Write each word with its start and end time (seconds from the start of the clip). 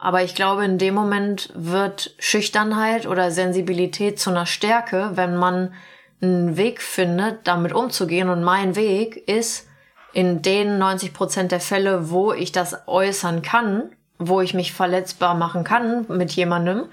Aber 0.00 0.22
ich 0.22 0.34
glaube, 0.34 0.64
in 0.64 0.78
dem 0.78 0.94
Moment 0.94 1.50
wird 1.54 2.14
Schüchternheit 2.18 3.06
oder 3.06 3.30
Sensibilität 3.30 4.18
zu 4.18 4.30
einer 4.30 4.46
Stärke, 4.46 5.10
wenn 5.14 5.36
man 5.36 5.74
einen 6.22 6.56
Weg 6.56 6.80
findet, 6.80 7.46
damit 7.46 7.74
umzugehen. 7.74 8.30
Und 8.30 8.42
mein 8.42 8.76
Weg 8.76 9.28
ist, 9.28 9.68
in 10.14 10.40
den 10.40 10.78
90 10.78 11.12
Prozent 11.12 11.52
der 11.52 11.60
Fälle, 11.60 12.10
wo 12.10 12.32
ich 12.32 12.50
das 12.50 12.88
äußern 12.88 13.42
kann, 13.42 13.90
wo 14.18 14.40
ich 14.40 14.54
mich 14.54 14.72
verletzbar 14.72 15.34
machen 15.34 15.64
kann 15.64 16.06
mit 16.08 16.32
jemandem, 16.32 16.86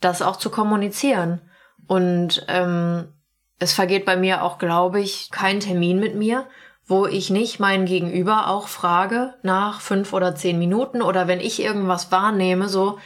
das 0.00 0.20
auch 0.20 0.36
zu 0.36 0.50
kommunizieren. 0.50 1.40
Und 1.86 2.44
ähm, 2.48 3.08
es 3.58 3.72
vergeht 3.72 4.04
bei 4.04 4.16
mir 4.16 4.42
auch, 4.42 4.58
glaube 4.58 5.00
ich, 5.00 5.30
kein 5.30 5.60
Termin 5.60 5.98
mit 5.98 6.16
mir, 6.16 6.46
wo 6.86 7.06
ich 7.06 7.30
nicht 7.30 7.60
meinen 7.60 7.86
Gegenüber 7.86 8.48
auch 8.48 8.68
frage 8.68 9.34
nach 9.42 9.80
fünf 9.80 10.12
oder 10.12 10.34
zehn 10.34 10.58
Minuten 10.58 11.02
oder 11.02 11.28
wenn 11.28 11.40
ich 11.40 11.62
irgendwas 11.62 12.10
wahrnehme, 12.10 12.68
so, 12.68 12.98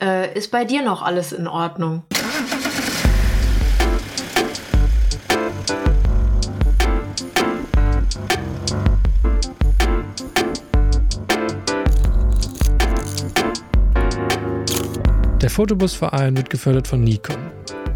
äh, 0.00 0.32
ist 0.36 0.50
bei 0.50 0.64
dir 0.64 0.82
noch 0.82 1.02
alles 1.02 1.32
in 1.32 1.46
Ordnung? 1.46 2.02
Der 15.42 15.50
Fotobusverein 15.50 16.36
wird 16.36 16.50
gefördert 16.50 16.88
von 16.88 17.04
Nikon. 17.04 17.36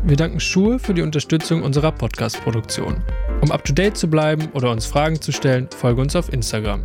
Wir 0.05 0.16
danken 0.16 0.41
Schuhe 0.41 0.79
für 0.79 0.95
die 0.95 1.02
Unterstützung 1.02 1.62
unserer 1.62 1.91
Podcast-Produktion. 1.91 3.02
Um 3.43 3.51
up-to-date 3.51 3.97
zu 3.97 4.09
bleiben 4.09 4.49
oder 4.53 4.71
uns 4.71 4.85
Fragen 4.85 5.21
zu 5.21 5.33
stellen, 5.33 5.69
folge 5.75 6.03
uns 6.03 6.15
auf 6.15 6.33
Instagram. 6.33 6.83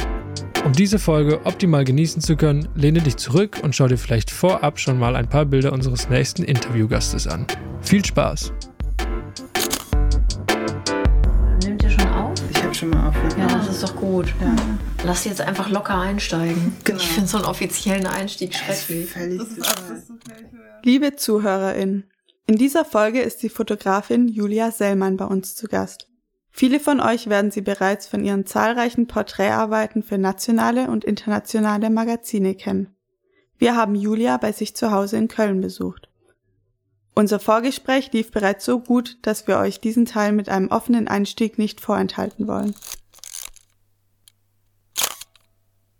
Um 0.63 0.71
diese 0.71 0.99
Folge 0.99 1.45
optimal 1.45 1.83
genießen 1.83 2.21
zu 2.21 2.35
können, 2.37 2.67
lehne 2.75 3.01
dich 3.01 3.17
zurück 3.17 3.59
und 3.61 3.75
schau 3.75 3.87
dir 3.87 3.97
vielleicht 3.97 4.31
vorab 4.31 4.79
schon 4.79 4.97
mal 4.97 5.15
ein 5.15 5.29
paar 5.29 5.45
Bilder 5.45 5.73
unseres 5.73 6.09
nächsten 6.09 6.43
Interviewgastes 6.43 7.27
an. 7.27 7.45
Viel 7.81 8.03
Spaß! 8.03 8.53
Nimmt 11.61 11.83
ihr 11.83 11.89
schon 11.89 12.07
auf? 12.07 12.33
Ich 12.49 12.63
habe 12.63 12.73
schon 12.73 12.89
mal 12.89 13.09
auf. 13.09 13.15
Ja, 13.37 13.47
das 13.47 13.69
ist 13.69 13.83
doch 13.83 13.95
gut. 13.97 14.33
Ja. 14.41 14.55
Lass 15.03 15.25
jetzt 15.25 15.41
einfach 15.41 15.69
locker 15.69 15.99
einsteigen. 15.99 16.73
Genau. 16.83 16.99
Ich 16.99 17.09
finde 17.09 17.29
so 17.29 17.37
einen 17.37 17.45
offiziellen 17.45 18.07
Einstieg 18.07 18.55
schrecklich. 18.55 19.09
Liebe 20.83 21.15
ZuhörerInnen, 21.15 22.09
in 22.47 22.55
dieser 22.55 22.85
Folge 22.85 23.21
ist 23.21 23.43
die 23.43 23.49
Fotografin 23.49 24.29
Julia 24.29 24.71
Sellmann 24.71 25.17
bei 25.17 25.25
uns 25.25 25.55
zu 25.55 25.67
Gast. 25.67 26.07
Viele 26.57 26.79
von 26.79 27.01
euch 27.01 27.27
werden 27.27 27.51
sie 27.51 27.59
bereits 27.59 28.07
von 28.07 28.23
ihren 28.23 28.45
zahlreichen 28.45 29.07
Porträtarbeiten 29.07 30.03
für 30.03 30.17
nationale 30.17 30.89
und 30.89 31.03
internationale 31.03 31.89
Magazine 31.89 32.55
kennen. 32.55 32.95
Wir 33.57 33.75
haben 33.75 33.93
Julia 33.93 34.37
bei 34.37 34.53
sich 34.53 34.73
zu 34.73 34.89
Hause 34.89 35.17
in 35.17 35.27
Köln 35.27 35.59
besucht. 35.59 36.07
Unser 37.13 37.41
Vorgespräch 37.41 38.13
lief 38.13 38.31
bereits 38.31 38.63
so 38.63 38.79
gut, 38.79 39.17
dass 39.23 39.49
wir 39.49 39.57
euch 39.57 39.81
diesen 39.81 40.05
Teil 40.05 40.31
mit 40.31 40.47
einem 40.47 40.69
offenen 40.69 41.09
Einstieg 41.09 41.57
nicht 41.57 41.81
vorenthalten 41.81 42.47
wollen. 42.47 42.73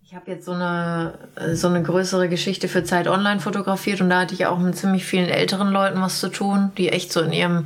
Ich 0.06 0.16
habe 0.16 0.32
jetzt 0.32 0.46
so 0.46 0.54
eine, 0.54 1.20
so 1.54 1.68
eine 1.68 1.84
größere 1.84 2.30
Geschichte 2.30 2.70
für 2.70 2.86
Zeit 2.86 3.10
Online 3.10 3.42
fotografiert 3.42 4.00
und 4.00 4.10
da 4.10 4.22
hatte 4.22 4.34
ich 4.34 4.46
auch 4.46 4.60
mit 4.60 4.78
ziemlich 4.78 5.04
vielen 5.04 5.28
älteren 5.28 5.74
Leuten 5.74 6.00
was 6.00 6.22
zu 6.22 6.30
tun, 6.30 6.72
die 6.78 6.88
echt 6.88 7.12
so 7.12 7.20
in 7.20 7.34
ihrem 7.34 7.66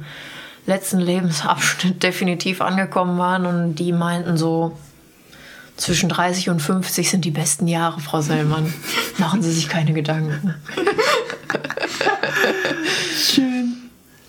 letzten 0.66 1.00
Lebensabschnitt 1.00 2.02
definitiv 2.04 2.62
angekommen 2.62 3.18
waren 3.18 3.46
und 3.46 3.76
die 3.76 3.92
meinten 3.92 4.38
so, 4.38 4.78
zwischen 5.78 6.10
30 6.10 6.50
und 6.50 6.62
50 6.62 7.10
sind 7.10 7.24
die 7.24 7.32
besten 7.32 7.68
Jahre, 7.68 8.02
Frau 8.02 8.22
Sellmann. 8.22 8.74
Machen 9.18 9.42
Sie 9.42 9.52
sich 9.52 9.70
keine 9.70 9.94
Gedanken. 9.94 10.54
Schön. 13.18 13.76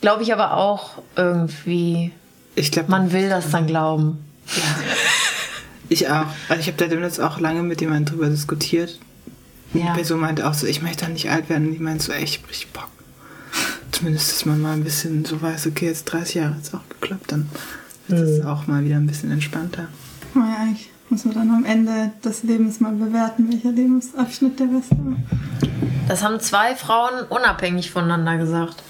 Glaube 0.00 0.22
ich 0.22 0.32
aber 0.32 0.56
auch 0.56 1.02
irgendwie, 1.16 2.12
Ich 2.54 2.72
glaube, 2.72 2.90
man 2.90 3.12
will 3.12 3.28
das 3.28 3.50
dann 3.50 3.66
glauben. 3.66 4.24
ich 5.88 6.08
auch. 6.08 6.26
Also 6.48 6.60
ich 6.60 6.66
habe 6.68 6.76
da 6.78 6.86
demnächst 6.86 7.20
auch 7.20 7.38
lange 7.40 7.62
mit 7.62 7.80
jemandem 7.80 8.14
drüber 8.14 8.28
diskutiert. 8.30 8.98
Die 9.74 9.80
Ja. 9.80 9.92
Person 9.94 10.20
meinte 10.20 10.48
auch 10.48 10.54
so, 10.54 10.66
ich 10.66 10.82
möchte 10.82 11.04
da 11.04 11.10
nicht 11.10 11.30
alt 11.30 11.48
werden. 11.48 11.68
Und 11.68 11.74
die 11.74 11.78
meinte 11.80 12.04
so, 12.04 12.12
ey, 12.12 12.24
ich 12.24 12.38
hab 12.38 12.48
richtig 12.48 12.72
Bock. 12.72 12.88
Zumindest, 13.92 14.30
dass 14.32 14.44
man 14.46 14.60
mal 14.60 14.72
ein 14.74 14.84
bisschen 14.84 15.24
so 15.24 15.40
weiß, 15.40 15.66
okay, 15.66 15.86
jetzt 15.86 16.04
30 16.04 16.34
Jahre 16.36 16.54
hat's 16.56 16.72
auch 16.74 16.88
geklappt, 16.88 17.32
dann 17.32 17.48
wird 18.08 18.20
es 18.20 18.44
auch 18.44 18.66
mal 18.66 18.84
wieder 18.84 18.96
ein 18.96 19.06
bisschen 19.06 19.30
entspannter. 19.30 19.88
Naja, 20.34 20.56
eigentlich 20.60 20.90
muss 21.08 21.24
man 21.24 21.34
dann 21.34 21.50
am 21.50 21.64
Ende 21.64 22.12
des 22.24 22.42
Lebens 22.44 22.78
mal 22.80 22.92
bewerten, 22.92 23.50
welcher 23.50 23.72
Lebensabschnitt 23.72 24.60
der 24.60 24.66
beste 24.66 24.96
war. 24.96 25.16
Das 26.08 26.22
haben 26.22 26.38
zwei 26.40 26.74
Frauen 26.76 27.26
unabhängig 27.28 27.90
voneinander 27.90 28.36
gesagt. 28.38 28.82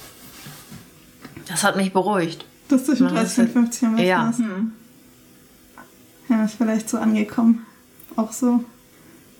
Das 1.48 1.64
hat 1.64 1.76
mich 1.76 1.92
beruhigt. 1.92 2.44
Das 2.68 2.84
zwischen 2.84 3.06
Na, 3.06 3.22
das 3.22 3.34
30 3.36 3.38
und 3.38 3.46
ist- 3.46 3.52
50 3.78 3.82
am 3.88 3.96
besten 3.96 4.06
Ja. 4.08 4.30
ist. 4.30 4.40
Ja, 6.28 6.44
ist 6.44 6.54
vielleicht 6.54 6.88
so 6.88 6.98
angekommen. 6.98 7.66
Auch 8.16 8.32
so 8.32 8.64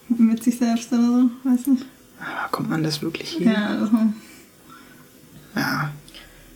mit 0.08 0.42
sich 0.42 0.58
selbst 0.58 0.92
oder 0.92 1.02
so, 1.02 1.30
weiß 1.48 1.66
nicht. 1.68 1.84
Aber 2.18 2.48
kommt 2.50 2.68
man 2.70 2.82
das 2.82 3.00
wirklich 3.02 3.30
hin? 3.34 3.52
Ja, 3.52 3.66
also, 3.68 3.90
Ja. 5.54 5.90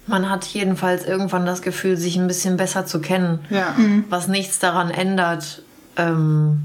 Man 0.06 0.28
hat 0.28 0.44
jedenfalls 0.46 1.04
irgendwann 1.04 1.46
das 1.46 1.62
Gefühl, 1.62 1.96
sich 1.96 2.16
ein 2.16 2.26
bisschen 2.26 2.56
besser 2.56 2.84
zu 2.84 3.00
kennen. 3.00 3.38
Ja. 3.48 3.74
Was 4.10 4.28
nichts 4.28 4.58
daran 4.58 4.90
ändert, 4.90 5.62
ähm, 5.96 6.64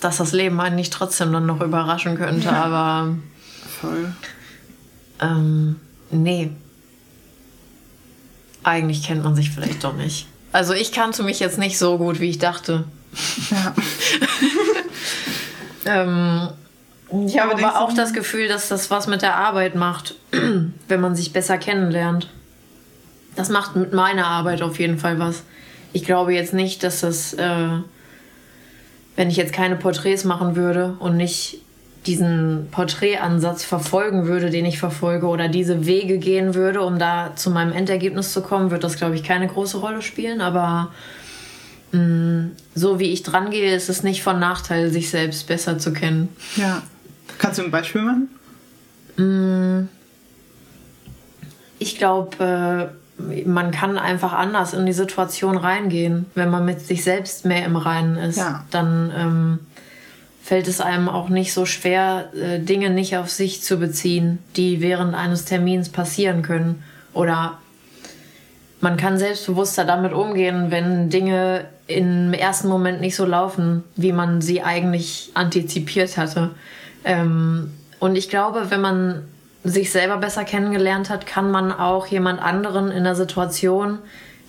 dass 0.00 0.18
das 0.18 0.32
Leben 0.32 0.60
einen 0.60 0.76
nicht 0.76 0.92
trotzdem 0.92 1.32
dann 1.32 1.46
noch 1.46 1.62
überraschen 1.62 2.16
könnte. 2.16 2.52
Aber 2.52 3.16
Voll. 3.80 4.12
ähm, 5.20 5.76
nee. 6.10 6.50
Eigentlich 8.62 9.02
kennt 9.02 9.24
man 9.24 9.34
sich 9.34 9.50
vielleicht 9.50 9.82
doch 9.84 9.94
nicht. 9.94 10.26
Also 10.52 10.74
ich 10.74 10.92
kannte 10.92 11.22
mich 11.22 11.40
jetzt 11.40 11.58
nicht 11.58 11.78
so 11.78 11.96
gut, 11.98 12.20
wie 12.20 12.28
ich 12.30 12.38
dachte. 12.38 12.84
Ja. 13.50 13.74
Ähm, 15.86 16.48
ich 17.26 17.38
habe 17.38 17.52
Aber 17.52 17.66
aber 17.66 17.80
auch 17.80 17.92
das 17.92 18.12
Gefühl, 18.12 18.48
dass 18.48 18.68
das 18.68 18.90
was 18.90 19.06
mit 19.06 19.22
der 19.22 19.36
Arbeit 19.36 19.74
macht, 19.74 20.14
wenn 20.88 21.00
man 21.00 21.14
sich 21.14 21.32
besser 21.32 21.58
kennenlernt. 21.58 22.28
Das 23.36 23.48
macht 23.48 23.76
mit 23.76 23.92
meiner 23.92 24.26
Arbeit 24.26 24.62
auf 24.62 24.78
jeden 24.78 24.98
Fall 24.98 25.18
was. 25.18 25.42
Ich 25.92 26.04
glaube 26.04 26.34
jetzt 26.34 26.54
nicht, 26.54 26.82
dass 26.82 27.00
das, 27.00 27.34
äh, 27.34 27.68
wenn 29.16 29.28
ich 29.30 29.36
jetzt 29.36 29.52
keine 29.52 29.76
Porträts 29.76 30.24
machen 30.24 30.56
würde 30.56 30.96
und 30.98 31.16
nicht 31.16 31.58
diesen 32.06 32.68
Porträtansatz 32.70 33.64
verfolgen 33.64 34.26
würde, 34.26 34.50
den 34.50 34.66
ich 34.66 34.78
verfolge, 34.78 35.26
oder 35.26 35.48
diese 35.48 35.86
Wege 35.86 36.18
gehen 36.18 36.54
würde, 36.54 36.82
um 36.82 36.98
da 36.98 37.32
zu 37.34 37.50
meinem 37.50 37.72
Endergebnis 37.72 38.32
zu 38.32 38.42
kommen, 38.42 38.70
wird 38.70 38.84
das, 38.84 38.96
glaube 38.96 39.14
ich, 39.14 39.22
keine 39.22 39.46
große 39.46 39.78
Rolle 39.78 40.02
spielen. 40.02 40.40
Aber 40.40 40.92
mh, 41.92 42.50
so 42.74 42.98
wie 42.98 43.10
ich 43.12 43.22
dran 43.22 43.50
gehe, 43.50 43.74
ist 43.74 43.88
es 43.88 44.02
nicht 44.02 44.22
von 44.22 44.38
Nachteil, 44.38 44.90
sich 44.90 45.10
selbst 45.10 45.46
besser 45.46 45.78
zu 45.78 45.92
kennen. 45.92 46.28
Ja. 46.56 46.82
Kannst 47.38 47.58
du 47.58 47.64
ein 47.64 47.70
Beispiel 47.70 48.02
machen? 48.02 49.88
Ich 51.78 51.98
glaube, 51.98 52.92
äh, 53.20 53.44
man 53.46 53.70
kann 53.70 53.98
einfach 53.98 54.32
anders 54.32 54.74
in 54.74 54.86
die 54.86 54.92
Situation 54.92 55.56
reingehen. 55.56 56.26
Wenn 56.34 56.50
man 56.50 56.64
mit 56.64 56.80
sich 56.80 57.04
selbst 57.04 57.44
mehr 57.44 57.64
im 57.64 57.76
Reinen 57.76 58.16
ist, 58.16 58.38
Ja. 58.38 58.64
dann 58.70 59.12
ähm, 59.16 59.58
fällt 60.42 60.68
es 60.68 60.80
einem 60.80 61.08
auch 61.08 61.28
nicht 61.28 61.52
so 61.52 61.64
schwer, 61.66 62.30
äh, 62.34 62.58
Dinge 62.58 62.90
nicht 62.90 63.16
auf 63.16 63.30
sich 63.30 63.62
zu 63.62 63.78
beziehen, 63.78 64.38
die 64.56 64.80
während 64.80 65.14
eines 65.14 65.44
Termins 65.44 65.88
passieren 65.88 66.42
können. 66.42 66.82
Oder 67.12 67.58
man 68.80 68.96
kann 68.96 69.18
selbstbewusster 69.18 69.84
damit 69.84 70.12
umgehen, 70.12 70.70
wenn 70.70 71.08
Dinge 71.08 71.66
im 71.86 72.32
ersten 72.32 72.68
Moment 72.68 73.00
nicht 73.00 73.14
so 73.16 73.24
laufen, 73.26 73.84
wie 73.96 74.12
man 74.12 74.40
sie 74.40 74.62
eigentlich 74.62 75.30
antizipiert 75.34 76.16
hatte. 76.16 76.50
Ähm, 77.04 77.72
und 78.00 78.16
ich 78.16 78.28
glaube, 78.28 78.70
wenn 78.70 78.80
man 78.80 79.22
sich 79.62 79.90
selber 79.90 80.18
besser 80.18 80.44
kennengelernt 80.44 81.08
hat, 81.08 81.26
kann 81.26 81.50
man 81.50 81.72
auch 81.72 82.06
jemand 82.06 82.42
anderen 82.42 82.90
in 82.90 83.04
der 83.04 83.14
Situation, 83.14 83.98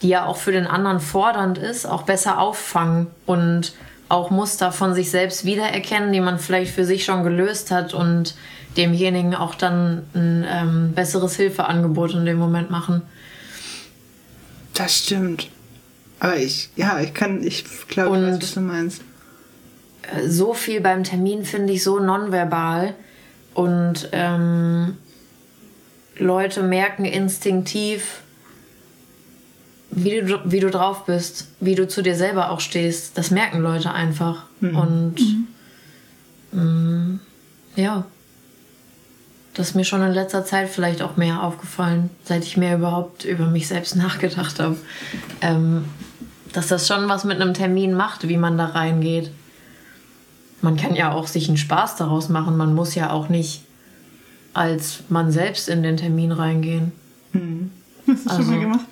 die 0.01 0.09
ja 0.09 0.25
auch 0.25 0.37
für 0.37 0.51
den 0.51 0.67
anderen 0.67 0.99
fordernd 0.99 1.57
ist, 1.57 1.85
auch 1.85 2.03
besser 2.03 2.39
auffangen 2.39 3.07
und 3.25 3.73
auch 4.09 4.29
Muster 4.29 4.71
von 4.71 4.93
sich 4.93 5.09
selbst 5.09 5.45
wiedererkennen, 5.45 6.11
die 6.11 6.19
man 6.19 6.37
vielleicht 6.37 6.73
für 6.73 6.85
sich 6.85 7.05
schon 7.05 7.23
gelöst 7.23 7.71
hat 7.71 7.93
und 7.93 8.35
demjenigen 8.77 9.35
auch 9.35 9.55
dann 9.55 10.03
ein 10.13 10.45
ähm, 10.47 10.91
besseres 10.93 11.37
Hilfeangebot 11.37 12.13
in 12.13 12.25
dem 12.25 12.37
Moment 12.37 12.69
machen. 12.69 13.01
Das 14.73 14.97
stimmt. 14.97 15.49
Aber 16.19 16.35
ich, 16.35 16.69
ja, 16.75 16.99
ich 16.99 17.13
kann, 17.13 17.41
ich 17.41 17.63
glaube, 17.87 18.21
was 18.21 18.53
du 18.53 18.61
meinst. 18.61 19.01
So 20.27 20.53
viel 20.53 20.81
beim 20.81 21.03
Termin 21.03 21.45
finde 21.45 21.73
ich 21.73 21.83
so 21.83 21.99
nonverbal 21.99 22.93
und 23.53 24.09
ähm, 24.11 24.97
Leute 26.17 26.63
merken 26.63 27.05
instinktiv, 27.05 28.21
wie 29.91 30.21
du, 30.21 30.39
wie 30.45 30.59
du 30.59 30.69
drauf 30.69 31.05
bist, 31.05 31.47
wie 31.59 31.75
du 31.75 31.87
zu 31.87 32.01
dir 32.01 32.15
selber 32.15 32.51
auch 32.51 32.59
stehst. 32.59 33.17
Das 33.17 33.31
merken 33.31 33.59
Leute 33.61 33.91
einfach. 33.91 34.43
Und 34.61 35.15
mm, 36.51 37.19
ja, 37.75 38.05
Das 39.53 39.69
ist 39.69 39.75
mir 39.75 39.85
schon 39.85 40.01
in 40.01 40.11
letzter 40.11 40.43
Zeit 40.43 40.69
vielleicht 40.69 41.01
auch 41.01 41.15
mehr 41.15 41.41
aufgefallen, 41.41 42.09
seit 42.25 42.43
ich 42.43 42.57
mehr 42.57 42.75
überhaupt 42.75 43.23
über 43.23 43.45
mich 43.45 43.67
selbst 43.67 43.95
nachgedacht 43.95 44.59
habe. 44.59 44.77
Ähm, 45.41 45.85
dass 46.51 46.67
das 46.67 46.87
schon 46.87 47.07
was 47.09 47.23
mit 47.23 47.41
einem 47.41 47.53
Termin 47.53 47.93
macht, 47.93 48.27
wie 48.27 48.37
man 48.37 48.57
da 48.57 48.67
reingeht. 48.67 49.31
Man 50.65 50.77
kann 50.77 50.95
ja 50.95 51.11
auch 51.11 51.27
sich 51.27 51.47
einen 51.47 51.57
Spaß 51.57 51.95
daraus 51.95 52.27
machen. 52.27 52.57
Man 52.57 52.73
muss 52.73 52.95
ja 52.95 53.11
auch 53.11 53.29
nicht 53.29 53.61
als 54.53 55.03
man 55.09 55.31
selbst 55.31 55.69
in 55.69 55.83
den 55.83 55.95
Termin 55.97 56.31
reingehen. 56.31 56.91
Hast 57.33 58.25
du 58.25 58.29
Also- 58.29 58.43
schon 58.43 58.51
mal 58.51 58.59
gemacht? 58.61 58.85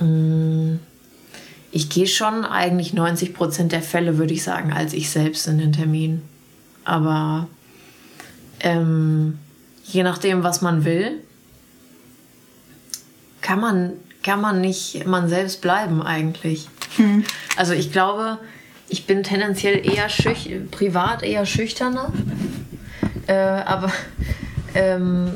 Mm, 0.00 0.78
Ich 1.70 1.88
gehe 1.90 2.06
schon 2.06 2.44
eigentlich 2.44 2.92
90% 2.94 3.72
der 3.72 3.82
Fälle, 3.82 4.16
würde 4.18 4.32
ich 4.34 4.42
sagen, 4.44 4.72
als 4.72 4.92
ich 4.92 5.10
selbst 5.10 5.46
in 5.48 5.58
den 5.58 5.72
Termin. 5.72 6.22
Aber 6.84 7.48
ähm, 8.60 9.38
je 9.84 10.02
nachdem, 10.04 10.42
was 10.44 10.62
man 10.62 10.84
will, 10.84 11.20
kann 13.40 13.60
man, 13.60 13.92
kann 14.22 14.40
man 14.40 14.60
nicht 14.60 15.04
man 15.06 15.28
selbst 15.28 15.60
bleiben 15.62 16.00
eigentlich. 16.02 16.68
Also 17.56 17.72
ich 17.72 17.90
glaube, 17.92 18.38
ich 18.94 19.06
bin 19.06 19.24
tendenziell 19.24 19.84
eher 19.84 20.08
schüch 20.08 20.48
privat 20.70 21.24
eher 21.24 21.46
schüchterner. 21.46 22.12
Äh, 23.26 23.34
aber 23.34 23.90
ähm, 24.72 25.32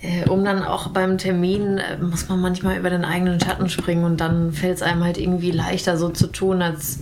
äh, 0.00 0.28
um 0.28 0.44
dann 0.44 0.62
auch 0.62 0.90
beim 0.90 1.18
Termin 1.18 1.78
äh, 1.78 1.96
muss 1.98 2.28
man 2.28 2.40
manchmal 2.40 2.78
über 2.78 2.88
den 2.88 3.04
eigenen 3.04 3.40
Schatten 3.40 3.68
springen 3.68 4.04
und 4.04 4.20
dann 4.20 4.52
fällt 4.52 4.76
es 4.76 4.82
einem 4.82 5.02
halt 5.02 5.18
irgendwie 5.18 5.50
leichter 5.50 5.96
so 5.96 6.08
zu 6.08 6.28
tun, 6.28 6.62
als, 6.62 7.00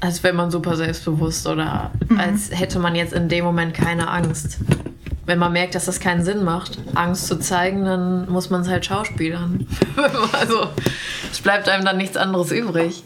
als 0.00 0.24
wenn 0.24 0.34
man 0.34 0.50
super 0.50 0.74
selbstbewusst 0.74 1.46
oder 1.46 1.92
als 2.16 2.50
hätte 2.50 2.80
man 2.80 2.96
jetzt 2.96 3.12
in 3.12 3.28
dem 3.28 3.44
Moment 3.44 3.72
keine 3.72 4.08
Angst. 4.10 4.58
Wenn 5.26 5.38
man 5.38 5.52
merkt, 5.52 5.76
dass 5.76 5.84
das 5.84 6.00
keinen 6.00 6.24
Sinn 6.24 6.42
macht, 6.42 6.80
Angst 6.96 7.28
zu 7.28 7.38
zeigen, 7.38 7.84
dann 7.84 8.28
muss 8.28 8.50
man 8.50 8.62
es 8.62 8.68
halt 8.68 8.84
schauspielern. 8.84 9.64
also 10.32 10.66
es 11.30 11.40
bleibt 11.40 11.68
einem 11.68 11.84
dann 11.84 11.98
nichts 11.98 12.16
anderes 12.16 12.50
übrig. 12.50 13.04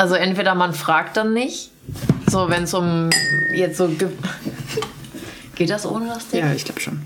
Also 0.00 0.14
entweder 0.14 0.54
man 0.54 0.72
fragt 0.72 1.18
dann 1.18 1.34
nicht, 1.34 1.70
so 2.26 2.48
wenn 2.48 2.62
es 2.62 2.72
um 2.72 3.10
jetzt 3.54 3.76
so 3.76 3.86
ge- 3.88 4.08
geht 5.56 5.68
das 5.68 5.84
ohne 5.84 6.06
das 6.06 6.28
Ding? 6.28 6.40
Ja, 6.40 6.52
ich 6.54 6.64
glaube 6.64 6.80
schon. 6.80 7.02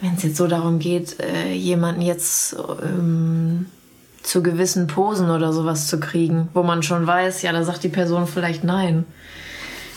Wenn 0.00 0.14
es 0.14 0.22
jetzt 0.22 0.36
so 0.36 0.46
darum 0.46 0.78
geht, 0.78 1.18
äh, 1.20 1.52
jemanden 1.52 2.00
jetzt 2.02 2.54
ähm, 2.84 3.66
zu 4.22 4.40
gewissen 4.40 4.86
Posen 4.86 5.30
oder 5.30 5.52
sowas 5.52 5.88
zu 5.88 5.98
kriegen, 5.98 6.48
wo 6.54 6.62
man 6.62 6.84
schon 6.84 7.08
weiß, 7.08 7.42
ja, 7.42 7.50
da 7.50 7.64
sagt 7.64 7.82
die 7.82 7.88
Person 7.88 8.28
vielleicht 8.28 8.62
nein. 8.62 9.04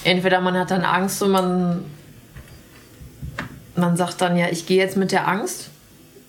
Entweder 0.03 0.41
man 0.41 0.57
hat 0.57 0.71
dann 0.71 0.85
Angst 0.85 1.21
und 1.21 1.29
man, 1.29 1.85
man 3.75 3.97
sagt 3.97 4.19
dann, 4.19 4.35
ja, 4.35 4.47
ich 4.49 4.65
gehe 4.65 4.77
jetzt 4.79 4.97
mit 4.97 5.11
der 5.11 5.27
Angst 5.27 5.69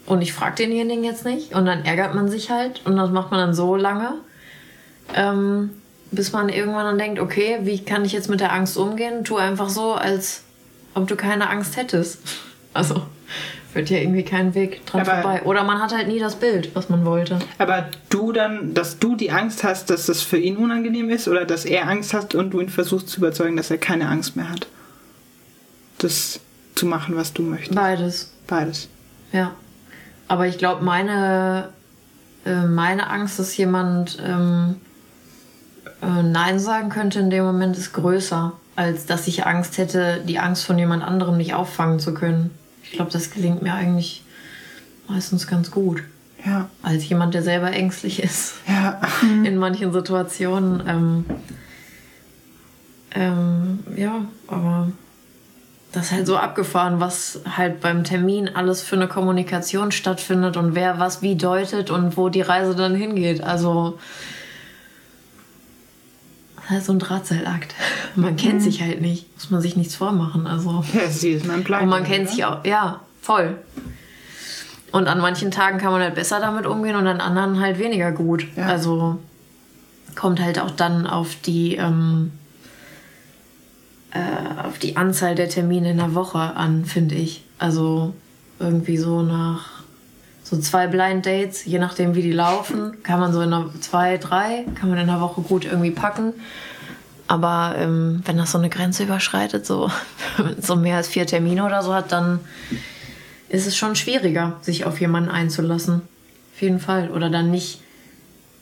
und 0.05 0.21
ich 0.21 0.35
frage 0.35 0.57
denjenigen 0.57 1.05
jetzt 1.05 1.25
nicht 1.25 1.55
und 1.55 1.65
dann 1.65 1.87
ärgert 1.87 2.15
man 2.15 2.29
sich 2.29 2.51
halt 2.51 2.83
und 2.85 2.97
das 2.97 3.09
macht 3.11 3.31
man 3.31 3.41
dann 3.41 3.55
so 3.55 3.75
lange, 3.77 4.13
ähm, 5.15 5.71
bis 6.11 6.33
man 6.33 6.49
irgendwann 6.49 6.85
dann 6.85 6.99
denkt, 6.99 7.19
okay, 7.21 7.59
wie 7.63 7.85
kann 7.85 8.05
ich 8.05 8.13
jetzt 8.13 8.31
mit 8.31 8.41
der 8.41 8.53
Angst 8.53 8.77
umgehen? 8.77 9.25
Tu 9.25 9.37
einfach 9.37 9.69
so, 9.69 9.95
als 9.95 10.43
ob 10.95 11.09
du 11.09 11.17
keine 11.17 11.49
Angst 11.51 11.77
hättest. 11.77 12.19
Also 12.77 13.03
führt 13.73 13.89
ja 13.89 13.99
irgendwie 13.99 14.25
kein 14.25 14.53
Weg 14.57 14.85
dran 14.85 15.03
Aber- 15.03 15.23
vorbei. 15.23 15.43
Oder 15.45 15.63
man 15.63 15.81
hat 15.81 15.95
halt 15.95 16.09
nie 16.09 16.19
das 16.19 16.35
Bild, 16.35 16.75
was 16.75 16.89
man 16.89 17.05
wollte. 17.05 17.39
Aber 17.59 17.87
du 18.11 18.33
dann, 18.33 18.75
dass 18.75 18.99
du 18.99 19.15
die 19.15 19.31
Angst 19.31 19.63
hast, 19.63 19.91
dass 19.91 20.07
das 20.07 20.23
für 20.23 20.39
ihn 20.39 20.57
unangenehm 20.57 21.09
ist 21.09 21.29
oder 21.29 21.45
dass 21.45 21.65
er 21.67 21.87
Angst 21.89 22.13
hat 22.15 22.35
und 22.35 22.51
du 22.51 22.61
ihn 22.61 22.69
versuchst 22.69 23.09
zu 23.11 23.19
überzeugen, 23.19 23.57
dass 23.57 23.71
er 23.71 23.79
keine 23.79 24.09
Angst 24.09 24.35
mehr 24.35 24.51
hat. 24.51 24.67
Das 25.99 26.41
zu 26.75 26.87
machen, 26.87 27.15
was 27.15 27.33
du 27.33 27.43
möchtest. 27.43 27.77
Beides, 27.77 28.33
Beides. 28.49 28.89
ja. 29.31 29.53
Aber 30.27 30.49
ich 30.49 30.59
glaube, 30.59 30.83
meine, 30.85 31.69
äh, 32.45 32.67
meine 32.67 33.09
Angst, 33.09 33.39
dass 33.39 33.57
jemand 33.57 34.19
ähm, 34.25 34.77
äh, 34.81 34.84
Nein 36.23 36.59
sagen 36.59 36.89
könnte 36.89 37.21
in 37.21 37.31
dem 37.31 37.45
Moment, 37.45 37.77
ist 37.77 37.93
größer, 37.93 38.53
als 38.77 39.07
dass 39.07 39.27
ich 39.27 39.47
Angst 39.47 39.79
hätte, 39.79 40.23
die 40.27 40.39
Angst 40.39 40.65
von 40.65 40.79
jemand 40.79 41.03
anderem 41.03 41.37
nicht 41.37 41.55
auffangen 41.55 42.01
zu 42.01 42.15
können. 42.15 42.51
Ich 42.83 42.93
glaube, 42.93 43.11
das 43.11 43.31
gelingt 43.31 43.63
mir 43.63 43.75
eigentlich 43.75 44.23
meistens 45.09 45.47
ganz 45.47 45.71
gut. 45.71 46.03
Ja. 46.45 46.69
Als 46.83 47.09
jemand, 47.09 47.35
der 47.35 47.43
selber 47.43 47.73
ängstlich 47.73 48.23
ist. 48.23 48.55
Ja. 48.69 49.01
in 49.23 49.57
manchen 49.57 49.93
Situationen. 49.93 50.83
Ähm, 50.87 51.25
ähm, 53.15 53.79
ja, 53.97 54.25
aber 54.49 54.89
das 55.93 56.07
ist 56.07 56.13
halt 56.13 56.27
so 56.27 56.37
abgefahren, 56.37 56.99
was 56.99 57.41
halt 57.57 57.81
beim 57.81 58.03
Termin 58.03 58.51
alles 58.53 58.83
für 58.83 58.97
eine 58.97 59.07
Kommunikation 59.07 59.93
stattfindet 59.93 60.57
und 60.57 60.75
wer 60.75 60.99
was 60.99 61.23
wie 61.23 61.37
deutet 61.37 61.91
und 61.91 62.17
wo 62.17 62.29
die 62.29 62.41
Reise 62.41 62.75
dann 62.75 62.97
hingeht. 62.97 63.43
Also 63.43 63.99
halt 66.69 66.85
so 66.85 66.93
ein 66.93 66.99
Drahtseilakt. 66.99 67.75
Man 68.15 68.37
kennt 68.37 68.63
sich 68.63 68.81
halt 68.83 69.01
nicht, 69.01 69.33
muss 69.35 69.51
man 69.51 69.61
sich 69.61 69.77
nichts 69.77 69.95
vormachen. 69.95 70.47
Also 70.47 70.85
Ja, 70.95 71.09
sie 71.09 71.31
ist 71.33 71.47
mein 71.47 71.65
Plan. 71.65 71.83
und 71.85 71.89
man 71.89 72.05
kennt 72.05 72.29
sich 72.29 72.45
auch, 72.45 72.65
ja, 72.65 73.01
voll. 73.21 73.59
Und 74.93 75.09
an 75.09 75.21
manchen 75.21 75.51
Tagen 75.51 75.79
kann 75.79 75.91
man 75.93 76.01
halt 76.03 76.15
besser 76.15 76.39
damit 76.41 76.67
umgehen 76.67 76.95
und 76.97 77.07
an 77.07 77.21
anderen 77.21 77.61
halt 77.61 77.79
weniger 77.79 78.13
gut. 78.13 78.47
Ja. 78.57 78.67
Also 78.67 79.19
kommt 80.15 80.41
halt 80.41 80.61
auch 80.61 80.71
dann 80.71 81.07
auf 81.07 81.35
die, 81.45 81.75
ähm, 81.77 82.31
äh, 84.13 84.65
auf 84.67 84.79
die 84.79 84.97
Anzahl 84.97 85.35
der 85.35 85.49
Termine 85.49 85.91
in 85.91 85.97
der 85.97 86.15
Woche 86.15 86.39
an, 86.39 86.85
finde 86.85 87.17
ich. 87.17 87.45
Also 87.59 88.15
irgendwie 88.61 88.97
so 88.97 89.23
nach 89.23 89.74
so 90.45 90.59
zwei 90.59 90.87
Blind 90.87 91.25
Dates, 91.25 91.65
je 91.65 91.79
nachdem 91.79 92.15
wie 92.15 92.23
die 92.23 92.33
laufen, 92.33 93.03
kann 93.03 93.19
man 93.19 93.33
so 93.33 93.41
in 93.41 93.53
einer 93.53 93.71
zwei, 93.81 94.19
drei, 94.19 94.67
kann 94.75 94.91
man 94.91 94.99
in 94.99 95.07
der 95.07 95.21
Woche 95.21 95.41
gut 95.41 95.65
irgendwie 95.65 95.91
packen. 95.91 96.35
Aber 97.27 97.75
ähm, 97.79 98.23
wenn 98.27 98.37
das 98.37 98.53
so 98.53 98.59
eine 98.59 98.69
Grenze 98.69 99.05
überschreitet, 99.05 99.65
so, 99.65 99.91
so 100.61 100.77
mehr 100.77 100.99
als 100.99 101.09
vier 101.09 101.27
Termine 101.27 101.65
oder 101.65 101.83
so 101.83 101.95
hat, 101.95 102.13
dann 102.13 102.41
ist 103.49 103.67
es 103.67 103.77
schon 103.77 103.97
schwieriger, 103.97 104.59
sich 104.61 104.85
auf 104.85 105.01
jemanden 105.01 105.31
einzulassen. 105.31 106.03
Auf 106.55 106.63
jeden 106.63 106.79
Fall. 106.79 107.11
Oder 107.11 107.31
dann 107.31 107.51
nicht. 107.51 107.81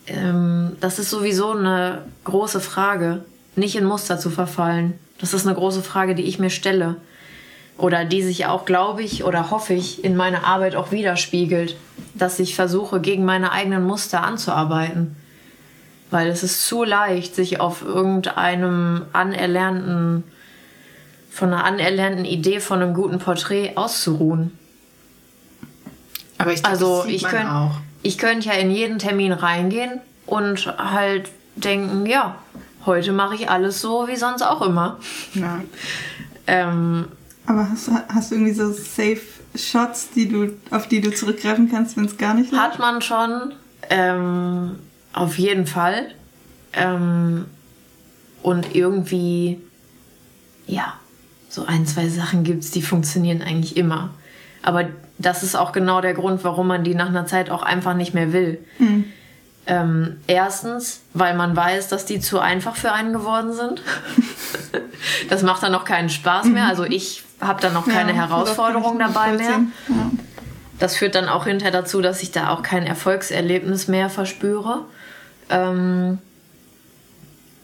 Ähm, 0.07 0.77
das 0.81 1.01
ist 1.01 1.11
sowieso 1.11 1.51
eine 1.51 2.03
große 2.25 2.61
Frage, 2.61 3.25
nicht 3.57 3.75
in 3.75 3.85
Muster 3.85 4.19
zu 4.19 4.31
verfallen. 4.31 4.95
Das 5.19 5.35
ist 5.35 5.47
eine 5.47 5.57
große 5.57 5.83
Frage, 5.83 6.15
die 6.15 6.23
ich 6.23 6.39
mir 6.39 6.51
stelle. 6.51 6.97
Oder 7.83 8.05
die 8.05 8.23
sich 8.23 8.47
auch, 8.47 8.65
glaube 8.65 9.03
ich, 9.03 9.25
oder 9.25 9.51
hoffe 9.51 9.75
ich, 9.75 10.05
in 10.05 10.15
meiner 10.15 10.45
Arbeit 10.45 10.77
auch 10.77 10.93
widerspiegelt. 10.93 11.75
Dass 12.15 12.39
ich 12.39 12.55
versuche, 12.55 13.01
gegen 13.01 13.25
meine 13.25 13.51
eigenen 13.51 13.85
Muster 13.85 14.23
anzuarbeiten. 14.23 15.17
Weil 16.13 16.29
es 16.29 16.45
ist 16.45 16.65
zu 16.65 16.85
leicht, 16.85 17.35
sich 17.35 17.59
auf 17.59 17.83
irgendeinem 17.83 19.07
anerlernten, 19.13 20.23
von 21.29 21.53
einer 21.53 21.65
anerlernten 21.65 22.25
Idee 22.25 22.61
von 22.61 22.81
einem 22.81 22.95
guten 22.95 23.19
Porträt 23.19 23.73
auszuruhen. 23.75 24.57
Aber 26.39 26.53
ich 26.53 26.63
glaub, 26.63 26.71
Also 26.73 27.05
ich 27.09 27.25
könnte 27.25 27.51
auch. 27.51 27.73
ich 28.03 28.17
könnte 28.17 28.47
ja 28.51 28.55
in 28.55 28.71
jeden 28.71 29.01
Termin 29.01 29.33
reingehen 29.33 30.01
und 30.27 30.73
halt 30.79 31.31
denken, 31.57 32.07
ja, 32.07 32.37
heute 32.87 33.11
mache 33.11 33.35
ich 33.35 33.51
alles 33.51 33.81
so 33.81 34.07
wie 34.07 34.15
sonst 34.15 34.43
auch 34.43 34.63
immer. 34.63 34.99
Ja. 35.35 35.61
Ähm, 36.47 37.09
Aber 37.47 37.69
hast, 37.69 37.91
hast 38.09 38.31
du 38.31 38.37
irgendwie 38.37 38.53
so 38.53 38.73
Safe 38.73 39.21
Shots, 39.55 40.11
die 40.11 40.29
du, 40.29 40.53
auf 40.71 40.89
die 40.89 41.01
du 41.01 41.13
zurückgreifen 41.13 41.71
kannst, 41.71 41.97
wenn 41.97 42.05
es 42.05 42.17
gar 42.17 42.35
nicht 42.35 42.53
läuft? 42.53 42.63
hat 42.63 42.79
man 42.79 43.03
schon, 43.03 43.53
ähm, 43.91 44.77
auf 45.13 45.39
jeden 45.39 45.67
Fall. 45.67 46.07
Ähm, 46.73 47.47
und 48.43 48.75
irgendwie, 48.75 49.61
ja, 50.67 50.95
so 51.49 51.67
ein, 51.67 51.87
zwei 51.87 52.09
Sachen 52.09 52.45
gibt 52.45 52.65
es, 52.65 52.71
die 52.71 52.83
funktionieren 52.83 53.43
eigentlich 53.43 53.77
immer. 53.77 54.11
Aber 54.63 54.89
das 55.19 55.43
ist 55.43 55.55
auch 55.55 55.73
genau 55.73 56.01
der 56.01 56.15
Grund, 56.15 56.45
warum 56.45 56.69
man 56.69 56.85
die 56.85 56.95
nach 56.95 57.09
einer 57.09 57.27
Zeit 57.27 57.51
auch 57.51 57.63
einfach 57.63 57.95
nicht 57.95 58.15
mehr 58.15 58.33
will. 58.33 58.65
Ähm, 59.67 60.17
erstens, 60.27 61.03
weil 61.15 61.37
man 61.37 61.55
weiß, 61.55 61.89
dass 61.89 62.05
die 62.05 62.21
zu 62.21 62.41
einfach 62.41 62.77
für 62.77 62.93
einen 62.93 63.13
geworden 63.13 63.53
sind. 63.53 63.83
das 65.29 65.43
macht 65.43 65.63
dann 65.63 65.75
auch 65.75 65.85
keinen 65.85 66.09
Spaß 66.09 66.47
mehr. 66.47 66.67
Also 66.67 66.85
ich 66.85 67.23
habe 67.43 67.61
dann 67.61 67.77
auch 67.77 67.87
keine 67.87 68.13
Ja, 68.13 68.29
Herausforderung 68.29 68.99
dabei 68.99 69.33
mehr. 69.33 69.61
Ja. 69.89 70.11
Das 70.79 70.97
führt 70.97 71.15
dann 71.15 71.29
auch 71.29 71.45
hinterher 71.45 71.73
dazu, 71.73 72.01
dass 72.01 72.23
ich 72.23 72.33
da 72.33 72.51
auch 72.51 72.63
kein 72.63 72.87
Erfolgserlebnis 72.87 73.89
mehr 73.89 74.09
verspüre. 74.09 74.85
Ähm, 75.51 76.19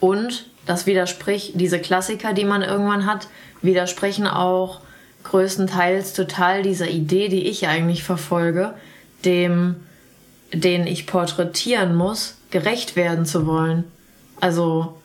und 0.01 0.47
das 0.67 0.87
widerspricht, 0.87 1.53
diese 1.55 1.81
Klassiker, 1.81 2.33
die 2.33 2.45
man 2.45 2.63
irgendwann 2.63 3.07
hat, 3.07 3.29
widersprechen 3.63 4.27
auch 4.27 4.81
größtenteils 5.25 6.13
total 6.13 6.63
dieser 6.63 6.89
Idee, 6.89 7.29
die 7.29 7.49
ich 7.49 7.67
eigentlich 7.67 8.05
verfolge, 8.05 8.75
dem, 9.25 9.77
den 10.53 10.87
ich 10.87 11.07
porträtieren 11.07 11.95
muss, 11.97 12.37
gerecht 12.51 12.97
werden 12.97 13.27
zu 13.27 13.47
wollen. 13.47 13.85
Also 14.41 14.98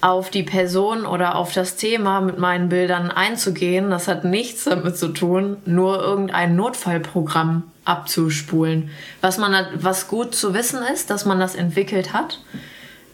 auf 0.00 0.30
die 0.30 0.44
Person 0.44 1.06
oder 1.06 1.34
auf 1.34 1.52
das 1.52 1.76
Thema 1.76 2.20
mit 2.20 2.38
meinen 2.38 2.68
Bildern 2.68 3.10
einzugehen. 3.10 3.90
Das 3.90 4.06
hat 4.06 4.24
nichts 4.24 4.64
damit 4.64 4.96
zu 4.96 5.08
tun, 5.08 5.56
nur 5.64 6.00
irgendein 6.00 6.54
Notfallprogramm 6.54 7.64
abzuspulen. 7.84 8.90
Was 9.20 9.38
man, 9.38 9.66
was 9.74 10.08
gut 10.08 10.34
zu 10.34 10.54
wissen 10.54 10.80
ist, 10.92 11.10
dass 11.10 11.24
man 11.24 11.40
das 11.40 11.54
entwickelt 11.54 12.12
hat. 12.12 12.40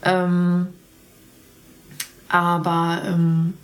Ähm, 0.02 0.68
aber 2.28 3.02
ähm, 3.06 3.54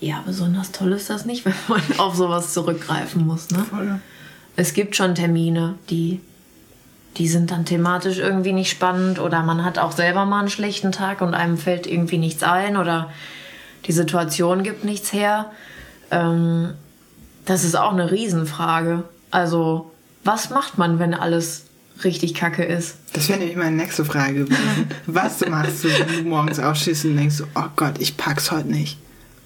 ja, 0.00 0.22
besonders 0.26 0.72
toll 0.72 0.92
ist 0.92 1.10
das 1.10 1.24
nicht, 1.24 1.44
wenn 1.44 1.54
man 1.68 1.82
auf 1.98 2.16
sowas 2.16 2.52
zurückgreifen 2.52 3.26
muss. 3.26 3.50
Ne? 3.50 3.64
Voll. 3.68 4.00
Es 4.56 4.72
gibt 4.72 4.96
schon 4.96 5.14
Termine, 5.14 5.74
die, 5.90 6.20
die 7.16 7.28
sind 7.28 7.50
dann 7.50 7.64
thematisch 7.64 8.18
irgendwie 8.18 8.52
nicht 8.52 8.70
spannend 8.70 9.18
oder 9.18 9.42
man 9.42 9.64
hat 9.64 9.78
auch 9.78 9.92
selber 9.92 10.26
mal 10.26 10.40
einen 10.40 10.50
schlechten 10.50 10.92
Tag 10.92 11.22
und 11.22 11.34
einem 11.34 11.56
fällt 11.56 11.86
irgendwie 11.86 12.18
nichts 12.18 12.42
ein 12.42 12.76
oder 12.76 13.10
die 13.86 13.92
Situation 13.92 14.62
gibt 14.62 14.84
nichts 14.84 15.12
her. 15.12 15.50
Ähm, 16.10 16.74
das 17.44 17.64
ist 17.64 17.76
auch 17.76 17.92
eine 17.92 18.10
Riesenfrage. 18.10 19.04
Also, 19.30 19.92
was 20.24 20.50
macht 20.50 20.76
man, 20.76 20.98
wenn 20.98 21.14
alles 21.14 21.66
richtig 22.04 22.34
kacke 22.34 22.64
ist? 22.64 22.96
Das 23.12 23.28
wäre 23.28 23.38
nämlich 23.38 23.56
meine 23.56 23.76
nächste 23.76 24.04
Frage 24.04 24.44
gewesen. 24.44 24.88
Was 25.06 25.46
machst 25.48 25.84
du, 25.84 25.88
wenn 25.88 26.24
du 26.24 26.28
morgens 26.28 26.58
aufstehst 26.58 27.04
und 27.06 27.16
denkst, 27.16 27.42
oh 27.54 27.68
Gott, 27.76 27.94
ich 27.98 28.16
pack's 28.16 28.50
heute 28.50 28.68
nicht? 28.68 28.98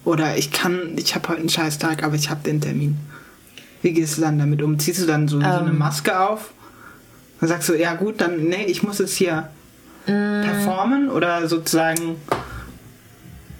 Oder 0.03 0.35
ich 0.37 0.51
kann, 0.51 0.97
ich 0.97 1.15
habe 1.15 1.29
heute 1.29 1.39
einen 1.39 1.49
Scheißtag, 1.49 2.03
aber 2.03 2.15
ich 2.15 2.29
habe 2.29 2.41
den 2.43 2.59
Termin. 2.59 2.97
Wie 3.81 3.93
gehst 3.93 4.17
du 4.17 4.21
dann 4.21 4.39
damit 4.39 4.61
um? 4.61 4.79
Ziehst 4.79 5.01
du 5.01 5.05
dann 5.05 5.27
so, 5.27 5.39
so 5.39 5.45
eine 5.45 5.69
Ähm. 5.69 5.77
Maske 5.77 6.19
auf? 6.19 6.51
Dann 7.41 7.49
sagst 7.49 7.67
du, 7.67 7.73
ja 7.73 7.95
gut, 7.95 8.21
dann, 8.21 8.45
nee, 8.45 8.63
ich 8.65 8.83
muss 8.83 8.99
jetzt 8.99 9.15
hier 9.15 9.49
Mm. 10.07 10.41
performen 10.41 11.09
oder 11.11 11.47
sozusagen, 11.47 12.15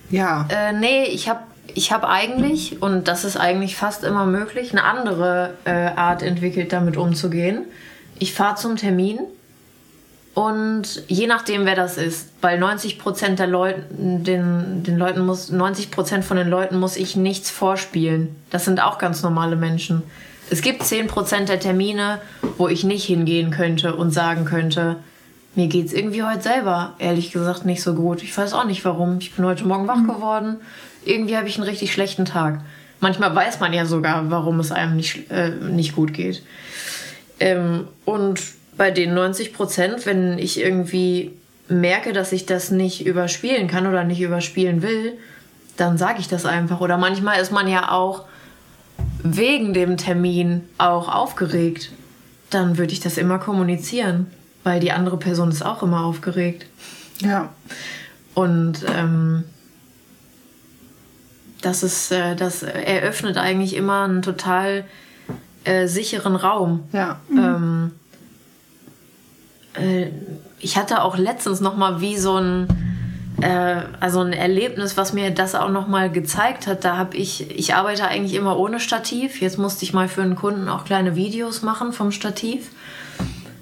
ja, 0.10 0.48
Äh, 0.50 0.74
nee, 0.74 1.04
ich 1.04 1.30
habe 1.30 1.42
ich 1.74 1.92
hab 1.92 2.04
eigentlich, 2.04 2.82
und 2.82 3.08
das 3.08 3.24
ist 3.24 3.38
eigentlich 3.38 3.76
fast 3.76 4.04
immer 4.04 4.26
möglich, 4.26 4.72
eine 4.72 4.84
andere 4.84 5.54
äh, 5.66 5.72
Art 5.96 6.24
entwickelt, 6.24 6.74
damit 6.74 6.98
umzugehen. 6.98 7.66
Ich 8.18 8.34
fahre 8.34 8.56
zum 8.56 8.76
Termin 8.76 9.20
und 10.34 11.04
je 11.08 11.28
nachdem, 11.28 11.66
wer 11.66 11.76
das 11.76 11.98
ist, 11.98 12.30
weil 12.42 12.58
90 12.60 12.98
Prozent 13.00 13.40
der 13.40 13.48
Leuten, 13.48 14.24
den, 14.24 14.84
den 14.84 14.98
Leuten 14.98 15.26
muss, 15.26 15.50
90 15.50 15.92
Prozent 15.92 16.26
von 16.26 16.38
den 16.38 16.50
Leuten 16.50 16.80
muss 16.80 16.98
ich 16.98 17.16
nichts 17.16 17.50
vorspielen. 17.52 18.36
Das 18.50 18.66
sind 18.66 18.82
auch 18.82 18.98
ganz 18.98 19.22
normale 19.24 19.56
Menschen. 19.56 20.04
Es 20.52 20.62
gibt 20.62 20.84
10 20.84 21.08
Prozent 21.08 21.48
der 21.48 21.62
Termine, 21.62 22.20
wo 22.58 22.68
ich 22.68 22.84
nicht 22.84 23.06
hingehen 23.06 23.52
könnte 23.52 23.96
und 23.96 24.12
sagen 24.12 24.44
könnte, 24.44 24.98
mir 25.56 25.68
geht's 25.68 25.94
irgendwie 25.94 26.24
heute 26.24 26.42
selber, 26.42 26.94
ehrlich 27.00 27.32
gesagt, 27.32 27.66
nicht 27.66 27.82
so 27.82 27.94
gut. 27.94 28.22
Ich 28.22 28.38
weiß 28.38 28.52
auch 28.52 28.66
nicht 28.66 28.84
warum. 28.84 29.20
Ich 29.22 29.34
bin 29.34 29.46
heute 29.46 29.66
Morgen 29.66 29.88
wach 29.88 30.04
geworden. 30.06 30.58
Irgendwie 31.06 31.38
habe 31.38 31.48
ich 31.48 31.56
einen 31.56 31.70
richtig 31.70 31.94
schlechten 31.94 32.26
Tag. 32.26 32.60
Manchmal 33.00 33.34
weiß 33.34 33.62
man 33.62 33.72
ja 33.72 33.86
sogar, 33.86 34.30
warum 34.30 34.60
es 34.60 34.74
einem 34.74 34.98
nicht, 34.98 35.32
äh, 35.32 35.52
nicht 35.52 35.96
gut 35.96 36.14
geht. 36.14 36.44
Ähm, 37.40 37.88
und 38.04 38.42
bei 38.76 38.92
den 38.92 39.14
90 39.14 39.54
Prozent, 39.54 40.06
wenn 40.06 40.38
ich 40.38 40.60
irgendwie 40.60 41.32
merke, 41.70 42.12
dass 42.12 42.34
ich 42.34 42.46
das 42.46 42.72
nicht 42.72 43.06
überspielen 43.06 43.70
kann 43.70 43.88
oder 43.88 44.04
nicht 44.04 44.20
überspielen 44.20 44.82
will, 44.82 45.14
dann 45.78 45.98
sage 45.98 46.20
ich 46.20 46.28
das 46.28 46.46
einfach. 46.46 46.82
Oder 46.82 46.98
manchmal 46.98 47.40
ist 47.40 47.54
man 47.54 47.70
ja 47.70 47.90
auch 47.90 48.26
wegen 49.24 49.74
dem 49.74 49.98
Termin 49.98 50.64
auch 50.78 51.08
aufgeregt. 51.14 51.92
Dann 52.50 52.78
würde 52.78 52.94
ich 52.94 53.00
das 53.00 53.18
immer 53.18 53.40
kommunizieren, 53.40 54.28
weil 54.64 54.80
die 54.80 54.92
andere 54.92 55.18
Person 55.18 55.50
ist 55.50 55.66
auch 55.66 55.84
immer 55.84 56.04
aufgeregt. 56.04 56.66
ja, 57.20 57.50
Und 58.34 58.86
ähm, 58.94 59.44
das 61.62 61.84
ist, 61.84 62.12
äh, 62.12 62.36
das 62.36 62.64
eröffnet 62.64 63.38
eigentlich 63.38 63.76
immer 63.76 64.04
einen 64.04 64.22
total 64.22 64.86
äh, 65.64 65.88
sicheren 65.88 66.36
Raum. 66.36 66.84
ja. 66.92 67.20
Ähm, 67.32 67.92
äh, 69.76 70.08
ich 70.60 70.78
hatte 70.78 71.02
auch 71.02 71.18
letztens 71.18 71.60
noch 71.60 71.76
mal 71.76 72.02
wie 72.02 72.18
so 72.18 72.38
ein 72.38 72.68
äh, 73.42 73.82
also 74.00 74.22
ein 74.22 74.34
Erlebnis, 74.34 74.98
was 74.98 75.14
mir 75.14 75.32
das 75.32 75.56
auch 75.56 75.70
noch 75.70 75.88
mal 75.88 76.12
gezeigt 76.12 76.68
hat. 76.68 76.86
Da 76.86 76.98
habe 76.98 77.18
ich 77.18 77.52
ich 77.58 77.74
arbeite 77.74 78.08
eigentlich 78.08 78.36
immer 78.36 78.58
ohne 78.58 78.80
Stativ. 78.80 79.42
Jetzt 79.42 79.58
musste 79.58 79.84
ich 79.84 79.94
mal 79.94 80.08
für 80.08 80.22
einen 80.22 80.36
Kunden 80.36 80.70
auch 80.70 80.86
kleine 80.86 81.16
Videos 81.16 81.62
machen 81.62 81.94
vom 81.94 82.12
Stativ. 82.12 82.70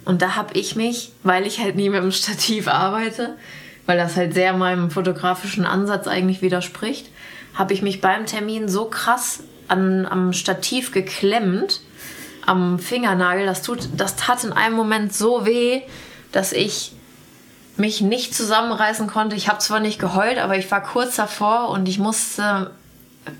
Und 0.05 0.21
da 0.21 0.35
habe 0.35 0.57
ich 0.57 0.75
mich, 0.75 1.11
weil 1.23 1.45
ich 1.45 1.59
halt 1.59 1.75
nie 1.75 1.89
mit 1.89 2.01
dem 2.01 2.11
Stativ 2.11 2.67
arbeite, 2.67 3.35
weil 3.85 3.97
das 3.97 4.15
halt 4.15 4.33
sehr 4.33 4.53
meinem 4.53 4.91
fotografischen 4.91 5.65
Ansatz 5.65 6.07
eigentlich 6.07 6.41
widerspricht, 6.41 7.09
habe 7.53 7.73
ich 7.73 7.81
mich 7.81 8.01
beim 8.01 8.25
Termin 8.25 8.69
so 8.69 8.85
krass 8.85 9.43
an, 9.67 10.05
am 10.05 10.33
Stativ 10.33 10.91
geklemmt, 10.91 11.81
am 12.45 12.79
Fingernagel. 12.79 13.45
Das, 13.45 13.61
tut, 13.61 13.89
das 13.95 14.15
tat 14.15 14.43
in 14.43 14.51
einem 14.51 14.75
Moment 14.75 15.13
so 15.13 15.45
weh, 15.45 15.81
dass 16.31 16.53
ich 16.53 16.93
mich 17.79 18.01
nicht 18.01 18.35
zusammenreißen 18.35 19.07
konnte. 19.07 19.35
Ich 19.35 19.47
habe 19.47 19.59
zwar 19.59 19.79
nicht 19.79 19.99
geheult, 19.99 20.37
aber 20.37 20.57
ich 20.57 20.69
war 20.69 20.83
kurz 20.83 21.15
davor 21.15 21.69
und 21.69 21.87
ich 21.87 21.99
musste 21.99 22.71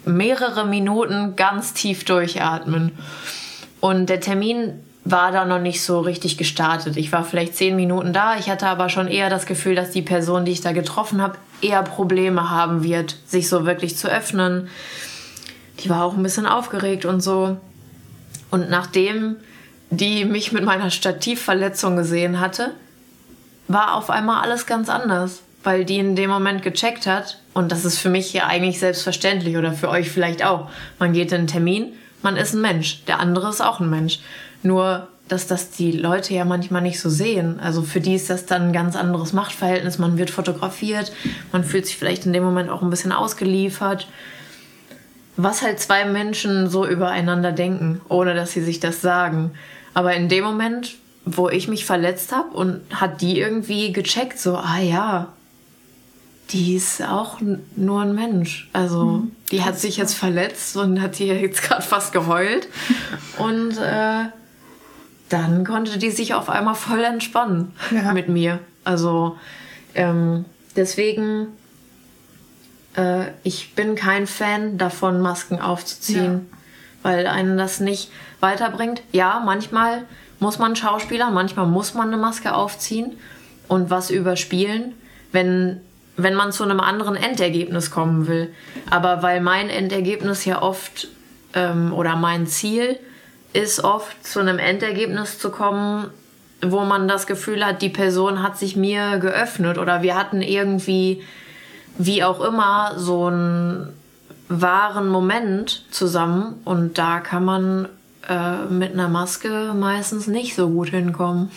mehrere 0.05 0.65
Minuten 0.65 1.35
ganz 1.35 1.73
tief 1.73 2.05
durchatmen. 2.05 2.91
Und 3.79 4.09
der 4.09 4.19
Termin 4.19 4.73
war 5.05 5.31
da 5.31 5.45
noch 5.45 5.59
nicht 5.59 5.81
so 5.81 5.99
richtig 5.99 6.37
gestartet. 6.37 6.97
Ich 6.97 7.11
war 7.11 7.23
vielleicht 7.23 7.55
zehn 7.55 7.75
Minuten 7.75 8.13
da. 8.13 8.37
Ich 8.37 8.49
hatte 8.49 8.67
aber 8.67 8.89
schon 8.89 9.07
eher 9.07 9.29
das 9.29 9.45
Gefühl, 9.45 9.75
dass 9.75 9.91
die 9.91 10.01
Person, 10.01 10.45
die 10.45 10.51
ich 10.51 10.61
da 10.61 10.71
getroffen 10.71 11.21
habe, 11.21 11.37
eher 11.61 11.83
Probleme 11.83 12.49
haben 12.49 12.83
wird, 12.83 13.15
sich 13.25 13.49
so 13.49 13.65
wirklich 13.65 13.97
zu 13.97 14.09
öffnen. 14.09 14.67
Die 15.79 15.89
war 15.89 16.03
auch 16.03 16.15
ein 16.15 16.23
bisschen 16.23 16.45
aufgeregt 16.45 17.05
und 17.05 17.21
so. 17.21 17.57
Und 18.51 18.69
nachdem 18.69 19.37
die 19.91 20.25
mich 20.25 20.51
mit 20.51 20.63
meiner 20.63 20.91
Stativverletzung 20.91 21.95
gesehen 21.95 22.39
hatte, 22.39 22.73
war 23.69 23.93
auf 23.93 24.09
einmal 24.09 24.41
alles 24.41 24.65
ganz 24.65 24.89
anders, 24.89 25.43
weil 25.63 25.85
die 25.85 25.99
in 25.99 26.15
dem 26.15 26.29
Moment 26.29 26.63
gecheckt 26.63 27.07
hat. 27.07 27.39
Und 27.53 27.71
das 27.71 27.85
ist 27.85 27.99
für 27.99 28.09
mich 28.09 28.33
ja 28.33 28.47
eigentlich 28.47 28.79
selbstverständlich 28.79 29.55
oder 29.55 29.71
für 29.71 29.89
euch 29.89 30.11
vielleicht 30.11 30.43
auch. 30.43 30.69
Man 30.97 31.13
geht 31.13 31.31
in 31.31 31.39
einen 31.39 31.47
Termin, 31.47 31.93
man 32.21 32.35
ist 32.35 32.53
ein 32.53 32.61
Mensch, 32.61 33.05
der 33.05 33.19
andere 33.19 33.49
ist 33.49 33.61
auch 33.61 33.79
ein 33.79 33.89
Mensch. 33.89 34.19
Nur, 34.63 35.07
dass 35.27 35.45
das 35.45 35.69
die 35.69 35.91
Leute 35.91 36.33
ja 36.33 36.45
manchmal 36.45 36.81
nicht 36.81 36.99
so 36.99 37.09
sehen. 37.09 37.59
Also 37.59 37.83
für 37.83 38.01
die 38.01 38.15
ist 38.15 38.31
das 38.31 38.47
dann 38.47 38.63
ein 38.63 38.73
ganz 38.73 38.95
anderes 38.95 39.33
Machtverhältnis. 39.33 39.99
Man 39.99 40.17
wird 40.17 40.31
fotografiert, 40.31 41.11
man 41.51 41.63
fühlt 41.63 41.85
sich 41.85 41.97
vielleicht 41.97 42.25
in 42.25 42.33
dem 42.33 42.43
Moment 42.43 42.71
auch 42.71 42.81
ein 42.81 42.89
bisschen 42.89 43.11
ausgeliefert. 43.11 44.07
Was 45.37 45.61
halt 45.61 45.79
zwei 45.79 46.05
Menschen 46.05 46.69
so 46.69 46.87
übereinander 46.87 47.51
denken, 47.51 48.01
ohne 48.09 48.33
dass 48.33 48.51
sie 48.51 48.61
sich 48.61 48.79
das 48.79 49.01
sagen. 49.01 49.51
Aber 49.93 50.13
in 50.15 50.27
dem 50.27 50.43
Moment, 50.43 50.95
wo 51.37 51.49
ich 51.49 51.67
mich 51.67 51.85
verletzt 51.85 52.31
habe 52.31 52.49
und 52.55 52.81
hat 52.93 53.21
die 53.21 53.39
irgendwie 53.39 53.91
gecheckt, 53.91 54.39
so, 54.39 54.55
ah 54.57 54.79
ja, 54.79 55.33
die 56.51 56.75
ist 56.75 57.01
auch 57.03 57.39
nur 57.75 58.01
ein 58.01 58.15
Mensch. 58.15 58.69
Also 58.73 59.23
die 59.51 59.63
hat 59.63 59.79
sich 59.79 59.97
jetzt 59.97 60.15
verletzt 60.15 60.75
und 60.77 60.99
hat 61.01 61.15
hier 61.15 61.39
jetzt 61.39 61.61
gerade 61.61 61.83
fast 61.83 62.11
geheult. 62.11 62.67
Und 63.37 63.77
äh, 63.77 64.25
dann 65.29 65.63
konnte 65.63 65.99
die 65.99 66.09
sich 66.09 66.33
auf 66.33 66.49
einmal 66.49 66.73
voll 66.75 67.03
entspannen 67.03 67.71
Ja. 67.91 68.13
mit 68.13 68.29
mir. 68.29 68.59
Also 68.83 69.37
ähm, 69.93 70.45
deswegen, 70.75 71.49
äh, 72.97 73.25
ich 73.43 73.75
bin 73.75 73.93
kein 73.95 74.25
Fan 74.25 74.77
davon, 74.79 75.21
Masken 75.21 75.59
aufzuziehen, 75.61 76.49
weil 77.03 77.27
einen 77.27 77.57
das 77.57 77.79
nicht 77.79 78.11
weiterbringt. 78.39 79.03
Ja, 79.11 79.41
manchmal 79.45 80.03
muss 80.39 80.59
man 80.59 80.75
Schauspieler, 80.75 81.31
manchmal 81.31 81.67
muss 81.67 81.93
man 81.93 82.07
eine 82.07 82.17
Maske 82.17 82.53
aufziehen 82.53 83.17
und 83.67 83.89
was 83.89 84.09
überspielen, 84.09 84.93
wenn, 85.31 85.81
wenn 86.17 86.33
man 86.33 86.51
zu 86.51 86.63
einem 86.63 86.79
anderen 86.79 87.15
Endergebnis 87.15 87.91
kommen 87.91 88.27
will. 88.27 88.53
Aber 88.89 89.21
weil 89.21 89.41
mein 89.41 89.69
Endergebnis 89.69 90.45
ja 90.45 90.61
oft 90.61 91.07
ähm, 91.53 91.93
oder 91.93 92.15
mein 92.15 92.47
Ziel 92.47 92.99
ist 93.53 93.83
oft 93.83 94.25
zu 94.25 94.39
einem 94.39 94.59
Endergebnis 94.59 95.39
zu 95.39 95.49
kommen, 95.49 96.09
wo 96.61 96.81
man 96.81 97.07
das 97.07 97.25
Gefühl 97.25 97.65
hat, 97.65 97.81
die 97.81 97.89
Person 97.89 98.43
hat 98.43 98.57
sich 98.57 98.75
mir 98.75 99.17
geöffnet 99.19 99.77
oder 99.77 100.01
wir 100.01 100.15
hatten 100.15 100.41
irgendwie, 100.41 101.23
wie 101.97 102.23
auch 102.23 102.41
immer, 102.41 102.93
so 102.97 103.27
einen 103.27 103.93
wahren 104.49 105.07
Moment 105.07 105.85
zusammen 105.91 106.59
und 106.65 106.97
da 106.97 107.19
kann 107.19 107.45
man 107.45 107.87
äh, 108.29 108.65
mit 108.65 108.93
einer 108.93 109.09
Maske 109.09 109.73
meistens 109.75 110.27
nicht 110.27 110.55
so 110.55 110.69
gut 110.69 110.89
hinkommen. 110.89 111.51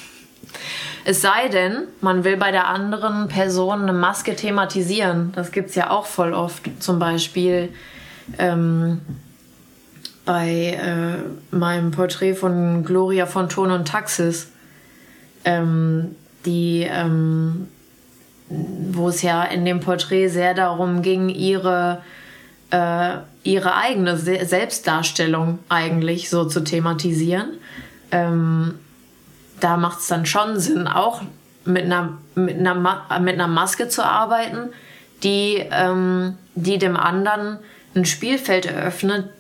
Es 1.05 1.21
sei 1.21 1.49
denn, 1.49 1.85
man 2.00 2.25
will 2.25 2.37
bei 2.37 2.50
der 2.50 2.69
anderen 2.69 3.29
Person 3.29 3.83
eine 3.83 3.93
Maske 3.93 4.37
thematisieren. 4.37 5.33
Das 5.35 5.50
gibt's 5.50 5.75
ja 5.75 5.91
auch 5.91 6.07
voll 6.07 6.33
oft. 6.33 6.71
Zum 6.81 6.99
Beispiel 6.99 7.71
ähm, 8.38 9.00
bei 10.25 10.79
äh, 10.81 11.55
meinem 11.55 11.91
Porträt 11.91 12.35
von 12.35 12.85
Gloria 12.85 13.26
von 13.26 13.49
Ton 13.49 13.71
und 13.71 13.88
Taxis. 13.88 14.49
Ähm, 15.45 16.14
die, 16.47 16.87
ähm, 16.88 17.69
wo 18.49 19.09
es 19.09 19.23
ja 19.23 19.45
in 19.45 19.64
dem 19.64 19.81
Porträt 19.81 20.29
sehr 20.29 20.55
darum 20.55 21.02
ging, 21.02 21.29
ihre, 21.29 22.02
äh, 22.71 23.17
ihre 23.44 23.75
eigene 23.75 24.16
Se 24.16 24.44
Selbstdarstellung 24.44 25.58
eigentlich 25.68 26.30
so 26.30 26.44
zu 26.44 26.61
thematisieren. 26.61 27.58
Ähm, 28.11 28.75
da 29.61 29.76
macht 29.76 30.00
es 30.00 30.08
dann 30.08 30.26
schon 30.26 30.58
Sinn, 30.58 30.87
auch 30.87 31.22
mit 31.64 31.84
einer, 31.84 32.18
mit 32.34 32.58
einer, 32.58 32.75
Ma 32.75 33.18
mit 33.20 33.34
einer 33.34 33.49
Maske 33.49 33.88
zu 33.88 34.04
arbeiten, 34.04 34.70
die, 35.22 35.64
ähm, 35.70 36.37
die 36.54 36.78
dem 36.78 36.96
anderen 36.96 37.58
ein 37.94 38.04
Spielfeld 38.04 38.66
eröffnet, 38.66 39.30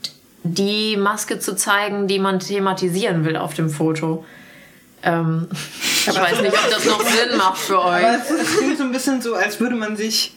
die 0.44 0.96
Maske 0.96 1.38
zu 1.38 1.56
zeigen, 1.56 2.06
die 2.08 2.18
man 2.18 2.40
thematisieren 2.40 3.24
will 3.24 3.36
auf 3.36 3.54
dem 3.54 3.70
Foto. 3.70 4.24
Ähm, 5.02 5.48
ich 6.06 6.14
weiß 6.14 6.42
nicht, 6.42 6.54
ob 6.54 6.70
das 6.70 6.84
noch 6.84 7.02
Sinn 7.06 7.36
macht 7.36 7.58
für 7.58 7.80
euch. 7.80 8.04
Aber 8.04 8.18
es, 8.18 8.56
klingt 8.58 8.78
so 8.78 8.84
ein 8.84 8.92
bisschen 8.92 9.20
so, 9.20 9.34
als 9.34 9.58
würde 9.60 9.74
man 9.74 9.96
sich 9.96 10.36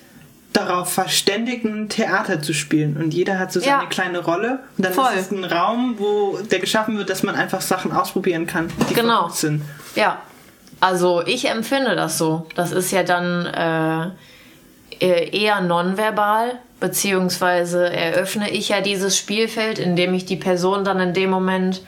darauf 0.56 0.92
verständigen, 0.94 1.90
Theater 1.90 2.42
zu 2.42 2.54
spielen. 2.54 2.98
Und 2.98 3.14
jeder 3.14 3.40
hat 3.40 3.52
so 3.52 3.60
seine 3.60 3.84
Ja. 3.84 3.86
kleine 3.90 4.20
Rolle. 4.20 4.60
Und 4.78 4.86
dann 4.86 4.94
Voll. 4.94 5.12
ist 5.16 5.32
es 5.32 5.32
ein 5.32 5.44
Raum, 5.44 5.96
wo 5.98 6.38
der 6.50 6.60
geschaffen 6.60 6.98
wird, 6.98 7.10
dass 7.10 7.24
man 7.24 7.36
einfach 7.36 7.62
Sachen 7.62 7.92
ausprobieren 7.92 8.48
kann, 8.48 8.72
die 8.90 8.94
Genau. 8.94 9.30
sind. 9.30 9.62
Ja, 9.96 10.20
also 10.80 11.24
ich 11.26 11.50
empfinde 11.50 11.96
das 11.96 12.18
so. 12.18 12.48
Das 12.56 12.72
ist 12.72 12.92
ja 12.92 13.04
dann 13.04 13.46
äh, 13.46 15.06
äh, 15.06 15.38
eher 15.44 15.62
nonverbal, 15.62 16.54
beziehungsweise 16.80 17.92
eröffne 17.92 18.50
ich 18.50 18.70
ja 18.70 18.82
dieses 18.82 19.18
Spielfeld, 19.18 19.80
indem 19.80 20.14
ich 20.14 20.26
die 20.26 20.36
Person 20.38 20.84
dann 20.86 21.00
in 21.00 21.14
dem 21.14 21.30
Moment 21.30 21.82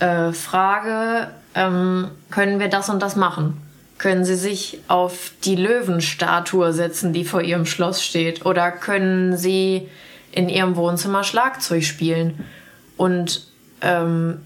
äh, 0.00 0.32
frage, 0.32 1.28
ähm, 1.54 2.08
können 2.30 2.58
wir 2.60 2.68
das 2.68 2.88
und 2.88 3.00
das 3.00 3.16
machen? 3.16 3.60
Können 3.98 4.24
Sie 4.24 4.34
sich 4.34 4.80
auf 4.88 5.32
die 5.44 5.56
Löwenstatue 5.56 6.72
setzen, 6.72 7.12
die 7.12 7.24
vor 7.24 7.42
Ihrem 7.42 7.66
Schloss 7.66 8.04
steht? 8.04 8.44
Oder 8.44 8.72
können 8.72 9.36
Sie 9.36 9.88
in 10.32 10.48
Ihrem 10.48 10.76
Wohnzimmer 10.76 11.24
Schlagzeug 11.24 11.84
spielen? 11.84 12.44
Und 12.96 13.46
ähm, 13.80 14.40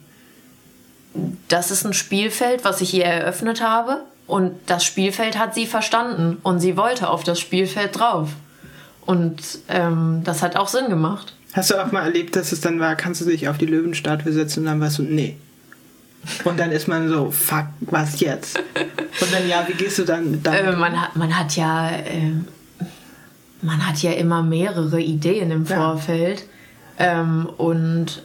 das 1.48 1.70
ist 1.70 1.84
ein 1.84 1.94
Spielfeld, 1.94 2.64
was 2.64 2.80
ich 2.80 2.94
ihr 2.94 3.04
eröffnet 3.04 3.62
habe. 3.62 4.02
Und 4.26 4.52
das 4.66 4.84
Spielfeld 4.84 5.38
hat 5.38 5.54
sie 5.54 5.66
verstanden. 5.66 6.36
Und 6.42 6.60
sie 6.60 6.76
wollte 6.76 7.08
auf 7.08 7.24
das 7.24 7.40
Spielfeld 7.40 7.98
drauf. 7.98 8.30
Und 9.06 9.40
ähm, 9.68 10.20
das 10.24 10.42
hat 10.42 10.56
auch 10.56 10.68
Sinn 10.68 10.90
gemacht. 10.90 11.34
Hast 11.54 11.70
du 11.70 11.82
auch 11.82 11.90
mal 11.92 12.02
erlebt, 12.02 12.36
dass 12.36 12.52
es 12.52 12.60
dann 12.60 12.78
war, 12.78 12.94
kannst 12.94 13.22
du 13.22 13.24
dich 13.24 13.48
auf 13.48 13.56
die 13.56 13.66
Löwenstatue 13.66 14.32
setzen 14.32 14.60
und 14.60 14.66
dann 14.66 14.80
warst 14.80 14.98
du, 14.98 15.02
nee. 15.02 15.36
Und 16.44 16.58
dann 16.58 16.72
ist 16.72 16.88
man 16.88 17.08
so, 17.08 17.30
fuck, 17.30 17.66
was 17.80 18.20
jetzt? 18.20 18.58
Und 18.58 19.32
dann, 19.32 19.48
ja, 19.48 19.64
wie 19.66 19.72
gehst 19.74 19.98
du 19.98 20.04
dann 20.04 20.42
damit 20.42 20.60
Äh, 20.60 20.72
man, 20.76 21.00
hat, 21.00 21.16
man 21.16 21.36
hat 21.36 21.56
ja. 21.56 21.90
Äh, 21.90 22.32
man 23.60 23.86
hat 23.86 23.98
ja 24.02 24.12
immer 24.12 24.42
mehrere 24.42 25.00
Ideen 25.00 25.50
im 25.50 25.64
Ja. 25.64 25.76
Vorfeld. 25.76 26.44
Ähm, 26.98 27.48
und 27.56 28.22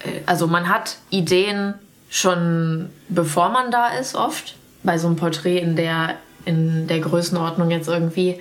äh, 0.00 0.20
also 0.26 0.46
man 0.46 0.68
hat 0.68 0.98
Ideen 1.10 1.74
schon 2.10 2.90
bevor 3.08 3.48
man 3.50 3.70
da 3.70 3.88
ist, 3.88 4.14
oft. 4.14 4.56
Bei 4.82 4.98
so 4.98 5.06
einem 5.08 5.16
Porträt 5.16 5.58
in 5.58 5.74
der, 5.76 6.14
in 6.44 6.86
der 6.86 7.00
Größenordnung 7.00 7.70
jetzt 7.70 7.88
irgendwie. 7.88 8.38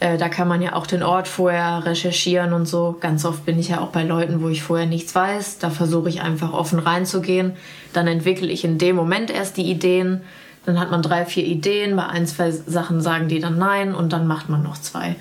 Äh, 0.00 0.16
da 0.16 0.28
kann 0.28 0.46
man 0.46 0.62
ja 0.62 0.74
auch 0.74 0.86
den 0.86 1.02
Ort 1.02 1.26
vorher 1.26 1.84
recherchieren 1.84 2.52
und 2.52 2.66
so. 2.66 2.96
Ganz 3.00 3.24
oft 3.24 3.44
bin 3.44 3.58
ich 3.58 3.68
ja 3.68 3.80
auch 3.80 3.88
bei 3.88 4.04
Leuten, 4.04 4.42
wo 4.42 4.48
ich 4.48 4.62
vorher 4.62 4.86
nichts 4.86 5.14
weiß. 5.14 5.58
Da 5.58 5.70
versuche 5.70 6.08
ich 6.08 6.22
einfach 6.22 6.52
offen 6.52 6.78
reinzugehen. 6.78 7.52
Dann 7.92 8.06
entwickle 8.06 8.48
ich 8.48 8.64
in 8.64 8.78
dem 8.78 8.96
Moment 8.96 9.30
erst 9.30 9.56
die 9.56 9.68
Ideen. 9.70 10.22
Dann 10.66 10.78
hat 10.78 10.90
man 10.90 11.02
drei, 11.02 11.24
vier 11.24 11.44
Ideen. 11.44 11.96
Bei 11.96 12.06
ein, 12.06 12.26
zwei 12.26 12.50
Sachen 12.50 13.00
sagen 13.00 13.28
die 13.28 13.40
dann 13.40 13.58
nein 13.58 13.94
und 13.94 14.12
dann 14.12 14.26
macht 14.26 14.48
man 14.48 14.62
noch 14.62 14.78
zwei. 14.78 15.16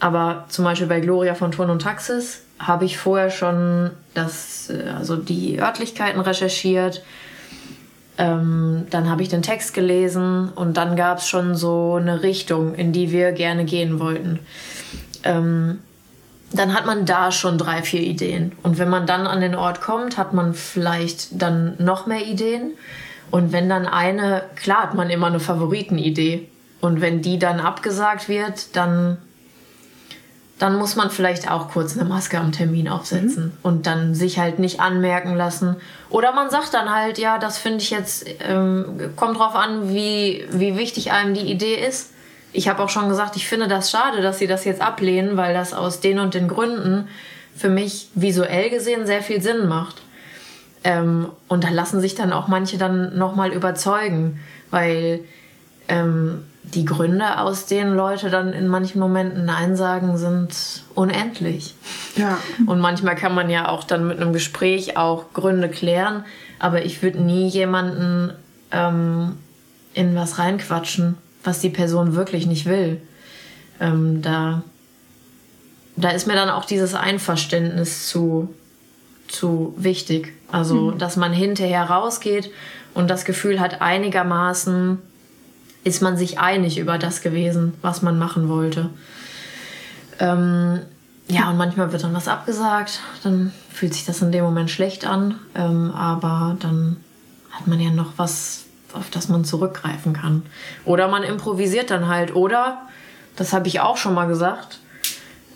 Aber 0.00 0.46
zum 0.48 0.64
Beispiel 0.64 0.88
bei 0.88 0.98
Gloria 0.98 1.34
von 1.34 1.52
Turn 1.52 1.70
und 1.70 1.82
Taxis 1.82 2.42
habe 2.58 2.84
ich 2.84 2.98
vorher 2.98 3.30
schon 3.30 3.90
das, 4.14 4.68
äh, 4.68 4.90
also 4.96 5.16
die 5.16 5.60
Örtlichkeiten 5.60 6.20
recherchiert. 6.20 7.04
Ähm, 8.18 8.86
dann 8.90 9.08
habe 9.08 9.22
ich 9.22 9.28
den 9.28 9.42
Text 9.42 9.72
gelesen 9.74 10.50
und 10.54 10.76
dann 10.76 10.96
gab 10.96 11.18
es 11.18 11.28
schon 11.28 11.54
so 11.54 11.94
eine 11.94 12.22
Richtung, 12.22 12.74
in 12.74 12.92
die 12.92 13.10
wir 13.10 13.32
gerne 13.32 13.64
gehen 13.64 13.98
wollten. 14.00 14.38
Ähm, 15.24 15.78
dann 16.52 16.74
hat 16.74 16.84
man 16.84 17.06
da 17.06 17.32
schon 17.32 17.56
drei, 17.56 17.82
vier 17.82 18.02
Ideen. 18.02 18.52
Und 18.62 18.78
wenn 18.78 18.90
man 18.90 19.06
dann 19.06 19.26
an 19.26 19.40
den 19.40 19.54
Ort 19.54 19.80
kommt, 19.80 20.18
hat 20.18 20.34
man 20.34 20.54
vielleicht 20.54 21.40
dann 21.40 21.74
noch 21.78 22.06
mehr 22.06 22.26
Ideen. 22.26 22.72
Und 23.30 23.52
wenn 23.52 23.68
dann 23.68 23.86
eine, 23.86 24.42
klar 24.56 24.82
hat 24.82 24.94
man 24.94 25.08
immer 25.08 25.28
eine 25.28 25.40
Favoritenidee. 25.40 26.48
Und 26.82 27.00
wenn 27.00 27.22
die 27.22 27.38
dann 27.38 27.60
abgesagt 27.60 28.28
wird, 28.28 28.76
dann, 28.76 29.16
dann 30.62 30.78
muss 30.78 30.94
man 30.94 31.10
vielleicht 31.10 31.50
auch 31.50 31.70
kurz 31.70 31.98
eine 31.98 32.08
Maske 32.08 32.38
am 32.38 32.52
Termin 32.52 32.88
aufsetzen 32.88 33.52
und 33.64 33.88
dann 33.88 34.14
sich 34.14 34.38
halt 34.38 34.60
nicht 34.60 34.78
anmerken 34.78 35.34
lassen. 35.34 35.74
Oder 36.08 36.30
man 36.30 36.50
sagt 36.50 36.72
dann 36.72 36.88
halt, 36.88 37.18
ja, 37.18 37.38
das 37.38 37.58
finde 37.58 37.78
ich 37.78 37.90
jetzt, 37.90 38.26
ähm, 38.38 39.10
kommt 39.16 39.40
drauf 39.40 39.56
an, 39.56 39.88
wie, 39.88 40.46
wie 40.52 40.76
wichtig 40.76 41.10
einem 41.10 41.34
die 41.34 41.50
Idee 41.50 41.74
ist. 41.74 42.12
Ich 42.52 42.68
habe 42.68 42.80
auch 42.80 42.90
schon 42.90 43.08
gesagt, 43.08 43.34
ich 43.34 43.48
finde 43.48 43.66
das 43.66 43.90
schade, 43.90 44.22
dass 44.22 44.38
sie 44.38 44.46
das 44.46 44.64
jetzt 44.64 44.80
ablehnen, 44.80 45.36
weil 45.36 45.52
das 45.52 45.74
aus 45.74 45.98
den 45.98 46.20
und 46.20 46.34
den 46.34 46.46
Gründen 46.46 47.08
für 47.56 47.68
mich 47.68 48.10
visuell 48.14 48.70
gesehen 48.70 49.04
sehr 49.04 49.22
viel 49.22 49.42
Sinn 49.42 49.66
macht. 49.66 50.00
Ähm, 50.84 51.26
und 51.48 51.64
da 51.64 51.70
lassen 51.70 52.00
sich 52.00 52.14
dann 52.14 52.32
auch 52.32 52.46
manche 52.46 52.78
dann 52.78 53.18
nochmal 53.18 53.50
überzeugen, 53.52 54.38
weil 54.70 55.24
ähm, 55.88 56.44
die 56.64 56.84
Gründe, 56.84 57.38
aus 57.38 57.66
denen 57.66 57.96
Leute 57.96 58.30
dann 58.30 58.52
in 58.52 58.68
manchen 58.68 59.00
Momenten 59.00 59.44
Nein 59.44 59.76
sagen, 59.76 60.16
sind 60.16 60.82
unendlich. 60.94 61.74
Ja. 62.16 62.38
Und 62.66 62.80
manchmal 62.80 63.16
kann 63.16 63.34
man 63.34 63.50
ja 63.50 63.68
auch 63.68 63.84
dann 63.84 64.06
mit 64.06 64.20
einem 64.20 64.32
Gespräch 64.32 64.96
auch 64.96 65.32
Gründe 65.32 65.68
klären, 65.68 66.24
aber 66.58 66.84
ich 66.84 67.02
würde 67.02 67.20
nie 67.20 67.48
jemanden 67.48 68.32
ähm, 68.70 69.36
in 69.92 70.14
was 70.14 70.38
reinquatschen, 70.38 71.18
was 71.42 71.58
die 71.58 71.70
Person 71.70 72.14
wirklich 72.14 72.46
nicht 72.46 72.66
will. 72.66 73.00
Ähm, 73.80 74.22
da, 74.22 74.62
da 75.96 76.10
ist 76.10 76.26
mir 76.26 76.34
dann 76.34 76.48
auch 76.48 76.64
dieses 76.64 76.94
Einverständnis 76.94 78.06
zu, 78.06 78.54
zu 79.26 79.74
wichtig. 79.76 80.32
Also, 80.50 80.92
dass 80.92 81.16
man 81.16 81.32
hinterher 81.32 81.84
rausgeht 81.84 82.50
und 82.94 83.10
das 83.10 83.24
Gefühl 83.24 83.58
hat, 83.58 83.80
einigermaßen 83.80 84.98
ist 85.84 86.02
man 86.02 86.16
sich 86.16 86.38
einig 86.38 86.78
über 86.78 86.98
das 86.98 87.20
gewesen, 87.20 87.74
was 87.82 88.02
man 88.02 88.18
machen 88.18 88.48
wollte. 88.48 88.90
Ähm, 90.18 90.80
ja, 91.28 91.50
und 91.50 91.56
manchmal 91.56 91.92
wird 91.92 92.04
dann 92.04 92.14
was 92.14 92.28
abgesagt, 92.28 93.00
dann 93.22 93.52
fühlt 93.70 93.94
sich 93.94 94.04
das 94.04 94.22
in 94.22 94.32
dem 94.32 94.44
Moment 94.44 94.70
schlecht 94.70 95.06
an, 95.06 95.38
ähm, 95.54 95.90
aber 95.92 96.56
dann 96.60 96.98
hat 97.50 97.66
man 97.66 97.80
ja 97.80 97.90
noch 97.90 98.12
was, 98.16 98.64
auf 98.92 99.10
das 99.10 99.28
man 99.28 99.44
zurückgreifen 99.44 100.12
kann. 100.12 100.42
Oder 100.84 101.08
man 101.08 101.22
improvisiert 101.22 101.90
dann 101.90 102.08
halt, 102.08 102.34
oder, 102.34 102.82
das 103.36 103.52
habe 103.52 103.68
ich 103.68 103.80
auch 103.80 103.96
schon 103.96 104.14
mal 104.14 104.26
gesagt, 104.26 104.78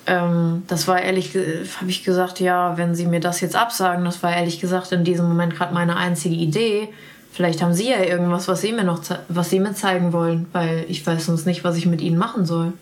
ähm, 0.06 0.62
das 0.68 0.86
war 0.88 1.00
ehrlich, 1.00 1.34
habe 1.80 1.90
ich 1.90 2.04
gesagt, 2.04 2.40
ja, 2.40 2.76
wenn 2.76 2.94
Sie 2.94 3.06
mir 3.06 3.20
das 3.20 3.40
jetzt 3.40 3.56
absagen, 3.56 4.04
das 4.04 4.22
war 4.22 4.34
ehrlich 4.34 4.60
gesagt 4.60 4.92
in 4.92 5.04
diesem 5.04 5.28
Moment 5.28 5.54
gerade 5.54 5.74
meine 5.74 5.96
einzige 5.96 6.36
Idee. 6.36 6.88
Vielleicht 7.36 7.60
haben 7.60 7.74
Sie 7.74 7.90
ja 7.90 8.02
irgendwas, 8.02 8.48
was 8.48 8.62
Sie 8.62 8.72
mir 8.72 8.82
noch, 8.82 9.02
was 9.28 9.50
Sie 9.50 9.60
mir 9.60 9.74
zeigen 9.74 10.14
wollen, 10.14 10.46
weil 10.52 10.86
ich 10.88 11.06
weiß 11.06 11.26
sonst 11.26 11.44
nicht, 11.44 11.64
was 11.64 11.76
ich 11.76 11.84
mit 11.84 12.00
Ihnen 12.00 12.16
machen 12.16 12.46
soll. 12.46 12.72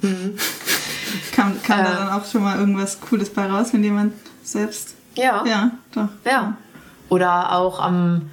Kam, 1.33 1.61
kam 1.61 1.81
Äh. 1.81 1.83
da 1.83 1.91
dann 1.97 2.09
auch 2.11 2.25
schon 2.25 2.45
mal 2.45 2.57
irgendwas 2.57 3.01
Cooles 3.01 3.31
bei 3.31 3.47
raus, 3.51 3.71
wenn 3.73 3.83
jemand 3.83 4.13
selbst. 4.45 4.95
Ja. 5.17 5.43
Ja, 5.45 5.73
doch. 5.93 6.09
Ja. 6.25 6.57
Oder 7.09 7.51
auch 7.53 7.81
am, 7.81 8.31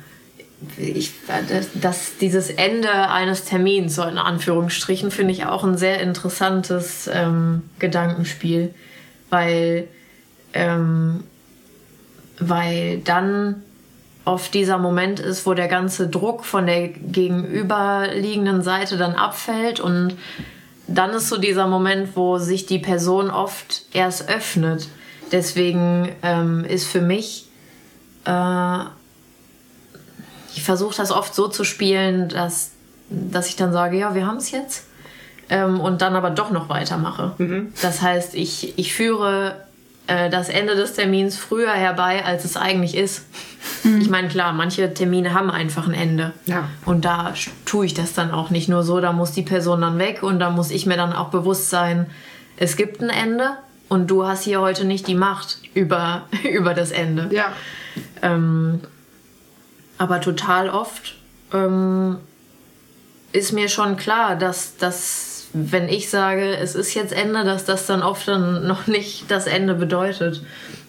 ich, 0.77 1.11
das, 1.49 1.69
das, 1.73 2.11
dieses 2.21 2.51
Ende 2.51 2.91
eines 3.09 3.45
Termins, 3.45 3.95
so 3.95 4.03
in 4.03 4.19
Anführungsstrichen, 4.19 5.09
finde 5.09 5.33
ich 5.33 5.47
auch 5.47 5.63
ein 5.63 5.75
sehr 5.79 6.01
interessantes 6.01 7.09
ähm, 7.11 7.63
Gedankenspiel, 7.79 8.75
weil, 9.31 9.87
ähm, 10.53 11.23
weil 12.39 12.99
dann 12.99 13.63
oft 14.25 14.53
dieser 14.53 14.77
Moment 14.77 15.19
ist, 15.19 15.45
wo 15.45 15.53
der 15.53 15.67
ganze 15.67 16.07
Druck 16.07 16.45
von 16.45 16.65
der 16.65 16.89
gegenüberliegenden 16.89 18.61
Seite 18.61 18.97
dann 18.97 19.13
abfällt 19.13 19.79
und 19.79 20.15
dann 20.87 21.11
ist 21.11 21.29
so 21.29 21.37
dieser 21.37 21.67
Moment, 21.67 22.15
wo 22.15 22.37
sich 22.37 22.65
die 22.65 22.79
Person 22.79 23.29
oft 23.29 23.83
erst 23.93 24.29
öffnet. 24.29 24.87
Deswegen 25.31 26.09
ähm, 26.21 26.65
ist 26.65 26.85
für 26.87 27.01
mich, 27.01 27.47
äh, 28.25 28.79
ich 30.53 30.63
versuche 30.63 30.95
das 30.97 31.11
oft 31.11 31.33
so 31.33 31.47
zu 31.47 31.63
spielen, 31.63 32.27
dass, 32.27 32.71
dass 33.09 33.47
ich 33.47 33.55
dann 33.55 33.71
sage, 33.71 33.97
ja, 33.97 34.13
wir 34.13 34.27
haben 34.27 34.37
es 34.37 34.51
jetzt. 34.51 34.85
Ähm, 35.49 35.79
und 35.79 36.01
dann 36.01 36.15
aber 36.15 36.29
doch 36.29 36.51
noch 36.51 36.69
weitermache. 36.69 37.33
Das 37.81 38.01
heißt, 38.01 38.35
ich, 38.35 38.77
ich 38.77 38.93
führe 38.93 39.65
äh, 40.11 40.29
das 40.29 40.49
Ende 40.49 40.75
des 40.75 40.93
Termins 40.93 41.37
früher 41.37 41.71
herbei, 41.71 42.25
als 42.25 42.43
es 42.45 42.57
eigentlich 42.57 42.95
ist. 42.95 43.25
Ich 43.83 44.09
meine, 44.09 44.27
klar, 44.27 44.53
manche 44.53 44.93
Termine 44.93 45.33
haben 45.33 45.49
einfach 45.49 45.87
ein 45.87 45.93
Ende. 45.93 46.33
Ja. 46.45 46.69
Und 46.85 47.05
da 47.05 47.33
tue 47.65 47.85
ich 47.85 47.93
das 47.93 48.13
dann 48.13 48.31
auch 48.31 48.49
nicht 48.49 48.69
nur 48.69 48.83
so, 48.83 48.99
da 48.99 49.13
muss 49.13 49.31
die 49.31 49.41
Person 49.41 49.81
dann 49.81 49.97
weg 49.99 50.23
und 50.23 50.39
da 50.39 50.49
muss 50.49 50.71
ich 50.71 50.85
mir 50.85 50.97
dann 50.97 51.13
auch 51.13 51.29
bewusst 51.29 51.69
sein, 51.69 52.07
es 52.57 52.75
gibt 52.75 53.01
ein 53.01 53.09
Ende 53.09 53.51
und 53.89 54.07
du 54.07 54.27
hast 54.27 54.43
hier 54.43 54.61
heute 54.61 54.85
nicht 54.85 55.07
die 55.07 55.15
Macht 55.15 55.59
über, 55.73 56.23
über 56.43 56.73
das 56.73 56.91
Ende. 56.91 57.29
Ja. 57.31 57.53
Ähm, 58.21 58.81
aber 59.97 60.21
total 60.21 60.69
oft 60.69 61.15
ähm, 61.53 62.17
ist 63.31 63.51
mir 63.51 63.69
schon 63.69 63.97
klar, 63.97 64.35
dass, 64.35 64.77
dass 64.77 65.30
wenn 65.53 65.89
ich 65.89 66.09
sage, 66.09 66.55
es 66.55 66.75
ist 66.75 66.93
jetzt 66.93 67.13
Ende, 67.13 67.43
dass 67.43 67.65
das 67.65 67.85
dann 67.85 68.03
oft 68.03 68.27
dann 68.27 68.65
noch 68.67 68.87
nicht 68.87 69.29
das 69.29 69.47
Ende 69.47 69.73
bedeutet. 69.73 70.43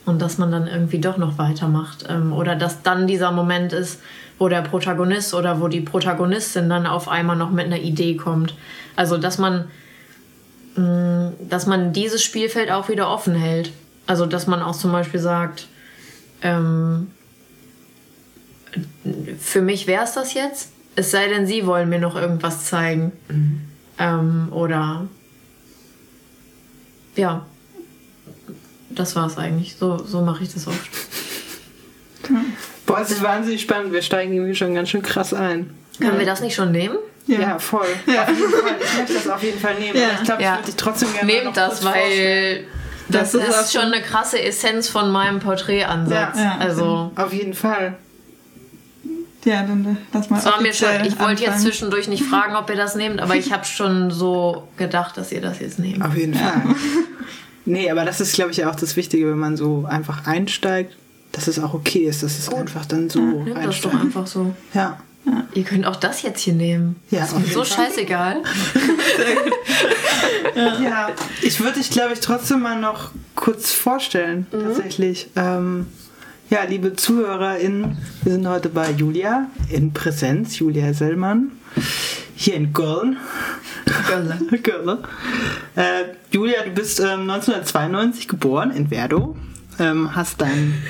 Und 0.05 0.21
dass 0.21 0.37
man 0.37 0.51
dann 0.51 0.67
irgendwie 0.67 1.01
doch 1.01 1.17
noch 1.17 1.39
weitermacht. 1.39 2.07
Ähm, 2.09 2.33
oder 2.33 2.57
dass 2.57 2.83
dann 2.83 3.07
dieser 3.07 3.31
Moment 3.31 3.73
ist, 3.73 4.01
wo 4.39 4.49
der 4.49 4.63
Protagonist 4.63 5.33
oder 5.33 5.61
wo 5.61 5.69
die 5.69 5.81
Protagonistin 5.81 6.69
dann 6.69 6.87
auf 6.87 7.09
einmal 7.09 7.37
noch 7.37 7.51
mit 7.51 7.67
einer 7.67 7.79
Idee 7.79 8.17
kommt. 8.17 8.57
Also 8.97 9.17
dass 9.17 9.39
man, 9.39 9.67
mh, 10.75 11.33
dass 11.49 11.67
man 11.67 11.93
dieses 11.93 12.23
Spielfeld 12.25 12.73
auch 12.73 12.89
wieder 12.89 13.09
offen 13.09 13.37
hält. 13.37 13.71
Also 14.09 14.27
dass 14.27 14.49
man 14.49 14.61
auch 14.61 14.75
zum 14.75 14.91
Beispiel 14.91 15.21
sagt, 15.21 15.69
ähm, 16.43 17.13
für 19.39 19.63
mich 19.63 19.87
wäre 19.87 20.03
es 20.03 20.15
das 20.15 20.35
jetzt. 20.35 20.73
Es 20.97 21.13
sei 21.13 21.29
denn, 21.29 21.47
Sie 21.47 21.67
wollen 21.67 21.89
mir 21.89 22.01
noch 22.01 22.17
irgendwas 22.17 22.65
zeigen. 22.65 23.13
Ähm, 23.99 24.49
oder 24.51 25.07
ja, 27.17 27.45
das 28.91 29.15
war 29.17 29.27
es 29.27 29.37
eigentlich. 29.39 29.77
So, 29.77 29.99
so 29.99 30.23
mache 30.23 30.45
ich 30.45 30.53
das 30.53 30.67
oft. 30.67 30.91
Boah, 32.87 33.01
es 33.01 33.11
ist 33.11 33.23
wahnsinnig 33.23 33.63
spannend. 33.63 33.93
Wir 33.93 34.03
steigen 34.03 34.33
irgendwie 34.35 34.55
schon 34.55 34.75
ganz 34.75 34.89
schön 34.91 35.03
krass 35.03 35.35
ein. 35.35 35.75
Können 35.99 36.19
wir 36.19 36.27
das 36.27 36.41
nicht 36.41 36.55
schon 36.55 36.73
nehmen? 36.73 36.97
Ja, 37.27 37.59
voll. 37.59 37.87
Auf 38.07 38.29
jeden 38.29 38.51
Fall. 38.51 38.77
Ich 38.83 38.99
möchte 38.99 39.15
das 39.15 39.29
auf 39.29 39.43
jeden 39.45 39.61
Fall 39.61 39.75
nehmen. 39.79 39.97
Ja. 39.97 40.09
Aber 40.09 40.15
ich 40.19 40.25
glaube, 40.25 40.43
Ja. 40.43 40.51
ich 40.55 40.59
würde 40.59 40.67
dich 40.67 40.77
trotzdem 40.77 41.13
gerne 41.13 41.27
noch 41.35 41.43
Nehmt 41.45 41.57
das, 41.57 41.81
vorstellen. 41.81 42.57
weil 42.57 42.65
das, 43.09 43.33
Das 43.33 43.49
ist 43.49 43.61
ist 43.61 43.73
schon 43.73 43.93
eine 43.93 44.03
krasse 44.03 44.43
Essenz 44.43 44.89
von 44.89 45.11
meinem 45.13 45.39
Porträtansatz. 45.39 46.37
Ja. 46.37 46.43
Ja. 46.45 46.57
Also, 46.59 47.13
Auf 47.15 47.33
jeden 47.33 47.55
Fall. 47.55 47.97
Ja, 49.45 49.63
dann 49.63 49.85
äh, 49.85 49.97
lass 50.13 50.31
mal 50.31 50.45
war 50.45 50.61
mir 50.61 50.73
schon, 50.73 51.05
ich 51.05 51.19
wollte 51.19 51.43
jetzt 51.43 51.63
zwischendurch 51.63 52.09
nicht 52.09 52.23
fragen, 52.25 52.55
ob 52.55 52.71
ihr 52.71 52.77
das 52.77 52.95
nehmt, 52.95 53.21
aber 53.21 53.35
ich 53.35 53.53
habe 53.53 53.65
schon 53.65 54.11
so 54.11 54.69
gedacht, 54.77 55.17
dass 55.17 55.33
ihr 55.33 55.41
das 55.41 55.59
jetzt 55.59 55.79
nehmt. 55.79 56.05
Auf 56.05 56.17
jeden 56.17 56.35
Fall. 56.35 56.63
Nee, 57.65 57.91
aber 57.91 58.05
das 58.05 58.21
ist, 58.21 58.35
glaube 58.35 58.51
ich, 58.51 58.65
auch 58.65 58.75
das 58.75 58.97
Wichtige, 58.97 59.31
wenn 59.31 59.39
man 59.39 59.57
so 59.57 59.87
einfach 59.89 60.27
einsteigt, 60.27 60.97
dass 61.33 61.49
es 61.49 61.59
auch 61.59 61.75
okay 61.75 62.01
ist, 62.01 62.23
dass 62.23 62.39
es 62.39 62.53
einfach 62.53 62.87
dann 62.87 63.09
so 63.09 63.21
Nehmt 63.21 63.65
das 63.65 63.81
doch 63.81 63.95
einfach 63.95 64.27
so. 64.27 64.55
Ja. 64.75 64.99
Ihr 65.55 65.63
könnt 65.63 65.87
auch 65.87 65.97
das 65.97 66.23
jetzt 66.23 66.41
hier 66.41 66.55
nehmen. 66.55 66.97
Ja, 67.11 67.25
ist 67.25 67.35
auf 67.35 67.41
mir 67.41 67.47
so 67.53 67.65
Fall. 67.65 67.87
scheißegal. 67.87 68.43
ja. 70.83 71.11
Ich 71.43 71.61
würde 71.61 71.79
dich, 71.79 71.91
glaube 71.91 72.15
ich, 72.15 72.21
trotzdem 72.21 72.61
mal 72.61 72.81
noch 72.81 73.13
kurz 73.37 73.71
vorstellen, 73.71 74.47
tatsächlich. 74.51 75.29
Ähm, 75.37 75.87
ja, 76.53 76.65
liebe 76.65 76.95
ZuhörerInnen, 76.95 77.97
wir 78.25 78.33
sind 78.33 78.47
heute 78.47 78.69
bei 78.69 78.91
Julia 78.91 79.47
in 79.71 79.95
Präsenz, 79.95 80.59
Julia 80.59 80.93
Sellmann, 80.93 81.53
hier 82.37 82.57
in 82.57 82.75
Köln. 82.75 83.17
Köln. 84.07 84.99
Äh, 85.75 86.05
Julia, 86.31 86.65
du 86.65 86.71
bist 86.73 87.01
ähm, 87.01 87.31
1992 87.31 88.29
geboren 88.29 88.71
in 88.73 88.91
Werdow, 88.91 89.35
ähm, 89.79 90.15
hast 90.15 90.39
deinen 90.43 90.83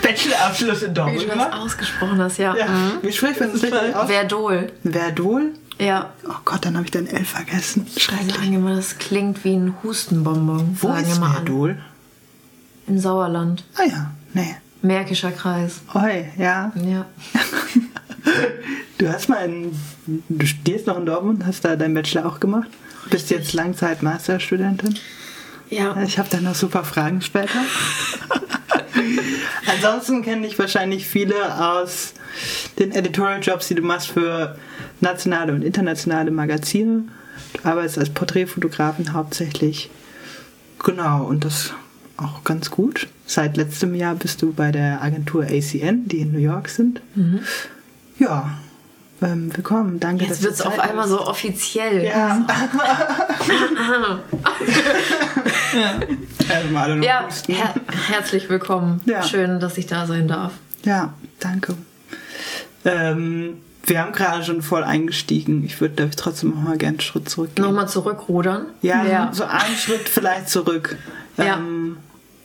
Bachelorabschluss 0.00 0.82
in 0.84 0.90
Wie 0.90 0.94
Dortmund 0.94 1.22
du 1.22 1.26
das 1.26 1.34
gemacht. 1.34 1.52
ausgesprochen 1.52 2.20
hast, 2.20 2.38
ja. 2.38 2.54
Ja. 2.56 2.68
Mhm. 2.68 2.92
Wie 3.02 3.12
spricht 3.12 3.40
man 3.40 3.50
das 3.52 3.60
richtig 3.64 3.96
aus? 3.96 4.08
Verdol. 4.08 4.70
Verdol? 4.88 5.50
Ja. 5.80 6.10
Oh 6.28 6.34
Gott, 6.44 6.64
dann 6.64 6.76
habe 6.76 6.84
ich 6.84 6.92
dein 6.92 7.08
L 7.08 7.24
vergessen. 7.24 7.88
Schrecklich. 7.96 8.36
Sagen 8.36 8.52
immer, 8.52 8.76
das 8.76 8.98
klingt 8.98 9.42
wie 9.44 9.54
ein 9.54 9.74
Hustenbonbon. 9.82 10.78
Wo 10.80 10.92
ist. 10.92 11.18
Verdol? 11.18 11.76
Im 12.86 13.00
Sauerland. 13.00 13.64
Ah 13.74 13.88
ja, 13.90 14.12
nee. 14.32 14.54
Märkischer 14.82 15.32
Kreis. 15.32 15.80
Oi, 15.94 16.26
ja. 16.38 16.72
Ja. 16.76 17.06
Du 18.98 19.08
hast 19.08 19.30
mal 19.30 19.46
in, 19.46 19.74
du 20.28 20.44
studierst 20.44 20.86
noch 20.86 20.98
in 20.98 21.06
Dortmund, 21.06 21.46
hast 21.46 21.64
da 21.64 21.74
deinen 21.74 21.94
Bachelor 21.94 22.26
auch 22.26 22.38
gemacht. 22.38 22.68
Bist 23.08 23.30
jetzt 23.30 23.54
Langzeit-Masterstudentin. 23.54 24.98
Ja. 25.70 26.02
Ich 26.02 26.18
habe 26.18 26.28
da 26.30 26.38
noch 26.38 26.54
super 26.54 26.84
Fragen 26.84 27.22
später. 27.22 27.64
Ansonsten 29.66 30.22
kenne 30.22 30.46
ich 30.46 30.58
wahrscheinlich 30.58 31.06
viele 31.06 31.64
aus 31.64 32.12
den 32.78 32.92
Editorial-Jobs, 32.92 33.68
die 33.68 33.76
du 33.76 33.82
machst 33.82 34.08
für 34.08 34.58
nationale 35.00 35.54
und 35.54 35.62
internationale 35.62 36.30
Magazine. 36.30 37.04
Du 37.54 37.68
arbeitest 37.68 37.98
als 37.98 38.10
Porträtfotografin 38.10 39.14
hauptsächlich. 39.14 39.90
Genau, 40.84 41.24
und 41.24 41.44
das 41.46 41.72
auch 42.20 42.44
ganz 42.44 42.70
gut. 42.70 43.08
Seit 43.26 43.56
letztem 43.56 43.94
Jahr 43.94 44.14
bist 44.14 44.42
du 44.42 44.52
bei 44.52 44.72
der 44.72 45.02
Agentur 45.02 45.44
ACN, 45.44 46.08
die 46.08 46.20
in 46.20 46.32
New 46.32 46.38
York 46.38 46.68
sind. 46.68 47.00
Ja, 48.18 48.58
ähm, 49.22 49.54
willkommen. 49.54 50.00
Danke, 50.00 50.24
Jetzt 50.24 50.30
dass 50.30 50.38
du 50.38 50.44
wird 50.44 50.54
es 50.54 50.62
auf 50.62 50.78
einmal 50.78 51.06
so 51.06 51.26
offiziell. 51.26 52.04
Ja. 52.04 52.46
Also 56.52 56.68
mal 56.72 56.82
alle 56.82 56.96
noch 56.96 57.04
Ja, 57.04 57.28
her 57.46 57.74
herzlich 58.08 58.48
willkommen. 58.48 59.00
Ja. 59.04 59.22
Schön, 59.22 59.60
dass 59.60 59.78
ich 59.78 59.86
da 59.86 60.06
sein 60.06 60.26
darf. 60.26 60.54
Ja, 60.84 61.12
danke. 61.38 61.76
Ähm, 62.84 63.58
wir 63.84 64.00
haben 64.00 64.12
gerade 64.12 64.42
schon 64.42 64.62
voll 64.62 64.82
eingestiegen. 64.82 65.64
Ich 65.64 65.80
würde, 65.80 65.94
glaube 65.94 66.10
ich, 66.10 66.16
trotzdem 66.16 66.50
noch 66.50 66.62
mal 66.62 66.78
gerne 66.78 66.94
einen 66.94 67.00
Schritt 67.00 67.28
zurückgehen. 67.28 67.66
Nochmal 67.66 67.88
zurückrudern. 67.88 68.66
Ja, 68.82 69.04
ja. 69.04 69.30
so 69.32 69.44
einen 69.44 69.76
Schritt 69.76 70.08
vielleicht 70.08 70.48
zurück. 70.48 70.96
Ja. 71.36 71.56
Ähm, 71.56 71.98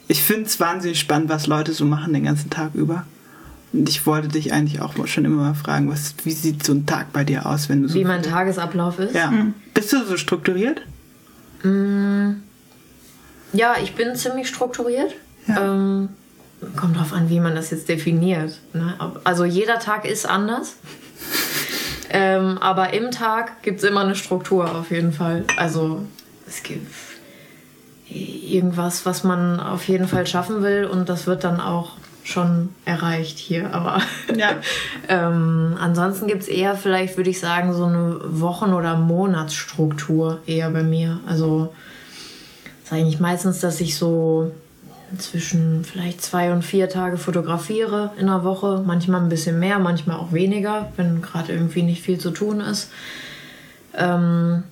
ich 0.08 0.24
finde 0.24 0.46
es 0.46 0.60
wahnsinnig 0.60 1.00
spannend, 1.00 1.30
was 1.30 1.48
Leute 1.48 1.74
so 1.74 1.86
machen 1.86 2.14
den 2.14 2.26
ganzen 2.26 2.50
Tag 2.50 2.76
über. 2.76 3.06
Und 3.74 3.90
ich 3.90 4.06
wollte 4.06 4.30
dich 4.30 4.54
eigentlich 4.54 4.82
auch 4.82 4.94
schon 5.08 5.26
immer 5.26 5.44
mal 5.44 5.54
fragen, 5.54 5.90
was, 5.90 6.16
wie 6.24 6.32
sieht 6.32 6.64
so 6.64 6.74
ein 6.74 6.86
Tag 6.86 7.12
bei 7.12 7.24
dir 7.24 7.46
aus, 7.46 7.68
wenn 7.68 7.82
du 7.82 7.90
so 7.90 7.96
Wie 7.96 8.06
mein 8.06 8.24
Tagesablauf 8.24 9.00
ist. 9.00 9.14
Ja. 9.14 9.34
Bist 9.74 9.92
du 9.92 10.06
so 10.06 10.16
strukturiert? 10.16 10.82
Ja, 13.54 13.76
ich 13.82 13.96
bin 13.96 14.16
ziemlich 14.16 14.48
strukturiert. 14.48 15.14
Ja. 15.48 15.74
Ähm, 15.74 16.10
kommt 16.76 16.98
drauf 16.98 17.12
an, 17.12 17.30
wie 17.30 17.40
man 17.40 17.56
das 17.56 17.72
jetzt 17.72 17.90
definiert. 17.90 18.60
Ne? 18.74 18.96
Also 19.24 19.46
jeder 19.46 19.80
Tag 19.80 20.06
ist 20.06 20.28
anders. 20.28 20.76
ähm, 22.10 22.58
aber 22.60 22.94
im 22.94 23.12
Tag 23.12 23.62
gibt 23.62 23.80
es 23.80 23.84
immer 23.84 24.02
eine 24.02 24.16
Struktur 24.16 24.74
auf 24.74 24.92
jeden 24.92 25.12
Fall. 25.12 25.44
Also 25.58 26.06
es 26.48 26.64
gibt 26.64 26.88
irgendwas, 28.16 29.06
was 29.06 29.24
man 29.24 29.60
auf 29.60 29.88
jeden 29.88 30.08
Fall 30.08 30.28
schaffen 30.28 30.64
will 30.64 30.86
und 30.86 31.10
das 31.10 31.28
wird 31.28 31.44
dann 31.44 31.60
auch 31.60 31.92
schon 32.24 32.70
erreicht 32.86 33.38
hier. 33.38 33.74
Aber 33.74 34.02
Ja. 34.36 34.56
ähm, 35.10 35.76
ansonsten 35.80 36.28
gibt 36.28 36.44
es 36.44 36.48
eher 36.48 36.76
vielleicht, 36.76 37.18
würde 37.18 37.30
ich 37.30 37.40
sagen, 37.40 37.74
so 37.74 37.86
eine 37.86 38.20
Wochen- 38.24 38.74
oder 38.74 38.98
Monatsstruktur 38.98 40.40
eher 40.48 40.70
bei 40.72 40.84
mir. 40.84 41.20
Also 41.28 41.74
ist 42.84 42.92
eigentlich 42.92 43.20
meistens, 43.20 43.60
dass 43.60 43.80
ich 43.80 43.96
so 43.96 44.52
zwischen 45.18 45.86
vielleicht 45.86 46.22
zwei 46.22 46.52
und 46.52 46.64
vier 46.64 46.90
Tage 46.90 47.18
fotografiere 47.18 48.12
in 48.18 48.26
der 48.26 48.44
Woche. 48.44 48.84
Manchmal 48.86 49.22
ein 49.22 49.30
bisschen 49.30 49.60
mehr, 49.60 49.78
manchmal 49.78 50.18
auch 50.18 50.32
weniger, 50.32 50.92
wenn 50.98 51.22
gerade 51.22 51.54
irgendwie 51.54 51.84
nicht 51.84 52.02
viel 52.02 52.18
zu 52.18 52.32
tun 52.32 52.60
ist. 52.60 52.90
Ähm, 53.94 54.64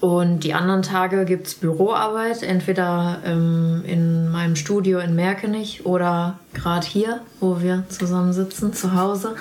und 0.00 0.40
die 0.40 0.54
anderen 0.54 0.80
Tage 0.80 1.26
gibt 1.26 1.46
es 1.46 1.54
Büroarbeit, 1.54 2.42
entweder 2.42 3.18
ähm, 3.24 3.82
in 3.86 4.30
meinem 4.30 4.56
Studio 4.56 4.98
in 4.98 5.14
Merkenich 5.14 5.84
oder 5.84 6.38
gerade 6.54 6.86
hier, 6.86 7.20
wo 7.38 7.60
wir 7.60 7.84
zusammen 7.90 8.32
sitzen, 8.32 8.72
zu 8.72 8.94
Hause 8.94 9.34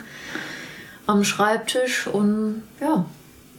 am 1.08 1.24
Schreibtisch. 1.24 2.08
Und 2.08 2.64
ja, 2.82 3.06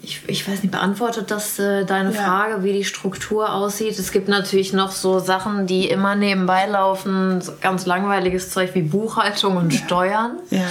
ich, 0.03 0.21
ich 0.27 0.47
weiß 0.47 0.63
nicht, 0.63 0.73
beantwortet 0.73 1.31
das 1.31 1.59
äh, 1.59 1.87
deine 1.87 2.13
Ja. 2.13 2.23
Frage, 2.23 2.63
wie 2.65 2.75
die 2.75 2.85
Struktur 2.85 3.51
aussieht? 3.51 3.99
Es 3.99 4.13
gibt 4.13 4.29
natürlich 4.29 4.75
noch 4.75 4.91
so 4.93 5.21
Sachen, 5.21 5.67
die 5.67 5.89
immer 5.89 6.17
nebenbei 6.17 6.67
laufen, 6.67 7.41
so 7.41 7.53
ganz 7.63 7.87
langweiliges 7.87 8.51
Zeug 8.51 8.75
wie 8.75 8.83
Buchhaltung 8.83 9.57
und 9.57 9.73
Steuern. 9.73 10.33
Ja. 10.51 10.69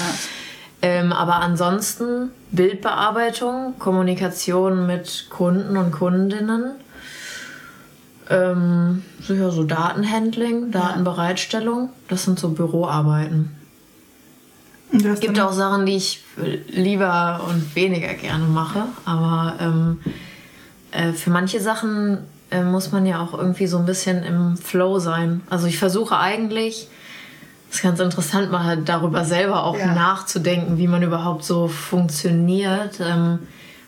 Ähm, 0.83 1.11
aber 1.11 1.37
ansonsten 1.37 2.29
Bildbearbeitung, 2.51 3.75
Kommunikation 3.79 4.87
mit 4.87 5.27
Kunden 5.29 5.77
und 5.77 5.91
Kundinnen, 5.91 6.71
ähm, 8.29 9.03
so, 9.21 9.33
ja, 9.33 9.49
so 9.49 9.63
Datenhandling, 9.63 10.71
Datenbereitstellung, 10.71 11.89
das 12.07 12.23
sind 12.23 12.39
so 12.39 12.49
Büroarbeiten. 12.49 13.55
Es 14.91 15.19
gibt 15.19 15.39
auch 15.39 15.51
Sachen, 15.51 15.85
die 15.85 15.95
ich 15.95 16.23
lieber 16.67 17.41
und 17.47 17.75
weniger 17.75 18.13
gerne 18.15 18.45
mache, 18.45 18.85
aber 19.05 19.53
ähm, 19.59 19.99
äh, 20.91 21.13
für 21.13 21.29
manche 21.29 21.59
Sachen 21.59 22.19
äh, 22.49 22.63
muss 22.63 22.91
man 22.91 23.05
ja 23.05 23.21
auch 23.21 23.35
irgendwie 23.37 23.67
so 23.67 23.77
ein 23.77 23.85
bisschen 23.85 24.23
im 24.23 24.57
Flow 24.57 24.97
sein. 24.97 25.41
Also 25.49 25.67
ich 25.67 25.77
versuche 25.77 26.17
eigentlich, 26.17 26.87
das 27.69 27.77
ist 27.77 27.83
ganz 27.83 27.99
interessant, 27.99 28.51
mal 28.51 28.77
darüber 28.77 29.23
selber 29.23 29.63
auch 29.63 29.77
Ja. 29.77 29.93
nachzudenken, 29.93 30.77
wie 30.77 30.87
man 30.87 31.03
überhaupt 31.03 31.43
so 31.43 31.67
funktioniert. 31.67 32.99
Ähm, 32.99 33.39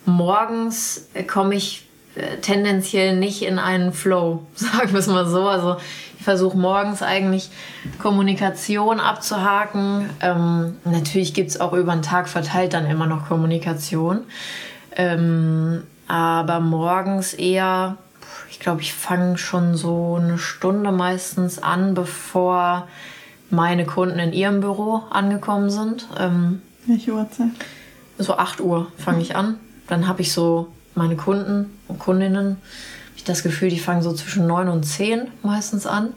morgens 0.06 1.08
komme 1.28 1.56
ich 1.56 1.88
äh, 2.16 2.38
tendenziell 2.38 3.16
nicht 3.18 3.42
in 3.42 3.58
einen 3.60 3.92
Flow, 3.94 4.46
sagen 4.56 4.92
wir 4.92 5.00
es 5.00 5.08
mal 5.08 5.26
so. 5.26 5.48
Also 5.48 5.78
ich 6.20 6.24
versuche 6.24 6.56
morgens 6.58 7.02
eigentlich 7.02 7.50
Kommunikation 8.00 9.00
abzuhaken. 9.00 10.10
Ähm, 10.22 10.78
natürlich 10.86 11.34
gibt 11.34 11.50
es 11.50 11.60
auch 11.60 11.74
über 11.74 11.94
den 11.94 12.04
Tag 12.04 12.30
verteilt 12.30 12.74
dann 12.74 12.86
immer 12.86 13.08
noch 13.08 13.28
Kommunikation. 13.28 14.20
Ähm, 14.96 15.84
aber 16.08 16.60
morgens 16.60 17.34
eher, 17.34 17.96
ich 18.52 18.60
glaube, 18.60 18.82
ich 18.82 18.94
fange 18.94 19.38
schon 19.40 19.76
so 19.76 20.20
eine 20.22 20.38
Stunde 20.38 20.92
meistens 20.92 21.64
an, 21.64 21.94
bevor 21.96 22.88
meine 23.52 23.86
Kunden 23.86 24.20
in 24.20 24.34
ihrem 24.34 24.62
Büro 24.62 25.04
angekommen 25.10 25.70
sind. 25.70 26.08
Ähm, 26.20 26.62
Welche 26.86 27.14
Uhrzeit? 27.14 27.50
so 28.18 28.38
8 28.38 28.62
Uhr 28.62 28.92
fange 28.98 29.22
ich 29.22 29.36
an. 29.36 29.60
Dann 29.88 30.08
habe 30.08 30.22
ich 30.22 30.32
so 30.32 30.68
meine 30.96 31.16
Kunden 31.16 31.78
und 31.88 32.00
Kundinnen. 32.00 32.58
Ich 33.16 33.24
das 33.24 33.44
Gefühl, 33.44 33.70
die 33.70 33.80
fangen 33.80 34.02
so 34.02 34.14
zwischen 34.14 34.48
9 34.48 34.70
und 34.70 34.84
10 34.84 35.28
meistens 35.44 35.86
an. 35.86 36.14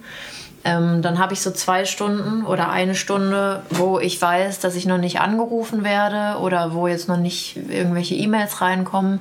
Ähm, 0.64 1.02
dann 1.02 1.18
habe 1.18 1.34
ich 1.34 1.42
so 1.42 1.50
zwei 1.50 1.84
Stunden 1.84 2.46
oder 2.46 2.70
eine 2.70 2.94
Stunde, 2.94 3.62
wo 3.68 3.98
ich 3.98 4.20
weiß, 4.20 4.60
dass 4.60 4.76
ich 4.76 4.86
noch 4.86 4.96
nicht 4.96 5.20
angerufen 5.20 5.84
werde 5.84 6.40
oder 6.40 6.72
wo 6.72 6.88
jetzt 6.88 7.06
noch 7.06 7.18
nicht 7.18 7.56
irgendwelche 7.68 8.14
E-Mails 8.14 8.62
reinkommen. 8.62 9.20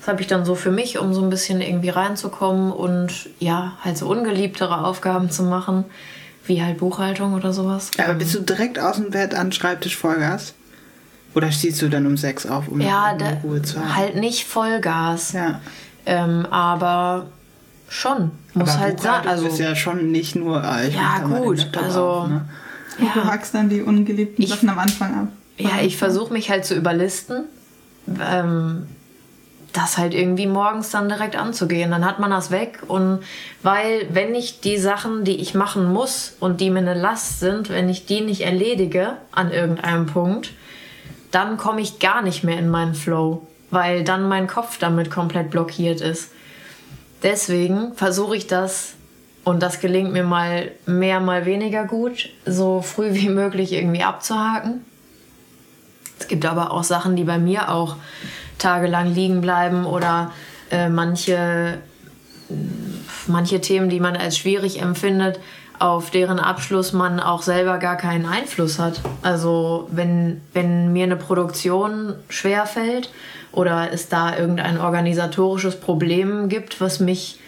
Das 0.00 0.08
habe 0.08 0.20
ich 0.20 0.26
dann 0.26 0.44
so 0.44 0.56
für 0.56 0.72
mich, 0.72 0.98
um 0.98 1.14
so 1.14 1.22
ein 1.22 1.30
bisschen 1.30 1.60
irgendwie 1.60 1.90
reinzukommen 1.90 2.72
und 2.72 3.28
ja, 3.38 3.74
halt 3.84 3.96
so 3.96 4.08
ungeliebtere 4.08 4.84
Aufgaben 4.84 5.30
zu 5.30 5.44
machen, 5.44 5.84
wie 6.46 6.62
halt 6.62 6.78
Buchhaltung 6.78 7.34
oder 7.34 7.52
sowas. 7.52 7.90
Aber 7.98 8.14
bist 8.14 8.34
du 8.34 8.40
direkt 8.40 8.78
aus 8.78 8.96
dem 8.96 9.10
Bett 9.10 9.34
an 9.34 9.46
den 9.48 9.52
Schreibtisch 9.52 9.96
Vollgas? 9.96 10.54
Oder 11.34 11.50
stehst 11.50 11.80
du 11.80 11.88
dann 11.88 12.06
um 12.06 12.16
sechs 12.16 12.44
auf, 12.46 12.68
um 12.68 12.80
Ja, 12.80 13.14
da, 13.16 13.30
Ruhe 13.42 13.62
zu 13.62 13.78
haben? 13.80 13.96
halt 13.96 14.16
nicht 14.16 14.44
Vollgas. 14.46 15.32
Ja. 15.32 15.60
Ähm, 16.04 16.44
aber 16.50 17.26
schon. 17.88 18.32
Muss 18.54 18.70
Aber 18.70 18.80
halt 18.80 19.00
sein. 19.00 19.26
Also, 19.26 19.46
ist 19.46 19.58
ja 19.58 19.74
schon 19.74 20.10
nicht 20.10 20.34
nur, 20.36 20.62
ah, 20.62 20.82
ich 20.82 20.94
Ja, 20.94 21.20
gut, 21.20 21.68
also- 21.76 22.06
auf, 22.08 22.28
ne? 22.28 22.48
Du 22.98 23.04
ja, 23.06 23.24
hackst 23.24 23.54
dann 23.54 23.70
die 23.70 23.80
ungeliebten 23.80 24.42
Ich- 24.44 24.50
Sachen 24.50 24.68
am 24.68 24.78
Anfang 24.78 25.14
ab. 25.14 25.28
ja, 25.56 25.80
ich 25.82 25.96
versuche 25.96 26.30
mich 26.32 26.50
halt 26.50 26.66
zu 26.66 26.74
überlisten. 26.74 27.44
Ähm, 28.20 28.86
das 29.72 29.98
halt 29.98 30.14
irgendwie 30.14 30.46
morgens 30.46 30.90
dann 30.90 31.08
direkt 31.08 31.36
anzugehen. 31.36 31.90
Dann 31.90 32.04
hat 32.04 32.18
man 32.18 32.30
das 32.30 32.50
weg. 32.50 32.80
Und 32.86 33.20
weil, 33.62 34.06
wenn 34.10 34.34
ich 34.34 34.60
die 34.60 34.78
Sachen, 34.78 35.24
die 35.24 35.40
ich 35.40 35.54
machen 35.54 35.92
muss 35.92 36.36
und 36.40 36.60
die 36.60 36.70
mir 36.70 36.80
eine 36.80 36.94
Last 36.94 37.40
sind, 37.40 37.70
wenn 37.70 37.88
ich 37.88 38.06
die 38.06 38.20
nicht 38.20 38.42
erledige 38.42 39.16
an 39.30 39.50
irgendeinem 39.50 40.06
Punkt, 40.06 40.52
dann 41.30 41.56
komme 41.56 41.80
ich 41.80 41.98
gar 41.98 42.22
nicht 42.22 42.44
mehr 42.44 42.58
in 42.58 42.68
meinen 42.68 42.94
Flow, 42.94 43.46
weil 43.70 44.04
dann 44.04 44.28
mein 44.28 44.46
Kopf 44.46 44.78
damit 44.78 45.10
komplett 45.10 45.50
blockiert 45.50 46.00
ist. 46.00 46.30
Deswegen 47.22 47.94
versuche 47.94 48.36
ich 48.36 48.46
das, 48.46 48.94
und 49.44 49.62
das 49.62 49.80
gelingt 49.80 50.12
mir 50.12 50.24
mal 50.24 50.70
mehr, 50.86 51.20
mal 51.20 51.46
weniger 51.46 51.84
gut, 51.84 52.28
so 52.44 52.82
früh 52.82 53.14
wie 53.14 53.28
möglich 53.28 53.72
irgendwie 53.72 54.02
abzuhaken. 54.02 54.84
Es 56.18 56.28
gibt 56.28 56.44
aber 56.44 56.70
auch 56.70 56.84
Sachen, 56.84 57.16
die 57.16 57.24
bei 57.24 57.38
mir 57.38 57.70
auch 57.70 57.96
tagelang 58.62 59.12
liegen 59.14 59.40
bleiben 59.40 59.84
oder 59.84 60.30
äh, 60.70 60.88
manche, 60.88 61.78
manche 63.26 63.60
Themen, 63.60 63.88
die 63.88 64.00
man 64.00 64.16
als 64.16 64.38
schwierig 64.38 64.80
empfindet, 64.80 65.38
auf 65.78 66.10
deren 66.10 66.38
Abschluss 66.38 66.92
man 66.92 67.18
auch 67.18 67.42
selber 67.42 67.78
gar 67.78 67.96
keinen 67.96 68.26
Einfluss 68.26 68.78
hat. 68.78 69.00
Also 69.22 69.88
wenn, 69.90 70.40
wenn 70.52 70.92
mir 70.92 71.04
eine 71.04 71.16
Produktion 71.16 72.14
schwer 72.28 72.66
fällt 72.66 73.10
oder 73.50 73.92
es 73.92 74.08
da 74.08 74.36
irgendein 74.36 74.78
organisatorisches 74.78 75.80
Problem 75.80 76.48
gibt, 76.48 76.80
was 76.80 77.00
mich 77.00 77.38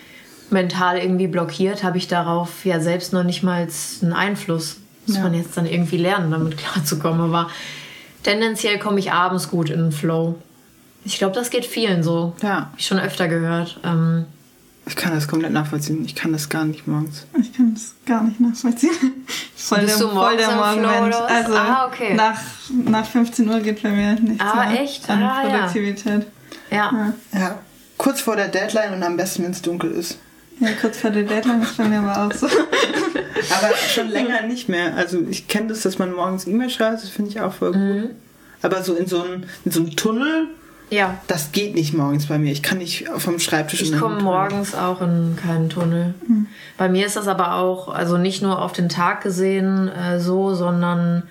mental 0.51 0.99
irgendwie 0.99 1.29
blockiert, 1.29 1.85
habe 1.85 1.97
ich 1.97 2.09
darauf 2.09 2.65
ja 2.65 2.81
selbst 2.81 3.13
noch 3.13 3.23
nicht 3.25 3.43
mal 3.43 3.69
einen 4.03 4.13
Einfluss. 4.13 4.79
Muss 5.07 5.17
Ja. 5.17 5.23
man 5.23 5.35
jetzt 5.35 5.57
dann 5.57 5.67
irgendwie 5.67 5.99
lernen, 5.99 6.31
damit 6.31 6.57
klarzukommen. 6.59 7.21
Aber 7.21 7.49
tendenziell 8.23 8.79
komme 8.79 8.99
ich 8.99 9.13
abends 9.13 9.49
gut 9.51 9.71
in 9.71 9.79
den 9.79 9.93
Flow. 9.93 10.35
Ich 11.05 11.19
glaube, 11.19 11.35
das 11.35 11.51
geht 11.51 11.67
vielen 11.67 12.03
so. 12.03 12.35
Ja, 12.43 12.57
Hab 12.57 12.73
ich 12.79 12.87
schon 12.87 12.99
öfter 12.99 13.29
gehört. 13.29 13.79
Ähm, 13.85 14.25
ich 14.87 14.97
kann 14.97 15.15
das 15.15 15.29
komplett 15.29 15.53
nachvollziehen. 15.53 16.05
Ich 16.05 16.15
kann 16.15 16.33
das 16.33 16.49
gar 16.51 16.65
nicht 16.65 16.87
morgens. 16.87 17.27
Ich 17.41 17.55
kann 17.55 17.73
das 17.75 17.95
gar 18.07 18.23
nicht 18.23 18.39
nachvollziehen. 18.41 18.91
Voll 19.57 19.79
Bist 19.81 19.99
der, 20.01 20.07
du 20.09 20.13
voll 20.15 20.37
der 20.37 20.51
Morgenmensch. 20.55 21.17
Also 21.17 21.55
Ah, 21.55 21.87
okay. 21.87 22.15
nach, 22.15 22.39
nach 22.71 23.07
15 23.07 23.49
Uhr 23.49 23.61
geht 23.61 23.83
bei 23.83 23.91
mir 23.91 24.13
nichts 24.21 24.45
Ah, 24.45 24.67
mehr 24.69 24.83
echt? 24.83 25.09
an 25.09 25.23
Ah, 25.23 25.43
ja. 25.43 25.49
Produktivität. 25.59 26.27
ja. 26.71 27.13
Ja, 27.33 27.59
kurz 27.97 28.21
vor 28.21 28.37
der 28.37 28.49
Deadline 28.49 28.93
und 28.93 29.03
am 29.03 29.17
besten, 29.17 29.45
wenn 29.45 29.53
es 29.53 29.63
dunkel 29.63 29.91
ist. 29.93 30.19
Ja. 30.61 30.69
kurz 30.81 30.99
vor 30.99 31.11
der 31.11 31.23
Deadline 31.23 31.63
ist 31.63 31.77
bei 31.79 31.85
mir 31.85 32.01
aber 32.01 32.27
auch 32.27 32.33
so. 32.33 32.47
Aber 33.51 33.75
schon 33.77 34.09
länger 34.09 34.43
nicht 34.43 34.69
mehr. 34.69 34.95
Also 34.97 35.21
ich 35.29 35.49
kenne 35.49 35.69
das, 35.69 35.81
dass 35.83 35.99
man 35.99 36.13
morgens 36.15 36.47
E-Mail 36.47 36.71
schreibt, 36.71 37.03
das 37.03 37.09
finde 37.11 37.31
ich 37.31 37.41
auch 37.41 37.53
voll 37.55 37.73
gut. 37.73 37.81
Mhm. 37.81 38.11
Aber 38.63 38.83
so 38.83 38.95
in 38.95 39.07
so 39.07 39.23
einem 39.23 39.45
in 39.65 39.73
so 39.73 39.81
einem 39.81 39.97
Tunnel, 39.97 40.49
ja. 40.91 41.19
das 41.27 41.53
geht 41.53 41.75
nicht 41.75 41.95
morgens 41.95 42.27
bei 42.27 42.39
mir. 42.39 42.53
Ich 42.53 42.63
kann 42.63 42.79
nicht 42.79 43.09
vom 43.17 43.39
Schreibtisch 43.39 43.83
Ich 43.83 43.99
komme 43.99 44.23
morgens 44.23 44.75
auch 44.75 45.01
in 45.01 45.37
keinen 45.37 45.71
Tunnel. 45.71 46.15
Bei 46.77 46.89
mir 46.89 47.07
ist 47.07 47.17
das 47.17 47.29
aber 47.29 47.55
auch, 47.55 47.89
also 47.89 48.19
nicht 48.19 48.43
nur 48.43 48.61
auf 48.61 48.73
den 48.73 48.89
Tag 48.89 49.23
gesehen 49.23 49.89
äh, 49.89 50.21
so, 50.21 50.55
sondern 50.55 51.25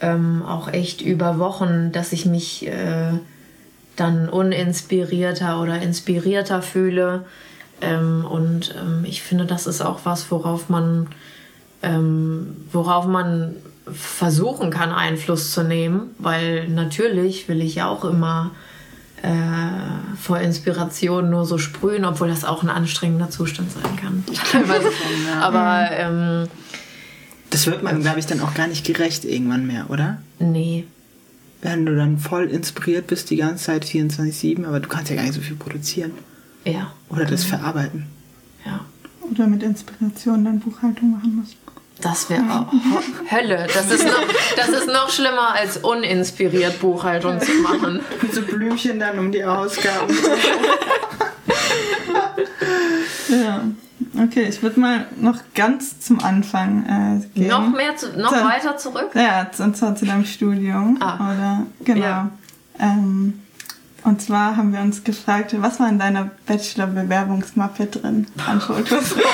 ähm, 0.00 0.42
auch 0.46 0.68
echt 0.68 1.00
über 1.00 1.38
Wochen, 1.38 1.92
dass 1.92 2.12
ich 2.12 2.26
mich 2.26 2.66
äh, 2.66 3.12
dann 3.96 4.28
uninspirierter 4.28 5.60
oder 5.60 5.80
inspirierter 5.80 6.62
fühle. 6.62 7.24
Ähm, 7.80 8.24
und 8.28 8.74
ähm, 8.80 9.04
ich 9.04 9.22
finde, 9.22 9.46
das 9.46 9.66
ist 9.66 9.80
auch 9.80 10.00
was, 10.04 10.30
worauf 10.30 10.68
man, 10.68 11.08
ähm, 11.82 12.56
worauf 12.72 13.06
man 13.06 13.56
versuchen 13.92 14.70
kann, 14.70 14.92
Einfluss 14.92 15.52
zu 15.52 15.64
nehmen, 15.64 16.14
weil 16.18 16.68
natürlich 16.68 17.48
will 17.48 17.60
ich 17.60 17.76
ja 17.76 17.88
auch 17.88 18.04
immer 18.04 18.52
äh, 19.22 20.16
vor 20.20 20.38
Inspiration 20.40 21.30
nur 21.30 21.46
so 21.46 21.58
sprühen, 21.58 22.04
obwohl 22.04 22.28
das 22.28 22.44
auch 22.44 22.62
ein 22.62 22.68
anstrengender 22.68 23.30
Zustand 23.30 23.70
sein 23.72 23.96
kann. 23.96 24.24
Teilweise. 24.50 24.88
Aber 25.40 25.88
ähm, 25.92 26.48
Das 27.50 27.66
wird 27.66 27.82
man, 27.82 28.02
glaube 28.02 28.18
ich, 28.18 28.26
dann 28.26 28.40
auch 28.40 28.54
gar 28.54 28.66
nicht 28.66 28.84
gerecht 28.84 29.24
irgendwann 29.24 29.66
mehr, 29.66 29.90
oder? 29.90 30.18
nee. 30.38 30.84
Wenn 31.64 31.86
du 31.86 31.94
dann 31.94 32.18
voll 32.18 32.46
inspiriert 32.46 33.06
bist 33.06 33.30
die 33.30 33.36
ganze 33.36 33.66
Zeit 33.66 33.84
24-7, 33.84 34.66
aber 34.66 34.80
du 34.80 34.88
kannst 34.88 35.10
ja 35.10 35.14
gar 35.16 35.22
nicht 35.22 35.34
so 35.34 35.40
viel 35.40 35.54
produzieren. 35.54 36.10
Ja. 36.64 36.92
Oder 37.08 37.24
das 37.24 37.44
verarbeiten. 37.44 38.06
Ja. 38.66 38.80
Oder 39.30 39.46
mit 39.46 39.62
Inspiration 39.62 40.44
dann 40.44 40.58
Buchhaltung 40.58 41.12
machen 41.12 41.36
muss. 41.36 41.54
Das 42.02 42.28
wäre 42.28 42.66
Hölle. 43.30 43.66
Das 43.72 43.90
ist, 43.90 44.04
noch, 44.04 44.22
das 44.56 44.68
ist 44.68 44.88
noch 44.88 45.08
schlimmer, 45.08 45.54
als 45.54 45.78
uninspiriert 45.78 46.80
Buchhaltung 46.80 47.40
zu 47.40 47.52
machen. 47.62 48.00
Mit 48.20 48.34
so 48.34 48.42
Blümchen 48.42 48.98
dann 48.98 49.18
um 49.18 49.30
die 49.30 49.44
Ausgaben. 49.44 50.12
Ja. 53.28 53.62
Okay, 54.24 54.46
ich 54.48 54.62
würde 54.62 54.78
mal 54.78 55.06
noch 55.18 55.38
ganz 55.54 56.00
zum 56.00 56.20
Anfang 56.20 57.22
äh, 57.34 57.38
gehen. 57.38 57.48
Noch 57.48 57.68
mehr, 57.70 57.96
zu, 57.96 58.08
noch 58.18 58.32
Dann- 58.32 58.46
weiter 58.46 58.76
zurück? 58.76 59.10
Ja, 59.14 59.48
und 59.58 59.76
zwar 59.76 59.96
zu 59.96 60.04
deinem 60.04 60.24
Studium. 60.24 60.98
Ah. 61.00 61.14
Oder, 61.14 61.66
genau. 61.84 62.00
Ja. 62.00 62.30
Ähm, 62.78 63.40
und 64.04 64.20
zwar 64.20 64.56
haben 64.56 64.72
wir 64.72 64.80
uns 64.80 65.04
gefragt, 65.04 65.54
was 65.58 65.80
war 65.80 65.88
in 65.88 65.98
deiner 65.98 66.30
Bachelor-Bewerbungsmappe 66.46 67.86
drin 67.86 68.26
an 68.46 68.60
Fotos? 68.60 69.14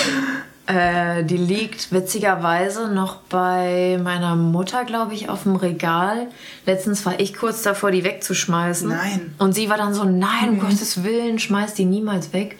Äh, 0.68 1.24
die 1.24 1.38
liegt 1.38 1.92
witzigerweise 1.92 2.88
noch 2.88 3.16
bei 3.30 3.98
meiner 4.02 4.36
Mutter, 4.36 4.84
glaube 4.84 5.14
ich, 5.14 5.30
auf 5.30 5.44
dem 5.44 5.56
Regal. 5.56 6.26
Letztens 6.66 7.06
war 7.06 7.18
ich 7.18 7.32
kurz 7.32 7.62
davor, 7.62 7.90
die 7.90 8.04
wegzuschmeißen. 8.04 8.90
Nein. 8.90 9.34
Und 9.38 9.54
sie 9.54 9.70
war 9.70 9.78
dann 9.78 9.94
so, 9.94 10.04
nein, 10.04 10.50
um 10.50 10.60
Gottes 10.60 11.02
Willen, 11.04 11.38
schmeiß 11.38 11.72
die 11.72 11.86
niemals 11.86 12.34
weg. 12.34 12.58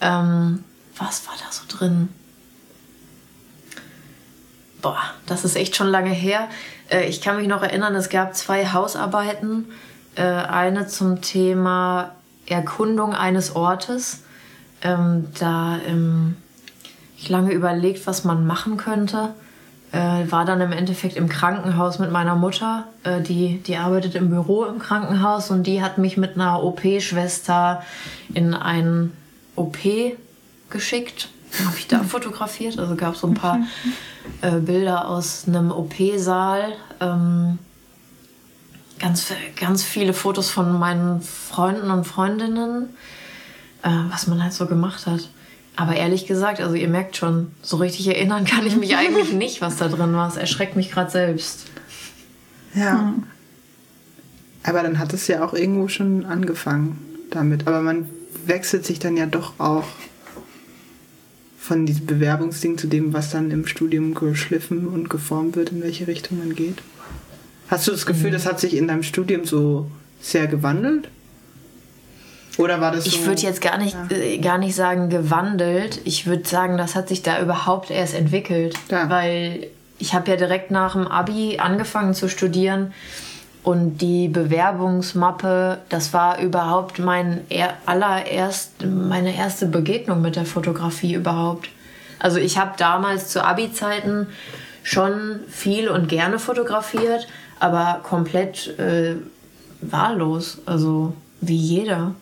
Ähm, 0.00 0.64
was 0.98 1.24
war 1.28 1.34
da 1.38 1.52
so 1.52 1.62
drin? 1.68 2.08
Boah, 4.82 4.98
das 5.26 5.44
ist 5.44 5.54
echt 5.54 5.76
schon 5.76 5.86
lange 5.86 6.10
her. 6.10 6.48
Äh, 6.88 7.06
ich 7.06 7.20
kann 7.20 7.36
mich 7.36 7.46
noch 7.46 7.62
erinnern, 7.62 7.94
es 7.94 8.08
gab 8.08 8.34
zwei 8.34 8.66
Hausarbeiten. 8.66 9.66
Äh, 10.16 10.24
eine 10.24 10.88
zum 10.88 11.22
Thema 11.22 12.16
Erkundung 12.46 13.14
eines 13.14 13.54
Ortes. 13.54 14.24
Ähm, 14.82 15.28
da 15.38 15.78
ähm, 15.86 16.34
ich 17.20 17.28
lange 17.28 17.52
überlegt, 17.52 18.06
was 18.06 18.24
man 18.24 18.46
machen 18.46 18.78
könnte. 18.78 19.34
Äh, 19.92 20.30
war 20.30 20.44
dann 20.44 20.60
im 20.60 20.72
Endeffekt 20.72 21.16
im 21.16 21.28
Krankenhaus 21.28 21.98
mit 21.98 22.10
meiner 22.10 22.34
Mutter. 22.34 22.86
Äh, 23.04 23.20
die, 23.20 23.58
die 23.58 23.76
arbeitet 23.76 24.14
im 24.14 24.30
Büro 24.30 24.64
im 24.64 24.78
Krankenhaus 24.78 25.50
und 25.50 25.64
die 25.66 25.82
hat 25.82 25.98
mich 25.98 26.16
mit 26.16 26.36
einer 26.36 26.62
OP-Schwester 26.62 27.82
in 28.32 28.54
ein 28.54 29.12
OP 29.54 29.76
geschickt. 30.70 31.28
Habe 31.66 31.76
ich 31.76 31.88
da 31.88 32.02
fotografiert. 32.04 32.78
Also 32.78 32.96
gab 32.96 33.14
es 33.14 33.20
so 33.20 33.26
ein 33.26 33.34
paar 33.34 33.58
äh, 34.40 34.58
Bilder 34.58 35.06
aus 35.08 35.44
einem 35.46 35.72
OP-Saal. 35.72 36.72
Ähm, 37.00 37.58
ganz, 38.98 39.26
ganz 39.56 39.82
viele 39.82 40.14
Fotos 40.14 40.48
von 40.48 40.78
meinen 40.78 41.20
Freunden 41.20 41.90
und 41.90 42.06
Freundinnen, 42.06 42.94
äh, 43.82 43.90
was 44.08 44.26
man 44.26 44.42
halt 44.42 44.54
so 44.54 44.64
gemacht 44.66 45.06
hat. 45.06 45.28
Aber 45.80 45.96
ehrlich 45.96 46.26
gesagt, 46.26 46.60
also 46.60 46.74
ihr 46.74 46.90
merkt 46.90 47.16
schon, 47.16 47.52
so 47.62 47.78
richtig 47.78 48.06
erinnern 48.06 48.44
kann 48.44 48.66
ich 48.66 48.76
mich 48.76 48.98
eigentlich 48.98 49.32
nicht, 49.32 49.62
was 49.62 49.78
da 49.78 49.88
drin 49.88 50.12
war. 50.12 50.28
Es 50.28 50.36
erschreckt 50.36 50.76
mich 50.76 50.90
gerade 50.90 51.10
selbst. 51.10 51.64
Ja. 52.74 53.14
Aber 54.62 54.82
dann 54.82 54.98
hat 54.98 55.14
es 55.14 55.26
ja 55.26 55.42
auch 55.42 55.54
irgendwo 55.54 55.88
schon 55.88 56.26
angefangen 56.26 56.98
damit. 57.30 57.66
Aber 57.66 57.80
man 57.80 58.10
wechselt 58.44 58.84
sich 58.84 58.98
dann 58.98 59.16
ja 59.16 59.24
doch 59.24 59.58
auch 59.58 59.86
von 61.58 61.86
diesem 61.86 62.04
Bewerbungsding 62.04 62.76
zu 62.76 62.86
dem, 62.86 63.14
was 63.14 63.30
dann 63.30 63.50
im 63.50 63.66
Studium 63.66 64.12
geschliffen 64.12 64.86
und 64.86 65.08
geformt 65.08 65.56
wird, 65.56 65.70
in 65.70 65.82
welche 65.82 66.06
Richtung 66.06 66.40
man 66.40 66.54
geht. 66.54 66.82
Hast 67.68 67.88
du 67.88 67.92
das 67.92 68.04
Gefühl, 68.04 68.32
das 68.32 68.44
hat 68.44 68.60
sich 68.60 68.76
in 68.76 68.86
deinem 68.86 69.02
Studium 69.02 69.46
so 69.46 69.90
sehr 70.20 70.46
gewandelt? 70.46 71.08
Oder 72.58 72.80
war 72.80 72.92
das 72.92 73.04
so? 73.04 73.10
Ich 73.10 73.26
würde 73.26 73.42
jetzt 73.42 73.60
gar 73.60 73.78
nicht, 73.78 73.96
äh, 74.10 74.38
gar 74.38 74.58
nicht 74.58 74.74
sagen 74.74 75.08
gewandelt. 75.08 76.00
Ich 76.04 76.26
würde 76.26 76.46
sagen, 76.46 76.76
das 76.76 76.94
hat 76.94 77.08
sich 77.08 77.22
da 77.22 77.40
überhaupt 77.40 77.90
erst 77.90 78.14
entwickelt. 78.14 78.74
Ja. 78.90 79.08
Weil 79.08 79.68
ich 79.98 80.14
habe 80.14 80.30
ja 80.30 80.36
direkt 80.36 80.70
nach 80.70 80.92
dem 80.92 81.06
Abi 81.06 81.58
angefangen 81.58 82.14
zu 82.14 82.28
studieren. 82.28 82.92
Und 83.62 83.98
die 83.98 84.28
Bewerbungsmappe, 84.28 85.78
das 85.90 86.14
war 86.14 86.40
überhaupt 86.40 86.98
mein 86.98 87.42
er 87.50 87.74
allererst, 87.84 88.86
meine 88.86 89.36
erste 89.36 89.66
Begegnung 89.66 90.22
mit 90.22 90.36
der 90.36 90.46
Fotografie 90.46 91.14
überhaupt. 91.14 91.68
Also 92.18 92.38
ich 92.38 92.56
habe 92.56 92.72
damals 92.78 93.28
zu 93.28 93.44
Abi-Zeiten 93.44 94.28
schon 94.82 95.40
viel 95.48 95.88
und 95.88 96.08
gerne 96.08 96.38
fotografiert, 96.38 97.28
aber 97.58 98.00
komplett 98.02 98.78
äh, 98.78 99.16
wahllos. 99.82 100.58
Also 100.64 101.12
wie 101.40 101.56
jeder. 101.56 102.14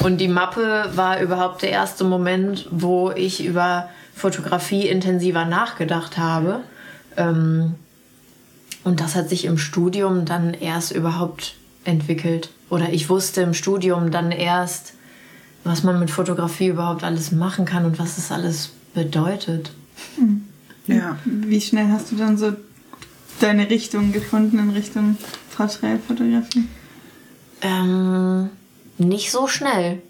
Und 0.00 0.18
die 0.18 0.28
Mappe 0.28 0.90
war 0.94 1.20
überhaupt 1.20 1.62
der 1.62 1.70
erste 1.70 2.04
Moment, 2.04 2.68
wo 2.70 3.10
ich 3.10 3.44
über 3.44 3.88
Fotografie 4.14 4.88
intensiver 4.88 5.44
nachgedacht 5.44 6.18
habe. 6.18 6.60
Ähm, 7.16 7.74
und 8.84 9.00
das 9.00 9.14
hat 9.14 9.28
sich 9.28 9.44
im 9.44 9.58
Studium 9.58 10.24
dann 10.24 10.54
erst 10.54 10.92
überhaupt 10.92 11.54
entwickelt. 11.84 12.50
Oder 12.70 12.92
ich 12.92 13.08
wusste 13.08 13.42
im 13.42 13.54
Studium 13.54 14.10
dann 14.10 14.30
erst, 14.30 14.94
was 15.64 15.82
man 15.82 15.98
mit 15.98 16.10
Fotografie 16.10 16.68
überhaupt 16.68 17.04
alles 17.04 17.32
machen 17.32 17.64
kann 17.64 17.84
und 17.84 17.98
was 17.98 18.18
es 18.18 18.30
alles 18.30 18.70
bedeutet. 18.94 19.72
Ja. 20.86 21.18
Wie 21.24 21.60
schnell 21.60 21.88
hast 21.88 22.12
du 22.12 22.16
dann 22.16 22.38
so 22.38 22.52
deine 23.40 23.68
Richtung 23.68 24.12
gefunden 24.12 24.58
in 24.58 24.70
Richtung 24.70 25.16
Porträtfotografie? 25.56 26.64
Ähm, 27.62 28.50
nicht 28.98 29.30
so 29.30 29.46
schnell. 29.46 30.02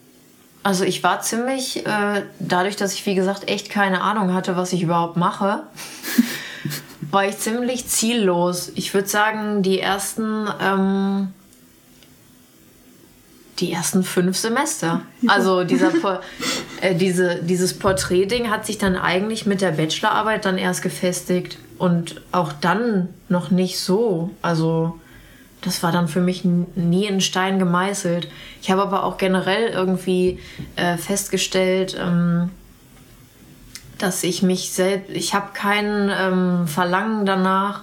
Also 0.62 0.84
ich 0.84 1.02
war 1.02 1.20
ziemlich, 1.20 1.86
äh, 1.86 2.22
dadurch, 2.40 2.76
dass 2.76 2.94
ich 2.94 3.06
wie 3.06 3.14
gesagt 3.14 3.48
echt 3.48 3.70
keine 3.70 4.02
Ahnung 4.02 4.34
hatte, 4.34 4.56
was 4.56 4.72
ich 4.72 4.82
überhaupt 4.82 5.16
mache, 5.16 5.62
war 7.10 7.26
ich 7.26 7.38
ziemlich 7.38 7.86
ziellos. 7.86 8.72
Ich 8.74 8.92
würde 8.92 9.08
sagen, 9.08 9.62
die 9.62 9.80
ersten, 9.80 10.48
ähm, 10.60 11.28
die 13.60 13.72
ersten 13.72 14.02
fünf 14.02 14.36
Semester. 14.36 15.02
Also 15.26 15.64
dieser, 15.64 15.90
äh, 16.80 16.94
diese, 16.94 17.36
dieses 17.42 17.78
Porträtding 17.78 18.50
hat 18.50 18.66
sich 18.66 18.78
dann 18.78 18.96
eigentlich 18.96 19.46
mit 19.46 19.60
der 19.60 19.72
Bachelorarbeit 19.72 20.44
dann 20.44 20.58
erst 20.58 20.82
gefestigt. 20.82 21.58
Und 21.78 22.20
auch 22.32 22.52
dann 22.52 23.08
noch 23.28 23.50
nicht 23.50 23.78
so. 23.78 24.30
Also 24.42 24.98
das 25.62 25.82
war 25.82 25.92
dann 25.92 26.08
für 26.08 26.20
mich 26.20 26.44
nie 26.44 27.06
in 27.06 27.20
Stein 27.20 27.58
gemeißelt. 27.58 28.28
Ich 28.62 28.70
habe 28.70 28.82
aber 28.82 29.04
auch 29.04 29.16
generell 29.18 29.68
irgendwie 29.70 30.38
äh, 30.76 30.96
festgestellt, 30.96 31.96
ähm, 32.00 32.50
dass 33.98 34.22
ich 34.22 34.42
mich 34.42 34.70
selbst, 34.70 35.10
ich 35.10 35.34
habe 35.34 35.48
kein 35.52 36.10
ähm, 36.16 36.68
Verlangen 36.68 37.26
danach, 37.26 37.82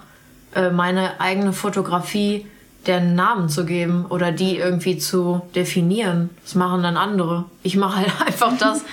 äh, 0.56 0.70
meine 0.70 1.20
eigene 1.20 1.52
Fotografie 1.52 2.46
den 2.88 3.16
Namen 3.16 3.50
zu 3.50 3.66
geben 3.66 4.06
oder 4.06 4.32
die 4.32 4.58
irgendwie 4.58 4.98
zu 4.98 5.42
definieren. 5.56 6.30
Das 6.44 6.56
machen 6.56 6.84
dann 6.84 6.98
andere. 6.98 7.46
Ich 7.64 7.76
mache 7.76 7.98
halt 7.98 8.22
einfach 8.26 8.58
das, 8.58 8.84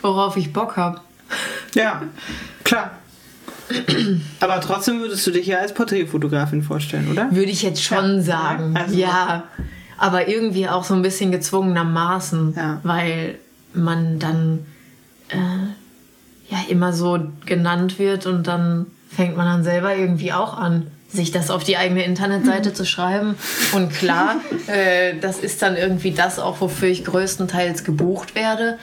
worauf 0.00 0.36
ich 0.36 0.52
Bock 0.52 0.76
habe. 0.76 1.00
Ja, 1.74 2.02
klar. 2.64 2.90
Aber 4.40 4.60
trotzdem 4.60 5.00
würdest 5.00 5.26
du 5.26 5.30
dich 5.30 5.46
ja 5.46 5.58
als 5.58 5.72
Porträtfotografin 5.74 6.62
vorstellen, 6.62 7.10
oder? 7.10 7.28
Würde 7.30 7.50
ich 7.50 7.62
jetzt 7.62 7.82
schon 7.82 8.16
Ja. 8.16 8.22
sagen. 8.22 8.76
Also- 8.76 8.96
ja. 8.96 9.44
Aber 9.98 10.26
irgendwie 10.28 10.68
auch 10.68 10.84
so 10.84 10.94
ein 10.94 11.02
bisschen 11.02 11.30
gezwungenermaßen, 11.30 12.54
Ja. 12.56 12.80
weil 12.82 13.36
man 13.74 14.18
dann 14.18 14.66
äh, 15.30 15.36
ja 16.52 16.58
immer 16.68 16.92
so 16.92 17.18
genannt 17.46 17.98
wird 17.98 18.26
und 18.26 18.46
dann 18.46 18.86
fängt 19.14 19.36
man 19.36 19.46
dann 19.46 19.64
selber 19.64 19.94
irgendwie 19.96 20.32
auch 20.32 20.58
an, 20.58 20.88
sich 21.08 21.30
das 21.30 21.50
auf 21.50 21.62
die 21.64 21.76
eigene 21.76 22.04
Internetseite 22.04 22.72
zu 22.74 22.84
schreiben. 22.84 23.36
Und 23.74 23.92
klar, 23.92 24.36
äh, 24.66 25.14
das 25.20 25.38
ist 25.38 25.62
dann 25.62 25.76
irgendwie 25.76 26.10
das 26.10 26.38
auch, 26.38 26.60
wofür 26.60 26.88
ich 26.88 27.04
größtenteils 27.04 27.84
gebucht 27.84 28.34
werde. 28.34 28.78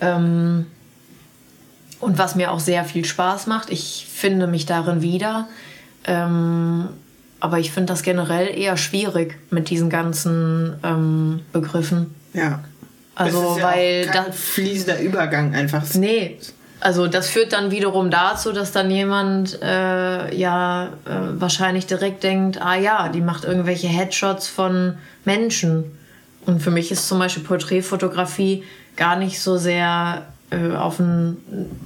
Ähm, 0.00 0.66
und 2.00 2.18
was 2.18 2.34
mir 2.34 2.52
auch 2.52 2.60
sehr 2.60 2.84
viel 2.84 3.04
Spaß 3.04 3.46
macht. 3.46 3.70
Ich 3.70 4.06
finde 4.12 4.46
mich 4.46 4.66
darin 4.66 5.02
wieder. 5.02 5.48
Ähm, 6.04 6.88
aber 7.40 7.58
ich 7.58 7.70
finde 7.70 7.92
das 7.92 8.02
generell 8.02 8.56
eher 8.58 8.76
schwierig 8.76 9.38
mit 9.50 9.70
diesen 9.70 9.90
ganzen 9.90 10.74
ähm, 10.82 11.40
Begriffen. 11.52 12.14
Ja. 12.32 12.60
Also, 13.14 13.56
ja 13.58 13.62
weil 13.64 14.06
da- 14.06 14.32
fließender 14.32 15.00
Übergang 15.00 15.54
einfach. 15.54 15.82
Nee. 15.94 16.38
Also 16.80 17.08
das 17.08 17.28
führt 17.28 17.52
dann 17.52 17.72
wiederum 17.72 18.08
dazu, 18.10 18.52
dass 18.52 18.70
dann 18.70 18.88
jemand 18.90 19.60
äh, 19.62 20.34
ja 20.36 20.84
äh, 20.84 20.88
wahrscheinlich 21.32 21.86
direkt 21.86 22.22
denkt, 22.22 22.62
ah 22.62 22.76
ja, 22.76 23.08
die 23.08 23.20
macht 23.20 23.44
irgendwelche 23.44 23.88
Headshots 23.88 24.46
von 24.46 24.94
Menschen. 25.24 25.84
Und 26.46 26.62
für 26.62 26.70
mich 26.70 26.92
ist 26.92 27.08
zum 27.08 27.18
Beispiel 27.18 27.42
Porträtfotografie 27.42 28.62
gar 28.94 29.16
nicht 29.16 29.40
so 29.40 29.56
sehr 29.56 30.24
auf 30.56 30.98
einen, 31.00 31.36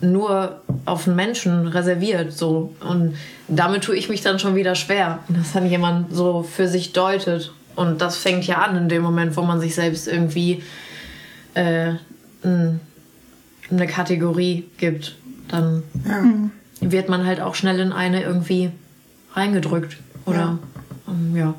nur 0.01 0.61
auf 0.85 1.07
einen 1.07 1.17
Menschen 1.17 1.67
reserviert. 1.67 2.33
So. 2.33 2.75
Und 2.81 3.17
damit 3.49 3.83
tue 3.85 3.97
ich 3.97 4.09
mich 4.09 4.21
dann 4.23 4.39
schon 4.39 4.55
wieder 4.55 4.75
schwer, 4.75 5.19
dass 5.29 5.53
dann 5.53 5.67
jemand 5.67 6.15
so 6.15 6.43
für 6.43 6.69
sich 6.69 6.93
deutet. 6.93 7.53
Und 7.75 8.01
das 8.01 8.17
fängt 8.17 8.47
ja 8.47 8.59
an 8.59 8.77
in 8.77 8.89
dem 8.89 9.03
Moment, 9.03 9.37
wo 9.37 9.43
man 9.43 9.61
sich 9.61 9.75
selbst 9.75 10.07
irgendwie 10.07 10.63
äh, 11.55 11.95
ein 12.45 12.81
eine 13.71 13.87
Kategorie 13.87 14.65
gibt, 14.79 15.17
dann 15.49 15.83
Ja. 16.05 16.25
wird 16.91 17.09
man 17.09 17.27
halt 17.27 17.41
auch 17.41 17.55
schnell 17.55 17.81
in 17.81 17.93
eine 17.93 18.23
irgendwie 18.23 18.71
reingedrückt. 19.35 19.97
Oder 20.27 20.59
ähm, 21.09 21.35
ja. 21.37 21.55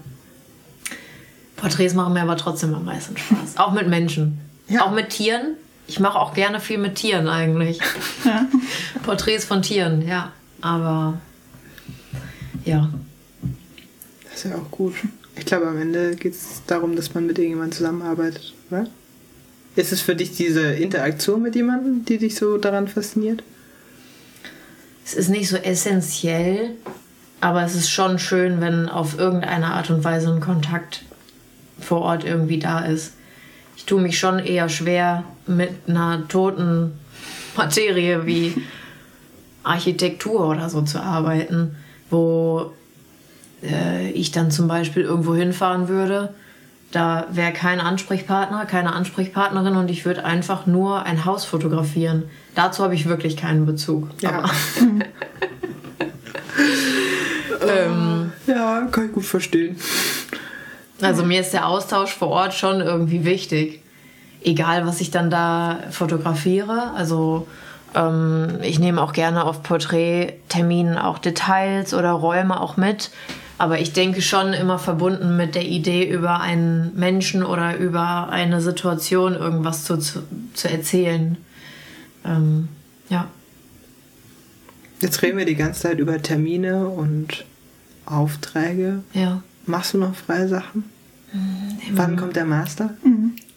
Porträts 1.57 1.93
machen 1.93 2.13
mir 2.13 2.21
aber 2.21 2.37
trotzdem 2.37 2.73
am 2.75 2.85
meisten 2.85 3.17
Spaß. 3.17 3.57
Auch 3.57 3.71
mit 3.71 3.87
Menschen. 3.87 4.39
Ja. 4.67 4.85
Auch 4.85 4.91
mit 4.91 5.09
Tieren. 5.09 5.55
Ich 5.87 5.99
mache 5.99 6.19
auch 6.19 6.33
gerne 6.33 6.59
viel 6.59 6.77
mit 6.77 6.95
Tieren 6.95 7.27
eigentlich. 7.27 7.79
Ja. 8.25 8.47
Porträts 9.03 9.43
von 9.43 9.61
Tieren, 9.61 10.07
ja. 10.07 10.31
Aber 10.61 11.19
ja. 12.63 12.89
Das 14.23 14.45
ist 14.45 14.51
ja 14.51 14.55
auch 14.55 14.71
gut. 14.71 14.93
Ich 15.35 15.45
glaube, 15.45 15.67
am 15.67 15.77
Ende 15.77 16.15
geht 16.15 16.33
es 16.33 16.61
darum, 16.67 16.95
dass 16.95 17.13
man 17.13 17.25
mit 17.25 17.37
irgendjemandem 17.37 17.77
zusammenarbeitet, 17.77 18.53
oder? 18.71 18.87
Ist 19.75 19.91
es 19.91 20.01
für 20.01 20.15
dich 20.15 20.35
diese 20.35 20.73
Interaktion 20.73 21.41
mit 21.41 21.55
jemandem, 21.55 22.05
die 22.05 22.17
dich 22.17 22.35
so 22.35 22.57
daran 22.57 22.87
fasziniert? 22.87 23.43
Es 25.05 25.15
ist 25.15 25.29
nicht 25.29 25.49
so 25.49 25.57
essentiell, 25.57 26.75
aber 27.41 27.63
es 27.63 27.75
ist 27.75 27.89
schon 27.89 28.19
schön, 28.19 28.61
wenn 28.61 28.87
auf 28.87 29.17
irgendeine 29.17 29.67
Art 29.67 29.89
und 29.89 30.03
Weise 30.03 30.31
ein 30.31 30.39
Kontakt 30.39 31.03
vor 31.79 32.01
Ort 32.01 32.23
irgendwie 32.23 32.59
da 32.59 32.85
ist. 32.85 33.13
Ich 33.75 33.85
tue 33.85 34.01
mich 34.01 34.17
schon 34.17 34.39
eher 34.39 34.69
schwer 34.69 35.23
mit 35.47 35.71
einer 35.87 36.27
toten 36.27 36.93
Materie 37.55 38.25
wie 38.25 38.55
Architektur 39.63 40.47
oder 40.47 40.69
so 40.69 40.81
zu 40.81 41.01
arbeiten, 41.01 41.75
wo 42.09 42.71
äh, 43.63 44.09
ich 44.11 44.31
dann 44.31 44.51
zum 44.51 44.67
Beispiel 44.67 45.03
irgendwo 45.03 45.35
hinfahren 45.35 45.87
würde. 45.87 46.33
Da 46.91 47.27
wäre 47.31 47.53
kein 47.53 47.79
Ansprechpartner, 47.79 48.65
keine 48.65 48.93
Ansprechpartnerin 48.93 49.75
und 49.75 49.89
ich 49.89 50.05
würde 50.05 50.25
einfach 50.25 50.67
nur 50.67 51.03
ein 51.03 51.25
Haus 51.25 51.43
fotografieren. 51.43 52.23
Dazu 52.53 52.83
habe 52.83 52.93
ich 52.93 53.07
wirklich 53.07 53.35
keinen 53.35 53.65
Bezug. 53.65 54.09
Ja. 54.21 54.43
Ähm, 57.67 58.31
Ja, 58.47 58.87
kann 58.91 59.07
ich 59.07 59.11
gut 59.13 59.25
verstehen. 59.25 59.77
Also 61.01 61.23
mir 61.23 61.41
ist 61.41 61.53
der 61.53 61.67
Austausch 61.67 62.13
vor 62.13 62.29
Ort 62.29 62.53
schon 62.53 62.81
irgendwie 62.81 63.25
wichtig. 63.25 63.81
Egal, 64.43 64.85
was 64.85 65.01
ich 65.01 65.11
dann 65.11 65.29
da 65.29 65.79
fotografiere. 65.91 66.91
Also 66.95 67.47
ähm, 67.95 68.59
ich 68.61 68.79
nehme 68.79 69.01
auch 69.01 69.13
gerne 69.13 69.45
auf 69.45 69.63
Porträtterminen 69.63 70.97
auch 70.97 71.19
Details 71.19 71.93
oder 71.93 72.11
Räume 72.11 72.59
auch 72.59 72.77
mit. 72.77 73.11
Aber 73.57 73.79
ich 73.79 73.93
denke 73.93 74.21
schon 74.21 74.53
immer 74.53 74.79
verbunden 74.79 75.37
mit 75.37 75.55
der 75.55 75.65
Idee, 75.65 76.03
über 76.03 76.41
einen 76.41 76.91
Menschen 76.95 77.43
oder 77.43 77.77
über 77.77 78.29
eine 78.29 78.61
Situation 78.61 79.35
irgendwas 79.35 79.85
zu, 79.85 79.97
zu, 79.97 80.23
zu 80.53 80.69
erzählen. 80.69 81.37
Ähm, 82.25 82.67
ja. 83.09 83.27
Jetzt 85.01 85.21
reden 85.21 85.37
wir 85.37 85.45
die 85.45 85.55
ganze 85.55 85.81
Zeit 85.81 85.99
über 85.99 86.21
Termine 86.21 86.87
und 86.87 87.45
Aufträge. 88.05 89.03
Ja. 89.13 89.43
Machst 89.65 89.93
du 89.93 89.97
noch 89.97 90.15
freie 90.15 90.47
Sachen? 90.47 90.89
Wann 91.91 92.17
kommt 92.17 92.35
der 92.35 92.45
Master? 92.45 92.91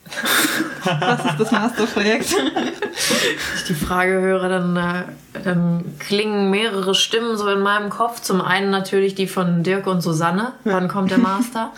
Was 0.84 1.24
ist 1.24 1.40
das 1.40 1.50
Masterprojekt? 1.50 2.32
Wenn 2.32 3.56
ich 3.56 3.64
die 3.64 3.74
Frage 3.74 4.20
höre, 4.20 4.48
dann, 4.48 4.76
äh, 4.76 5.02
dann 5.42 5.98
klingen 5.98 6.50
mehrere 6.50 6.94
Stimmen 6.94 7.36
so 7.36 7.48
in 7.48 7.60
meinem 7.60 7.90
Kopf. 7.90 8.20
Zum 8.20 8.40
einen 8.40 8.70
natürlich 8.70 9.14
die 9.14 9.26
von 9.26 9.62
Dirk 9.62 9.86
und 9.86 10.00
Susanne, 10.00 10.52
wann 10.64 10.88
kommt 10.88 11.10
der 11.10 11.18
Master? 11.18 11.72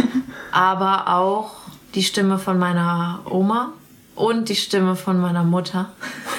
Aber 0.52 1.08
auch 1.08 1.52
die 1.94 2.02
Stimme 2.02 2.38
von 2.38 2.58
meiner 2.58 3.20
Oma 3.24 3.72
und 4.14 4.48
die 4.48 4.56
Stimme 4.56 4.94
von 4.94 5.18
meiner 5.18 5.44
Mutter. 5.44 5.90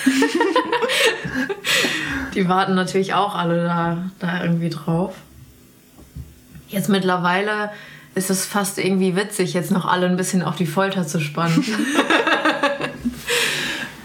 die 2.36 2.48
warten 2.48 2.76
natürlich 2.76 3.14
auch 3.14 3.36
alle 3.36 3.64
da, 3.64 3.98
da 4.20 4.44
irgendwie 4.44 4.70
drauf. 4.70 5.16
Jetzt 6.72 6.90
mittlerweile 6.90 7.70
ist 8.16 8.30
es 8.30 8.46
fast 8.46 8.78
irgendwie 8.78 9.16
witzig, 9.16 9.54
jetzt 9.54 9.72
noch 9.72 9.86
alle 9.86 10.08
ein 10.08 10.18
bisschen 10.18 10.42
auf 10.42 10.56
die 10.56 10.66
Folter 10.66 11.06
zu 11.06 11.20
spannen. 11.20 11.64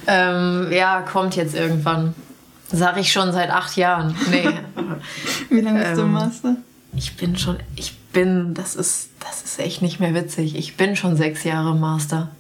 ähm, 0.07 0.69
ja, 0.73 1.03
kommt 1.03 1.37
jetzt 1.37 1.55
irgendwann. 1.55 2.15
Sag 2.71 2.99
ich 2.99 3.13
schon 3.13 3.33
seit 3.33 3.51
acht 3.51 3.77
Jahren. 3.77 4.17
Nee. 4.31 4.49
Wie 5.51 5.61
lange 5.61 5.81
bist 5.81 5.97
du 5.97 6.03
im 6.03 6.07
Ähm, 6.09 6.13
Master? 6.13 6.57
Ich 6.97 7.17
bin 7.17 7.37
schon, 7.37 7.59
ich 7.77 7.97
bin, 8.13 8.55
das 8.55 8.75
ist, 8.75 9.11
das 9.21 9.43
ist 9.43 9.61
echt 9.61 9.83
nicht 9.83 10.01
mehr 10.01 10.15
witzig. 10.15 10.57
Ich 10.57 10.77
bin 10.77 10.97
schon 10.97 11.17
sechs 11.17 11.45
Jahre 11.45 11.75
Master. 11.75 12.31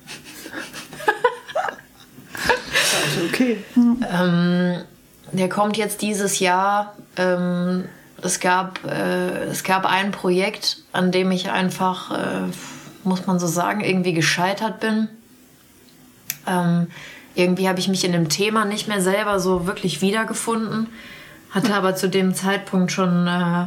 Also 3.04 3.26
okay. 3.28 3.58
Ähm, 3.76 4.82
der 5.32 5.48
kommt 5.48 5.76
jetzt 5.76 6.02
dieses 6.02 6.38
Jahr. 6.38 6.94
Ähm, 7.16 7.84
es, 8.22 8.40
gab, 8.40 8.84
äh, 8.84 9.44
es 9.44 9.64
gab 9.64 9.84
ein 9.84 10.10
Projekt, 10.10 10.78
an 10.92 11.12
dem 11.12 11.30
ich 11.30 11.50
einfach, 11.50 12.10
äh, 12.10 12.50
muss 13.04 13.26
man 13.26 13.38
so 13.38 13.46
sagen, 13.46 13.82
irgendwie 13.82 14.14
gescheitert 14.14 14.80
bin. 14.80 15.08
Ähm, 16.46 16.88
irgendwie 17.34 17.68
habe 17.68 17.78
ich 17.78 17.88
mich 17.88 18.04
in 18.04 18.12
dem 18.12 18.28
Thema 18.28 18.64
nicht 18.64 18.88
mehr 18.88 19.00
selber 19.00 19.40
so 19.40 19.66
wirklich 19.66 20.00
wiedergefunden. 20.00 20.88
Hatte 21.50 21.74
aber 21.74 21.94
zu 21.94 22.08
dem 22.08 22.34
Zeitpunkt 22.34 22.92
schon 22.92 23.26
äh, 23.26 23.66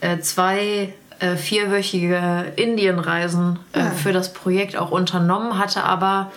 äh, 0.00 0.20
zwei 0.20 0.92
äh, 1.18 1.36
vierwöchige 1.36 2.52
Indienreisen 2.56 3.58
äh, 3.72 3.90
für 3.90 4.12
das 4.12 4.32
Projekt 4.32 4.76
auch 4.76 4.90
unternommen, 4.90 5.58
hatte 5.58 5.84
aber 5.84 6.30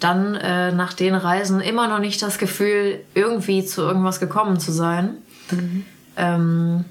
dann 0.00 0.32
nach 0.76 0.92
den 0.92 1.14
Reisen 1.14 1.60
immer 1.60 1.88
noch 1.88 2.00
nicht 2.00 2.20
das 2.20 2.36
Gefühl, 2.36 3.00
irgendwie 3.14 3.64
zu 3.64 3.80
irgendwas 3.80 4.20
gekommen 4.20 4.60
zu 4.60 4.70
sein. 4.70 5.16
Ähm, 6.16 6.84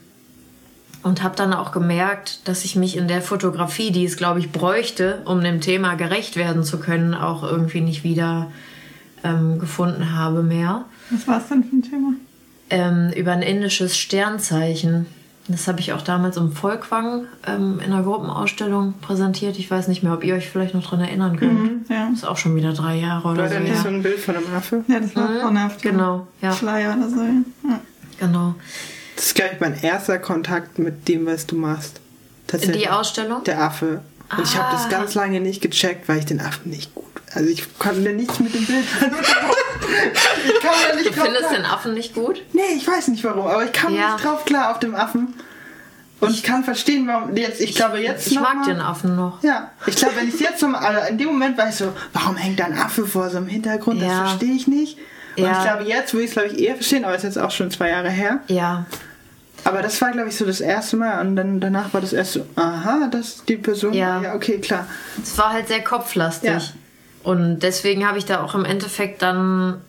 und 1.03 1.21
habe 1.21 1.35
dann 1.35 1.53
auch 1.53 1.71
gemerkt, 1.73 2.47
dass 2.47 2.63
ich 2.63 2.75
mich 2.77 2.95
in 2.95 3.07
der 3.09 3.21
Fotografie, 3.21 3.91
die 3.91 4.05
es, 4.05 4.15
glaube 4.15 4.39
ich, 4.39 4.51
bräuchte, 4.53 5.21
um 5.25 5.41
dem 5.41 5.59
Thema 5.59 5.95
gerecht 5.95 6.37
werden 6.37 6.63
zu 6.63 6.79
können, 6.79 7.13
auch 7.13 7.43
irgendwie 7.43 7.81
nicht 7.81 8.05
wieder 8.05 8.49
ähm, 9.23 9.59
gefunden 9.59 10.15
habe 10.17 10.43
mehr. 10.43 10.85
Was 11.09 11.27
war 11.27 11.39
es 11.39 11.49
denn 11.49 11.63
für 11.65 11.75
ein 11.75 11.81
Thema? 11.83 12.13
Ähm, 12.69 13.11
über 13.17 13.33
ein 13.33 13.41
indisches 13.41 13.97
Sternzeichen. 13.97 15.05
Das 15.49 15.67
habe 15.67 15.81
ich 15.81 15.91
auch 15.91 16.01
damals 16.01 16.37
im 16.37 16.53
Volkwang 16.53 17.25
ähm, 17.45 17.81
in 17.85 17.91
einer 17.91 18.03
Gruppenausstellung 18.03 18.93
präsentiert. 19.01 19.59
Ich 19.59 19.69
weiß 19.69 19.89
nicht 19.89 20.03
mehr, 20.03 20.13
ob 20.13 20.23
ihr 20.23 20.35
euch 20.35 20.49
vielleicht 20.49 20.73
noch 20.73 20.85
dran 20.87 21.01
erinnern 21.01 21.35
könnt. 21.35 21.89
Ja. 21.89 22.07
Ist 22.13 22.25
auch 22.25 22.37
schon 22.37 22.55
wieder 22.55 22.71
drei 22.71 22.95
Jahre 22.95 23.27
oder 23.27 23.41
War 23.43 23.49
so. 23.49 23.55
da 23.55 23.59
nicht 23.59 23.75
so 23.75 23.89
ein 23.89 24.01
Bild 24.01 24.19
von 24.19 24.37
einem 24.37 24.53
Affe? 24.55 24.85
Ja, 24.87 25.01
das 25.01 25.13
war 25.17 25.27
Mhm, 25.29 25.41
vorne 25.41 25.65
auf 25.65 25.75
dem 25.77 25.91
Genau, 25.91 26.27
ja, 26.41 26.51
Flyer 26.51 26.95
oder 26.97 27.09
so. 27.09 27.17
Ja. 27.23 27.79
genau. 28.21 28.55
Das 29.23 29.27
ist, 29.29 29.35
glaube 29.35 29.51
ich, 29.53 29.61
mein 29.61 29.81
erster 29.81 30.19
Kontakt 30.19 30.79
mit 30.79 31.07
dem, 31.07 31.25
was 31.25 31.47
du 31.47 31.55
machst. 31.55 32.01
Die 32.51 32.89
Ausstellung? 32.89 33.41
Der 33.45 33.61
Affe. 33.61 34.01
Und 34.35 34.43
ich 34.43 34.57
habe 34.57 34.73
das 34.75 34.87
Ah. 34.87 34.89
ganz 34.89 35.13
lange 35.15 35.39
nicht 35.39 35.61
gecheckt, 35.61 36.09
weil 36.09 36.17
ich 36.17 36.25
den 36.25 36.41
Affen 36.41 36.69
nicht 36.69 36.93
gut. 36.93 37.05
Also 37.33 37.47
ich 37.49 37.79
konnte 37.79 38.01
mir 38.01 38.11
nichts 38.11 38.41
mit 38.41 38.53
dem 38.53 38.65
Bild. 38.65 38.83
ich 40.45 40.59
kam 40.59 40.71
da 40.89 40.95
nicht 40.97 41.07
Du 41.07 41.13
drauf 41.13 41.23
findest 41.23 41.47
klar. 41.47 41.53
den 41.55 41.65
Affen 41.65 41.93
nicht 41.93 42.13
gut? 42.13 42.41
Nee, 42.51 42.61
ich 42.75 42.85
weiß 42.85 43.07
nicht 43.07 43.23
warum, 43.23 43.47
aber 43.47 43.63
ich 43.63 43.71
kam 43.71 43.95
Ja. 43.95 44.11
nicht 44.13 44.25
drauf 44.25 44.43
klar 44.43 44.71
auf 44.71 44.79
dem 44.79 44.93
Affen. 44.93 45.33
Und 46.19 46.31
ich 46.31 46.43
kann 46.43 46.65
verstehen, 46.65 47.07
warum 47.07 47.33
jetzt, 47.37 47.61
ich 47.61 47.75
glaube 47.75 47.99
jetzt 47.99 48.27
Ich 48.27 48.35
noch 48.35 48.41
mag 48.41 48.55
mal, 48.57 48.65
den 48.65 48.81
Affen 48.81 49.15
noch. 49.15 49.41
Ja, 49.41 49.71
ich 49.87 49.95
glaube, 49.95 50.17
wenn 50.17 50.27
ich 50.27 50.37
jetzt 50.39 50.59
zum, 50.59 50.75
also 50.75 50.99
in 51.09 51.17
dem 51.17 51.27
Moment 51.27 51.57
war 51.57 51.69
ich 51.69 51.75
so, 51.75 51.93
warum 52.11 52.35
hängt 52.35 52.59
da 52.59 52.65
ein 52.65 52.77
Affe 52.77 53.07
vor 53.07 53.29
so 53.29 53.37
einem 53.37 53.47
Hintergrund? 53.47 54.01
Das 54.01 54.09
Ja. 54.09 54.25
verstehe 54.25 54.53
ich 54.53 54.67
nicht. 54.67 54.97
Und 55.37 55.45
Ja. 55.45 55.51
ich 55.57 55.63
glaube, 55.63 55.83
jetzt 55.85 56.13
würde 56.13 56.25
ich 56.25 56.29
es, 56.31 56.35
glaube 56.35 56.49
ich, 56.49 56.59
eher 56.59 56.75
verstehen, 56.75 57.05
aber 57.05 57.15
es 57.15 57.23
ist 57.23 57.35
jetzt 57.35 57.43
auch 57.43 57.51
schon 57.51 57.71
zwei 57.71 57.89
Jahre 57.89 58.09
her. 58.09 58.41
Ja, 58.47 58.85
Aber 59.63 59.81
das 59.81 60.01
war, 60.01 60.11
glaube 60.11 60.29
ich, 60.29 60.35
so 60.35 60.45
das 60.45 60.61
erste 60.61 60.97
Mal 60.97 61.21
und 61.21 61.35
dann 61.35 61.59
danach 61.59 61.93
war 61.93 62.01
das 62.01 62.13
erst 62.13 62.33
so, 62.33 62.45
aha, 62.55 63.07
das 63.11 63.45
die 63.45 63.57
Person. 63.57 63.93
Ja. 63.93 64.21
ja 64.21 64.35
okay, 64.35 64.59
klar. 64.59 64.87
es 65.21 65.37
war 65.37 65.53
halt 65.53 65.67
sehr 65.67 65.83
kopflastig. 65.83 66.49
Ja. 66.49 66.61
Und 67.23 67.59
deswegen 67.59 68.05
habe 68.05 68.17
ich 68.17 68.25
da 68.25 68.43
auch 68.43 68.55
im 68.55 68.65
Endeffekt 68.65 69.21
dann, 69.21 69.81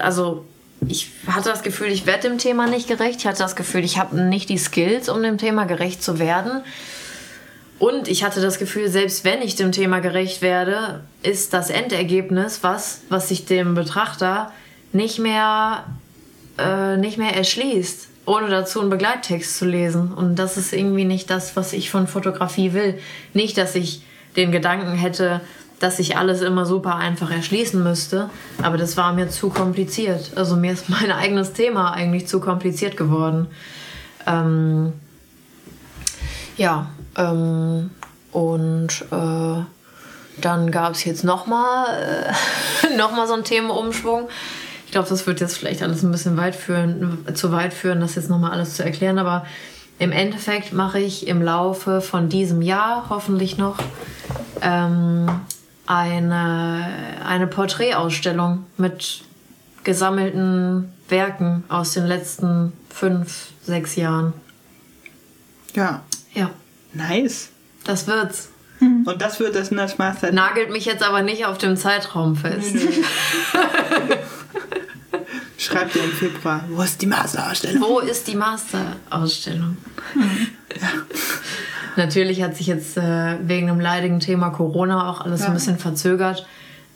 also 0.00 0.44
ich 0.88 1.10
hatte 1.28 1.48
das 1.48 1.62
Gefühl, 1.62 1.88
ich 1.88 2.06
werde 2.06 2.28
dem 2.28 2.38
Thema 2.38 2.66
nicht 2.66 2.88
gerecht. 2.88 3.20
Ich 3.20 3.26
hatte 3.26 3.38
das 3.38 3.56
Gefühl, 3.56 3.84
ich 3.84 3.98
habe 3.98 4.20
nicht 4.20 4.48
die 4.48 4.58
Skills, 4.58 5.08
um 5.08 5.22
dem 5.22 5.38
Thema 5.38 5.64
gerecht 5.64 6.02
zu 6.02 6.18
werden. 6.18 6.62
Und 7.78 8.08
ich 8.08 8.24
hatte 8.24 8.40
das 8.40 8.58
Gefühl, 8.58 8.88
selbst 8.88 9.24
wenn 9.24 9.42
ich 9.42 9.54
dem 9.54 9.70
Thema 9.70 10.00
gerecht 10.00 10.42
werde, 10.42 11.02
ist 11.22 11.52
das 11.52 11.70
Endergebnis 11.70 12.60
was, 12.62 13.02
was 13.10 13.28
sich 13.28 13.44
dem 13.44 13.74
Betrachter 13.74 14.52
nicht 14.92 15.18
mehr, 15.18 15.84
äh, 16.58 16.96
nicht 16.96 17.18
mehr 17.18 17.36
erschließt, 17.36 18.05
ohne 18.26 18.48
dazu 18.48 18.80
einen 18.80 18.90
Begleittext 18.90 19.56
zu 19.56 19.64
lesen. 19.64 20.12
Und 20.12 20.36
das 20.36 20.56
ist 20.56 20.72
irgendwie 20.72 21.04
nicht 21.04 21.30
das, 21.30 21.56
was 21.56 21.72
ich 21.72 21.90
von 21.90 22.06
Fotografie 22.06 22.72
will. 22.72 22.98
Nicht, 23.32 23.56
dass 23.56 23.74
ich 23.74 24.02
den 24.36 24.52
Gedanken 24.52 24.92
hätte, 24.92 25.40
dass 25.80 25.98
ich 25.98 26.16
alles 26.16 26.42
immer 26.42 26.66
super 26.66 26.96
einfach 26.96 27.30
erschließen 27.30 27.82
müsste, 27.82 28.30
aber 28.62 28.76
das 28.78 28.96
war 28.96 29.12
mir 29.12 29.28
zu 29.28 29.50
kompliziert. 29.50 30.32
Also 30.36 30.56
mir 30.56 30.72
ist 30.72 30.88
mein 30.88 31.10
eigenes 31.10 31.52
Thema 31.52 31.92
eigentlich 31.92 32.26
zu 32.26 32.40
kompliziert 32.40 32.96
geworden. 32.96 33.46
Ähm, 34.26 34.92
ja, 36.56 36.88
ähm, 37.16 37.90
und 38.32 39.04
äh, 39.10 39.62
dann 40.40 40.70
gab 40.70 40.92
es 40.92 41.04
jetzt 41.04 41.24
nochmal 41.24 42.32
äh, 42.82 42.96
noch 42.96 43.26
so 43.26 43.34
einen 43.34 43.44
Themenumschwung. 43.44 44.28
Ich 44.96 44.98
glaube, 44.98 45.10
das 45.10 45.26
wird 45.26 45.42
jetzt 45.42 45.58
vielleicht 45.58 45.82
alles 45.82 46.02
ein 46.02 46.10
bisschen 46.10 46.38
weit 46.38 46.56
führen, 46.56 47.18
zu 47.34 47.52
weit 47.52 47.74
führen, 47.74 48.00
das 48.00 48.14
jetzt 48.14 48.30
nochmal 48.30 48.52
alles 48.52 48.76
zu 48.76 48.82
erklären, 48.82 49.18
aber 49.18 49.44
im 49.98 50.10
Endeffekt 50.10 50.72
mache 50.72 50.98
ich 51.00 51.28
im 51.28 51.42
Laufe 51.42 52.00
von 52.00 52.30
diesem 52.30 52.62
Jahr 52.62 53.10
hoffentlich 53.10 53.58
noch 53.58 53.76
ähm, 54.62 55.28
eine, 55.86 56.86
eine 57.26 57.46
Porträtausstellung 57.46 58.64
mit 58.78 59.20
gesammelten 59.84 60.90
Werken 61.10 61.64
aus 61.68 61.92
den 61.92 62.06
letzten 62.06 62.72
fünf, 62.88 63.48
sechs 63.64 63.96
Jahren. 63.96 64.32
Ja, 65.74 66.04
Ja, 66.32 66.48
nice. 66.94 67.50
das 67.84 68.06
wird's. 68.06 68.48
Und 68.80 69.20
das 69.20 69.40
wird 69.40 69.56
das 69.56 69.68
das 69.68 69.98
Master. 69.98 70.32
Nagelt 70.32 70.70
mich 70.70 70.86
jetzt 70.86 71.02
aber 71.02 71.20
nicht 71.20 71.44
auf 71.44 71.58
dem 71.58 71.76
Zeitraum 71.76 72.34
fest. 72.34 72.76
Schreibt 75.66 75.96
ihr 75.96 76.04
im 76.04 76.10
Februar, 76.12 76.62
wo 76.70 76.80
ist 76.82 77.02
die 77.02 77.06
Masterausstellung? 77.06 77.82
Wo 77.82 77.98
ist 77.98 78.28
die 78.28 78.36
Masterausstellung? 78.36 79.76
Natürlich 81.96 82.42
hat 82.42 82.56
sich 82.56 82.66
jetzt 82.68 82.96
äh, 82.96 83.36
wegen 83.42 83.66
dem 83.66 83.80
leidigen 83.80 84.20
Thema 84.20 84.50
Corona 84.50 85.10
auch 85.10 85.22
alles 85.22 85.42
ein 85.42 85.54
bisschen 85.54 85.78
verzögert, 85.78 86.46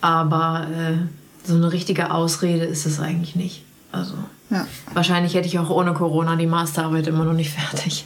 aber 0.00 0.68
äh, 0.72 1.48
so 1.48 1.54
eine 1.56 1.72
richtige 1.72 2.12
Ausrede 2.12 2.64
ist 2.64 2.86
es 2.86 3.00
eigentlich 3.00 3.34
nicht. 3.34 3.64
Also 3.92 4.14
Ja. 4.50 4.66
wahrscheinlich 4.92 5.34
hätte 5.34 5.48
ich 5.48 5.58
auch 5.58 5.70
ohne 5.70 5.92
Corona 5.94 6.36
die 6.36 6.46
Masterarbeit 6.46 7.06
immer 7.08 7.24
noch 7.24 7.32
nicht 7.32 7.50
fertig. 7.50 8.04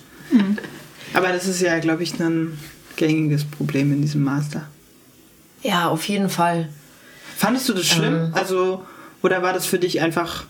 Aber 1.12 1.28
das 1.28 1.46
ist 1.46 1.60
ja, 1.60 1.78
glaube 1.78 2.04
ich, 2.04 2.18
ein 2.20 2.58
gängiges 2.96 3.44
Problem 3.44 3.92
in 3.92 4.00
diesem 4.00 4.22
Master. 4.24 4.62
Ja, 5.62 5.88
auf 5.88 6.08
jeden 6.08 6.30
Fall. 6.30 6.68
Fandest 7.36 7.68
du 7.68 7.74
das 7.74 7.84
schlimm? 7.86 8.14
Ähm. 8.14 8.30
Also, 8.34 8.82
oder 9.22 9.42
war 9.42 9.52
das 9.52 9.66
für 9.66 9.78
dich 9.78 10.00
einfach 10.00 10.44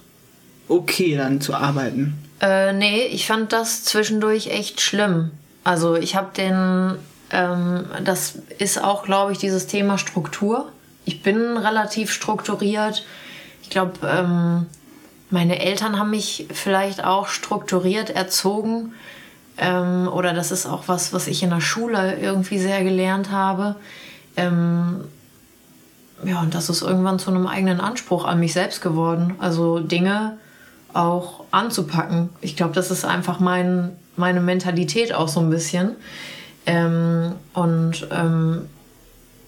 okay, 0.69 1.17
dann 1.17 1.41
zu 1.41 1.55
arbeiten? 1.55 2.19
Äh, 2.41 2.73
nee, 2.73 3.07
ich 3.07 3.27
fand 3.27 3.53
das 3.53 3.85
zwischendurch 3.85 4.49
echt 4.49 4.81
schlimm. 4.81 5.31
Also 5.63 5.95
ich 5.95 6.15
habe 6.15 6.29
den, 6.37 6.97
ähm, 7.31 7.87
das 8.05 8.39
ist 8.59 8.83
auch, 8.83 9.05
glaube 9.05 9.33
ich, 9.33 9.39
dieses 9.39 9.67
Thema 9.67 9.99
Struktur. 9.99 10.71
Ich 11.05 11.23
bin 11.23 11.57
relativ 11.57 12.13
strukturiert. 12.13 13.05
Ich 13.63 13.71
glaube, 13.71 13.93
ähm, 14.07 14.67
meine 15.31 15.61
Eltern 15.61 15.99
haben 15.99 16.11
mich 16.11 16.47
vielleicht 16.53 17.05
auch 17.05 17.29
strukturiert 17.29 18.11
erzogen. 18.11 18.93
Ähm, 19.57 20.09
oder 20.09 20.35
das 20.35 20.51
ist 20.51 20.67
auch 20.67 20.85
was, 20.87 21.13
was 21.13 21.29
ich 21.29 21.43
in 21.43 21.51
der 21.51 21.61
Schule 21.61 22.19
irgendwie 22.21 22.59
sehr 22.59 22.85
gelernt 22.85 23.31
habe. 23.31 23.77
Ähm, 24.37 25.05
ja, 26.25 26.41
und 26.41 26.55
das 26.55 26.69
ist 26.69 26.83
irgendwann 26.83 27.19
zu 27.19 27.31
einem 27.31 27.47
eigenen 27.47 27.81
Anspruch 27.81 28.25
an 28.25 28.41
mich 28.41 28.53
selbst 28.53 28.83
geworden. 28.83 29.35
Also 29.39 29.79
Dinge 29.79 30.39
auch 30.95 31.45
anzupacken. 31.51 32.31
Ich 32.41 32.57
glaube, 32.57 32.73
das 32.73 32.91
ist 32.91 33.05
einfach 33.05 33.41
mein, 33.41 33.91
meine 34.17 34.41
Mentalität 34.41 35.13
auch 35.13 35.29
so 35.29 35.41
ein 35.41 35.51
bisschen. 35.51 35.93
Ähm, 36.67 37.33
und 37.53 38.09
ähm, 38.11 38.63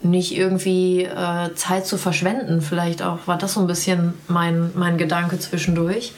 nicht 0.03 0.37
irgendwie 0.37 1.05
äh, 1.05 1.55
Zeit 1.55 1.87
zu 1.87 1.97
verschwenden. 1.99 2.61
Vielleicht 2.61 3.03
auch 3.03 3.27
war 3.27 3.39
das 3.39 3.55
so 3.55 3.61
ein 3.61 3.67
bisschen 3.67 4.15
mein, 4.29 4.71
mein 4.75 4.99
Gedanke 4.99 5.39
zwischendurch. 5.39 6.13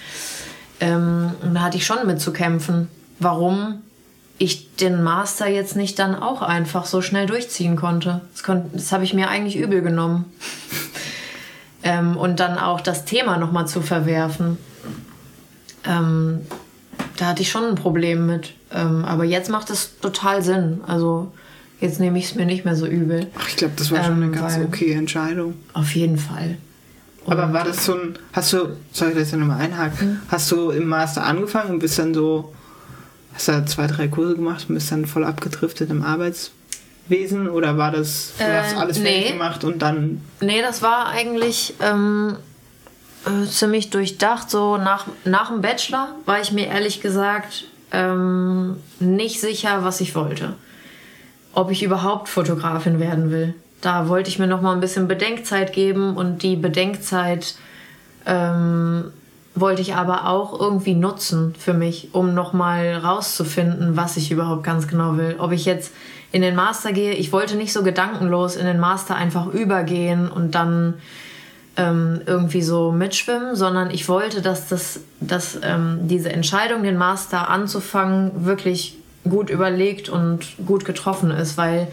Ähm, 0.81 1.33
und 1.43 1.55
da 1.55 1.63
hatte 1.63 1.77
ich 1.77 1.87
schon 1.87 2.07
mit 2.07 2.21
zu 2.21 2.33
kämpfen, 2.33 2.89
warum 3.19 3.83
ich 4.39 4.77
den 4.77 5.03
Master 5.03 5.49
jetzt 5.49 5.75
nicht 5.75 5.99
dann 5.99 6.15
auch 6.15 6.43
einfach 6.43 6.87
so 6.87 7.03
schnell 7.03 7.27
durchziehen 7.27 7.75
konnte. 7.75 8.21
Das, 8.33 8.45
kon 8.45 8.71
das 8.73 8.93
habe 8.93 9.05
ich 9.05 9.13
mir 9.13 9.29
eigentlich 9.29 9.57
übel 9.57 9.83
genommen. 9.83 10.27
ähm, 11.83 12.17
und 12.17 12.39
dann 12.39 12.59
auch 12.59 12.81
das 12.81 13.05
Thema 13.05 13.37
nochmal 13.37 13.67
zu 13.67 13.83
verwerfen. 13.83 14.59
Ähm, 15.85 16.41
da 17.17 17.27
hatte 17.27 17.43
ich 17.43 17.51
schon 17.51 17.65
ein 17.65 17.75
Problem 17.75 18.27
mit. 18.27 18.53
Ähm, 18.73 19.05
aber 19.05 19.25
jetzt 19.25 19.51
macht 19.51 19.71
es 19.71 19.99
total 20.01 20.43
Sinn. 20.43 20.81
Also 20.87 21.33
jetzt 21.81 22.01
nehme 22.01 22.19
ich 22.19 22.27
es 22.27 22.35
mir 22.35 22.47
nicht 22.47 22.65
mehr 22.65 22.77
so 22.77 22.87
übel. 22.87 23.27
Ach, 23.39 23.49
ich 23.49 23.57
glaube, 23.57 23.75
das 23.77 23.91
war 23.91 24.03
schon 24.05 24.15
eine 24.15 24.27
Ähm, 24.27 24.33
ganz 24.33 24.57
weil- 24.57 24.65
okay 24.67 24.93
Entscheidung. 24.93 25.55
Auf 25.73 25.95
jeden 25.95 26.19
Fall. 26.19 26.59
Aber 27.27 27.53
war 27.53 27.65
das 27.65 27.85
so 27.85 27.93
ein, 27.95 28.19
hast 28.33 28.53
du, 28.55 28.77
soll 28.93 29.11
ich 29.11 29.15
das 29.17 29.33
ja 29.33 29.37
nochmal 29.37 29.61
einhaken, 29.61 30.23
hast 30.29 30.51
du 30.51 30.71
im 30.71 30.87
Master 30.89 31.25
angefangen 31.25 31.73
und 31.73 31.79
bist 31.81 31.99
dann 31.99 32.15
so, 32.15 32.55
hast 33.35 33.49
da 33.49 33.67
zwei, 33.67 33.87
drei 33.87 34.09
Kurse 34.09 34.35
gemacht 34.37 34.65
und 34.69 34.75
bist 34.77 34.91
dann 34.91 35.05
voll 35.05 35.25
abgedriftet 35.25 35.91
im 35.91 36.03
Arbeitswesen 36.03 37.49
oder 37.51 37.77
war 37.77 37.91
das, 37.91 38.33
du 38.39 38.45
Äh, 38.45 38.63
hast 38.63 38.77
alles 38.79 38.97
fertig 38.99 39.25
nee. 39.27 39.33
gemacht 39.33 39.63
und 39.63 39.83
dann, 39.83 40.23
Nee, 40.41 40.63
das 40.63 40.81
war 40.81 41.09
eigentlich 41.09 41.75
ähm, 41.83 42.37
äh, 43.27 43.47
ziemlich 43.47 43.91
durchdacht. 43.91 44.51
So 44.51 44.77
nach, 44.77 45.07
nach 45.25 45.49
dem 45.49 45.61
Bachelor 45.61 46.09
war 46.27 46.41
ich 46.41 46.53
mir 46.53 46.67
ehrlich 46.67 47.01
gesagt 47.01 47.65
ähm, 47.93 48.77
nicht 49.01 49.41
sicher, 49.41 49.85
was 49.85 50.01
ich 50.01 50.15
wollte. 50.15 50.55
Ob 51.53 51.71
ich 51.71 51.83
überhaupt 51.83 52.29
Fotografin 52.29 53.01
werden 53.01 53.31
will. 53.31 53.55
Da 53.81 54.09
wollte 54.09 54.29
ich 54.29 54.39
mir 54.39 54.47
noch 54.47 54.61
mal 54.61 54.73
ein 54.73 54.81
bisschen 54.81 55.09
Bedenkzeit 55.09 55.73
geben 55.73 56.17
und 56.17 56.43
die 56.43 56.57
Bedenkzeit 56.57 57.55
ähm, 58.27 59.13
wollte 59.55 59.83
ich 59.83 59.95
aber 59.95 60.29
auch 60.29 60.59
irgendwie 60.59 60.95
nutzen 60.95 61.55
für 61.59 61.75
mich, 61.75 62.11
um 62.13 62.35
noch 62.35 62.53
mal 62.53 62.95
rauszufinden, 62.97 63.97
was 63.97 64.17
ich 64.17 64.31
überhaupt 64.31 64.65
ganz 64.65 64.89
genau 64.89 65.17
will. 65.17 65.37
Ob 65.39 65.53
ich 65.53 65.65
jetzt 65.65 65.93
in 66.33 66.43
den 66.43 66.55
Master 66.55 66.93
gehe, 66.93 67.15
ich 67.15 67.33
wollte 67.33 67.57
nicht 67.57 67.73
so 67.73 67.83
gedankenlos 67.83 68.57
in 68.57 68.67
den 68.67 68.79
Master 68.79 69.17
einfach 69.17 69.47
übergehen 69.47 70.29
und 70.29 70.55
dann 70.55 70.95
ähm, 71.79 72.21
irgendwie 72.27 72.61
so 72.61 72.93
mitschwimmen, 72.93 73.55
sondern 73.55 73.91
ich 73.91 74.09
wollte, 74.09 74.43
dass, 74.43 74.69
das, 74.69 75.01
dass 75.21 75.59
ähm, 75.63 76.01
diese 76.03 76.31
Entscheidung, 76.31 76.83
den 76.83 76.99
Master 76.99 77.49
anzufangen, 77.49 78.45
wirklich 78.45 78.99
gut 79.29 79.49
überlegt 79.49 80.09
und 80.09 80.45
gut 80.67 80.85
getroffen 80.85 81.31
ist, 81.31 81.57
weil 81.57 81.89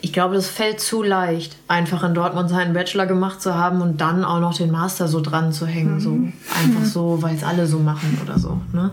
ich 0.00 0.12
glaube, 0.12 0.34
das 0.34 0.48
fällt 0.48 0.80
zu 0.80 1.02
leicht, 1.02 1.56
einfach 1.68 2.02
in 2.04 2.14
Dortmund 2.14 2.50
seinen 2.50 2.72
Bachelor 2.72 3.06
gemacht 3.06 3.40
zu 3.40 3.54
haben 3.54 3.80
und 3.80 4.00
dann 4.00 4.24
auch 4.24 4.40
noch 4.40 4.56
den 4.56 4.70
Master 4.70 5.08
so 5.08 5.20
dran 5.20 5.52
zu 5.52 5.66
hängen. 5.66 6.00
So 6.00 6.10
einfach 6.56 6.84
so, 6.84 7.22
weil 7.22 7.36
es 7.36 7.42
alle 7.42 7.66
so 7.66 7.78
machen 7.78 8.18
oder 8.22 8.38
so. 8.38 8.60
Ne? 8.72 8.92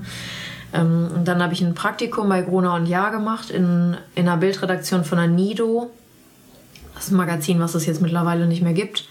Ähm, 0.74 1.08
und 1.16 1.28
dann 1.28 1.41
habe 1.41 1.53
ich 1.53 1.62
ein 1.62 1.76
Praktikum 1.76 2.30
bei 2.30 2.41
Gruner 2.41 2.74
und 2.74 2.86
Jahr 2.88 3.12
gemacht 3.12 3.49
in, 3.49 3.97
in 4.16 4.28
einer 4.28 4.38
Bildredaktion 4.38 5.03
von 5.03 5.18
der 5.18 5.28
Nido. 5.28 5.91
Das 6.95 7.06
ist 7.06 7.12
ein 7.12 7.18
Magazin, 7.18 7.60
was 7.60 7.76
es 7.76 7.86
jetzt 7.86 8.01
mittlerweile 8.01 8.47
nicht 8.47 8.62
mehr 8.62 8.74
gibt. 8.74 9.08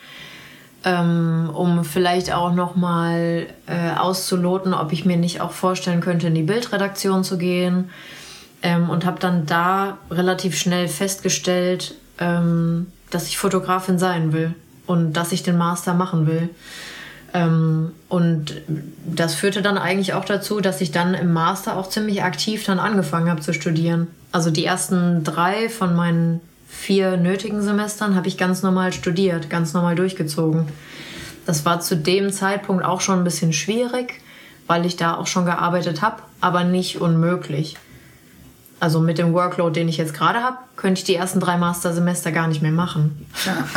Ähm, 0.86 1.50
um 1.54 1.84
vielleicht 1.84 2.32
auch 2.32 2.52
nochmal 2.52 3.46
äh, 3.66 3.96
auszuloten, 3.96 4.74
ob 4.74 4.92
ich 4.92 5.06
mir 5.06 5.16
nicht 5.16 5.40
auch 5.40 5.52
vorstellen 5.52 6.02
könnte, 6.02 6.26
in 6.26 6.34
die 6.34 6.42
Bildredaktion 6.42 7.24
zu 7.24 7.38
gehen. 7.38 7.90
Ähm, 8.62 8.90
und 8.90 9.06
habe 9.06 9.18
dann 9.18 9.46
da 9.46 9.98
relativ 10.10 10.56
schnell 10.58 10.88
festgestellt, 10.88 11.94
ähm, 12.18 12.86
dass 13.10 13.28
ich 13.28 13.38
Fotografin 13.38 13.98
sein 13.98 14.32
will 14.32 14.54
und 14.86 15.14
dass 15.14 15.32
ich 15.32 15.42
den 15.42 15.56
Master 15.56 15.94
machen 15.94 16.26
will. 16.26 16.50
Ähm, 17.34 17.92
und 18.08 18.54
das 19.04 19.34
führte 19.34 19.60
dann 19.60 19.76
eigentlich 19.76 20.14
auch 20.14 20.24
dazu, 20.24 20.60
dass 20.60 20.80
ich 20.80 20.92
dann 20.92 21.14
im 21.14 21.32
Master 21.32 21.76
auch 21.76 21.88
ziemlich 21.88 22.22
aktiv 22.22 22.64
dann 22.64 22.78
angefangen 22.78 23.28
habe 23.28 23.40
zu 23.40 23.52
studieren. 23.52 24.06
Also 24.30 24.50
die 24.50 24.64
ersten 24.64 25.24
drei 25.24 25.68
von 25.68 25.94
meinen 25.96 26.40
vier 26.84 27.16
nötigen 27.16 27.62
Semestern 27.62 28.14
habe 28.14 28.28
ich 28.28 28.36
ganz 28.36 28.62
normal 28.62 28.92
studiert, 28.92 29.48
ganz 29.48 29.72
normal 29.72 29.94
durchgezogen. 29.94 30.68
Das 31.46 31.64
war 31.64 31.80
zu 31.80 31.96
dem 31.96 32.30
Zeitpunkt 32.30 32.84
auch 32.84 33.00
schon 33.00 33.20
ein 33.20 33.24
bisschen 33.24 33.54
schwierig, 33.54 34.20
weil 34.66 34.84
ich 34.84 34.96
da 34.96 35.16
auch 35.16 35.26
schon 35.26 35.46
gearbeitet 35.46 36.02
habe, 36.02 36.22
aber 36.42 36.62
nicht 36.62 37.00
unmöglich. 37.00 37.76
Also 38.80 39.00
mit 39.00 39.16
dem 39.16 39.32
Workload, 39.32 39.80
den 39.80 39.88
ich 39.88 39.96
jetzt 39.96 40.12
gerade 40.12 40.40
habe, 40.42 40.58
könnte 40.76 40.98
ich 40.98 41.04
die 41.04 41.14
ersten 41.14 41.40
drei 41.40 41.56
Mastersemester 41.56 42.32
gar 42.32 42.48
nicht 42.48 42.60
mehr 42.60 42.70
machen. 42.70 43.26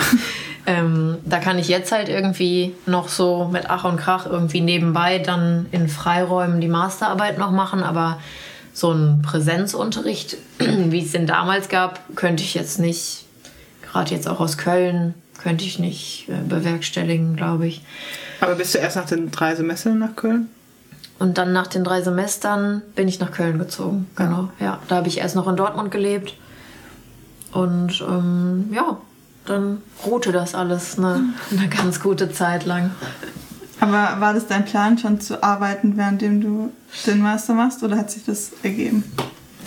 ähm, 0.66 1.18
da 1.24 1.40
kann 1.40 1.60
ich 1.60 1.70
jetzt 1.70 1.94
halt 1.94 2.10
irgendwie 2.10 2.76
noch 2.86 3.08
so 3.08 3.46
mit 3.46 3.70
Ach 3.70 3.86
und 3.86 3.96
Krach 3.96 4.26
irgendwie 4.26 4.60
nebenbei 4.60 5.20
dann 5.20 5.68
in 5.72 5.88
Freiräumen 5.88 6.60
die 6.60 6.68
Masterarbeit 6.68 7.38
noch 7.38 7.52
machen, 7.52 7.84
aber 7.84 8.20
so 8.78 8.92
ein 8.92 9.24
Präsenzunterricht, 9.24 10.38
wie 10.60 11.04
es 11.04 11.12
den 11.12 11.26
damals 11.26 11.68
gab, 11.68 12.16
könnte 12.16 12.44
ich 12.44 12.54
jetzt 12.54 12.80
nicht, 12.80 13.26
gerade 13.82 14.14
jetzt 14.14 14.28
auch 14.28 14.40
aus 14.40 14.60
Köln, 14.60 15.16
könnte 15.42 15.66
ich 15.66 15.80
nicht 15.80 16.30
äh, 16.30 16.48
bewerkstelligen, 16.48 17.36
glaube 17.36 17.66
ich. 17.66 17.82
aber 18.40 18.54
bist 18.54 18.76
du 18.76 18.78
erst 18.78 18.96
nach 18.96 19.08
den 19.08 19.32
drei 19.32 19.56
Semestern 19.56 19.98
nach 19.98 20.16
Köln? 20.16 20.50
Und 21.18 21.40
dann 21.40 21.54
nach 21.54 21.66
den 21.66 21.84
drei 21.84 22.04
Semestern 22.04 22.84
bin 22.94 23.08
ich 23.08 23.20
nach 23.20 23.32
Köln 23.32 23.58
gezogen. 23.58 24.06
Genau, 24.16 24.50
ja. 24.60 24.80
Da 24.88 24.98
habe 24.98 25.08
ich 25.08 25.18
erst 25.18 25.36
noch 25.36 25.48
in 25.48 25.56
Dortmund 25.56 25.90
gelebt. 25.90 26.36
Und 27.52 28.00
ähm, 28.08 28.70
ja, 28.72 28.98
dann 29.46 29.82
ruhte 30.06 30.32
das 30.32 30.54
alles 30.54 31.00
eine, 31.00 31.34
eine 31.52 31.68
ganz 31.68 32.00
gute 32.00 32.32
Zeit 32.32 32.68
lang. 32.68 32.92
Aber 33.80 34.20
war 34.20 34.34
das 34.34 34.48
dein 34.48 34.66
Plan, 34.66 34.98
schon 34.98 35.22
zu 35.22 35.44
arbeiten, 35.44 35.98
währenddem 35.98 36.42
du 36.42 36.72
den 37.06 37.22
Master 37.22 37.54
machst, 37.54 37.84
oder 37.84 37.98
hat 37.98 38.10
sich 38.10 38.26
das 38.26 38.52
ergeben? 38.64 39.04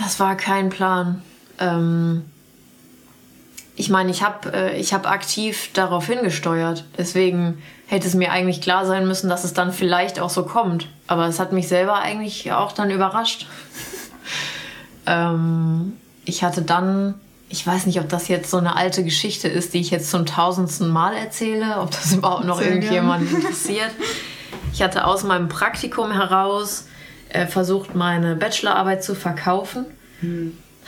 Das 0.00 0.18
war 0.18 0.36
kein 0.36 0.68
Plan. 0.70 1.22
Ähm, 1.58 2.24
ich 3.76 3.88
meine, 3.88 4.11
ich 4.11 4.22
habe 4.22 4.52
äh, 4.52 4.82
hab 4.82 5.11
aktiv 5.11 5.70
darauf 5.72 6.06
hingesteuert. 6.06 6.84
Deswegen 6.98 7.62
hätte 7.86 8.06
es 8.06 8.14
mir 8.14 8.30
eigentlich 8.30 8.61
klar 8.61 8.84
sein 8.84 9.06
müssen, 9.06 9.28
dass 9.28 9.44
es 9.44 9.54
dann 9.54 9.72
vielleicht 9.72 10.20
auch 10.20 10.30
so 10.30 10.44
kommt. 10.44 10.88
Aber 11.06 11.26
es 11.26 11.40
hat 11.40 11.52
mich 11.52 11.68
selber 11.68 12.00
eigentlich 12.00 12.52
auch 12.52 12.72
dann 12.72 12.90
überrascht. 12.90 13.46
ähm, 15.06 15.96
ich 16.24 16.44
hatte 16.44 16.62
dann, 16.62 17.14
ich 17.51 17.66
weiß 17.66 17.86
nicht, 17.86 18.01
ob 18.01 18.09
das 18.09 18.28
jetzt 18.28 18.48
so 18.51 18.57
eine 18.57 18.76
alte 18.76 19.03
Geschichte 19.05 19.48
ist, 19.48 19.74
die 19.74 19.80
ich 19.80 19.90
jetzt 19.90 20.11
zum 20.11 20.24
tausendsten 20.24 20.88
Mal 20.88 21.14
erzähle, 21.14 21.80
ob 21.80 21.90
das 21.90 22.12
überhaupt 22.16 22.44
noch 22.44 22.61
irgendjemand 22.61 23.30
interessiert. 23.30 23.90
Ich 24.72 24.82
hatte 24.82 25.05
aus 25.05 25.24
meinem 25.24 25.48
Praktikum 25.48 26.12
heraus 26.12 26.86
äh, 27.28 27.46
versucht, 27.46 27.94
meine 27.94 28.36
Bachelorarbeit 28.36 29.03
zu 29.03 29.16
verkaufen. 29.16 29.84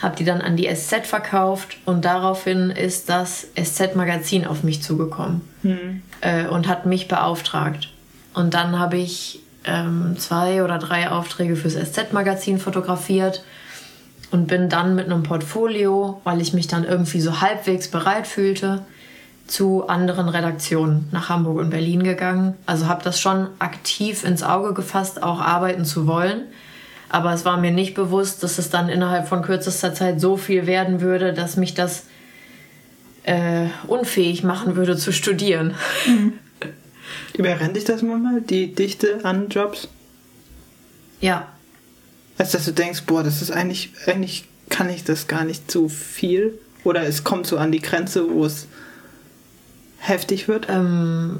Habe 0.01 0.15
die 0.15 0.23
dann 0.23 0.41
an 0.41 0.55
die 0.55 0.73
SZ 0.73 1.05
verkauft 1.05 1.77
und 1.85 2.05
daraufhin 2.05 2.69
ist 2.71 3.09
das 3.09 3.47
SZ-Magazin 3.55 4.47
auf 4.47 4.63
mich 4.63 4.81
zugekommen 4.81 5.41
äh, 6.21 6.47
und 6.47 6.67
hat 6.67 6.85
mich 6.85 7.07
beauftragt. 7.07 7.89
Und 8.33 8.53
dann 8.53 8.79
habe 8.79 8.97
ich 8.97 9.41
ähm, 9.65 10.15
zwei 10.17 10.63
oder 10.63 10.77
drei 10.77 11.09
Aufträge 11.09 11.55
fürs 11.55 11.73
SZ-Magazin 11.73 12.57
fotografiert 12.57 13.43
und 14.33 14.47
bin 14.47 14.67
dann 14.67 14.95
mit 14.95 15.05
einem 15.05 15.21
Portfolio, 15.21 16.19
weil 16.23 16.41
ich 16.41 16.53
mich 16.53 16.67
dann 16.67 16.83
irgendwie 16.83 17.21
so 17.21 17.39
halbwegs 17.39 17.87
bereit 17.87 18.25
fühlte, 18.25 18.83
zu 19.45 19.87
anderen 19.87 20.27
Redaktionen 20.27 21.07
nach 21.11 21.29
Hamburg 21.29 21.59
und 21.59 21.69
Berlin 21.69 22.03
gegangen. 22.03 22.55
Also 22.65 22.87
habe 22.87 23.03
das 23.03 23.19
schon 23.19 23.47
aktiv 23.59 24.23
ins 24.23 24.41
Auge 24.41 24.73
gefasst, 24.73 25.21
auch 25.21 25.39
arbeiten 25.39 25.85
zu 25.85 26.07
wollen. 26.07 26.45
Aber 27.09 27.31
es 27.31 27.45
war 27.45 27.57
mir 27.57 27.69
nicht 27.69 27.93
bewusst, 27.93 28.41
dass 28.41 28.57
es 28.57 28.71
dann 28.71 28.89
innerhalb 28.89 29.27
von 29.27 29.43
kürzester 29.43 29.93
Zeit 29.93 30.19
so 30.19 30.35
viel 30.35 30.65
werden 30.65 30.99
würde, 30.99 31.33
dass 31.33 31.55
mich 31.55 31.75
das 31.75 32.05
äh, 33.21 33.67
unfähig 33.85 34.43
machen 34.43 34.75
würde 34.75 34.97
zu 34.97 35.13
studieren. 35.13 35.75
Überrennt 37.37 37.75
dich 37.75 37.85
das 37.85 38.01
manchmal, 38.01 38.41
die 38.41 38.73
Dichte 38.73 39.19
an 39.23 39.49
Jobs? 39.49 39.89
Ja, 41.21 41.52
Als 42.37 42.51
dass 42.51 42.65
du 42.65 42.71
denkst, 42.71 43.03
boah, 43.05 43.23
das 43.23 43.41
ist 43.41 43.51
eigentlich, 43.51 43.91
eigentlich 44.07 44.45
kann 44.69 44.89
ich 44.89 45.03
das 45.03 45.27
gar 45.27 45.43
nicht 45.43 45.69
so 45.71 45.87
viel. 45.89 46.57
Oder 46.83 47.03
es 47.03 47.23
kommt 47.23 47.47
so 47.47 47.57
an 47.57 47.71
die 47.71 47.81
Grenze, 47.81 48.29
wo 48.29 48.45
es 48.45 48.67
heftig 49.99 50.47
wird. 50.47 50.67
Ähm, 50.69 51.39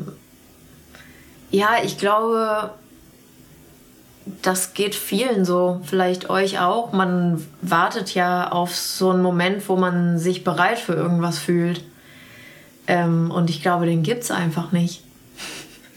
ja, 1.51 1.83
ich 1.83 1.97
glaube, 1.97 2.71
das 4.41 4.73
geht 4.73 4.95
vielen 4.95 5.45
so, 5.45 5.81
vielleicht 5.83 6.29
euch 6.29 6.59
auch. 6.59 6.93
Man 6.93 7.45
wartet 7.61 8.13
ja 8.13 8.51
auf 8.51 8.75
so 8.75 9.11
einen 9.11 9.21
Moment, 9.21 9.67
wo 9.67 9.75
man 9.75 10.17
sich 10.17 10.43
bereit 10.43 10.79
für 10.79 10.93
irgendwas 10.93 11.37
fühlt. 11.39 11.83
Ähm, 12.87 13.31
und 13.31 13.49
ich 13.49 13.61
glaube, 13.61 13.85
den 13.85 14.03
gibt's 14.03 14.31
einfach 14.31 14.71
nicht. 14.71 15.03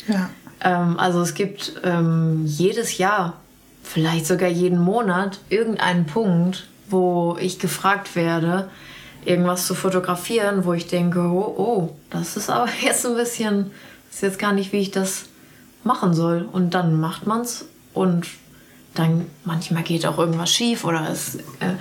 Ja. 0.08 0.30
Ähm, 0.60 0.98
also 0.98 1.20
es 1.20 1.34
gibt 1.34 1.80
ähm, 1.84 2.44
jedes 2.46 2.98
Jahr, 2.98 3.34
vielleicht 3.86 4.26
sogar 4.26 4.48
jeden 4.48 4.78
Monat, 4.78 5.38
irgendeinen 5.48 6.06
Punkt, 6.06 6.66
wo 6.88 7.36
ich 7.40 7.58
gefragt 7.58 8.16
werde, 8.16 8.68
irgendwas 9.24 9.66
zu 9.66 9.74
fotografieren, 9.74 10.64
wo 10.64 10.72
ich 10.72 10.86
denke, 10.86 11.20
oh, 11.20 11.54
oh, 11.56 11.96
das 12.10 12.36
ist 12.36 12.50
aber 12.50 12.68
jetzt 12.82 13.06
ein 13.06 13.14
bisschen, 13.14 13.70
ist 14.10 14.22
jetzt 14.22 14.38
gar 14.38 14.52
nicht, 14.52 14.72
wie 14.72 14.80
ich 14.80 14.90
das 14.90 15.26
machen 15.84 16.14
soll. 16.14 16.48
Und 16.50 16.74
dann 16.74 16.98
macht 17.00 17.26
man's 17.26 17.66
und 17.94 18.26
dann 18.94 19.26
manchmal 19.44 19.82
geht 19.82 20.06
auch 20.06 20.18
irgendwas 20.18 20.50
schief 20.50 20.84
oder 20.84 21.08
es, 21.10 21.36
äh, 21.36 21.74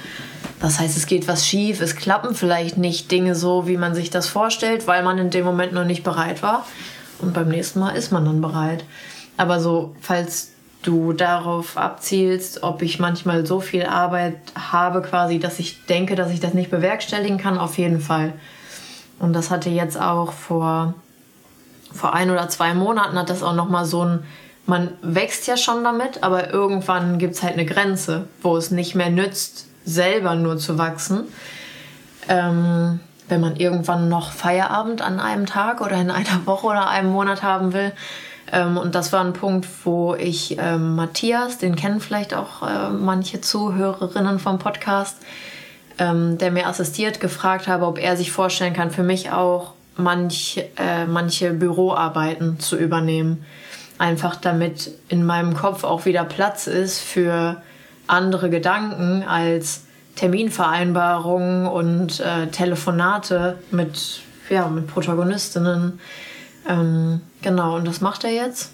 das 0.59 0.79
heißt, 0.79 0.97
es 0.97 1.07
geht 1.07 1.27
was 1.27 1.47
schief, 1.47 1.81
es 1.81 1.95
klappen 1.95 2.35
vielleicht 2.35 2.77
nicht 2.77 3.09
Dinge 3.09 3.35
so, 3.35 3.67
wie 3.67 3.77
man 3.77 3.95
sich 3.95 4.09
das 4.09 4.27
vorstellt, 4.27 4.87
weil 4.87 5.03
man 5.03 5.17
in 5.17 5.29
dem 5.29 5.45
Moment 5.45 5.73
noch 5.73 5.85
nicht 5.85 6.03
bereit 6.03 6.43
war. 6.43 6.65
Und 7.19 7.33
beim 7.33 7.47
nächsten 7.47 7.79
Mal 7.79 7.91
ist 7.91 8.11
man 8.11 8.25
dann 8.25 8.41
bereit. 8.41 8.83
Aber 9.37 9.59
so, 9.59 9.95
falls 10.01 10.51
du 10.85 11.13
darauf 11.13 11.77
abzielst, 11.77 12.63
ob 12.63 12.81
ich 12.81 12.99
manchmal 12.99 13.45
so 13.45 13.59
viel 13.59 13.85
Arbeit 13.85 14.35
habe, 14.55 15.01
quasi, 15.01 15.39
dass 15.39 15.59
ich 15.59 15.85
denke, 15.85 16.15
dass 16.15 16.31
ich 16.31 16.39
das 16.39 16.53
nicht 16.53 16.71
bewerkstelligen 16.71 17.37
kann, 17.37 17.57
auf 17.57 17.77
jeden 17.77 17.99
Fall. 17.99 18.33
Und 19.19 19.33
das 19.33 19.49
hatte 19.49 19.69
jetzt 19.69 19.99
auch 19.99 20.31
vor, 20.33 20.93
vor 21.91 22.13
ein 22.13 22.29
oder 22.29 22.49
zwei 22.49 22.73
Monaten 22.73 23.17
hat 23.17 23.29
das 23.29 23.43
auch 23.43 23.55
nochmal 23.55 23.85
so 23.85 24.03
ein, 24.03 24.23
man 24.65 24.91
wächst 25.01 25.47
ja 25.47 25.57
schon 25.57 25.83
damit, 25.83 26.23
aber 26.23 26.51
irgendwann 26.51 27.17
gibt 27.17 27.35
es 27.35 27.43
halt 27.43 27.53
eine 27.53 27.65
Grenze, 27.65 28.27
wo 28.41 28.57
es 28.57 28.71
nicht 28.71 28.95
mehr 28.95 29.09
nützt, 29.09 29.67
selber 29.85 30.35
nur 30.35 30.57
zu 30.57 30.77
wachsen. 30.77 31.25
Ähm, 32.27 32.99
wenn 33.27 33.41
man 33.41 33.55
irgendwann 33.55 34.09
noch 34.09 34.31
Feierabend 34.31 35.01
an 35.01 35.19
einem 35.19 35.45
Tag 35.45 35.81
oder 35.81 35.95
in 35.95 36.11
einer 36.11 36.45
Woche 36.45 36.67
oder 36.67 36.89
einem 36.89 37.11
Monat 37.11 37.43
haben 37.43 37.73
will. 37.73 37.91
Ähm, 38.55 38.77
und 38.77 38.95
das 38.95 39.11
war 39.11 39.23
ein 39.23 39.33
Punkt, 39.33 39.67
wo 39.83 40.15
ich 40.15 40.57
ähm, 40.57 40.95
Matthias, 40.95 41.57
den 41.57 41.75
kennen 41.75 41.99
vielleicht 41.99 42.33
auch 42.33 42.63
äh, 42.63 42.89
manche 42.89 43.41
Zuhörerinnen 43.41 44.39
vom 44.39 44.57
Podcast, 44.59 45.17
ähm, 45.99 46.37
der 46.37 46.51
mir 46.51 46.65
assistiert, 46.67 47.19
gefragt 47.19 47.67
habe, 47.67 47.85
ob 47.85 47.99
er 47.99 48.15
sich 48.15 48.31
vorstellen 48.31 48.73
kann, 48.73 48.91
für 48.91 49.03
mich 49.03 49.31
auch 49.31 49.73
manch, 49.97 50.63
äh, 50.77 51.05
manche 51.05 51.51
Büroarbeiten 51.51 52.59
zu 52.59 52.77
übernehmen. 52.77 53.45
Einfach 53.97 54.37
damit 54.37 54.91
in 55.09 55.25
meinem 55.25 55.53
Kopf 55.53 55.83
auch 55.83 56.05
wieder 56.05 56.23
Platz 56.23 56.67
ist 56.67 56.99
für 56.99 57.61
andere 58.07 58.49
Gedanken 58.49 59.23
als 59.23 59.83
Terminvereinbarungen 60.15 61.67
und 61.67 62.21
äh, 62.21 62.47
Telefonate 62.47 63.57
mit, 63.71 64.21
ja, 64.49 64.67
mit 64.67 64.87
Protagonistinnen. 64.87 65.99
Ähm, 66.67 67.21
genau, 67.41 67.75
und 67.75 67.85
das 67.85 68.01
macht 68.01 68.23
er 68.23 68.31
jetzt. 68.31 68.71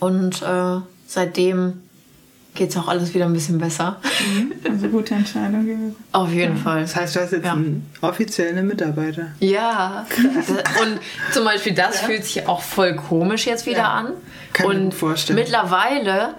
Und 0.00 0.42
äh, 0.42 0.80
seitdem 1.06 1.82
geht 2.54 2.70
es 2.70 2.76
auch 2.78 2.88
alles 2.88 3.12
wieder 3.12 3.26
ein 3.26 3.32
bisschen 3.34 3.58
besser. 3.58 3.96
Also 4.68 4.88
gute 4.88 5.14
Entscheidung 5.14 5.66
gewesen. 5.66 5.94
Auf 6.12 6.32
jeden 6.32 6.56
Fall. 6.56 6.82
Das 6.82 6.96
heißt, 6.96 7.14
du 7.16 7.20
hast 7.20 7.32
jetzt 7.32 7.44
Ja. 7.44 7.52
einen 7.52 7.86
offiziellen 8.00 8.66
Mitarbeiter. 8.66 9.26
Ja, 9.40 10.06
und 10.82 10.98
zum 11.32 11.44
Beispiel 11.44 11.74
das 11.74 12.00
fühlt 12.00 12.24
sich 12.24 12.46
auch 12.48 12.62
voll 12.62 12.96
komisch 12.96 13.46
jetzt 13.46 13.66
wieder 13.66 13.78
Ja. 13.78 13.92
an. 13.92 14.06
Kann 14.54 14.70
ich 14.70 14.76
mir 14.78 14.84
und 14.86 14.94
vorstellen. 14.94 15.38
mittlerweile 15.38 16.34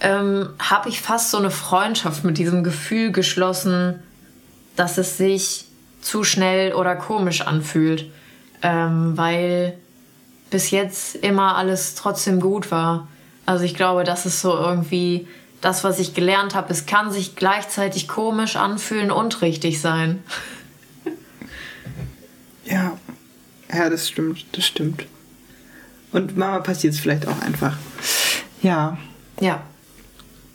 ähm, 0.00 0.50
habe 0.60 0.88
ich 0.88 1.00
fast 1.00 1.30
so 1.32 1.38
eine 1.38 1.50
Freundschaft 1.50 2.22
mit 2.22 2.38
diesem 2.38 2.62
Gefühl 2.62 3.10
geschlossen, 3.10 3.96
dass 4.76 4.98
es 4.98 5.16
sich 5.18 5.66
zu 6.00 6.22
schnell 6.22 6.74
oder 6.74 6.94
komisch 6.94 7.40
anfühlt. 7.42 8.06
Ähm, 8.62 9.16
weil 9.16 9.78
bis 10.50 10.70
jetzt 10.70 11.16
immer 11.16 11.56
alles 11.56 11.94
trotzdem 11.94 12.40
gut 12.40 12.70
war. 12.70 13.08
Also 13.46 13.64
ich 13.64 13.74
glaube, 13.74 14.04
das 14.04 14.26
ist 14.26 14.40
so 14.40 14.52
irgendwie 14.52 15.26
das, 15.60 15.84
was 15.84 15.98
ich 15.98 16.14
gelernt 16.14 16.54
habe. 16.54 16.72
Es 16.72 16.86
kann 16.86 17.10
sich 17.10 17.36
gleichzeitig 17.36 18.08
komisch 18.08 18.56
anfühlen 18.56 19.10
und 19.10 19.42
richtig 19.42 19.80
sein. 19.80 20.22
Ja. 22.64 22.96
Ja, 23.72 23.90
das 23.90 24.08
stimmt, 24.08 24.44
das 24.52 24.64
stimmt. 24.64 25.06
Und 26.12 26.36
Mama 26.36 26.60
passiert 26.60 26.94
es 26.94 27.00
vielleicht 27.00 27.26
auch 27.26 27.40
einfach. 27.40 27.76
Ja. 28.62 28.96
Ja. 29.40 29.62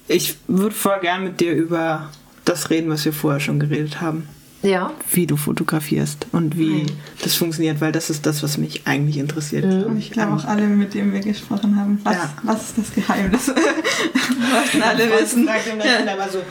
Ich 0.08 0.38
würde 0.48 0.74
voll 0.76 1.00
gern 1.02 1.26
mit 1.26 1.42
dir 1.42 1.52
über 1.52 2.10
das 2.46 2.70
reden, 2.70 2.90
was 2.90 3.04
wir 3.04 3.12
vorher 3.12 3.42
schon 3.42 3.60
geredet 3.60 4.00
haben. 4.00 4.30
Ja. 4.66 4.92
Wie 5.12 5.28
du 5.28 5.38
fotografierst 5.38 6.26
und 6.32 6.58
wie 6.58 6.84
Mhm. 6.84 6.88
das 7.22 7.36
funktioniert, 7.36 7.80
weil 7.82 7.92
das 7.92 8.10
ist 8.10 8.26
das, 8.26 8.42
was 8.44 8.58
mich 8.58 8.88
eigentlich 8.88 9.18
interessiert. 9.18 9.64
Und 9.86 9.98
ich 10.00 10.12
glaube 10.12 10.34
auch 10.34 10.46
alle, 10.46 10.64
mit 10.64 10.94
denen 10.96 11.14
wir 11.14 11.20
gesprochen 11.20 11.80
haben. 11.80 12.00
Was, 12.04 12.16
Ja. 12.16 12.34
was 12.44 12.62
ist 12.70 12.78
das 12.80 12.94
Geheimnis? 12.94 13.48
Wollten 13.50 14.82
alle 14.84 15.10
wissen. 15.12 15.46
Ja. 15.48 16.12
aber 16.14 16.30
so, 16.32 16.42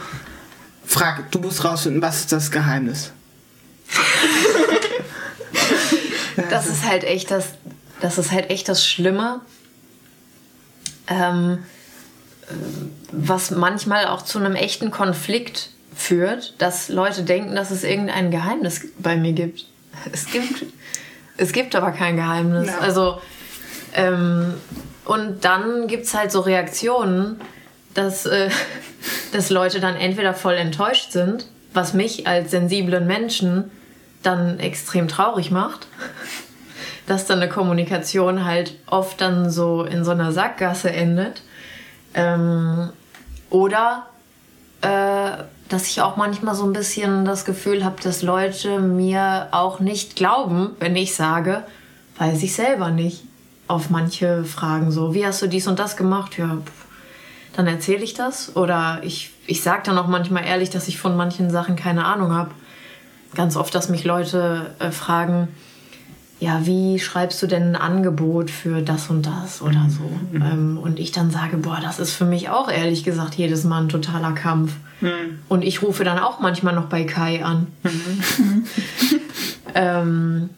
frag, 0.86 1.30
du 1.32 1.40
musst 1.40 1.64
rausfinden, 1.64 2.00
was 2.00 2.20
ist 2.20 2.32
das 2.32 2.50
Geheimnis? 2.50 3.12
Das 6.50 6.66
ist 6.66 6.84
halt 6.84 7.04
echt 7.04 7.30
das, 7.30 7.46
das 8.00 8.18
ist 8.18 8.32
halt 8.32 8.50
echt 8.50 8.68
das 8.68 8.84
Schlimme. 8.86 9.40
Ähm, 11.06 11.58
äh, 12.48 12.54
was 13.12 13.50
manchmal 13.52 14.06
auch 14.06 14.22
zu 14.22 14.38
einem 14.38 14.54
echten 14.56 14.90
Konflikt 14.90 15.70
führt, 15.94 16.54
dass 16.58 16.88
Leute 16.88 17.22
denken, 17.22 17.54
dass 17.54 17.70
es 17.70 17.84
irgendein 17.84 18.30
Geheimnis 18.30 18.86
bei 18.98 19.16
mir 19.16 19.32
gibt. 19.32 19.66
Es 20.12 20.26
gibt, 20.26 20.64
es 21.36 21.52
gibt 21.52 21.74
aber 21.76 21.92
kein 21.92 22.16
Geheimnis. 22.16 22.68
Ja. 22.68 22.78
Also, 22.78 23.20
ähm, 23.94 24.54
und 25.04 25.44
dann 25.44 25.86
gibt 25.86 26.06
es 26.06 26.14
halt 26.14 26.32
so 26.32 26.40
Reaktionen, 26.40 27.40
dass, 27.94 28.26
äh, 28.26 28.50
dass 29.32 29.50
Leute 29.50 29.80
dann 29.80 29.96
entweder 29.96 30.34
voll 30.34 30.54
enttäuscht 30.54 31.12
sind, 31.12 31.46
was 31.72 31.94
mich 31.94 32.26
als 32.26 32.50
sensiblen 32.50 33.06
Menschen 33.06 33.70
dann 34.22 34.58
extrem 34.58 35.08
traurig 35.08 35.50
macht, 35.50 35.86
dass 37.06 37.26
dann 37.26 37.40
eine 37.40 37.50
Kommunikation 37.50 38.44
halt 38.44 38.78
oft 38.86 39.20
dann 39.20 39.50
so 39.50 39.84
in 39.84 40.04
so 40.04 40.10
einer 40.10 40.32
Sackgasse 40.32 40.90
endet. 40.90 41.42
Ähm, 42.14 42.90
oder 43.50 44.06
äh, 44.80 45.44
dass 45.74 45.88
ich 45.88 46.02
auch 46.02 46.16
manchmal 46.16 46.54
so 46.54 46.64
ein 46.64 46.72
bisschen 46.72 47.24
das 47.24 47.44
Gefühl 47.44 47.84
habe, 47.84 48.00
dass 48.00 48.22
Leute 48.22 48.78
mir 48.78 49.48
auch 49.50 49.80
nicht 49.80 50.14
glauben, 50.14 50.70
wenn 50.78 50.94
ich 50.94 51.16
sage, 51.16 51.64
weiß 52.16 52.44
ich 52.44 52.54
selber 52.54 52.90
nicht. 52.90 53.24
Auf 53.66 53.90
manche 53.90 54.44
Fragen 54.44 54.92
so, 54.92 55.14
wie 55.14 55.26
hast 55.26 55.42
du 55.42 55.48
dies 55.48 55.66
und 55.66 55.80
das 55.80 55.96
gemacht? 55.96 56.38
Ja, 56.38 56.58
dann 57.56 57.66
erzähle 57.66 58.04
ich 58.04 58.14
das. 58.14 58.54
Oder 58.54 59.00
ich, 59.02 59.32
ich 59.48 59.64
sage 59.64 59.82
dann 59.86 59.98
auch 59.98 60.06
manchmal 60.06 60.44
ehrlich, 60.44 60.70
dass 60.70 60.86
ich 60.86 60.96
von 60.96 61.16
manchen 61.16 61.50
Sachen 61.50 61.74
keine 61.74 62.04
Ahnung 62.04 62.32
habe. 62.32 62.52
Ganz 63.34 63.56
oft, 63.56 63.74
dass 63.74 63.88
mich 63.88 64.04
Leute 64.04 64.76
äh, 64.78 64.92
fragen, 64.92 65.48
ja, 66.44 66.66
wie 66.66 66.98
schreibst 66.98 67.42
du 67.42 67.46
denn 67.46 67.74
ein 67.74 67.76
Angebot 67.76 68.50
für 68.50 68.82
das 68.82 69.08
und 69.08 69.24
das 69.24 69.62
oder 69.62 69.86
so? 69.88 70.04
Ähm, 70.34 70.78
und 70.78 70.98
ich 71.00 71.10
dann 71.10 71.30
sage, 71.30 71.56
boah, 71.56 71.78
das 71.82 71.98
ist 71.98 72.12
für 72.12 72.26
mich 72.26 72.50
auch 72.50 72.70
ehrlich 72.70 73.02
gesagt 73.02 73.34
jedes 73.36 73.64
Mal 73.64 73.84
ein 73.84 73.88
totaler 73.88 74.32
Kampf. 74.32 74.72
Und 75.48 75.62
ich 75.62 75.82
rufe 75.82 76.04
dann 76.04 76.18
auch 76.18 76.40
manchmal 76.40 76.74
noch 76.74 76.86
bei 76.86 77.04
Kai 77.04 77.42
an. 77.42 77.66
ähm, 79.74 80.50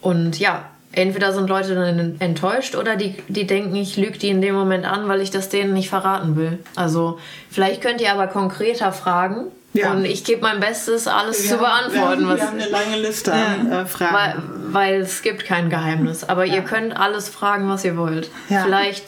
und 0.00 0.38
ja, 0.38 0.64
entweder 0.92 1.32
sind 1.34 1.48
Leute 1.48 1.74
dann 1.74 2.16
enttäuscht 2.18 2.74
oder 2.74 2.96
die, 2.96 3.14
die 3.28 3.46
denken, 3.46 3.76
ich 3.76 3.98
lüge 3.98 4.18
die 4.18 4.28
in 4.28 4.40
dem 4.40 4.54
Moment 4.54 4.86
an, 4.86 5.08
weil 5.08 5.20
ich 5.20 5.30
das 5.30 5.50
denen 5.50 5.74
nicht 5.74 5.90
verraten 5.90 6.36
will. 6.36 6.58
Also 6.74 7.18
vielleicht 7.50 7.82
könnt 7.82 8.00
ihr 8.00 8.12
aber 8.12 8.28
konkreter 8.28 8.92
fragen. 8.92 9.46
Ja. 9.74 9.92
Und 9.92 10.04
ich 10.04 10.24
gebe 10.24 10.42
mein 10.42 10.60
Bestes, 10.60 11.06
alles 11.06 11.42
Wir 11.44 11.50
zu 11.50 11.60
haben- 11.60 11.90
beantworten. 11.90 12.20
Wir 12.22 12.28
haben, 12.28 12.28
was, 12.28 12.40
wir 12.40 12.46
haben 12.46 12.60
eine 12.60 12.68
lange 12.70 12.96
Liste 13.00 13.32
an 13.32 13.72
äh, 13.72 13.86
Fragen. 13.86 14.14
weil, 14.14 14.42
weil 14.72 15.00
es 15.00 15.22
gibt 15.22 15.44
kein 15.44 15.70
Geheimnis. 15.70 16.24
Aber 16.24 16.44
ihr 16.44 16.62
könnt 16.62 16.96
alles 16.96 17.28
fragen, 17.28 17.68
was 17.68 17.84
ihr 17.84 17.96
wollt. 17.96 18.30
Ja. 18.48 18.64
Vielleicht 18.64 19.04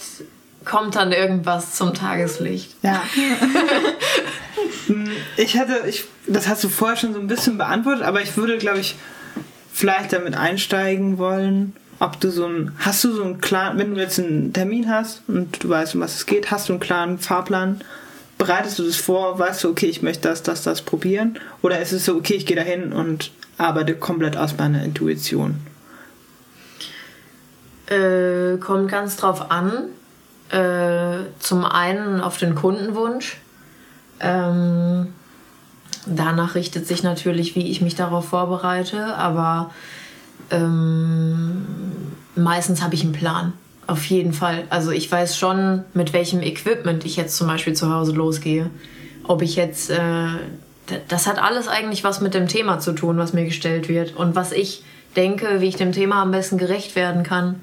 kommt 0.64 0.96
dann 0.96 1.12
irgendwas 1.12 1.74
zum 1.74 1.92
Tageslicht. 1.92 2.74
Ja. 2.82 3.02
Hm, 4.86 5.10
ich 5.36 5.58
hatte, 5.58 5.82
ich, 5.86 6.04
das 6.26 6.48
hast 6.48 6.64
du 6.64 6.68
vorher 6.68 6.96
schon 6.96 7.12
so 7.12 7.20
ein 7.20 7.26
bisschen 7.26 7.58
beantwortet, 7.58 8.02
aber 8.02 8.22
ich 8.22 8.36
würde, 8.36 8.56
glaube 8.56 8.78
ich, 8.78 8.96
vielleicht 9.72 10.12
damit 10.12 10.36
einsteigen 10.36 11.18
wollen 11.18 11.76
ob 12.00 12.20
du 12.20 12.30
so 12.30 12.46
ein, 12.46 12.72
hast 12.80 13.04
du 13.04 13.12
so 13.12 13.22
einen 13.22 13.40
klaren, 13.40 13.78
wenn 13.78 13.94
du 13.94 14.00
jetzt 14.00 14.18
einen 14.18 14.52
Termin 14.52 14.90
hast 14.90 15.22
und 15.28 15.62
du 15.62 15.68
weißt, 15.68 15.94
um 15.94 16.00
was 16.00 16.16
es 16.16 16.26
geht, 16.26 16.50
hast 16.50 16.68
du 16.68 16.72
einen 16.72 16.80
klaren 16.80 17.18
Fahrplan, 17.18 17.80
bereitest 18.38 18.78
du 18.78 18.84
das 18.84 18.96
vor, 18.96 19.38
weißt 19.38 19.64
du, 19.64 19.70
okay, 19.70 19.86
ich 19.86 20.02
möchte 20.02 20.28
das, 20.28 20.42
das, 20.42 20.62
das 20.62 20.82
probieren? 20.82 21.38
Oder 21.62 21.80
ist 21.80 21.92
es 21.92 22.04
so, 22.04 22.16
okay, 22.16 22.34
ich 22.34 22.46
gehe 22.46 22.56
dahin 22.56 22.92
und 22.92 23.30
arbeite 23.58 23.94
komplett 23.94 24.36
aus 24.36 24.56
meiner 24.56 24.82
Intuition? 24.82 25.56
Äh, 27.86 28.58
kommt 28.58 28.90
ganz 28.90 29.16
drauf 29.16 29.50
an. 29.50 29.88
Äh, 30.50 31.26
zum 31.38 31.64
einen 31.64 32.20
auf 32.20 32.38
den 32.38 32.54
Kundenwunsch. 32.54 33.38
Ähm, 34.20 35.12
danach 36.06 36.54
richtet 36.54 36.86
sich 36.86 37.02
natürlich, 37.02 37.54
wie 37.56 37.70
ich 37.70 37.80
mich 37.80 37.94
darauf 37.94 38.28
vorbereite, 38.28 39.16
aber 39.16 39.70
ähm, 40.50 41.66
meistens 42.36 42.82
habe 42.82 42.94
ich 42.94 43.02
einen 43.02 43.12
Plan. 43.12 43.52
Auf 43.86 44.04
jeden 44.06 44.32
Fall. 44.32 44.64
Also 44.70 44.90
ich 44.90 45.10
weiß 45.10 45.36
schon, 45.36 45.84
mit 45.92 46.12
welchem 46.12 46.40
Equipment 46.40 47.04
ich 47.04 47.16
jetzt 47.16 47.36
zum 47.36 47.46
Beispiel 47.46 47.74
zu 47.74 47.92
Hause 47.92 48.12
losgehe. 48.12 48.70
Ob 49.24 49.42
ich 49.42 49.56
jetzt, 49.56 49.90
äh, 49.90 50.26
das 51.08 51.26
hat 51.26 51.38
alles 51.38 51.68
eigentlich 51.68 52.04
was 52.04 52.20
mit 52.20 52.34
dem 52.34 52.48
Thema 52.48 52.78
zu 52.78 52.92
tun, 52.92 53.18
was 53.18 53.32
mir 53.32 53.44
gestellt 53.44 53.88
wird 53.88 54.16
und 54.16 54.34
was 54.34 54.52
ich 54.52 54.82
denke, 55.16 55.60
wie 55.60 55.68
ich 55.68 55.76
dem 55.76 55.92
Thema 55.92 56.22
am 56.22 56.30
besten 56.30 56.58
gerecht 56.58 56.96
werden 56.96 57.22
kann. 57.22 57.60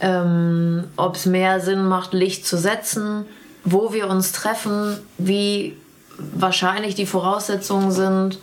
Ähm, 0.00 0.84
Ob 0.96 1.16
es 1.16 1.26
mehr 1.26 1.60
Sinn 1.60 1.84
macht, 1.84 2.14
Licht 2.14 2.46
zu 2.46 2.56
setzen, 2.56 3.24
wo 3.64 3.92
wir 3.92 4.08
uns 4.08 4.32
treffen, 4.32 4.96
wie 5.18 5.76
wahrscheinlich 6.18 6.94
die 6.94 7.06
Voraussetzungen 7.06 7.90
sind. 7.90 8.38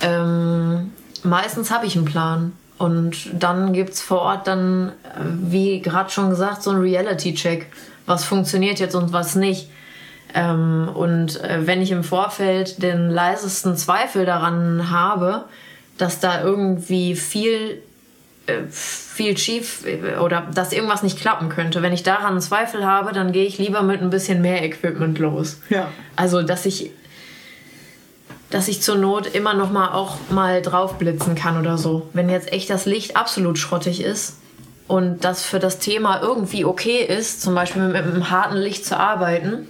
Ähm, 0.00 0.92
meistens 1.22 1.70
habe 1.70 1.86
ich 1.86 1.96
einen 1.96 2.04
Plan. 2.04 2.52
Und 2.80 3.28
dann 3.34 3.74
gibt 3.74 3.90
es 3.90 4.00
vor 4.00 4.22
Ort 4.22 4.46
dann, 4.46 4.92
wie 5.22 5.82
gerade 5.82 6.08
schon 6.08 6.30
gesagt, 6.30 6.62
so 6.62 6.70
einen 6.70 6.80
Reality-Check. 6.80 7.66
Was 8.06 8.24
funktioniert 8.24 8.80
jetzt 8.80 8.94
und 8.94 9.12
was 9.12 9.34
nicht. 9.34 9.68
Ähm, 10.32 10.88
und 10.94 11.44
äh, 11.44 11.66
wenn 11.66 11.82
ich 11.82 11.90
im 11.90 12.02
Vorfeld 12.02 12.82
den 12.82 13.10
leisesten 13.10 13.76
Zweifel 13.76 14.24
daran 14.24 14.88
habe, 14.88 15.44
dass 15.98 16.20
da 16.20 16.42
irgendwie 16.42 17.16
viel, 17.16 17.82
äh, 18.46 18.62
viel 18.70 19.36
schief 19.36 19.84
äh, 19.84 20.16
oder 20.16 20.46
dass 20.54 20.72
irgendwas 20.72 21.02
nicht 21.02 21.20
klappen 21.20 21.50
könnte, 21.50 21.82
wenn 21.82 21.92
ich 21.92 22.02
daran 22.02 22.32
einen 22.32 22.40
Zweifel 22.40 22.86
habe, 22.86 23.12
dann 23.12 23.32
gehe 23.32 23.44
ich 23.44 23.58
lieber 23.58 23.82
mit 23.82 24.00
ein 24.00 24.08
bisschen 24.08 24.40
mehr 24.40 24.64
Equipment 24.64 25.18
los. 25.18 25.60
Ja. 25.68 25.88
Also, 26.16 26.42
dass 26.42 26.64
ich 26.64 26.92
dass 28.50 28.66
ich 28.66 28.82
zur 28.82 28.96
Not 28.96 29.28
immer 29.28 29.54
noch 29.54 29.70
mal 29.70 29.92
auch 29.92 30.18
mal 30.28 30.60
drauf 30.60 30.98
blitzen 30.98 31.36
kann 31.36 31.58
oder 31.58 31.78
so. 31.78 32.08
Wenn 32.12 32.28
jetzt 32.28 32.52
echt 32.52 32.68
das 32.68 32.84
Licht 32.84 33.16
absolut 33.16 33.58
schrottig 33.58 34.02
ist 34.02 34.34
und 34.88 35.24
das 35.24 35.44
für 35.44 35.60
das 35.60 35.78
Thema 35.78 36.20
irgendwie 36.20 36.64
okay 36.64 37.02
ist, 37.04 37.40
zum 37.40 37.54
Beispiel 37.54 37.82
mit 37.82 38.02
einem 38.02 38.28
harten 38.28 38.56
Licht 38.56 38.84
zu 38.84 38.98
arbeiten, 38.98 39.68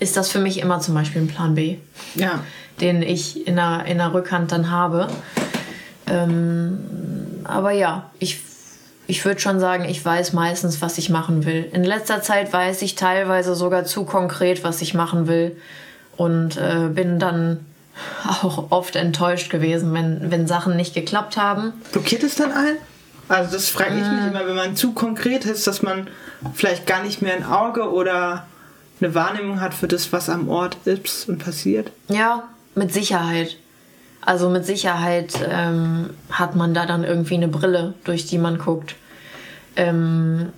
ist 0.00 0.16
das 0.16 0.30
für 0.30 0.40
mich 0.40 0.58
immer 0.58 0.80
zum 0.80 0.94
Beispiel 0.94 1.22
ein 1.22 1.28
Plan 1.28 1.54
B. 1.54 1.76
Ja. 2.16 2.40
Den 2.80 3.02
ich 3.02 3.46
in 3.46 3.54
der, 3.54 3.84
in 3.86 3.98
der 3.98 4.12
Rückhand 4.12 4.50
dann 4.50 4.72
habe. 4.72 5.06
Ähm, 6.08 6.78
aber 7.44 7.70
ja, 7.70 8.10
ich, 8.18 8.40
ich 9.06 9.24
würde 9.24 9.38
schon 9.38 9.60
sagen, 9.60 9.84
ich 9.84 10.04
weiß 10.04 10.32
meistens, 10.32 10.82
was 10.82 10.98
ich 10.98 11.08
machen 11.08 11.46
will. 11.46 11.70
In 11.72 11.84
letzter 11.84 12.20
Zeit 12.20 12.52
weiß 12.52 12.82
ich 12.82 12.96
teilweise 12.96 13.54
sogar 13.54 13.84
zu 13.84 14.04
konkret, 14.04 14.64
was 14.64 14.82
ich 14.82 14.92
machen 14.92 15.28
will 15.28 15.56
und 16.16 16.56
äh, 16.56 16.88
bin 16.92 17.18
dann 17.18 17.64
auch 18.28 18.70
oft 18.70 18.96
enttäuscht 18.96 19.50
gewesen, 19.50 19.92
wenn, 19.94 20.30
wenn 20.30 20.46
Sachen 20.46 20.76
nicht 20.76 20.94
geklappt 20.94 21.36
haben. 21.36 21.72
Blockiert 21.92 22.22
es 22.24 22.34
dann 22.34 22.52
ein? 22.52 22.76
Also 23.28 23.52
das 23.52 23.68
frage 23.68 23.90
ich 23.94 24.00
mich 24.06 24.20
Äh. 24.24 24.28
immer, 24.28 24.46
wenn 24.46 24.56
man 24.56 24.76
zu 24.76 24.92
konkret 24.92 25.44
ist, 25.44 25.66
dass 25.66 25.82
man 25.82 26.08
vielleicht 26.54 26.86
gar 26.86 27.02
nicht 27.02 27.22
mehr 27.22 27.34
ein 27.34 27.44
Auge 27.46 27.90
oder 27.92 28.46
eine 29.00 29.14
Wahrnehmung 29.14 29.60
hat 29.60 29.74
für 29.74 29.88
das, 29.88 30.12
was 30.12 30.28
am 30.28 30.48
Ort 30.48 30.76
ist 30.84 31.28
und 31.28 31.38
passiert. 31.38 31.90
Ja, 32.08 32.44
mit 32.74 32.92
Sicherheit. 32.92 33.56
Also 34.20 34.48
mit 34.50 34.64
Sicherheit 34.66 35.34
ähm, 35.48 36.10
hat 36.30 36.56
man 36.56 36.74
da 36.74 36.86
dann 36.86 37.04
irgendwie 37.04 37.34
eine 37.34 37.48
Brille, 37.48 37.94
durch 38.04 38.26
die 38.26 38.38
man 38.38 38.58
guckt. 38.58 38.96
Ähm, 39.76 40.50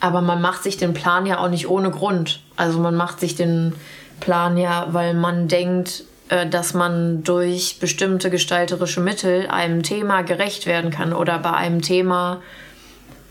aber 0.00 0.20
man 0.20 0.40
macht 0.40 0.62
sich 0.62 0.76
den 0.76 0.94
Plan 0.94 1.26
ja 1.26 1.38
auch 1.38 1.48
nicht 1.48 1.68
ohne 1.68 1.90
Grund. 1.90 2.40
Also 2.56 2.78
man 2.78 2.94
macht 2.94 3.20
sich 3.20 3.34
den 3.36 3.74
Plan 4.20 4.56
ja, 4.56 4.88
weil 4.90 5.14
man 5.14 5.48
denkt, 5.48 6.04
äh, 6.28 6.46
dass 6.46 6.74
man 6.74 7.22
durch 7.22 7.78
bestimmte 7.78 8.30
gestalterische 8.30 9.00
Mittel 9.00 9.46
einem 9.48 9.82
Thema 9.82 10.22
gerecht 10.22 10.66
werden 10.66 10.90
kann 10.90 11.12
oder 11.12 11.38
bei 11.38 11.52
einem 11.52 11.82
Thema 11.82 12.40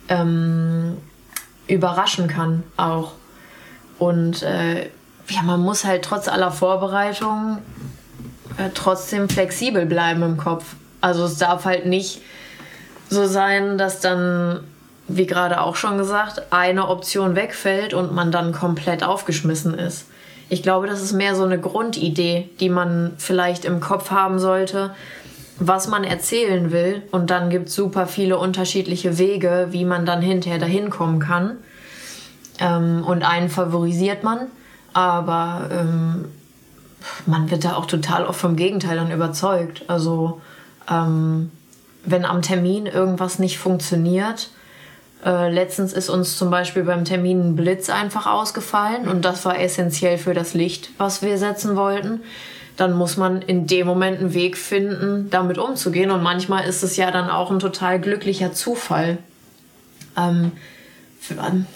ähm, 0.08 0.98
überraschen 1.68 2.28
kann 2.28 2.64
auch. 2.78 3.12
Und 3.98 4.44
äh, 4.44 4.90
ja, 5.30 5.42
man 5.44 5.60
muss 5.60 5.84
halt 5.84 6.06
trotz 6.06 6.28
aller 6.28 6.52
Vorbereitung 6.52 7.60
äh, 8.58 8.70
trotzdem 8.74 9.30
flexibel 9.30 9.86
bleiben 9.86 10.24
im 10.24 10.38
Kopf. 10.38 10.76
Also 11.02 11.26
es 11.26 11.38
darf 11.38 11.66
halt 11.66 11.86
nicht 11.86 12.22
so 13.10 13.26
sein, 13.26 13.78
dass 13.78 14.00
dann, 14.00 14.62
wie 15.08 15.26
gerade 15.26 15.62
auch 15.62 15.76
schon 15.76 15.98
gesagt, 15.98 16.44
eine 16.52 16.88
Option 16.88 17.36
wegfällt 17.36 17.94
und 17.94 18.14
man 18.14 18.32
dann 18.32 18.54
komplett 18.54 19.04
aufgeschmissen 19.04 19.74
ist. 19.78 20.06
Ich 20.50 20.62
glaube, 20.62 20.88
das 20.88 21.02
ist 21.02 21.14
mehr 21.14 21.36
so 21.36 21.44
eine 21.44 21.60
Grundidee, 21.60 22.50
die 22.60 22.70
man 22.70 23.14
vielleicht 23.18 23.66
im 23.66 23.80
Kopf 23.80 24.12
haben 24.12 24.40
sollte, 24.40 24.94
was 25.58 25.88
man 25.88 26.04
erzählen 26.04 26.72
will. 26.72 27.02
Und 27.12 27.30
dann 27.30 27.50
gibt 27.50 27.70
es 27.70 27.76
super 27.76 28.08
viele 28.08 28.38
unterschiedliche 28.38 29.18
Wege, 29.18 29.68
wie 29.72 29.86
man 29.86 30.06
dann 30.06 30.22
hinterher 30.22 30.60
dahin 30.60 30.90
kommen 30.90 31.20
kann. 31.20 31.58
Ähm, 32.60 33.04
und 33.06 33.24
einen 33.24 33.50
favorisiert 33.50 34.24
man, 34.24 34.48
aber 34.94 35.70
ähm, 35.72 36.26
man 37.26 37.52
wird 37.52 37.66
da 37.66 37.76
auch 37.76 37.86
total 37.86 38.26
oft 38.26 38.40
vom 38.40 38.56
Gegenteil 38.56 38.98
dann 38.98 39.12
überzeugt. 39.12 39.84
Also 39.88 40.42
ähm, 40.90 41.52
wenn 42.06 42.24
am 42.24 42.42
Termin 42.42 42.86
irgendwas 42.86 43.40
nicht 43.40 43.58
funktioniert, 43.58 44.50
äh, 45.26 45.50
letztens 45.52 45.92
ist 45.92 46.10
uns 46.10 46.38
zum 46.38 46.52
Beispiel 46.52 46.84
beim 46.84 47.04
Termin 47.04 47.50
ein 47.50 47.56
Blitz 47.56 47.90
einfach 47.90 48.28
ausgefallen 48.28 49.08
und 49.08 49.26
das 49.26 49.44
war 49.44 49.60
essentiell 49.60 50.20
für 50.20 50.36
das 50.36 50.54
Licht, 50.54 50.92
was 51.00 51.24
wir 51.24 51.40
setzen 51.40 51.76
wollten. 51.76 52.22
Dann 52.78 52.94
muss 52.94 53.18
man 53.18 53.42
in 53.42 53.66
dem 53.66 53.88
Moment 53.88 54.20
einen 54.20 54.34
Weg 54.34 54.58
finden, 54.58 55.30
damit 55.32 55.58
umzugehen. 55.58 56.12
Und 56.12 56.22
manchmal 56.22 56.68
ist 56.68 56.84
es 56.84 56.98
ja 56.98 57.10
dann 57.10 57.30
auch 57.30 57.50
ein 57.50 57.60
total 57.60 58.02
glücklicher 58.02 58.52
Zufall. 58.52 59.18
Ähm, 60.18 60.52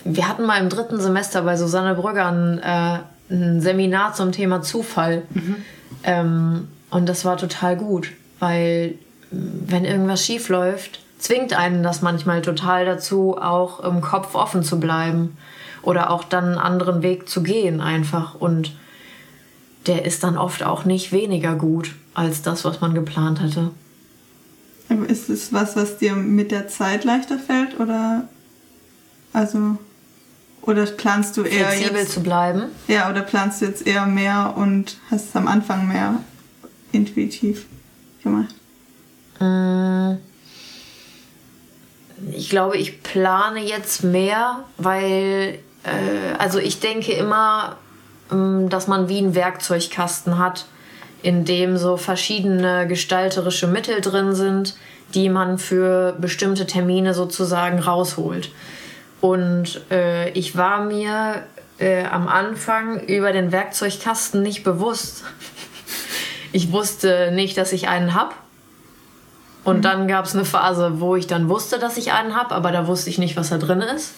wir 0.03 0.27
hatten 0.27 0.45
mal 0.45 0.59
im 0.61 0.69
dritten 0.69 0.99
Semester 0.99 1.41
bei 1.41 1.55
Susanne 1.55 1.95
Brügger 1.95 2.27
ein, 2.27 2.59
äh, 2.59 2.99
ein 3.33 3.61
Seminar 3.61 4.13
zum 4.13 4.31
Thema 4.33 4.61
Zufall. 4.61 5.23
Ähm, 6.03 6.67
und 6.89 7.09
das 7.09 7.25
war 7.25 7.37
total 7.37 7.77
gut, 7.77 8.11
weil 8.39 8.95
wenn 9.31 9.85
irgendwas 9.85 10.23
schief 10.25 10.49
läuft, 10.49 10.99
zwingt 11.19 11.53
einen 11.53 11.83
das 11.83 12.01
manchmal 12.01 12.41
total 12.41 12.85
dazu, 12.85 13.37
auch 13.37 13.81
im 13.81 14.01
Kopf 14.01 14.33
offen 14.33 14.63
zu 14.63 14.79
bleiben 14.79 15.37
oder 15.81 16.09
auch 16.09 16.23
dann 16.23 16.45
einen 16.45 16.57
anderen 16.57 17.03
Weg 17.03 17.29
zu 17.29 17.43
gehen 17.43 17.81
einfach. 17.81 18.35
Und 18.35 18.75
der 19.85 20.05
ist 20.05 20.23
dann 20.23 20.37
oft 20.37 20.63
auch 20.63 20.85
nicht 20.85 21.11
weniger 21.11 21.55
gut 21.55 21.95
als 22.13 22.41
das, 22.41 22.65
was 22.65 22.81
man 22.81 22.93
geplant 22.93 23.41
hatte. 23.41 23.71
Aber 24.89 25.07
ist 25.07 25.29
es 25.29 25.53
was, 25.53 25.75
was 25.75 25.97
dir 25.97 26.15
mit 26.15 26.51
der 26.51 26.67
Zeit 26.67 27.03
leichter 27.03 27.37
fällt 27.37 27.79
oder 27.79 28.27
also 29.33 29.77
oder 30.61 30.85
planst 30.85 31.37
du 31.37 31.43
eher 31.43 31.67
Flexibel 31.67 32.01
jetzt 32.01 32.11
zu 32.11 32.21
bleiben. 32.21 32.63
ja 32.87 33.09
oder 33.09 33.21
planst 33.21 33.61
du 33.61 33.65
jetzt 33.65 33.85
eher 33.85 34.05
mehr 34.05 34.55
und 34.57 34.97
hast 35.09 35.29
es 35.29 35.35
am 35.35 35.47
Anfang 35.47 35.87
mehr 35.87 36.15
intuitiv 36.91 37.65
gemacht? 38.23 38.55
Mm. 39.39 40.17
Ich 42.31 42.49
glaube, 42.49 42.77
ich 42.77 43.03
plane 43.03 43.61
jetzt 43.61 44.03
mehr, 44.03 44.63
weil, 44.77 45.59
äh, 45.83 46.37
also 46.37 46.59
ich 46.59 46.79
denke 46.79 47.13
immer, 47.13 47.77
ähm, 48.31 48.69
dass 48.69 48.87
man 48.87 49.09
wie 49.09 49.17
einen 49.17 49.35
Werkzeugkasten 49.35 50.37
hat, 50.37 50.65
in 51.21 51.45
dem 51.45 51.77
so 51.77 51.97
verschiedene 51.97 52.87
gestalterische 52.87 53.67
Mittel 53.67 54.01
drin 54.01 54.33
sind, 54.33 54.75
die 55.13 55.29
man 55.29 55.57
für 55.57 56.15
bestimmte 56.19 56.65
Termine 56.65 57.13
sozusagen 57.13 57.79
rausholt. 57.79 58.51
Und 59.21 59.81
äh, 59.91 60.29
ich 60.31 60.55
war 60.55 60.83
mir 60.85 61.43
äh, 61.79 62.05
am 62.05 62.27
Anfang 62.27 63.01
über 63.01 63.31
den 63.31 63.51
Werkzeugkasten 63.51 64.41
nicht 64.41 64.63
bewusst. 64.63 65.23
Ich 66.51 66.71
wusste 66.71 67.31
nicht, 67.31 67.59
dass 67.59 67.73
ich 67.73 67.89
einen 67.89 68.15
habe. 68.15 68.33
Und 69.69 69.85
dann 69.85 70.07
gab 70.07 70.25
es 70.25 70.33
eine 70.33 70.45
Phase, 70.45 70.99
wo 70.99 71.15
ich 71.15 71.27
dann 71.27 71.47
wusste, 71.49 71.79
dass 71.79 71.97
ich 71.97 72.11
einen 72.11 72.35
habe, 72.35 72.55
aber 72.55 72.71
da 72.71 72.87
wusste 72.87 73.09
ich 73.09 73.17
nicht, 73.19 73.37
was 73.37 73.49
da 73.49 73.57
drin 73.57 73.81
ist. 73.81 74.13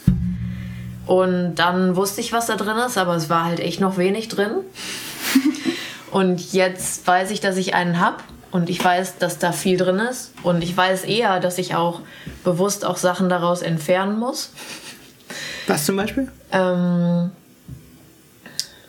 Und 1.05 1.55
dann 1.55 1.95
wusste 1.95 2.21
ich, 2.21 2.31
was 2.31 2.45
da 2.45 2.55
drin 2.55 2.77
ist, 2.77 2.97
aber 2.97 3.15
es 3.15 3.29
war 3.29 3.43
halt 3.45 3.59
echt 3.59 3.81
noch 3.81 3.97
wenig 3.97 4.29
drin. 4.29 4.51
Und 6.11 6.53
jetzt 6.53 7.05
weiß 7.07 7.31
ich, 7.31 7.39
dass 7.39 7.57
ich 7.57 7.73
einen 7.73 7.99
habe. 7.99 8.17
und 8.51 8.69
ich 8.69 8.83
weiß, 8.83 9.17
dass 9.17 9.39
da 9.39 9.53
viel 9.53 9.77
drin 9.77 9.99
ist 9.99 10.33
und 10.43 10.61
ich 10.61 10.75
weiß 10.75 11.05
eher, 11.05 11.39
dass 11.39 11.57
ich 11.57 11.73
auch 11.73 12.01
bewusst 12.43 12.83
auch 12.83 12.97
Sachen 12.97 13.29
daraus 13.29 13.61
entfernen 13.61 14.19
muss. 14.19 14.51
Was 15.67 15.85
zum 15.85 15.95
Beispiel? 15.95 16.29
Ähm, 16.51 17.31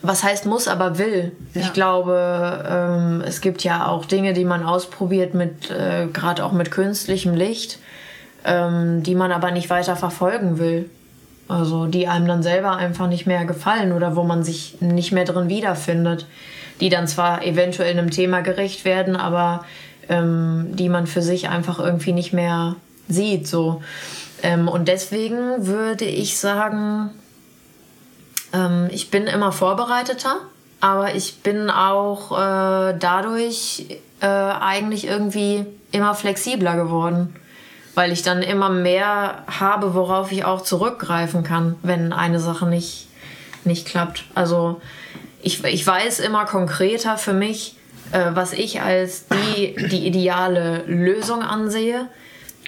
was 0.03 0.25
heißt 0.25 0.47
muss, 0.47 0.69
aber 0.69 0.99
will. 0.99 1.33
Ja. 1.55 1.63
Ich 1.63 1.73
glaube, 1.73 2.65
ähm, 2.69 3.23
es 3.27 3.41
gibt 3.41 3.65
ja 3.65 3.87
auch 3.87 4.05
Dinge, 4.05 4.33
die 4.33 4.45
man 4.45 4.65
ausprobiert 4.65 5.35
mit, 5.35 5.71
äh, 5.71 6.09
gerade 6.13 6.45
auch 6.45 6.53
mit 6.53 6.71
künstlichem 6.71 7.35
Licht, 7.35 7.79
ähm, 8.45 9.03
die 9.03 9.15
man 9.15 9.33
aber 9.33 9.53
nicht 9.53 9.71
weiter 9.71 9.97
verfolgen 9.97 10.59
will. 10.59 10.91
Also 11.49 11.87
die 11.87 12.09
einem 12.09 12.27
dann 12.27 12.43
selber 12.43 12.77
einfach 12.77 13.09
nicht 13.09 13.27
mehr 13.27 13.45
gefallen 13.45 13.93
oder 13.93 14.17
wo 14.17 14.25
man 14.25 14.43
sich 14.43 14.81
nicht 14.81 15.13
mehr 15.13 15.25
drin 15.25 15.49
wiederfindet. 15.49 16.27
Die 16.81 16.89
dann 16.89 17.07
zwar 17.07 17.45
eventuell 17.45 17.91
einem 17.91 18.11
Thema 18.11 18.41
gerecht 18.41 18.85
werden, 18.85 19.15
aber 19.15 19.65
ähm, 20.09 20.71
die 20.73 20.89
man 20.89 21.07
für 21.07 21.23
sich 21.23 21.49
einfach 21.49 21.79
irgendwie 21.79 22.13
nicht 22.13 22.33
mehr 22.33 22.77
sieht. 23.09 23.47
So. 23.47 23.83
Ähm, 24.43 24.67
und 24.67 24.89
deswegen 24.89 25.67
würde 25.67 26.07
ich 26.07 26.39
sagen, 26.39 27.11
ähm, 28.53 28.89
ich 28.91 29.11
bin 29.11 29.27
immer 29.27 29.53
vorbereiteter, 29.53 30.37
aber 30.81 31.15
ich 31.15 31.43
bin 31.43 31.71
auch 31.71 32.33
äh, 32.33 32.95
dadurch 32.99 33.87
äh, 34.21 34.27
eigentlich 34.27 35.07
irgendwie 35.07 35.67
immer 35.91 36.15
flexibler 36.15 36.77
geworden, 36.77 37.37
weil 37.95 38.13
ich 38.13 38.23
dann 38.23 38.43
immer 38.43 38.69
mehr 38.69 39.45
habe, 39.47 39.95
worauf 39.95 40.33
ich 40.33 40.45
auch 40.45 40.63
zurückgreifen 40.63 41.45
kann, 41.45 41.77
wenn 41.83 42.13
eine 42.13 42.41
Sache 42.41 42.67
nicht, 42.67 43.09
nicht 43.65 43.87
klappt. 43.87 44.25
Also 44.35 44.81
ich, 45.43 45.63
ich 45.65 45.87
weiß 45.87 46.21
immer 46.21 46.47
konkreter 46.47 47.19
für 47.19 47.33
mich, 47.33 47.77
äh, 48.13 48.31
was 48.35 48.53
ich 48.53 48.81
als 48.81 49.27
die, 49.27 49.75
die 49.89 50.07
ideale 50.07 50.85
Lösung 50.87 51.43
ansehe. 51.43 52.07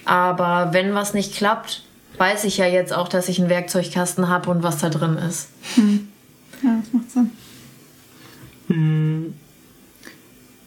Aber 0.05 0.69
wenn 0.73 0.95
was 0.95 1.15
nicht 1.15 1.35
klappt, 1.35 1.84
weiß 2.19 2.45
ich 2.45 2.59
ja 2.59 2.67
jetzt 2.67 2.93
auch, 2.93 3.09
dass 3.09 3.29
ich 3.29 3.41
einen 3.41 3.49
Werkzeugkasten 3.49 4.29
habe 4.29 4.51
und 4.51 4.63
was 4.63 4.79
da 4.79 4.89
drin 4.89 5.17
ist. 5.17 5.49
Ja, 6.63 6.81
das 6.81 6.93
macht 6.93 7.11
Sinn. 7.11 7.31
Hm. 8.69 9.35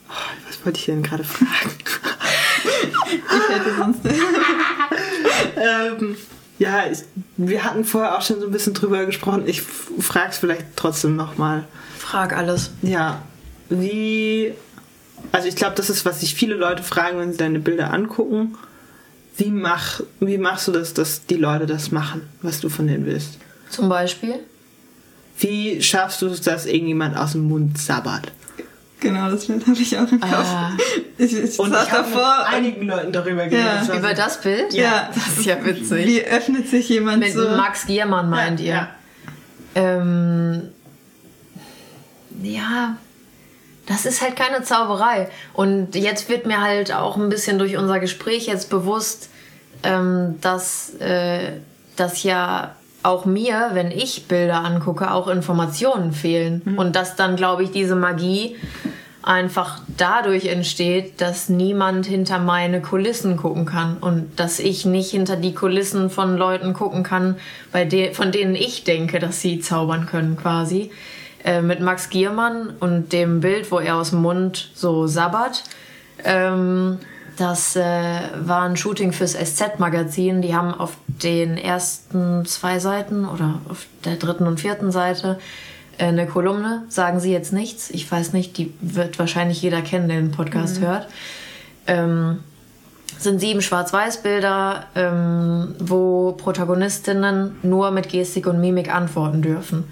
Oh, 0.10 0.14
was 0.48 0.66
wollte 0.66 0.80
ich 0.80 0.86
denn 0.86 1.04
gerade 1.04 1.24
fragen? 1.24 1.72
Ich 3.10 3.56
hätte 3.56 3.76
sonst. 3.78 4.02
ähm, 5.56 6.18
ja, 6.60 6.90
ich, 6.92 7.00
wir 7.38 7.64
hatten 7.64 7.86
vorher 7.86 8.18
auch 8.18 8.22
schon 8.22 8.40
so 8.40 8.48
ein 8.48 8.52
bisschen 8.52 8.74
drüber 8.74 9.06
gesprochen. 9.06 9.44
Ich 9.46 9.62
frage 9.62 10.32
es 10.32 10.38
vielleicht 10.38 10.66
trotzdem 10.76 11.16
nochmal. 11.16 11.66
Frag 11.98 12.36
alles. 12.36 12.72
Ja, 12.82 13.22
wie. 13.70 14.54
Also, 15.32 15.48
ich 15.48 15.56
glaube, 15.56 15.76
das 15.76 15.90
ist, 15.90 16.06
was 16.06 16.20
sich 16.20 16.36
viele 16.36 16.56
Leute 16.56 16.84
fragen, 16.84 17.20
wenn 17.20 17.32
sie 17.32 17.38
deine 17.38 17.60
Bilder 17.60 17.94
angucken. 17.94 18.58
Wie, 19.38 19.52
mach, 19.52 20.02
wie 20.20 20.38
machst 20.38 20.68
du 20.68 20.72
das, 20.72 20.94
dass 20.94 21.26
die 21.26 21.36
Leute 21.36 21.66
das 21.68 21.92
machen, 21.92 22.22
was 22.42 22.60
du 22.60 22.70
von 22.70 22.88
denen 22.88 23.06
willst? 23.06 23.38
Zum 23.70 23.88
Beispiel? 23.90 24.36
Wie 25.40 25.82
schaffst 25.82 26.22
du 26.22 26.28
es, 26.28 26.42
dass 26.42 26.66
irgendjemand 26.66 27.16
aus 27.16 27.34
dem 27.34 27.48
Mund 27.48 27.78
sabbert? 27.78 28.32
Genau, 29.00 29.30
das 29.30 29.46
Bild 29.46 29.68
habe 29.68 29.78
ich 29.80 29.96
auch 29.96 30.12
im 30.12 30.20
Kopf. 30.20 30.32
Ah. 30.34 30.72
Ich, 31.20 31.32
ich 31.36 31.60
Und 31.60 31.70
saß 31.72 31.86
ich 31.86 31.92
habe 31.92 32.08
mit 32.10 32.16
davor. 32.18 32.46
einigen 32.48 32.88
Leuten 32.88 33.12
darüber 33.12 33.44
Ja. 33.48 33.82
geredet. 33.84 33.96
Über 34.00 34.14
das 34.16 34.42
Bild? 34.42 34.74
Ja, 34.74 35.12
Das 35.14 35.38
ist 35.38 35.46
ja 35.46 35.64
witzig. 35.64 36.08
Wie 36.08 36.24
öffnet 36.24 36.68
sich 36.68 36.90
jemand 36.90 37.20
Mit 37.20 37.34
so? 37.34 37.48
Max 37.50 37.86
Giermann 37.86 38.30
meint 38.32 38.60
ihr? 38.60 38.74
Ja. 38.74 38.90
Ähm, 39.76 40.64
ja, 42.42 42.98
das 43.88 44.06
ist 44.06 44.22
halt 44.22 44.36
keine 44.36 44.64
Zauberei. 44.64 45.30
Und 45.54 45.96
jetzt 45.96 46.30
wird 46.30 46.46
mir 46.46 46.62
halt 46.62 46.94
auch 46.94 47.18
ein 47.18 47.30
bisschen 47.30 47.58
durch 47.58 47.78
unser 47.78 48.00
Gespräch 48.00 48.46
jetzt 48.46 48.70
bewusst, 48.70 49.30
ähm, 49.84 50.36
dass, 50.42 50.94
äh, 50.96 51.54
dass 51.96 52.24
ja 52.24 52.76
auch 53.04 53.26
mir, 53.26 53.70
wenn 53.74 53.92
ich 53.92 54.28
Bilder 54.28 54.64
angucke, 54.64 55.12
auch 55.12 55.28
Informationen 55.28 56.12
fehlen. 56.12 56.62
Und 56.78 56.96
dass 56.96 57.16
dann, 57.16 57.36
glaube 57.36 57.64
ich, 57.64 57.72
diese 57.72 57.96
Magie 57.96 58.58
einfach 59.28 59.82
dadurch 59.98 60.46
entsteht, 60.46 61.20
dass 61.20 61.50
niemand 61.50 62.06
hinter 62.06 62.40
meine 62.40 62.82
Kulissen 62.82 63.36
gucken 63.36 63.66
kann 63.66 63.98
und 63.98 64.40
dass 64.40 64.60
ich 64.60 64.86
nicht 64.86 65.12
hinter 65.12 65.36
die 65.36 65.54
Kulissen 65.54 66.10
von 66.10 66.38
Leuten 66.38 66.74
gucken 66.74 67.04
kann, 67.04 67.36
bei 67.74 67.84
de 67.84 68.14
von 68.14 68.32
denen 68.32 68.56
ich 68.56 68.86
denke, 68.86 69.20
dass 69.20 69.42
sie 69.42 69.60
zaubern 69.60 70.06
können 70.06 70.38
quasi. 70.38 70.92
Äh, 71.48 71.62
mit 71.62 71.80
Max 71.80 72.10
Giermann 72.10 72.74
und 72.82 73.14
dem 73.14 73.40
Bild, 73.40 73.72
wo 73.72 73.80
er 73.80 73.96
aus 73.96 74.10
dem 74.10 74.22
Mund 74.22 74.70
so 74.74 75.08
sabbert. 75.08 75.64
Ähm, 76.26 77.00
das 77.38 77.78
äh, 77.78 78.20
war 78.42 78.64
ein 78.64 78.76
Shooting 78.76 79.14
fürs 79.14 79.32
SZ-Magazin. 79.32 80.42
Die 80.42 80.54
haben 80.54 80.74
auf 80.74 80.98
den 81.08 81.58
ersten 81.58 82.46
zwei 82.46 82.80
Seiten 82.80 83.26
oder 83.26 83.62
auf 83.70 83.86
der 84.04 84.18
dritten 84.18 84.46
und 84.46 84.60
vierten 84.60 84.92
Seite 84.92 85.40
äh, 85.98 86.08
eine 86.08 86.28
Kolumne. 86.28 86.84
Sagen 86.90 87.22
Sie 87.22 87.32
jetzt 87.32 87.54
nichts. 87.54 87.92
Ich 87.92 88.12
weiß 88.12 88.34
nicht, 88.34 88.58
die 88.58 88.74
wird 88.82 89.18
wahrscheinlich 89.18 89.62
jeder 89.62 89.82
kennen, 89.82 90.10
der 90.10 90.18
den 90.18 90.32
Podcast 90.32 90.82
hört. 90.82 91.08
Ähm, 91.86 92.40
sind 93.20 93.40
sieben 93.40 93.62
Schwarz-Weiß-Bilder, 93.62 94.84
ähm, 94.96 95.76
wo 95.80 96.34
Protagonistinnen 96.34 97.56
nur 97.64 97.92
mit 97.92 98.10
Gestik 98.10 98.48
und 98.48 98.60
Mimik 98.60 98.94
antworten 98.94 99.42
dürfen. 99.42 99.86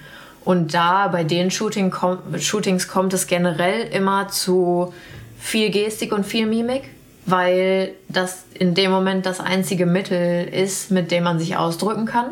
Und 0.45 0.75
da 0.75 1.07
bei 1.07 1.23
den 1.23 1.49
Shooting 1.49 1.89
kom 1.89 2.19
Shootings 2.39 2.87
kommt 2.87 3.13
es 3.13 3.25
generell 3.25 3.87
immer 3.87 4.29
zu 4.29 4.93
viel 5.39 5.71
Gestik 5.71 6.13
und 6.13 6.23
viel 6.23 6.45
Mimik, 6.45 6.83
weil 7.25 7.93
das 8.07 8.45
in 8.53 8.75
dem 8.75 8.91
Moment 8.91 9.25
das 9.25 9.39
einzige 9.39 9.87
Mittel 9.87 10.47
ist, 10.47 10.91
mit 10.91 11.09
dem 11.09 11.23
man 11.23 11.39
sich 11.39 11.57
ausdrücken 11.57 12.05
kann. 12.05 12.27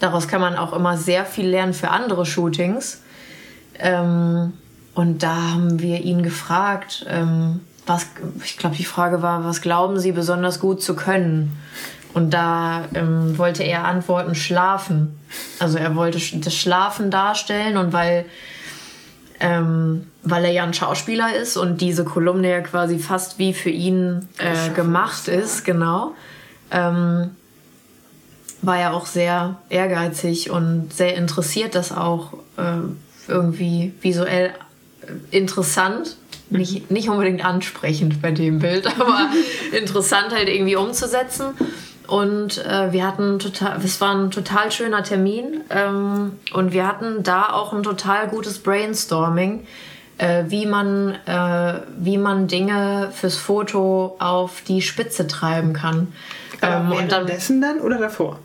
Daraus 0.00 0.28
kann 0.28 0.42
man 0.42 0.56
auch 0.56 0.74
immer 0.74 0.98
sehr 0.98 1.24
viel 1.24 1.48
lernen 1.48 1.72
für 1.72 1.90
andere 1.90 2.26
Shootings. 2.26 3.00
Ähm, 3.78 4.52
und 4.94 5.22
da 5.22 5.52
haben 5.52 5.80
wir 5.80 6.02
ihn 6.02 6.22
gefragt, 6.22 7.06
ähm, 7.08 7.60
was, 7.86 8.06
ich 8.44 8.58
glaube, 8.58 8.76
die 8.76 8.84
Frage 8.84 9.22
war, 9.22 9.44
was 9.44 9.62
glauben 9.62 9.98
Sie 9.98 10.12
besonders 10.12 10.60
gut 10.60 10.82
zu 10.82 10.94
können? 10.94 11.56
Und 12.12 12.34
da 12.34 12.86
ähm, 12.94 13.38
wollte 13.38 13.62
er 13.62 13.84
antworten, 13.84 14.34
schlafen. 14.34 15.18
Also 15.58 15.78
er 15.78 15.94
wollte 15.94 16.18
das 16.40 16.54
Schlafen 16.54 17.10
darstellen 17.10 17.76
und 17.76 17.92
weil, 17.92 18.24
ähm, 19.38 20.06
weil 20.22 20.44
er 20.44 20.50
ja 20.50 20.64
ein 20.64 20.74
Schauspieler 20.74 21.36
ist 21.36 21.56
und 21.56 21.80
diese 21.80 22.04
Kolumne 22.04 22.50
ja 22.50 22.60
quasi 22.60 22.98
fast 22.98 23.38
wie 23.38 23.54
für 23.54 23.70
ihn 23.70 24.28
äh, 24.38 24.70
gemacht 24.70 25.28
ist, 25.28 25.64
genau, 25.64 26.14
ähm, 26.72 27.30
war 28.62 28.78
er 28.78 28.94
auch 28.94 29.06
sehr 29.06 29.56
ehrgeizig 29.68 30.50
und 30.50 30.92
sehr 30.92 31.16
interessiert, 31.16 31.74
das 31.74 31.92
auch 31.92 32.34
äh, 32.56 32.80
irgendwie 33.28 33.92
visuell 34.00 34.52
äh, 35.02 35.36
interessant, 35.36 36.16
nicht, 36.50 36.90
nicht 36.90 37.08
unbedingt 37.08 37.44
ansprechend 37.44 38.20
bei 38.20 38.32
dem 38.32 38.58
Bild, 38.58 38.86
aber 39.00 39.30
interessant 39.72 40.32
halt 40.32 40.48
irgendwie 40.48 40.76
umzusetzen. 40.76 41.54
Und 42.10 42.58
äh, 42.66 42.92
wir 42.92 43.06
hatten 43.06 43.38
total, 43.38 43.78
es 43.84 44.00
war 44.00 44.12
ein 44.16 44.32
total 44.32 44.72
schöner 44.72 45.04
Termin 45.04 45.60
ähm, 45.70 46.32
und 46.52 46.72
wir 46.72 46.84
hatten 46.88 47.22
da 47.22 47.50
auch 47.50 47.72
ein 47.72 47.84
total 47.84 48.26
gutes 48.26 48.58
Brainstorming, 48.58 49.64
äh, 50.18 50.42
wie 50.48 50.66
man, 50.66 51.14
äh, 51.26 51.74
wie 51.96 52.18
man 52.18 52.48
Dinge 52.48 53.10
fürs 53.12 53.36
Foto 53.36 54.16
auf 54.18 54.62
die 54.66 54.82
Spitze 54.82 55.28
treiben 55.28 55.72
kann. 55.72 56.12
Ähm, 56.62 56.90
und 56.90 57.12
dann 57.12 57.28
währenddessen 57.28 57.60
dann 57.60 57.78
oder 57.78 57.98
davor? 57.98 58.40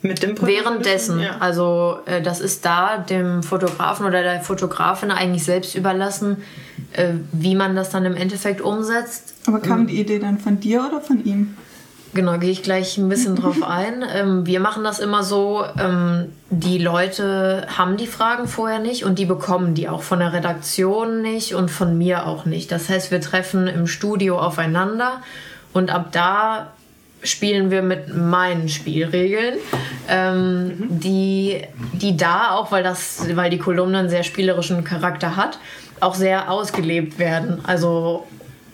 Mit 0.00 0.22
dem 0.22 0.40
Währenddessen, 0.40 1.20
Ja. 1.20 1.36
also 1.38 1.98
äh, 2.06 2.22
das 2.22 2.40
ist 2.40 2.64
da 2.64 2.96
dem 2.96 3.42
Fotografen 3.42 4.06
oder 4.06 4.22
der 4.22 4.40
Fotografin 4.40 5.10
eigentlich 5.10 5.44
selbst 5.44 5.74
überlassen, 5.74 6.38
äh, 6.94 7.10
wie 7.30 7.54
man 7.54 7.76
das 7.76 7.90
dann 7.90 8.06
im 8.06 8.16
Endeffekt 8.16 8.62
umsetzt. 8.62 9.34
Aber 9.46 9.60
kam 9.60 9.86
die 9.86 10.00
Idee 10.00 10.18
dann 10.18 10.38
von 10.38 10.58
dir 10.58 10.82
oder 10.88 11.02
von 11.02 11.22
ihm? 11.26 11.58
Genau, 12.14 12.38
gehe 12.38 12.50
ich 12.50 12.62
gleich 12.62 12.98
ein 12.98 13.08
bisschen 13.08 13.36
drauf 13.36 13.62
ein. 13.66 14.04
Ähm, 14.14 14.46
wir 14.46 14.60
machen 14.60 14.84
das 14.84 14.98
immer 14.98 15.22
so, 15.22 15.64
ähm, 15.78 16.32
die 16.50 16.78
Leute 16.78 17.66
haben 17.76 17.96
die 17.96 18.06
Fragen 18.06 18.48
vorher 18.48 18.78
nicht 18.78 19.04
und 19.04 19.18
die 19.18 19.24
bekommen 19.24 19.74
die 19.74 19.88
auch 19.88 20.02
von 20.02 20.18
der 20.18 20.32
Redaktion 20.32 21.22
nicht 21.22 21.54
und 21.54 21.70
von 21.70 21.96
mir 21.96 22.26
auch 22.26 22.44
nicht. 22.44 22.70
Das 22.70 22.88
heißt, 22.88 23.10
wir 23.10 23.20
treffen 23.20 23.66
im 23.66 23.86
Studio 23.86 24.38
aufeinander 24.38 25.22
und 25.72 25.90
ab 25.90 26.08
da 26.12 26.72
spielen 27.22 27.70
wir 27.70 27.82
mit 27.82 28.14
meinen 28.14 28.68
Spielregeln, 28.68 29.58
ähm, 30.08 30.72
die, 30.88 31.62
die 31.92 32.16
da 32.16 32.50
auch, 32.50 32.72
weil, 32.72 32.82
das, 32.82 33.24
weil 33.34 33.48
die 33.48 33.58
Kolumne 33.58 33.98
einen 33.98 34.10
sehr 34.10 34.24
spielerischen 34.24 34.84
Charakter 34.84 35.36
hat, 35.36 35.58
auch 36.00 36.14
sehr 36.14 36.50
ausgelebt 36.50 37.18
werden. 37.18 37.60
Also 37.64 38.26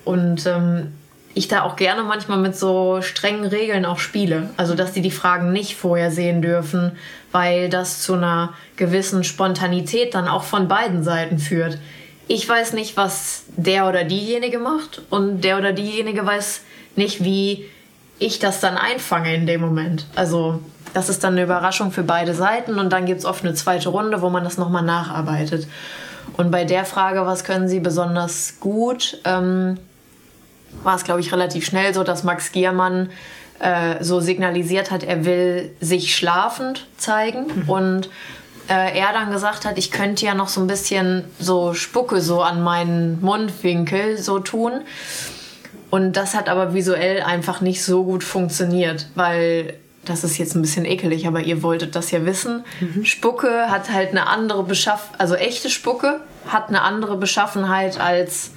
und 0.04 0.46
ähm, 0.46 0.92
ich 1.34 1.48
da 1.48 1.62
auch 1.62 1.76
gerne 1.76 2.02
manchmal 2.02 2.38
mit 2.38 2.56
so 2.56 3.00
strengen 3.02 3.44
Regeln 3.44 3.84
auch 3.84 3.98
spiele. 3.98 4.50
Also, 4.56 4.74
dass 4.74 4.92
die 4.92 5.02
die 5.02 5.10
Fragen 5.10 5.52
nicht 5.52 5.76
vorher 5.76 6.10
sehen 6.10 6.42
dürfen, 6.42 6.92
weil 7.32 7.68
das 7.68 8.02
zu 8.02 8.14
einer 8.14 8.54
gewissen 8.76 9.24
Spontanität 9.24 10.14
dann 10.14 10.28
auch 10.28 10.44
von 10.44 10.68
beiden 10.68 11.02
Seiten 11.02 11.38
führt. 11.38 11.78
ich 12.30 12.46
weiß 12.46 12.74
nicht, 12.74 12.96
was 12.96 13.44
der 13.56 13.88
oder 13.88 14.04
diejenige 14.04 14.58
macht 14.58 15.00
und 15.08 15.40
der 15.42 15.58
oder 15.58 15.72
diejenige 15.72 16.24
weiß 16.26 16.60
nicht, 16.94 17.24
wie 17.24 17.64
ich 18.18 18.38
das 18.38 18.60
dann 18.60 18.76
einfange 18.76 19.34
in 19.34 19.46
dem 19.46 19.60
Moment. 19.60 20.06
Also 20.14 20.60
das 20.94 21.08
ist 21.08 21.24
dann 21.24 21.34
eine 21.34 21.44
Überraschung 21.44 21.92
für 21.92 22.02
beide 22.02 22.34
Seiten 22.34 22.78
und 22.78 22.92
dann 22.92 23.06
gibt 23.06 23.20
es 23.20 23.24
oft 23.24 23.44
eine 23.44 23.54
zweite 23.54 23.88
Runde, 23.88 24.20
wo 24.22 24.30
man 24.30 24.44
das 24.44 24.58
nochmal 24.58 24.82
nacharbeitet. 24.82 25.66
Und 26.36 26.50
bei 26.50 26.64
der 26.64 26.84
Frage, 26.84 27.24
was 27.26 27.44
können 27.44 27.68
Sie 27.68 27.80
besonders 27.80 28.60
gut, 28.60 29.18
ähm, 29.24 29.78
war 30.82 30.96
es, 30.96 31.04
glaube 31.04 31.20
ich, 31.20 31.32
relativ 31.32 31.64
schnell 31.64 31.94
so, 31.94 32.04
dass 32.04 32.24
Max 32.24 32.52
Giermann 32.52 33.10
äh, 33.60 34.02
so 34.02 34.20
signalisiert 34.20 34.90
hat, 34.90 35.02
er 35.02 35.24
will 35.24 35.74
sich 35.80 36.14
schlafend 36.14 36.86
zeigen 36.96 37.46
mhm. 37.64 37.68
und 37.68 38.10
äh, 38.68 38.98
er 38.98 39.12
dann 39.12 39.32
gesagt 39.32 39.64
hat, 39.64 39.78
ich 39.78 39.90
könnte 39.90 40.24
ja 40.26 40.34
noch 40.34 40.48
so 40.48 40.60
ein 40.60 40.66
bisschen 40.66 41.24
so 41.38 41.74
Spucke 41.74 42.20
so 42.20 42.42
an 42.42 42.62
meinen 42.62 43.20
Mundwinkel 43.20 44.18
so 44.18 44.38
tun. 44.38 44.82
Und 45.90 46.16
das 46.16 46.34
hat 46.34 46.50
aber 46.50 46.74
visuell 46.74 47.22
einfach 47.22 47.62
nicht 47.62 47.82
so 47.82 48.04
gut 48.04 48.22
funktioniert, 48.22 49.06
weil 49.14 49.74
das 50.04 50.22
ist 50.22 50.38
jetzt 50.38 50.54
ein 50.54 50.62
bisschen 50.62 50.84
ekelig, 50.84 51.26
aber 51.26 51.40
ihr 51.40 51.62
wolltet 51.62 51.96
das 51.96 52.10
ja 52.10 52.24
wissen. 52.26 52.64
Mhm. 52.80 53.04
Spucke 53.04 53.70
hat 53.70 53.90
halt 53.90 54.10
eine 54.10 54.26
andere 54.26 54.62
Beschaffenheit, 54.62 55.20
also 55.20 55.34
echte 55.34 55.70
Spucke 55.70 56.20
hat 56.46 56.68
eine 56.68 56.82
andere 56.82 57.16
Beschaffenheit 57.16 57.98
als 58.00 58.50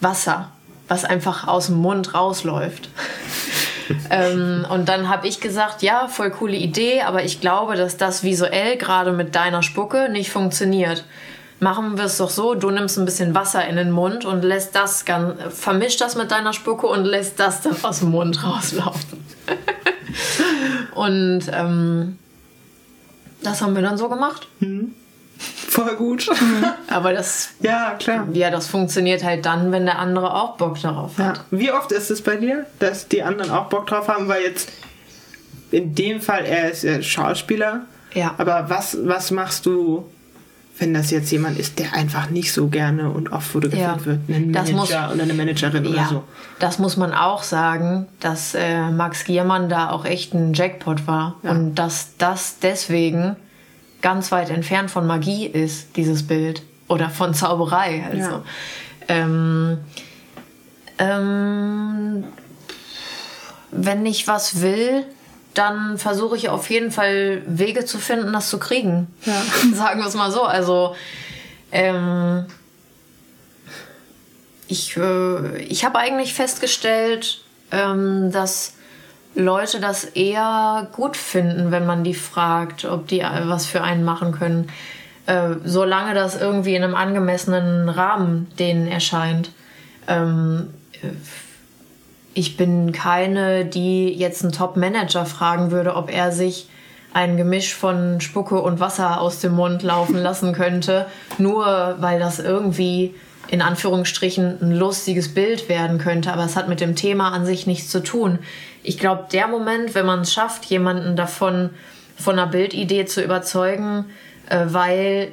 Wasser, 0.00 0.52
was 0.90 1.04
einfach 1.04 1.46
aus 1.46 1.66
dem 1.66 1.76
Mund 1.76 2.14
rausläuft. 2.14 2.90
ähm, 4.10 4.66
und 4.68 4.88
dann 4.88 5.08
habe 5.08 5.28
ich 5.28 5.40
gesagt, 5.40 5.82
ja, 5.82 6.08
voll 6.08 6.30
coole 6.30 6.56
Idee, 6.56 7.02
aber 7.02 7.24
ich 7.24 7.40
glaube, 7.40 7.76
dass 7.76 7.96
das 7.96 8.24
visuell 8.24 8.76
gerade 8.76 9.12
mit 9.12 9.36
deiner 9.36 9.62
Spucke 9.62 10.08
nicht 10.10 10.30
funktioniert. 10.30 11.04
Machen 11.60 11.96
wir 11.96 12.04
es 12.04 12.16
doch 12.16 12.30
so, 12.30 12.54
du 12.54 12.70
nimmst 12.70 12.98
ein 12.98 13.04
bisschen 13.04 13.34
Wasser 13.34 13.64
in 13.66 13.76
den 13.76 13.92
Mund 13.92 14.24
und 14.24 14.42
lässt 14.42 14.74
das 14.74 15.04
ganz, 15.04 15.40
vermischt 15.54 16.00
das 16.00 16.16
mit 16.16 16.32
deiner 16.32 16.52
Spucke 16.52 16.88
und 16.88 17.04
lässt 17.04 17.38
das 17.38 17.62
dann 17.62 17.76
aus 17.82 18.00
dem 18.00 18.10
Mund 18.10 18.42
rauslaufen. 18.42 19.24
und 20.94 21.42
ähm, 21.52 22.18
das 23.42 23.62
haben 23.62 23.76
wir 23.76 23.82
dann 23.82 23.96
so 23.96 24.08
gemacht. 24.08 24.48
Mhm. 24.58 24.94
Voll 25.40 25.96
gut. 25.96 26.28
Aber 26.88 27.12
das. 27.12 27.50
Ja, 27.60 27.94
klar. 27.98 28.28
Ja, 28.32 28.50
das 28.50 28.66
funktioniert 28.66 29.22
halt 29.24 29.46
dann, 29.46 29.72
wenn 29.72 29.84
der 29.84 29.98
andere 29.98 30.34
auch 30.34 30.56
Bock 30.56 30.80
darauf 30.80 31.18
hat. 31.18 31.36
Ja. 31.36 31.44
Wie 31.50 31.72
oft 31.72 31.92
ist 31.92 32.10
es 32.10 32.22
bei 32.22 32.36
dir, 32.36 32.66
dass 32.78 33.08
die 33.08 33.22
anderen 33.22 33.50
auch 33.50 33.66
Bock 33.66 33.86
drauf 33.86 34.08
haben? 34.08 34.28
Weil 34.28 34.42
jetzt 34.42 34.70
in 35.70 35.94
dem 35.94 36.20
Fall, 36.20 36.44
er 36.44 36.70
ist 36.70 36.82
ja 36.82 37.00
Schauspieler. 37.00 37.82
Ja. 38.14 38.34
Aber 38.38 38.68
was, 38.68 38.98
was 39.02 39.30
machst 39.30 39.66
du, 39.66 40.04
wenn 40.78 40.94
das 40.94 41.10
jetzt 41.10 41.30
jemand 41.30 41.58
ist, 41.58 41.78
der 41.78 41.94
einfach 41.94 42.30
nicht 42.30 42.52
so 42.52 42.68
gerne 42.68 43.10
und 43.10 43.32
oft 43.32 43.46
fotografiert 43.46 44.00
ja. 44.00 44.06
wird? 44.06 44.18
Ein 44.28 44.50
Manager 44.50 44.72
muss, 44.76 44.90
oder 44.90 45.22
eine 45.22 45.34
Managerin 45.34 45.84
ja, 45.84 45.90
oder 45.90 46.06
so. 46.08 46.24
Das 46.58 46.78
muss 46.78 46.96
man 46.96 47.12
auch 47.12 47.42
sagen, 47.42 48.06
dass 48.18 48.54
äh, 48.54 48.90
Max 48.90 49.24
Giermann 49.24 49.68
da 49.68 49.90
auch 49.90 50.04
echt 50.04 50.34
ein 50.34 50.54
Jackpot 50.54 51.06
war. 51.06 51.36
Und 51.42 51.74
dass 51.76 52.16
das 52.18 52.58
deswegen 52.58 53.36
ganz 54.02 54.32
weit 54.32 54.50
entfernt 54.50 54.90
von 54.90 55.06
Magie 55.06 55.46
ist, 55.46 55.96
dieses 55.96 56.26
Bild. 56.26 56.62
Oder 56.88 57.08
von 57.08 57.34
Zauberei. 57.34 58.04
Also. 58.10 58.30
Ja. 58.30 58.42
Ähm, 59.08 59.78
ähm, 60.98 62.24
wenn 63.70 64.06
ich 64.06 64.26
was 64.26 64.60
will, 64.60 65.06
dann 65.54 65.98
versuche 65.98 66.36
ich 66.36 66.48
auf 66.48 66.70
jeden 66.70 66.90
Fall 66.90 67.42
Wege 67.46 67.84
zu 67.84 67.98
finden, 67.98 68.32
das 68.32 68.48
zu 68.48 68.58
kriegen. 68.58 69.08
Ja. 69.24 69.42
Sagen 69.74 70.00
wir 70.00 70.06
es 70.06 70.14
mal 70.14 70.30
so. 70.30 70.44
Also 70.44 70.94
ähm, 71.72 72.46
ich, 74.68 74.96
äh, 74.96 75.62
ich 75.62 75.84
habe 75.84 75.98
eigentlich 75.98 76.34
festgestellt, 76.34 77.42
ähm, 77.72 78.30
dass 78.32 78.74
Leute 79.34 79.80
das 79.80 80.04
eher 80.04 80.88
gut 80.92 81.16
finden, 81.16 81.70
wenn 81.70 81.86
man 81.86 82.04
die 82.04 82.14
fragt, 82.14 82.84
ob 82.84 83.06
die 83.06 83.20
was 83.20 83.66
für 83.66 83.82
einen 83.82 84.04
machen 84.04 84.32
können. 84.32 84.68
Äh, 85.26 85.56
solange 85.64 86.14
das 86.14 86.40
irgendwie 86.40 86.74
in 86.74 86.82
einem 86.82 86.96
angemessenen 86.96 87.88
Rahmen 87.88 88.48
denen 88.58 88.88
erscheint. 88.88 89.52
Ähm, 90.08 90.70
ich 92.34 92.56
bin 92.56 92.90
keine, 92.90 93.64
die 93.64 94.12
jetzt 94.12 94.42
einen 94.42 94.52
Top-Manager 94.52 95.26
fragen 95.26 95.70
würde, 95.70 95.94
ob 95.94 96.12
er 96.12 96.32
sich 96.32 96.68
ein 97.12 97.36
Gemisch 97.36 97.74
von 97.74 98.20
Spucke 98.20 98.60
und 98.60 98.80
Wasser 98.80 99.20
aus 99.20 99.40
dem 99.40 99.52
Mund 99.52 99.82
laufen 99.82 100.16
lassen 100.22 100.52
könnte, 100.52 101.06
nur 101.38 101.96
weil 102.00 102.18
das 102.18 102.40
irgendwie 102.40 103.14
in 103.48 103.62
Anführungsstrichen 103.62 104.58
ein 104.62 104.72
lustiges 104.72 105.34
Bild 105.34 105.68
werden 105.68 105.98
könnte, 105.98 106.32
aber 106.32 106.44
es 106.44 106.56
hat 106.56 106.68
mit 106.68 106.80
dem 106.80 106.94
Thema 106.94 107.32
an 107.32 107.44
sich 107.44 107.66
nichts 107.66 107.88
zu 107.88 108.00
tun 108.00 108.38
ich 108.82 108.98
glaube, 108.98 109.26
der 109.32 109.48
Moment, 109.48 109.94
wenn 109.94 110.06
man 110.06 110.20
es 110.20 110.32
schafft, 110.32 110.64
jemanden 110.66 111.16
davon 111.16 111.70
von 112.16 112.38
einer 112.38 112.50
Bildidee 112.50 113.06
zu 113.06 113.22
überzeugen, 113.22 114.06
äh, 114.48 114.66
weil 114.68 115.32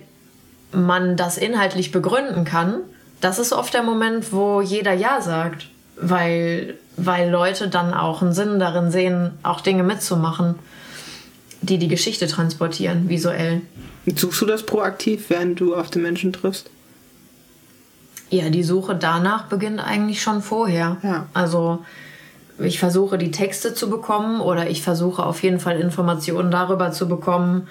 man 0.72 1.16
das 1.16 1.38
inhaltlich 1.38 1.92
begründen 1.92 2.44
kann, 2.46 2.82
das 3.22 3.40
ist 3.40 3.54
oft 3.54 3.74
der 3.74 3.84
Moment, 3.84 4.32
wo 4.32 4.62
jeder 4.62 4.94
Ja 4.94 5.22
sagt, 5.22 5.68
weil, 5.96 6.76
weil 6.98 7.30
Leute 7.30 7.68
dann 7.68 7.94
auch 7.94 8.22
einen 8.22 8.34
Sinn 8.34 8.60
darin 8.60 8.92
sehen, 8.92 9.32
auch 9.44 9.62
Dinge 9.62 9.84
mitzumachen, 9.84 10.56
die 11.62 11.78
die 11.78 11.88
Geschichte 11.88 12.28
transportieren, 12.28 13.10
visuell. 13.10 13.62
Suchst 14.16 14.42
du 14.42 14.46
das 14.46 14.64
proaktiv, 14.64 15.30
während 15.30 15.60
du 15.60 15.76
auf 15.76 15.90
den 15.90 16.04
Menschen 16.04 16.32
triffst? 16.32 16.70
Ja, 18.30 18.50
die 18.50 18.64
Suche 18.64 18.96
danach 18.96 19.46
beginnt 19.46 19.80
eigentlich 19.80 20.22
schon 20.22 20.42
vorher. 20.42 20.98
Ja. 21.02 21.28
Also 21.34 21.84
ich 22.60 22.80
versuche 22.80 23.18
die 23.18 23.32
Texte 23.32 23.74
zu 23.74 23.90
bekommen 23.90 24.42
oder 24.42 24.70
ich 24.70 24.82
versuche 24.82 25.26
auf 25.26 25.44
jeden 25.44 25.60
Fall 25.60 25.80
Informationen 25.80 26.52
darüber 26.52 26.92
zu 26.92 27.08
bekommen, 27.08 27.68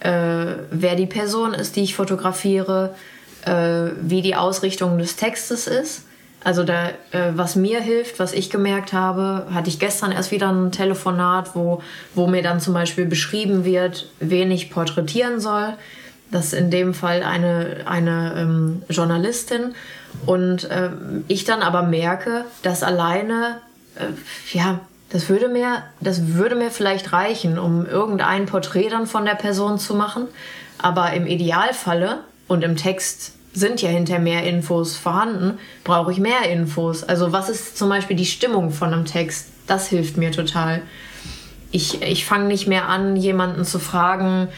äh, 0.00 0.46
wer 0.70 0.94
die 0.96 1.06
Person 1.06 1.54
ist, 1.54 1.76
die 1.76 1.82
ich 1.82 1.94
fotografiere, 1.94 2.94
äh, 3.44 3.90
wie 4.00 4.22
die 4.22 4.36
Ausrichtung 4.36 4.98
des 4.98 5.16
Textes 5.16 5.66
ist. 5.66 6.04
Also 6.44 6.62
da, 6.62 6.90
äh, 7.10 7.32
was 7.34 7.56
mir 7.56 7.80
hilft, 7.80 8.20
was 8.20 8.32
ich 8.32 8.48
gemerkt 8.48 8.92
habe, 8.92 9.46
hatte 9.52 9.68
ich 9.68 9.80
gestern 9.80 10.12
erst 10.12 10.30
wieder 10.30 10.50
ein 10.52 10.70
Telefonat, 10.70 11.56
wo, 11.56 11.82
wo 12.14 12.26
mir 12.28 12.42
dann 12.42 12.60
zum 12.60 12.74
Beispiel 12.74 13.06
beschrieben 13.06 13.64
wird, 13.64 14.08
wen 14.20 14.50
ich 14.50 14.70
porträtieren 14.70 15.40
soll. 15.40 15.74
Das 16.30 16.46
ist 16.46 16.52
in 16.52 16.70
dem 16.70 16.94
Fall 16.94 17.22
eine, 17.22 17.78
eine 17.86 18.34
ähm, 18.36 18.82
Journalistin. 18.88 19.74
Und 20.26 20.64
äh, 20.64 20.90
ich 21.26 21.44
dann 21.44 21.62
aber 21.62 21.82
merke, 21.82 22.44
dass 22.62 22.82
alleine 22.82 23.60
ja, 24.52 24.80
das 25.10 25.28
würde 25.28 25.48
mir, 25.48 25.82
das 26.00 26.34
würde 26.34 26.54
mir 26.54 26.70
vielleicht 26.70 27.12
reichen, 27.12 27.58
um 27.58 27.86
irgendein 27.86 28.46
Porträt 28.46 28.90
dann 28.90 29.06
von 29.06 29.24
der 29.24 29.34
Person 29.34 29.78
zu 29.78 29.94
machen. 29.94 30.26
Aber 30.76 31.12
im 31.12 31.26
Idealfalle 31.26 32.20
und 32.46 32.62
im 32.62 32.76
Text 32.76 33.32
sind 33.52 33.82
ja 33.82 33.88
hinter 33.88 34.18
mehr 34.18 34.44
Infos 34.44 34.96
vorhanden, 34.96 35.58
brauche 35.82 36.12
ich 36.12 36.18
mehr 36.18 36.48
Infos. 36.50 37.02
Also 37.02 37.32
was 37.32 37.48
ist 37.48 37.76
zum 37.76 37.88
Beispiel 37.88 38.16
die 38.16 38.26
Stimmung 38.26 38.70
von 38.70 38.92
einem 38.92 39.04
Text? 39.04 39.48
Das 39.66 39.88
hilft 39.88 40.16
mir 40.16 40.30
total. 40.30 40.82
Ich, 41.70 42.02
ich 42.02 42.24
fange 42.24 42.46
nicht 42.46 42.66
mehr 42.66 42.88
an, 42.88 43.16
jemanden 43.16 43.64
zu 43.64 43.78
fragen, 43.78 44.48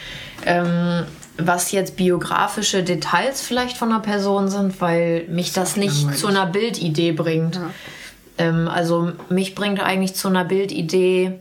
ähm, 0.45 1.05
was 1.39 1.73
jetzt 1.73 1.97
biografische 1.97 2.83
Details 2.83 3.41
vielleicht 3.41 3.77
von 3.77 3.91
einer 3.91 4.01
Person 4.01 4.49
sind, 4.49 4.81
weil 4.81 5.25
mich 5.29 5.53
das 5.53 5.77
nicht 5.77 6.17
zu 6.17 6.27
einer 6.27 6.47
Bildidee 6.47 7.13
bringt. 7.13 7.57
Ja. 7.57 7.71
Ähm, 8.41 8.69
also 8.69 9.13
mich 9.29 9.55
bringt 9.55 9.81
eigentlich 9.81 10.15
zu 10.15 10.29
einer 10.29 10.45
Bildidee 10.45 11.39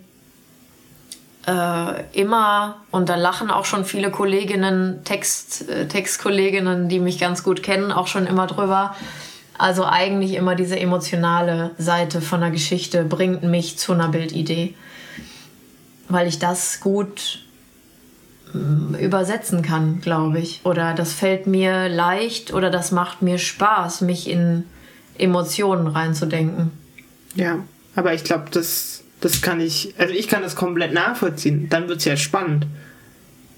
äh, 1.48 2.04
immer, 2.12 2.82
und 2.92 3.08
da 3.08 3.16
lachen 3.16 3.50
auch 3.50 3.64
schon 3.64 3.86
viele 3.86 4.12
Kolleginnen, 4.12 5.04
Text, 5.06 5.70
äh, 5.70 5.88
Textkolleginnen, 5.88 6.90
die 6.90 7.00
mich 7.00 7.18
ganz 7.18 7.44
gut 7.44 7.64
kennen, 7.64 7.94
auch 7.94 8.08
schon 8.08 8.28
immer 8.28 8.48
drüber. 8.48 8.96
Also 9.58 9.86
eigentlich 9.86 10.34
immer 10.34 10.56
diese 10.56 10.78
emotionale 10.78 11.72
Seite 11.78 12.22
von 12.22 12.42
der 12.42 12.52
Geschichte 12.52 13.06
bringt 13.06 13.44
mich 13.44 13.78
zu 13.78 13.94
einer 13.94 14.10
Bildidee, 14.10 14.74
weil 16.10 16.28
ich 16.28 16.40
das 16.40 16.82
gut 16.82 17.40
mm, 18.54 18.96
übersetzen 18.96 19.62
kann, 19.62 20.02
glaube 20.02 20.40
ich. 20.40 20.62
Oder 20.66 20.94
das 20.94 21.14
fällt 21.14 21.48
mir 21.48 21.88
leicht 21.88 22.54
oder 22.54 22.70
das 22.70 22.92
macht 22.92 23.22
mir 23.22 23.38
Spaß, 23.38 24.02
mich 24.02 24.30
in 24.30 24.66
Emotionen 25.18 25.88
reinzudenken. 25.88 26.72
Ja, 27.36 27.64
aber 27.96 28.14
ich 28.14 28.24
glaube, 28.24 28.46
das, 28.52 29.04
das 29.22 29.42
kann 29.42 29.60
ich, 29.60 29.94
also 29.98 30.14
ich 30.14 30.28
kann 30.28 30.42
das 30.42 30.56
komplett 30.56 30.94
nachvollziehen. 30.94 31.68
Dann 31.70 31.88
wird 31.88 32.00
es 32.00 32.06
ja 32.06 32.18
spannend. 32.18 32.66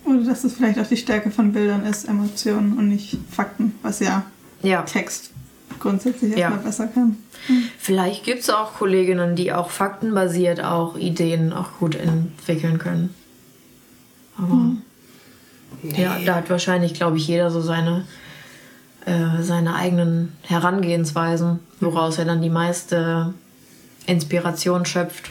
Oder 0.03 0.23
dass 0.23 0.43
es 0.43 0.53
vielleicht 0.53 0.79
auch 0.79 0.87
die 0.87 0.97
Stärke 0.97 1.31
von 1.31 1.53
Bildern 1.53 1.85
ist, 1.85 2.07
Emotionen 2.07 2.77
und 2.77 2.89
nicht 2.89 3.17
Fakten, 3.29 3.75
was 3.81 3.99
ja, 3.99 4.25
ja. 4.63 4.81
Text 4.81 5.31
grundsätzlich 5.79 6.37
erstmal 6.37 6.59
ja. 6.59 6.65
besser 6.65 6.87
kann. 6.87 7.17
Hm. 7.47 7.63
Vielleicht 7.77 8.23
gibt 8.23 8.41
es 8.41 8.49
auch 8.49 8.73
Kolleginnen, 8.75 9.35
die 9.35 9.53
auch 9.53 9.69
faktenbasiert 9.69 10.63
auch 10.63 10.97
Ideen 10.97 11.53
auch 11.53 11.79
gut 11.79 11.95
entwickeln 11.95 12.77
können. 12.77 13.13
Aber 14.37 14.53
hm. 14.53 14.81
ja, 15.95 16.17
da 16.25 16.35
hat 16.35 16.49
wahrscheinlich, 16.49 16.93
glaube 16.93 17.17
ich, 17.17 17.27
jeder 17.27 17.51
so 17.51 17.61
seine 17.61 18.05
äh, 19.05 19.41
seine 19.41 19.75
eigenen 19.75 20.33
Herangehensweisen, 20.43 21.59
woraus 21.79 22.19
er 22.19 22.25
dann 22.25 22.41
die 22.41 22.51
meiste 22.51 23.33
Inspiration 24.07 24.85
schöpft. 24.85 25.29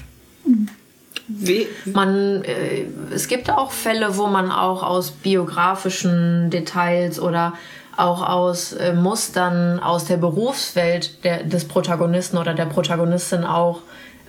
Wie, 1.29 1.67
Man, 1.85 2.43
äh, 2.45 2.87
es 3.15 3.29
gibt 3.29 3.51
auch 3.51 3.71
Fälle, 3.71 4.17
wo 4.17 4.27
man 4.27 4.51
auch 4.51 4.83
aus 4.83 5.13
biografischen 5.13 6.51
Details 6.51 7.21
oder 7.21 7.55
auch 7.97 8.27
aus 8.27 8.73
äh, 8.73 8.95
Mustern 8.95 9.79
aus 9.79 10.07
der 10.07 10.17
Berufswelt 10.17 11.23
der, 11.25 11.45
des 11.45 11.67
Protagonisten 11.67 12.39
oder 12.39 12.55
der 12.55 12.67
Protagonistin 12.67 13.45
auch 13.45 13.83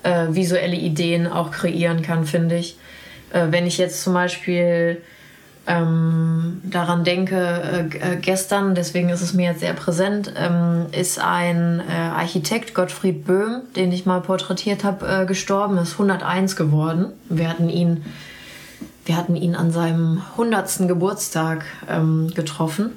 äh, 0.03 0.27
visuelle 0.29 0.75
Ideen 0.75 1.27
auch 1.27 1.51
kreieren 1.51 2.01
kann, 2.01 2.25
finde 2.25 2.57
ich. 2.57 2.77
Äh, 3.31 3.47
wenn 3.49 3.65
ich 3.65 3.77
jetzt 3.77 4.03
zum 4.03 4.13
Beispiel 4.13 5.01
ähm, 5.67 6.61
daran 6.63 7.03
denke, 7.03 7.37
äh, 7.37 8.13
äh, 8.13 8.15
gestern, 8.17 8.73
deswegen 8.73 9.09
ist 9.09 9.21
es 9.21 9.33
mir 9.33 9.51
jetzt 9.51 9.59
sehr 9.59 9.73
präsent, 9.73 10.33
ähm, 10.35 10.87
ist 10.91 11.19
ein 11.19 11.79
äh, 11.87 11.93
Architekt, 11.93 12.73
Gottfried 12.73 13.25
Böhm, 13.25 13.61
den 13.75 13.91
ich 13.91 14.07
mal 14.07 14.21
porträtiert 14.21 14.83
habe, 14.83 15.07
äh, 15.07 15.25
gestorben, 15.25 15.77
ist 15.77 15.93
101 15.93 16.55
geworden. 16.55 17.07
Wir 17.29 17.47
hatten 17.47 17.69
ihn, 17.69 18.03
wir 19.05 19.15
hatten 19.15 19.35
ihn 19.35 19.55
an 19.55 19.71
seinem 19.71 20.23
100. 20.31 20.87
Geburtstag 20.87 21.63
ähm, 21.87 22.31
getroffen. 22.33 22.93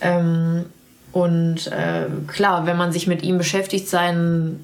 Ähm, 0.00 0.64
und 1.12 1.68
äh, 1.68 2.06
klar, 2.26 2.66
wenn 2.66 2.76
man 2.76 2.92
sich 2.92 3.06
mit 3.06 3.22
ihm 3.22 3.38
beschäftigt, 3.38 3.88
sein, 3.88 4.60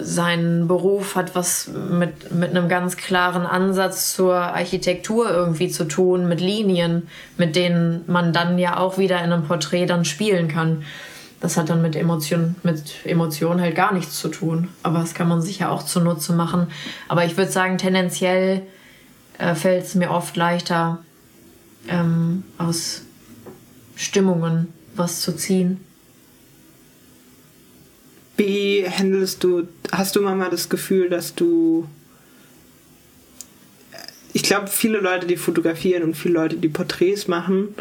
sein 0.00 0.66
Beruf 0.68 1.16
hat 1.16 1.34
was 1.34 1.68
mit, 1.68 2.32
mit 2.32 2.50
einem 2.50 2.68
ganz 2.68 2.96
klaren 2.96 3.46
Ansatz 3.46 4.14
zur 4.14 4.36
Architektur 4.36 5.30
irgendwie 5.30 5.68
zu 5.68 5.84
tun, 5.84 6.28
mit 6.28 6.40
Linien, 6.40 7.08
mit 7.36 7.56
denen 7.56 8.04
man 8.06 8.32
dann 8.32 8.58
ja 8.58 8.78
auch 8.78 8.98
wieder 8.98 9.18
in 9.18 9.32
einem 9.32 9.44
Porträt 9.44 9.86
dann 9.86 10.04
spielen 10.04 10.48
kann. 10.48 10.84
Das 11.40 11.56
hat 11.56 11.70
dann 11.70 11.82
mit 11.82 11.96
Emotionen 11.96 12.54
mit 12.62 13.04
Emotionen 13.04 13.60
halt 13.60 13.74
gar 13.74 13.92
nichts 13.92 14.20
zu 14.20 14.28
tun. 14.28 14.68
Aber 14.82 15.00
das 15.00 15.12
kann 15.12 15.28
man 15.28 15.42
sich 15.42 15.58
ja 15.58 15.70
auch 15.70 15.82
zunutze 15.82 16.32
machen. 16.32 16.68
Aber 17.08 17.24
ich 17.24 17.36
würde 17.36 17.50
sagen, 17.50 17.78
tendenziell 17.78 18.62
äh, 19.38 19.54
fällt 19.54 19.84
es 19.84 19.94
mir 19.94 20.10
oft 20.10 20.36
leichter, 20.36 20.98
ähm, 21.88 22.44
aus 22.58 23.02
Stimmungen 23.96 24.72
was 24.94 25.20
zu 25.20 25.34
ziehen. 25.34 25.80
Wie 28.36 28.86
handelst 28.88 29.44
du, 29.44 29.68
hast 29.90 30.16
du 30.16 30.22
manchmal 30.22 30.50
das 30.50 30.68
Gefühl, 30.68 31.08
dass 31.08 31.34
du. 31.34 31.86
Ich 34.32 34.42
glaube, 34.42 34.68
viele 34.68 34.98
Leute, 34.98 35.26
die 35.26 35.36
fotografieren 35.36 36.02
und 36.04 36.16
viele 36.16 36.34
Leute, 36.34 36.56
die 36.56 36.70
Porträts 36.70 37.28
machen, 37.28 37.74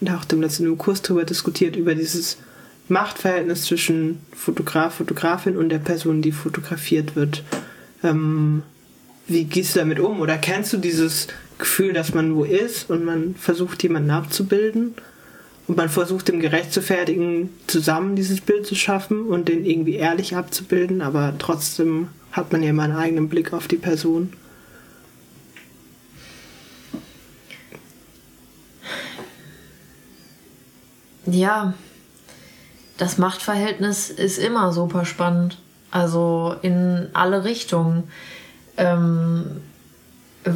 da 0.00 0.18
auch 0.18 0.24
dem 0.26 0.42
letzten 0.42 0.76
Kurs 0.76 1.00
darüber 1.00 1.24
diskutiert, 1.24 1.76
über 1.76 1.94
dieses 1.94 2.36
Machtverhältnis 2.88 3.64
zwischen 3.64 4.20
Fotograf, 4.34 4.96
Fotografin 4.96 5.56
und 5.56 5.70
der 5.70 5.78
Person, 5.78 6.20
die 6.20 6.32
fotografiert 6.32 7.16
wird. 7.16 7.42
Ähm, 8.02 8.62
wie 9.26 9.44
gehst 9.44 9.74
du 9.74 9.80
damit 9.80 9.98
um? 10.00 10.20
Oder 10.20 10.38
kennst 10.38 10.72
du 10.72 10.76
dieses 10.76 11.28
Gefühl, 11.58 11.92
dass 11.92 12.14
man 12.14 12.34
wo 12.34 12.44
ist 12.44 12.90
und 12.90 13.04
man 13.04 13.34
versucht, 13.34 13.82
jemanden 13.82 14.10
abzubilden? 14.10 14.94
Und 15.68 15.76
man 15.76 15.90
versucht, 15.90 16.28
dem 16.28 16.40
gerecht 16.40 16.72
zu 16.72 16.80
fertigen, 16.82 17.50
zusammen 17.66 18.16
dieses 18.16 18.40
Bild 18.40 18.66
zu 18.66 18.74
schaffen 18.74 19.26
und 19.26 19.48
den 19.48 19.66
irgendwie 19.66 19.96
ehrlich 19.96 20.34
abzubilden, 20.34 21.02
aber 21.02 21.34
trotzdem 21.38 22.08
hat 22.32 22.50
man 22.52 22.62
ja 22.62 22.70
immer 22.70 22.84
einen 22.84 22.96
eigenen 22.96 23.28
Blick 23.28 23.52
auf 23.52 23.68
die 23.68 23.76
Person. 23.76 24.32
Ja, 31.26 31.74
das 32.96 33.18
Machtverhältnis 33.18 34.08
ist 34.08 34.38
immer 34.38 34.72
super 34.72 35.04
spannend. 35.04 35.58
Also 35.90 36.56
in 36.62 37.08
alle 37.12 37.44
Richtungen. 37.44 38.04
Ähm, 38.78 39.60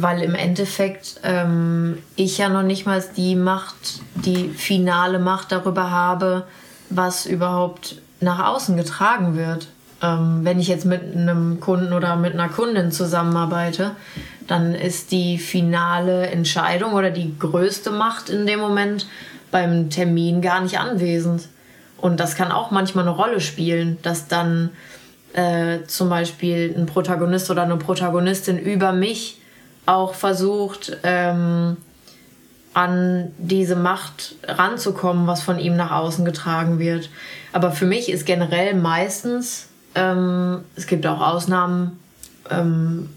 weil 0.01 0.21
im 0.21 0.35
Endeffekt 0.35 1.19
ähm, 1.23 1.97
ich 2.15 2.37
ja 2.37 2.49
noch 2.49 2.63
nicht 2.63 2.85
mal 2.85 3.03
die 3.15 3.35
Macht, 3.35 4.01
die 4.15 4.49
finale 4.49 5.19
Macht 5.19 5.51
darüber 5.51 5.91
habe, 5.91 6.47
was 6.89 7.25
überhaupt 7.25 8.01
nach 8.19 8.45
außen 8.45 8.77
getragen 8.77 9.35
wird. 9.35 9.67
Ähm, 10.01 10.41
wenn 10.43 10.59
ich 10.59 10.67
jetzt 10.67 10.85
mit 10.85 11.15
einem 11.15 11.59
Kunden 11.59 11.93
oder 11.93 12.15
mit 12.15 12.33
einer 12.33 12.49
Kundin 12.49 12.91
zusammenarbeite, 12.91 13.91
dann 14.47 14.75
ist 14.75 15.11
die 15.11 15.37
finale 15.37 16.27
Entscheidung 16.27 16.93
oder 16.93 17.11
die 17.11 17.37
größte 17.37 17.91
Macht 17.91 18.29
in 18.29 18.45
dem 18.45 18.59
Moment 18.59 19.07
beim 19.51 19.89
Termin 19.89 20.41
gar 20.41 20.61
nicht 20.61 20.79
anwesend. 20.79 21.47
Und 21.97 22.19
das 22.19 22.35
kann 22.35 22.51
auch 22.51 22.71
manchmal 22.71 23.07
eine 23.07 23.15
Rolle 23.15 23.39
spielen, 23.39 23.97
dass 24.01 24.27
dann 24.27 24.71
äh, 25.33 25.83
zum 25.87 26.09
Beispiel 26.09 26.73
ein 26.77 26.85
Protagonist 26.85 27.49
oder 27.49 27.63
eine 27.63 27.77
Protagonistin 27.77 28.57
über 28.57 28.91
mich 28.91 29.39
auch 29.85 30.13
versucht, 30.13 30.97
ähm, 31.03 31.77
an 32.73 33.31
diese 33.37 33.75
Macht 33.75 34.35
ranzukommen, 34.47 35.27
was 35.27 35.43
von 35.43 35.59
ihm 35.59 35.75
nach 35.75 35.91
außen 35.91 36.25
getragen 36.25 36.79
wird. 36.79 37.09
Aber 37.51 37.71
für 37.71 37.85
mich 37.85 38.09
ist 38.09 38.25
generell 38.25 38.73
meistens, 38.73 39.67
ähm, 39.95 40.63
es 40.75 40.87
gibt 40.87 41.05
auch 41.05 41.21
Ausnahmen, 41.21 41.99
ähm, 42.49 43.09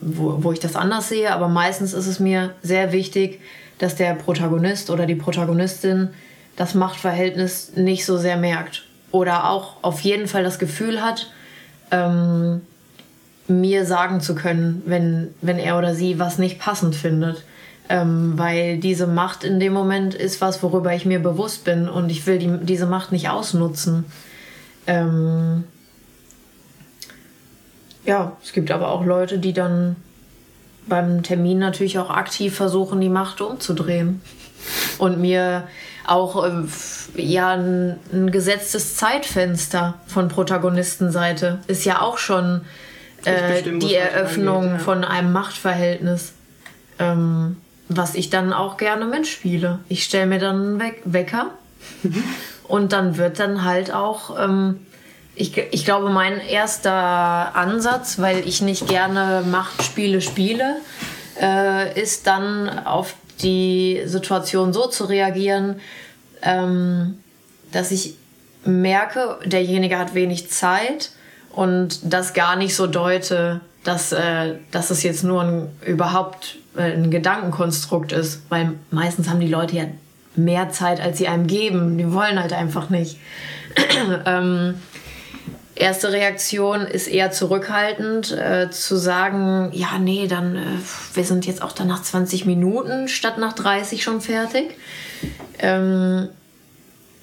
wo, 0.00 0.42
wo 0.42 0.52
ich 0.52 0.60
das 0.60 0.76
anders 0.76 1.10
sehe, 1.10 1.32
aber 1.32 1.48
meistens 1.48 1.92
ist 1.92 2.06
es 2.06 2.20
mir 2.20 2.54
sehr 2.62 2.92
wichtig, 2.92 3.40
dass 3.78 3.96
der 3.96 4.14
Protagonist 4.14 4.90
oder 4.90 5.04
die 5.06 5.14
Protagonistin 5.14 6.10
das 6.56 6.74
Machtverhältnis 6.74 7.72
nicht 7.76 8.06
so 8.06 8.16
sehr 8.16 8.36
merkt. 8.36 8.84
Oder 9.12 9.50
auch 9.50 9.76
auf 9.82 10.00
jeden 10.00 10.28
Fall 10.28 10.44
das 10.44 10.58
Gefühl 10.58 11.02
hat, 11.02 11.30
ähm, 11.90 12.62
mir 13.50 13.84
sagen 13.84 14.20
zu 14.20 14.34
können, 14.34 14.82
wenn, 14.86 15.34
wenn 15.42 15.58
er 15.58 15.76
oder 15.76 15.94
sie 15.94 16.18
was 16.18 16.38
nicht 16.38 16.58
passend 16.58 16.94
findet. 16.94 17.44
Ähm, 17.88 18.34
weil 18.36 18.78
diese 18.78 19.08
Macht 19.08 19.42
in 19.42 19.58
dem 19.58 19.72
Moment 19.72 20.14
ist 20.14 20.40
was, 20.40 20.62
worüber 20.62 20.94
ich 20.94 21.06
mir 21.06 21.18
bewusst 21.18 21.64
bin 21.64 21.88
und 21.88 22.08
ich 22.08 22.24
will 22.26 22.38
die, 22.38 22.58
diese 22.62 22.86
Macht 22.86 23.10
nicht 23.10 23.28
ausnutzen. 23.28 24.04
Ähm 24.86 25.64
ja, 28.04 28.36
es 28.42 28.52
gibt 28.52 28.70
aber 28.70 28.92
auch 28.92 29.04
Leute, 29.04 29.38
die 29.38 29.52
dann 29.52 29.96
beim 30.86 31.22
Termin 31.22 31.58
natürlich 31.58 31.98
auch 31.98 32.10
aktiv 32.10 32.54
versuchen, 32.54 33.00
die 33.00 33.08
Macht 33.08 33.40
umzudrehen. 33.40 34.22
Und 34.98 35.18
mir 35.18 35.64
auch 36.06 36.44
äh, 36.44 36.64
ja 37.16 37.54
ein, 37.54 37.98
ein 38.12 38.30
gesetztes 38.30 38.96
Zeitfenster 38.96 39.94
von 40.06 40.28
Protagonistenseite 40.28 41.58
ist 41.66 41.84
ja 41.84 42.00
auch 42.00 42.18
schon 42.18 42.62
äh, 43.24 43.62
die 43.62 43.94
Eröffnung 43.94 44.64
angeht, 44.64 44.78
ja. 44.78 44.84
von 44.84 45.04
einem 45.04 45.32
Machtverhältnis, 45.32 46.32
ähm, 46.98 47.56
was 47.88 48.14
ich 48.14 48.30
dann 48.30 48.52
auch 48.52 48.76
gerne 48.76 49.06
mitspiele. 49.06 49.80
Ich 49.88 50.04
stelle 50.04 50.26
mir 50.26 50.38
dann 50.38 50.56
einen 50.56 50.80
We 50.80 50.92
Wecker 51.04 51.50
und 52.68 52.92
dann 52.92 53.16
wird 53.16 53.38
dann 53.40 53.64
halt 53.64 53.92
auch, 53.92 54.38
ähm, 54.38 54.86
ich, 55.34 55.56
ich 55.56 55.84
glaube, 55.84 56.10
mein 56.10 56.40
erster 56.40 57.54
Ansatz, 57.54 58.18
weil 58.18 58.46
ich 58.46 58.60
nicht 58.62 58.86
gerne 58.88 59.42
Machtspiele 59.46 60.20
spiele, 60.20 60.76
äh, 61.40 62.00
ist 62.00 62.26
dann 62.26 62.68
auf 62.68 63.14
die 63.42 64.02
Situation 64.04 64.72
so 64.72 64.86
zu 64.86 65.04
reagieren, 65.04 65.80
ähm, 66.42 67.18
dass 67.72 67.90
ich 67.90 68.16
merke, 68.64 69.38
derjenige 69.44 69.98
hat 69.98 70.14
wenig 70.14 70.50
Zeit 70.50 71.10
und 71.60 71.98
das 72.10 72.32
gar 72.32 72.56
nicht 72.56 72.74
so 72.74 72.86
deute, 72.86 73.60
dass, 73.84 74.12
äh, 74.12 74.54
dass 74.70 74.88
es 74.88 75.02
jetzt 75.02 75.24
nur 75.24 75.42
ein, 75.42 75.68
überhaupt 75.86 76.56
äh, 76.74 76.92
ein 76.92 77.10
Gedankenkonstrukt 77.10 78.12
ist, 78.12 78.40
weil 78.48 78.72
meistens 78.90 79.28
haben 79.28 79.40
die 79.40 79.46
Leute 79.46 79.76
ja 79.76 79.84
mehr 80.36 80.70
Zeit, 80.70 81.02
als 81.02 81.18
sie 81.18 81.28
einem 81.28 81.46
geben. 81.46 81.98
Die 81.98 82.10
wollen 82.14 82.40
halt 82.40 82.54
einfach 82.54 82.88
nicht. 82.88 83.18
ähm, 84.24 84.76
erste 85.74 86.10
Reaktion 86.12 86.86
ist 86.86 87.08
eher 87.08 87.30
zurückhaltend, 87.30 88.32
äh, 88.32 88.70
zu 88.70 88.96
sagen, 88.96 89.68
ja, 89.74 89.98
nee, 89.98 90.28
dann, 90.28 90.56
äh, 90.56 90.62
wir 91.12 91.24
sind 91.24 91.44
jetzt 91.44 91.60
auch 91.60 91.72
dann 91.72 91.88
nach 91.88 92.02
20 92.02 92.46
Minuten 92.46 93.06
statt 93.06 93.36
nach 93.36 93.52
30 93.52 94.02
schon 94.02 94.22
fertig. 94.22 94.78
Ähm, 95.58 96.30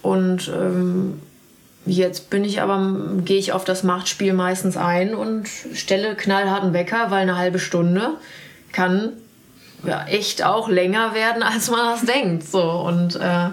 und 0.04 0.48
ähm, 0.56 1.22
Jetzt 1.88 2.30
bin 2.30 2.44
ich 2.44 2.62
aber, 2.62 3.22
gehe 3.24 3.38
ich 3.38 3.54
auf 3.54 3.64
das 3.64 3.84
Machtspiel 3.84 4.34
meistens 4.34 4.78
ein 4.78 5.16
und 5.16 5.48
stelle 5.74 6.16
knallharten 6.16 6.74
Wecker, 6.74 7.10
weil 7.10 7.22
eine 7.22 7.38
halbe 7.38 7.60
Stunde 7.60 8.12
kann 8.72 9.14
ja, 9.86 10.06
echt 10.06 10.44
auch 10.44 10.70
länger 10.70 11.14
werden, 11.14 11.44
als 11.44 11.70
man 11.70 11.80
das 11.80 12.02
denkt. 12.02 12.44
So, 12.48 12.62
und 12.62 13.16
äh, 13.16 13.50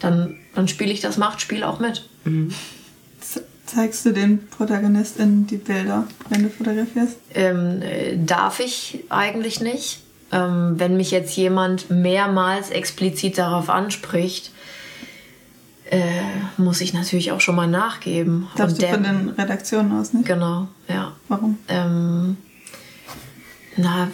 dann, 0.00 0.36
dann 0.54 0.68
spiele 0.68 0.92
ich 0.92 1.00
das 1.00 1.16
Machtspiel 1.16 1.64
auch 1.64 1.80
mit. 1.80 2.08
Mhm. 2.24 2.52
Zeigst 3.66 4.06
du 4.06 4.12
den 4.12 4.46
ProtagonistInnen 4.48 5.46
die 5.46 5.58
Bilder, 5.58 6.06
wenn 6.30 6.42
du 6.42 6.48
fotografierst? 6.48 7.16
Ähm, 7.34 7.82
äh, 7.82 8.16
darf 8.16 8.60
ich 8.60 9.00
eigentlich 9.10 9.60
nicht. 9.60 10.00
Ähm, 10.32 10.74
wenn 10.76 10.96
mich 10.96 11.10
jetzt 11.10 11.36
jemand 11.36 11.90
mehrmals 11.90 12.70
explizit 12.70 13.36
darauf 13.36 13.68
anspricht, 13.68 14.52
äh, 15.90 16.00
muss 16.56 16.80
ich 16.80 16.92
natürlich 16.94 17.32
auch 17.32 17.40
schon 17.40 17.56
mal 17.56 17.66
nachgeben. 17.66 18.48
Darfst 18.56 18.76
Und 18.76 18.82
du 18.82 18.88
von 18.88 19.02
den 19.02 19.28
Redaktionen 19.30 19.92
aus 19.92 20.12
nicht? 20.12 20.26
Genau, 20.26 20.68
ja. 20.88 21.12
Warum? 21.28 21.58
Ähm, 21.68 22.36
na, 23.76 24.08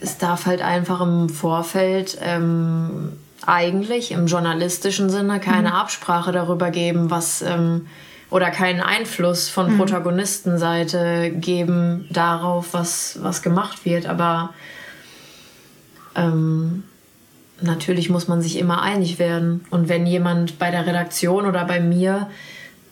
es 0.00 0.18
darf 0.18 0.46
halt 0.46 0.62
einfach 0.62 1.00
im 1.00 1.28
Vorfeld 1.28 2.18
ähm, 2.22 3.12
eigentlich 3.46 4.12
im 4.12 4.26
journalistischen 4.26 5.10
Sinne 5.10 5.40
keine 5.40 5.74
Absprache 5.74 6.32
darüber 6.32 6.70
geben, 6.70 7.10
was 7.10 7.42
ähm, 7.42 7.86
oder 8.30 8.50
keinen 8.50 8.80
Einfluss 8.80 9.50
von 9.50 9.76
Protagonistenseite 9.76 11.30
geben 11.30 12.06
darauf, 12.10 12.72
was, 12.72 13.18
was 13.20 13.42
gemacht 13.42 13.84
wird. 13.84 14.06
Aber 14.06 14.54
ähm, 16.14 16.84
natürlich 17.62 18.10
muss 18.10 18.28
man 18.28 18.42
sich 18.42 18.58
immer 18.58 18.82
einig 18.82 19.18
werden. 19.18 19.64
Und 19.70 19.88
wenn 19.88 20.06
jemand 20.06 20.58
bei 20.58 20.70
der 20.70 20.86
Redaktion 20.86 21.46
oder 21.46 21.64
bei 21.64 21.80
mir 21.80 22.28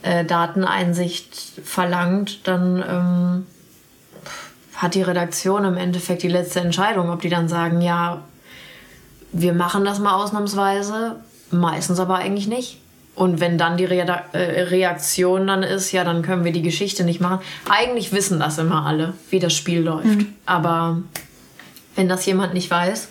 äh, 0.02 0.24
Dateneinsicht 0.24 1.60
verlangt, 1.64 2.46
dann 2.46 2.84
ähm, 2.88 3.46
hat 4.76 4.94
die 4.94 5.02
Redaktion 5.02 5.64
im 5.64 5.76
Endeffekt 5.76 6.22
die 6.22 6.28
letzte 6.28 6.60
Entscheidung, 6.60 7.10
ob 7.10 7.20
die 7.20 7.28
dann 7.28 7.48
sagen, 7.48 7.80
ja, 7.80 8.22
wir 9.32 9.52
machen 9.52 9.84
das 9.84 9.98
mal 9.98 10.14
ausnahmsweise, 10.14 11.16
meistens 11.50 12.00
aber 12.00 12.16
eigentlich 12.16 12.48
nicht. 12.48 12.78
Und 13.14 13.40
wenn 13.40 13.58
dann 13.58 13.76
die 13.76 13.84
äh, 13.84 14.62
Reaktion 14.62 15.46
dann 15.46 15.62
ist, 15.62 15.92
ja, 15.92 16.04
dann 16.04 16.22
können 16.22 16.44
wir 16.44 16.52
die 16.52 16.62
Geschichte 16.62 17.04
nicht 17.04 17.20
machen. 17.20 17.40
Eigentlich 17.68 18.12
wissen 18.12 18.40
das 18.40 18.56
immer 18.56 18.86
alle, 18.86 19.14
wie 19.28 19.40
das 19.40 19.52
Spiel 19.52 19.80
läuft. 19.80 20.20
Aber 20.46 21.02
wenn 21.96 22.08
das 22.08 22.24
jemand 22.24 22.54
nicht 22.54 22.70
weiß 22.70 23.08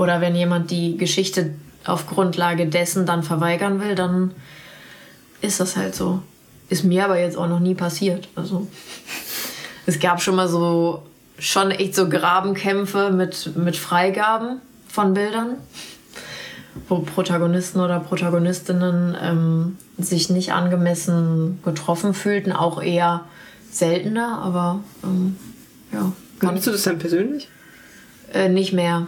oder 0.00 0.22
wenn 0.22 0.34
jemand 0.34 0.70
die 0.70 0.96
Geschichte 0.96 1.50
auf 1.84 2.06
Grundlage 2.06 2.64
dessen 2.66 3.04
dann 3.04 3.22
verweigern 3.22 3.82
will, 3.82 3.94
dann 3.94 4.30
ist 5.42 5.60
das 5.60 5.76
halt 5.76 5.94
so. 5.94 6.22
Ist 6.70 6.84
mir 6.84 7.04
aber 7.04 7.20
jetzt 7.20 7.36
auch 7.36 7.48
noch 7.48 7.60
nie 7.60 7.74
passiert. 7.74 8.26
Also 8.34 8.66
es 9.84 10.00
gab 10.00 10.22
schon 10.22 10.36
mal 10.36 10.48
so 10.48 11.02
schon 11.38 11.70
echt 11.70 11.94
so 11.94 12.08
Grabenkämpfe 12.08 13.10
mit, 13.10 13.54
mit 13.56 13.76
Freigaben 13.76 14.62
von 14.88 15.12
Bildern, 15.12 15.56
wo 16.88 17.00
Protagonisten 17.00 17.80
oder 17.80 18.00
Protagonistinnen 18.00 19.14
ähm, 19.20 19.76
sich 19.98 20.30
nicht 20.30 20.52
angemessen 20.54 21.58
getroffen 21.62 22.14
fühlten, 22.14 22.52
auch 22.52 22.82
eher 22.82 23.26
seltener, 23.70 24.38
aber 24.38 24.80
ähm, 25.04 25.36
ja. 25.92 26.10
Kann 26.38 26.54
Nimmst 26.54 26.68
du 26.68 26.70
das 26.70 26.84
dann 26.84 26.98
persönlich? 26.98 27.50
äh, 28.32 28.48
nicht 28.48 28.72
mehr. 28.72 29.06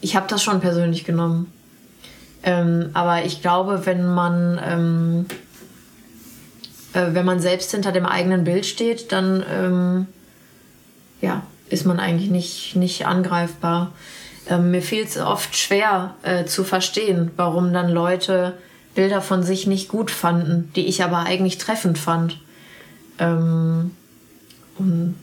Ich 0.00 0.16
habe 0.16 0.26
das 0.28 0.42
schon 0.42 0.60
persönlich 0.60 1.04
genommen. 1.04 1.52
Ähm, 2.42 2.90
aber 2.94 3.24
ich 3.24 3.42
glaube, 3.42 3.84
wenn 3.84 4.06
man, 4.06 4.60
ähm, 4.64 5.26
äh, 6.92 7.14
wenn 7.14 7.24
man 7.24 7.40
selbst 7.40 7.72
hinter 7.72 7.92
dem 7.92 8.06
eigenen 8.06 8.44
Bild 8.44 8.64
steht, 8.64 9.10
dann 9.12 9.44
ähm, 9.50 10.06
ja, 11.20 11.42
ist 11.68 11.84
man 11.84 11.98
eigentlich 11.98 12.30
nicht, 12.30 12.76
nicht 12.76 13.06
angreifbar. 13.06 13.92
Ähm, 14.48 14.70
mir 14.70 14.82
fiel 14.82 15.02
es 15.02 15.18
oft 15.18 15.56
schwer 15.56 16.14
äh, 16.22 16.44
zu 16.44 16.64
verstehen, 16.64 17.32
warum 17.36 17.72
dann 17.72 17.90
Leute 17.90 18.54
Bilder 18.94 19.20
von 19.20 19.42
sich 19.42 19.66
nicht 19.66 19.88
gut 19.88 20.10
fanden, 20.10 20.72
die 20.74 20.86
ich 20.86 21.04
aber 21.04 21.18
eigentlich 21.18 21.58
treffend 21.58 21.98
fand. 21.98 22.40
Ähm, 23.18 23.92
und 24.78 25.16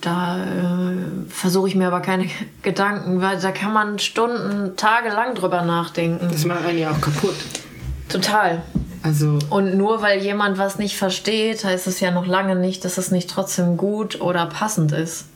da 0.00 0.38
äh, 0.44 1.30
versuche 1.30 1.68
ich 1.68 1.74
mir 1.74 1.88
aber 1.88 2.00
keine 2.00 2.26
Gedanken, 2.62 3.20
weil 3.20 3.38
da 3.40 3.50
kann 3.50 3.72
man 3.72 3.98
Stunden, 3.98 4.76
Tage 4.76 5.08
lang 5.08 5.34
drüber 5.34 5.62
nachdenken. 5.62 6.28
Das 6.30 6.44
macht 6.44 6.64
einen 6.64 6.78
ja 6.78 6.90
auch 6.90 7.00
kaputt. 7.00 7.36
Total. 8.08 8.62
Also, 9.02 9.38
Und 9.50 9.76
nur 9.76 10.02
weil 10.02 10.20
jemand 10.20 10.58
was 10.58 10.78
nicht 10.78 10.96
versteht, 10.96 11.64
heißt 11.64 11.86
es 11.86 12.00
ja 12.00 12.10
noch 12.10 12.26
lange 12.26 12.56
nicht, 12.56 12.84
dass 12.84 12.98
es 12.98 13.10
nicht 13.10 13.30
trotzdem 13.30 13.76
gut 13.76 14.20
oder 14.20 14.46
passend 14.46 14.92
ist. 14.92 15.26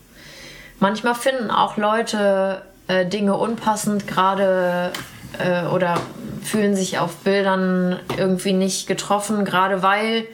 Manchmal 0.81 1.15
finden 1.15 1.51
auch 1.51 1.77
Leute 1.77 2.63
äh, 2.89 3.07
Dinge 3.07 3.37
unpassend, 3.37 4.09
gerade 4.09 4.91
äh, 5.39 5.67
oder 5.67 6.01
fühlen 6.43 6.75
sich 6.75 6.99
auf 6.99 7.17
Bildern 7.19 8.01
irgendwie 8.17 8.53
nicht 8.53 8.89
getroffen, 8.89 9.45
gerade 9.45 9.83
weil 9.83 10.25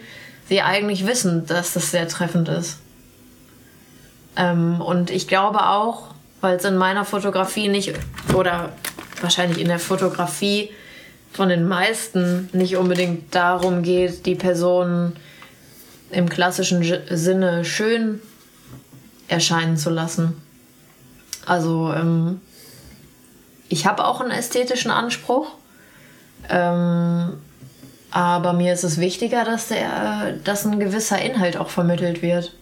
sie 0.48 0.62
eigentlich 0.62 1.06
wissen, 1.06 1.46
dass 1.46 1.74
das 1.74 1.90
sehr 1.90 2.09
treffend 2.09 2.48
ist. 2.48 2.78
Ähm, 4.39 4.81
und 4.81 5.10
ich 5.10 5.28
glaube 5.28 5.69
auch, 5.69 6.15
weil 6.40 6.56
es 6.56 6.65
in 6.65 6.77
meiner 6.77 7.05
Fotografie 7.05 7.69
nicht 7.69 7.93
oder 8.32 8.70
wahrscheinlich 9.20 9.59
in 9.59 9.69
der 9.69 9.81
Fotografie 9.81 10.70
von 11.32 11.48
den 11.48 11.66
meisten 11.66 12.48
nicht 12.52 12.77
unbedingt 12.77 13.35
darum 13.35 13.82
geht, 13.82 14.24
die 14.24 14.36
Person 14.36 15.15
im 16.10 16.28
klassischen 16.28 16.85
Sinne 17.10 17.65
schön 17.65 18.23
erscheinen 19.27 19.77
zu 19.77 19.90
lassen. 19.90 20.40
Also 21.44 21.93
ähm, 21.93 22.40
ich 23.69 23.86
habe 23.86 24.05
auch 24.06 24.20
einen 24.20 24.31
ästhetischen 24.31 24.90
Anspruch, 24.90 25.48
ähm, 26.48 27.35
aber 28.10 28.52
mir 28.55 28.73
ist 28.73 28.85
es 28.85 28.98
wichtiger, 28.98 29.44
dass, 29.44 29.69
der, 29.69 30.35
dass 30.44 30.65
ein 30.65 30.78
gewisser 30.78 31.20
Inhalt 31.20 31.56
auch 31.56 31.69
vermittelt 31.69 32.23
wird. 32.23 32.55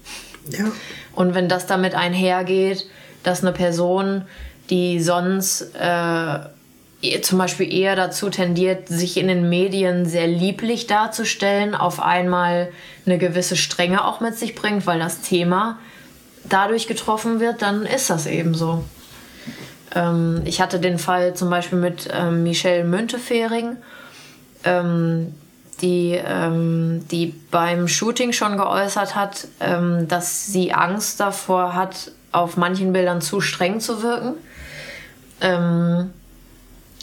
Ja. 0.51 0.73
Und 1.15 1.35
wenn 1.35 1.49
das 1.49 1.67
damit 1.67 1.95
einhergeht, 1.95 2.87
dass 3.23 3.43
eine 3.43 3.53
Person, 3.53 4.23
die 4.71 5.01
sonst 5.01 5.75
äh, 5.79 6.39
eh- 7.03 7.21
zum 7.23 7.39
Beispiel 7.39 7.73
eher 7.73 7.97
dazu 7.97 8.31
tendiert, 8.31 8.89
sich 8.89 9.17
in 9.17 9.29
den 9.29 9.49
Medien 9.49 10.07
sehr 10.07 10.27
lieblich 10.27 10.87
darzustellen, 10.87 11.75
auf 11.75 12.01
einmal 12.01 12.69
eine 13.05 13.19
gewisse 13.19 13.57
Strenge 13.57 14.05
auch 14.05 14.21
mit 14.21 14.39
sich 14.39 14.55
bringt, 14.55 14.87
weil 14.87 14.99
das 14.99 15.21
Thema 15.21 15.79
dadurch 16.49 16.87
getroffen 16.87 17.41
wird, 17.41 17.63
dann 17.63 17.85
ist 17.85 18.11
das 18.11 18.27
eben 18.27 18.55
so. 18.55 18.85
Ähm, 19.95 20.43
ich 20.45 20.61
hatte 20.61 20.79
den 20.79 20.99
Fall 20.99 21.35
zum 21.35 21.51
Beispiel 21.51 21.79
mit 21.79 22.09
ähm, 22.13 22.43
Michelle 22.43 22.85
Müntefering, 22.85 23.77
ähm, 24.65 25.35
die, 25.83 26.13
ähm, 26.13 27.07
die 27.11 27.35
beim 27.51 27.89
Shooting 27.89 28.33
schon 28.33 28.57
geäußert 28.57 29.15
hat, 29.15 29.49
ähm, 29.61 30.09
dass 30.09 30.47
sie 30.47 30.73
Angst 30.73 31.21
davor 31.21 31.75
hat, 31.75 32.13
auf 32.33 32.57
manchen 32.57 32.93
Bildern 32.93 33.21
zu 33.21 33.41
streng 33.41 33.81
zu 33.81 34.03
wirken. 34.03 34.35
Ähm, 35.41 36.11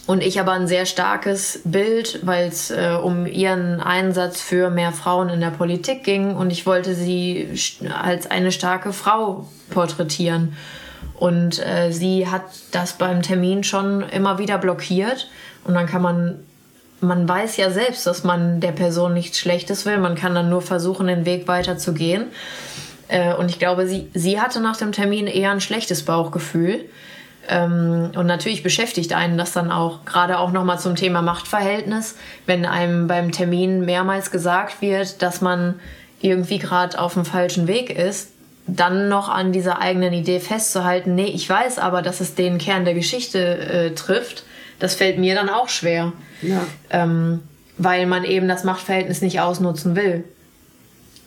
und 0.05 0.21
ich 0.21 0.39
aber 0.39 0.51
ein 0.51 0.67
sehr 0.67 0.85
starkes 0.85 1.61
Bild, 1.63 2.19
weil 2.23 2.49
es 2.49 2.71
äh, 2.71 2.97
um 3.01 3.25
ihren 3.25 3.79
Einsatz 3.79 4.41
für 4.41 4.69
mehr 4.69 4.91
Frauen 4.91 5.29
in 5.29 5.39
der 5.39 5.51
Politik 5.51 6.03
ging 6.03 6.35
und 6.35 6.51
ich 6.51 6.65
wollte 6.65 6.93
sie 6.93 7.47
als 7.89 8.29
eine 8.29 8.51
starke 8.51 8.91
Frau 8.91 9.47
porträtieren. 9.69 10.57
Und 11.15 11.65
äh, 11.65 11.91
sie 11.91 12.27
hat 12.27 12.43
das 12.71 12.93
beim 12.93 13.21
Termin 13.21 13.63
schon 13.63 14.01
immer 14.01 14.39
wieder 14.39 14.57
blockiert. 14.57 15.29
Und 15.63 15.73
dann 15.73 15.85
kann 15.85 16.01
man, 16.01 16.39
man 17.03 17.27
weiß 17.27 17.57
ja 17.57 17.69
selbst, 17.69 18.07
dass 18.07 18.23
man 18.23 18.59
der 18.59 18.71
Person 18.71 19.13
nichts 19.13 19.37
Schlechtes 19.37 19.85
will. 19.85 19.97
Man 19.97 20.15
kann 20.15 20.33
dann 20.33 20.49
nur 20.49 20.61
versuchen, 20.61 21.07
den 21.07 21.25
Weg 21.25 21.47
weiter 21.47 21.77
zu 21.77 21.93
gehen. 21.93 22.25
Äh, 23.07 23.33
und 23.35 23.49
ich 23.49 23.59
glaube, 23.59 23.87
sie, 23.87 24.09
sie 24.13 24.39
hatte 24.39 24.59
nach 24.59 24.77
dem 24.77 24.91
Termin 24.91 25.27
eher 25.27 25.51
ein 25.51 25.61
schlechtes 25.61 26.03
Bauchgefühl. 26.03 26.85
Ähm, 27.47 28.11
und 28.15 28.25
natürlich 28.25 28.63
beschäftigt 28.63 29.13
einen 29.13 29.37
das 29.37 29.51
dann 29.51 29.71
auch, 29.71 30.05
gerade 30.05 30.39
auch 30.39 30.51
nochmal 30.51 30.79
zum 30.79 30.95
Thema 30.95 31.21
Machtverhältnis, 31.21 32.15
wenn 32.45 32.65
einem 32.65 33.07
beim 33.07 33.31
Termin 33.31 33.85
mehrmals 33.85 34.31
gesagt 34.31 34.81
wird, 34.81 35.21
dass 35.21 35.41
man 35.41 35.79
irgendwie 36.21 36.57
gerade 36.57 36.97
auf 36.99 37.13
dem 37.15 37.25
falschen 37.25 37.67
Weg 37.67 37.89
ist, 37.89 38.29
dann 38.65 39.09
noch 39.09 39.27
an 39.27 39.51
dieser 39.51 39.81
eigenen 39.81 40.13
Idee 40.13 40.39
festzuhalten, 40.39 41.15
nee, 41.15 41.25
ich 41.25 41.49
weiß 41.49 41.79
aber, 41.79 42.01
dass 42.01 42.21
es 42.21 42.35
den 42.35 42.59
Kern 42.59 42.85
der 42.85 42.93
Geschichte 42.93 43.57
äh, 43.57 43.91
trifft, 43.93 44.45
das 44.83 44.95
fällt 44.95 45.17
mir 45.17 45.33
dann 45.33 45.47
auch 45.47 45.69
schwer, 45.69 46.11
Ja. 46.41 46.59
ähm, 46.89 47.39
weil 47.77 48.05
man 48.05 48.25
eben 48.25 48.49
das 48.49 48.65
Machtverhältnis 48.65 49.21
nicht 49.21 49.39
ausnutzen 49.39 49.95
will. 49.95 50.25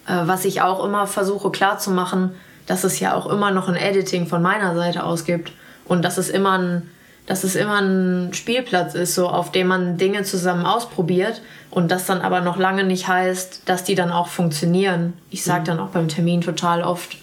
Äh, 0.06 0.26
was 0.26 0.44
ich 0.44 0.60
auch 0.60 0.84
immer 0.84 1.06
versuche 1.06 1.50
klarzumachen, 1.50 2.32
dass 2.66 2.84
es 2.84 3.00
ja 3.00 3.14
auch 3.14 3.24
immer 3.26 3.50
noch 3.52 3.66
ein 3.70 3.74
Editing 3.76 4.26
von 4.26 4.42
meiner 4.42 4.74
Seite 4.74 5.04
aus 5.04 5.24
gibt 5.24 5.52
und 5.86 6.04
dass 6.04 6.18
es 6.18 6.28
immer 6.28 6.58
ein, 6.58 6.90
dass 7.24 7.44
es 7.44 7.54
immer 7.56 7.80
ein 7.80 8.34
Spielplatz 8.34 8.94
ist, 8.94 9.14
so 9.14 9.26
auf 9.26 9.52
dem 9.52 9.68
man 9.68 9.96
Dinge 9.96 10.22
zusammen 10.24 10.66
ausprobiert 10.66 11.40
und 11.70 11.90
das 11.90 12.04
dann 12.04 12.20
aber 12.20 12.42
noch 12.42 12.58
lange 12.58 12.84
nicht 12.84 13.08
heißt, 13.08 13.62
dass 13.64 13.84
die 13.84 13.94
dann 13.94 14.12
auch 14.12 14.28
funktionieren. 14.28 15.14
Ich 15.30 15.44
sage 15.44 15.64
dann 15.64 15.80
auch 15.80 15.88
beim 15.88 16.08
Termin 16.08 16.42
total 16.42 16.82
oft, 16.82 17.16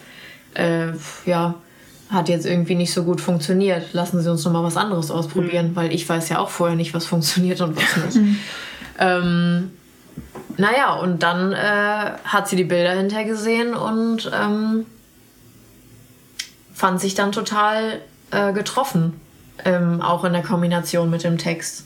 äh, 0.56 0.88
ja, 1.28 1.54
hat 2.10 2.30
jetzt 2.30 2.46
irgendwie 2.46 2.76
nicht 2.76 2.94
so 2.94 3.04
gut 3.04 3.22
funktioniert. 3.22 3.94
Lassen 3.94 4.22
Sie 4.22 4.30
uns 4.30 4.44
noch 4.46 4.52
mal 4.52 4.64
was 4.64 4.78
anderes 4.78 5.10
ausprobieren, 5.12 5.72
weil 5.76 5.94
ich 5.94 6.08
weiß 6.08 6.30
ja 6.30 6.40
auch 6.40 6.50
vorher 6.50 6.76
nicht, 6.76 6.94
was 6.94 7.06
funktioniert 7.06 7.62
und 7.62 7.76
was 7.76 8.16
nicht. 8.16 8.38
ähm, 9.00 9.72
naja, 10.58 10.94
und 10.94 11.24
dann 11.24 11.54
äh, 11.54 12.12
hat 12.26 12.48
sie 12.48 12.56
die 12.56 12.64
Bilder 12.64 12.92
hinterher 12.92 13.26
gesehen 13.26 13.74
und 13.74 14.32
ähm, 14.34 14.86
fand 16.74 17.02
sich 17.02 17.16
dann 17.16 17.32
total 17.32 18.02
äh, 18.32 18.54
getroffen, 18.54 19.20
ähm, 19.66 20.02
auch 20.02 20.24
in 20.24 20.34
der 20.34 20.44
Kombination 20.44 21.10
mit 21.10 21.24
dem 21.24 21.38
Text. 21.38 21.86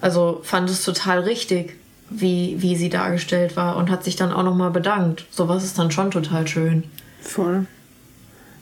Also 0.00 0.40
fand 0.44 0.68
es 0.70 0.84
total 0.84 1.20
richtig, 1.20 1.76
wie, 2.10 2.56
wie 2.60 2.76
sie 2.76 2.90
dargestellt 2.90 3.56
war 3.56 3.76
und 3.76 3.90
hat 3.90 4.04
sich 4.04 4.16
dann 4.16 4.32
auch 4.32 4.42
nochmal 4.42 4.70
bedankt. 4.70 5.24
Sowas 5.30 5.64
ist 5.64 5.78
dann 5.78 5.90
schon 5.90 6.10
total 6.10 6.46
schön. 6.46 6.84
Voll. 7.20 7.66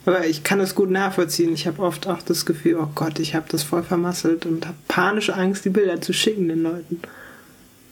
Aber 0.05 0.27
ich 0.27 0.43
kann 0.43 0.59
es 0.61 0.75
gut 0.75 0.91
nachvollziehen. 0.91 1.55
Ich 1.55 1.67
habe 1.67 1.81
oft 1.83 2.07
auch 2.09 2.23
das 2.23 2.45
Gefühl, 2.45 2.77
oh 2.81 2.89
Gott, 2.95 3.19
ich 3.21 3.35
habe 3.35 3.47
das 3.49 3.63
voll 3.63 3.83
vermasselt 3.85 4.47
und 4.47 4.67
habe 4.67 4.77
panische 4.89 5.35
Angst, 5.35 5.65
die 5.65 5.71
Bilder 5.71 6.01
zu 6.01 6.13
schicken 6.13 6.49
den 6.49 6.63
Leuten. 6.65 7.01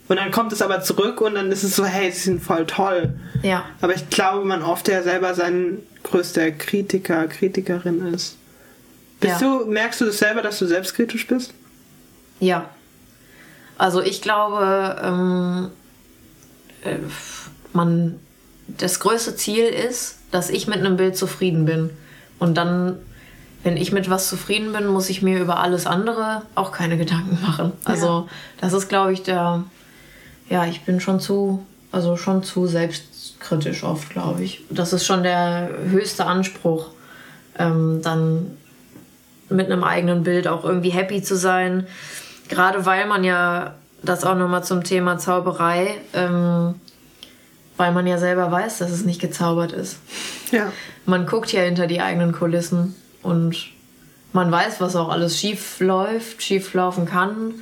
Und 0.09 0.17
dann 0.17 0.33
kommt 0.33 0.53
es 0.53 0.61
aber 0.61 0.81
zurück 0.83 1.21
und 1.21 1.37
dann 1.37 1.53
ist 1.53 1.63
es 1.63 1.77
so, 1.77 1.85
hey, 1.85 2.11
sie 2.11 2.19
sind 2.19 2.43
voll 2.43 2.67
toll. 2.67 3.15
Ja. 3.43 3.65
Aber 3.81 3.95
ich 3.95 4.11
glaube, 4.11 4.45
man 4.45 4.63
oft 4.63 4.89
ja 4.89 5.05
selber 5.05 5.35
sein 5.35 5.79
größter 6.03 6.51
Kritiker, 6.51 7.29
Kritikerin 7.29 8.13
ist. 8.13 8.37
Bist 9.21 9.41
Ja. 9.41 9.59
du, 9.59 9.67
merkst 9.67 10.01
du 10.01 10.07
das 10.07 10.19
selber, 10.19 10.43
dass 10.43 10.59
du 10.59 10.67
selbstkritisch 10.67 11.29
bist? 11.29 11.55
Ja. 12.41 12.71
Also 13.79 14.03
ich 14.03 14.21
glaube, 14.21 15.01
ähm, 15.01 15.69
äh, 16.83 16.97
man, 17.73 18.19
das 18.67 18.99
größte 18.99 19.37
Ziel 19.37 19.67
ist, 19.67 20.17
dass 20.31 20.51
ich 20.51 20.67
mit 20.67 20.79
einem 20.79 20.97
Bild 20.97 21.17
zufrieden 21.17 21.65
bin. 21.65 21.91
Und 22.39 22.57
dann, 22.57 22.97
wenn 23.63 23.77
ich 23.77 23.93
mit 23.93 24.09
was 24.09 24.29
zufrieden 24.29 24.73
bin, 24.73 24.87
muss 24.87 25.11
ich 25.11 25.23
mir 25.23 25.41
über 25.41 25.59
alles 25.61 25.87
andere 25.87 26.43
auch 26.55 26.73
keine 26.73 26.97
Gedanken 26.97 27.39
machen. 27.43 27.73
Also 27.85 28.29
das 28.61 28.73
ist, 28.73 28.89
glaube 28.89 29.13
ich, 29.13 29.23
der, 29.23 29.65
ja, 30.49 30.65
ich 30.67 30.83
bin 30.83 31.01
schon 31.01 31.21
zu, 31.21 31.65
also 31.93 32.17
schon 32.17 32.43
zu 32.43 32.67
selbstkritisch 32.67 33.85
oft, 33.85 34.11
glaube 34.11 34.43
ich. 34.43 34.65
Das 34.71 34.93
ist 34.93 35.05
schon 35.05 35.23
der 35.23 35.71
höchste 35.89 36.27
Anspruch, 36.27 36.89
ähm, 37.59 38.01
dann 38.03 38.57
mit 39.49 39.67
einem 39.67 39.85
eigenen 39.85 40.23
Bild 40.23 40.47
auch 40.47 40.65
irgendwie 40.65 40.91
happy 40.91 41.23
zu 41.23 41.37
sein. 41.37 41.87
Gerade 42.49 42.87
weil 42.87 43.07
man 43.07 43.25
ja, 43.25 43.75
das 44.03 44.25
auch 44.25 44.37
nochmal 44.37 44.65
zum 44.65 44.83
Thema 44.83 45.19
Zauberei, 45.19 45.97
ähm, 46.15 46.75
weil 47.81 47.93
man 47.93 48.07
ja 48.07 48.19
selber 48.19 48.53
weiß, 48.53 48.77
dass 48.77 48.91
es 48.91 49.07
nicht 49.07 49.23
gezaubert 49.23 49.73
ist. 49.73 49.97
Ja. 50.51 50.71
Man 51.07 51.25
guckt 51.25 51.51
ja 51.51 51.63
hinter 51.63 51.87
die 51.87 52.03
eigenen 52.03 52.33
Kulissen 52.33 52.95
und 53.23 53.57
man 54.35 54.53
weiß, 54.53 54.83
was 54.83 54.97
auch 54.97 55.09
alles 55.09 55.41
schief 55.41 55.81
läuft, 55.81 56.43
schief 56.43 56.75
laufen 56.75 57.07
kann. 57.07 57.55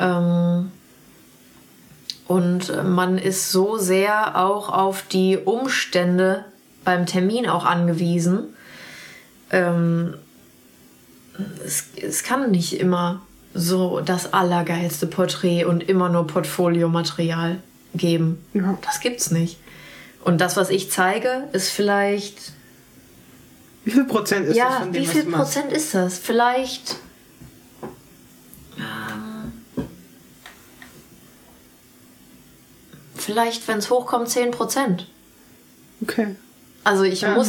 Ähm, 0.00 0.72
und 2.26 2.84
man 2.84 3.16
ist 3.16 3.52
so 3.52 3.78
sehr 3.78 4.36
auch 4.36 4.70
auf 4.70 5.02
die 5.02 5.38
Umstände 5.38 6.44
beim 6.84 7.06
Termin 7.06 7.48
auch 7.48 7.64
angewiesen. 7.64 8.40
Ähm, 9.52 10.14
es, 11.64 11.90
es 12.02 12.24
kann 12.24 12.50
nicht 12.50 12.80
immer 12.80 13.22
so 13.54 14.00
das 14.00 14.32
allergeilste 14.32 15.06
Porträt 15.06 15.64
und 15.64 15.88
immer 15.88 16.08
nur 16.08 16.26
Portfoliomaterial 16.26 17.62
geben. 17.94 18.44
Ja. 18.54 18.78
Das 18.84 19.00
gibt's 19.00 19.30
nicht. 19.30 19.58
Und 20.24 20.40
das, 20.40 20.56
was 20.56 20.70
ich 20.70 20.90
zeige, 20.90 21.48
ist 21.52 21.70
vielleicht. 21.70 22.52
Wie 23.84 23.92
viel 23.92 24.04
Prozent 24.04 24.46
ist 24.46 24.50
das 24.50 24.56
ja, 24.56 24.70
von 24.80 24.92
dem, 24.92 25.02
wie 25.02 25.06
viel? 25.06 25.24
Prozent 25.24 25.72
ist 25.72 25.94
das? 25.94 26.18
Vielleicht. 26.18 26.96
Ähm, 28.76 29.52
vielleicht, 33.16 33.66
wenn 33.68 33.78
es 33.78 33.90
hochkommt, 33.90 34.28
10 34.28 34.50
Prozent. 34.50 35.06
Okay. 36.02 36.36
Also 36.84 37.04
ich 37.04 37.22
Ja. 37.22 37.34
muss, 37.34 37.48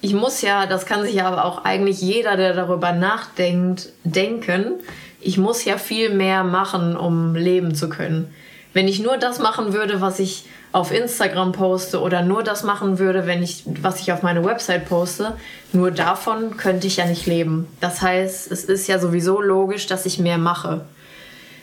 ich 0.00 0.14
muss 0.14 0.42
ja, 0.42 0.66
das 0.66 0.86
kann 0.86 1.02
sich 1.02 1.14
ja 1.14 1.26
aber 1.26 1.44
auch 1.44 1.64
eigentlich 1.64 2.00
jeder, 2.00 2.36
der 2.36 2.54
darüber 2.54 2.92
nachdenkt, 2.92 3.90
denken. 4.04 4.74
Ich 5.20 5.38
muss 5.38 5.64
ja 5.64 5.78
viel 5.78 6.10
mehr 6.14 6.44
machen, 6.44 6.96
um 6.96 7.34
leben 7.34 7.74
zu 7.74 7.88
können. 7.88 8.34
Wenn 8.74 8.86
ich 8.88 9.00
nur 9.00 9.16
das 9.16 9.38
machen 9.38 9.72
würde, 9.72 10.00
was 10.02 10.18
ich 10.18 10.44
auf 10.72 10.90
Instagram 10.92 11.52
poste 11.52 12.00
oder 12.00 12.22
nur 12.22 12.42
das 12.42 12.64
machen 12.64 12.98
würde, 12.98 13.26
wenn 13.26 13.42
ich, 13.42 13.62
was 13.80 14.00
ich 14.00 14.12
auf 14.12 14.22
meine 14.22 14.44
Website 14.44 14.86
poste, 14.88 15.36
nur 15.72 15.92
davon 15.92 16.56
könnte 16.56 16.86
ich 16.88 16.96
ja 16.96 17.06
nicht 17.06 17.24
leben. 17.26 17.68
Das 17.80 18.02
heißt, 18.02 18.50
es 18.50 18.64
ist 18.64 18.88
ja 18.88 18.98
sowieso 18.98 19.40
logisch, 19.40 19.86
dass 19.86 20.04
ich 20.04 20.18
mehr 20.18 20.38
mache. 20.38 20.84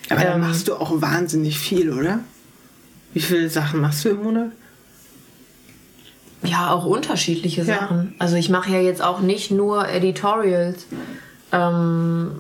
Aber 0.10 0.22
dann 0.24 0.42
Ähm. 0.42 0.48
machst 0.48 0.68
du 0.70 0.76
auch 0.76 1.02
wahnsinnig 1.02 1.60
viel, 1.60 1.92
oder? 1.92 2.20
Wie 3.14 3.20
viele 3.20 3.50
Sachen 3.50 3.82
machst 3.82 4.06
du 4.06 4.10
im 4.10 4.24
Monat? 4.24 4.52
Ja, 6.44 6.72
auch 6.72 6.86
unterschiedliche 6.86 7.62
Ja. 7.64 7.80
Sachen. 7.80 8.16
Also 8.20 8.36
ich 8.38 8.50
mache 8.50 8.72
ja 8.72 8.80
jetzt 8.80 9.02
auch 9.02 9.20
nicht 9.20 9.52
nur 9.52 9.88
Editorials, 9.90 10.86
ähm, 11.52 12.32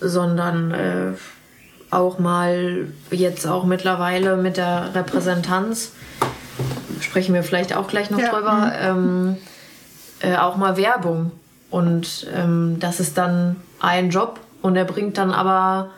sondern 0.00 0.70
äh, 0.72 1.12
auch 1.90 2.18
mal 2.18 2.86
jetzt 3.10 3.46
auch 3.46 3.64
mittlerweile 3.64 4.36
mit 4.36 4.56
der 4.56 4.94
Repräsentanz, 4.94 5.92
sprechen 7.00 7.34
wir 7.34 7.42
vielleicht 7.42 7.74
auch 7.74 7.88
gleich 7.88 8.10
noch 8.10 8.18
Ja, 8.18 8.30
drüber, 8.30 8.72
ähm, 8.80 9.36
äh, 10.20 10.36
auch 10.36 10.56
mal 10.56 10.76
Werbung. 10.76 11.32
Und 11.70 12.26
ähm, 12.34 12.76
das 12.80 12.98
ist 13.00 13.18
dann 13.18 13.56
ein 13.80 14.10
Job 14.10 14.40
und 14.62 14.74
er 14.76 14.84
bringt 14.84 15.18
dann 15.18 15.30
aber 15.32 15.90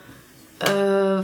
äh, 0.59 1.23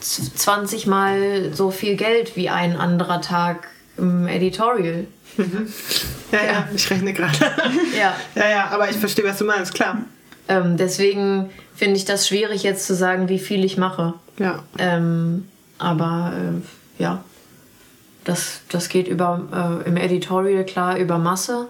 z- 0.00 0.38
20 0.38 0.86
Mal 0.86 1.52
so 1.54 1.70
viel 1.70 1.96
Geld 1.96 2.36
wie 2.36 2.48
ein 2.50 2.76
anderer 2.76 3.20
Tag 3.20 3.68
im 3.96 4.26
Editorial. 4.28 5.06
Ja, 6.30 6.38
ja, 6.44 6.68
ich 6.74 6.90
rechne 6.90 7.12
gerade. 7.14 7.36
Ja. 7.98 8.14
ja, 8.34 8.50
ja, 8.50 8.68
aber 8.70 8.90
ich 8.90 8.96
verstehe, 8.96 9.24
was 9.24 9.38
du 9.38 9.44
meinst, 9.44 9.72
klar. 9.74 9.98
Ähm, 10.48 10.76
deswegen 10.76 11.50
finde 11.74 11.96
ich 11.96 12.04
das 12.04 12.28
schwierig 12.28 12.62
jetzt 12.62 12.86
zu 12.86 12.94
sagen, 12.94 13.28
wie 13.28 13.38
viel 13.38 13.64
ich 13.64 13.76
mache. 13.76 14.14
Ja. 14.38 14.62
Ähm, 14.78 15.48
aber 15.78 16.32
äh, 16.36 17.02
ja, 17.02 17.24
das, 18.24 18.60
das 18.68 18.88
geht 18.88 19.08
über 19.08 19.82
äh, 19.84 19.88
im 19.88 19.96
Editorial 19.96 20.64
klar 20.64 20.98
über 20.98 21.18
Masse. 21.18 21.68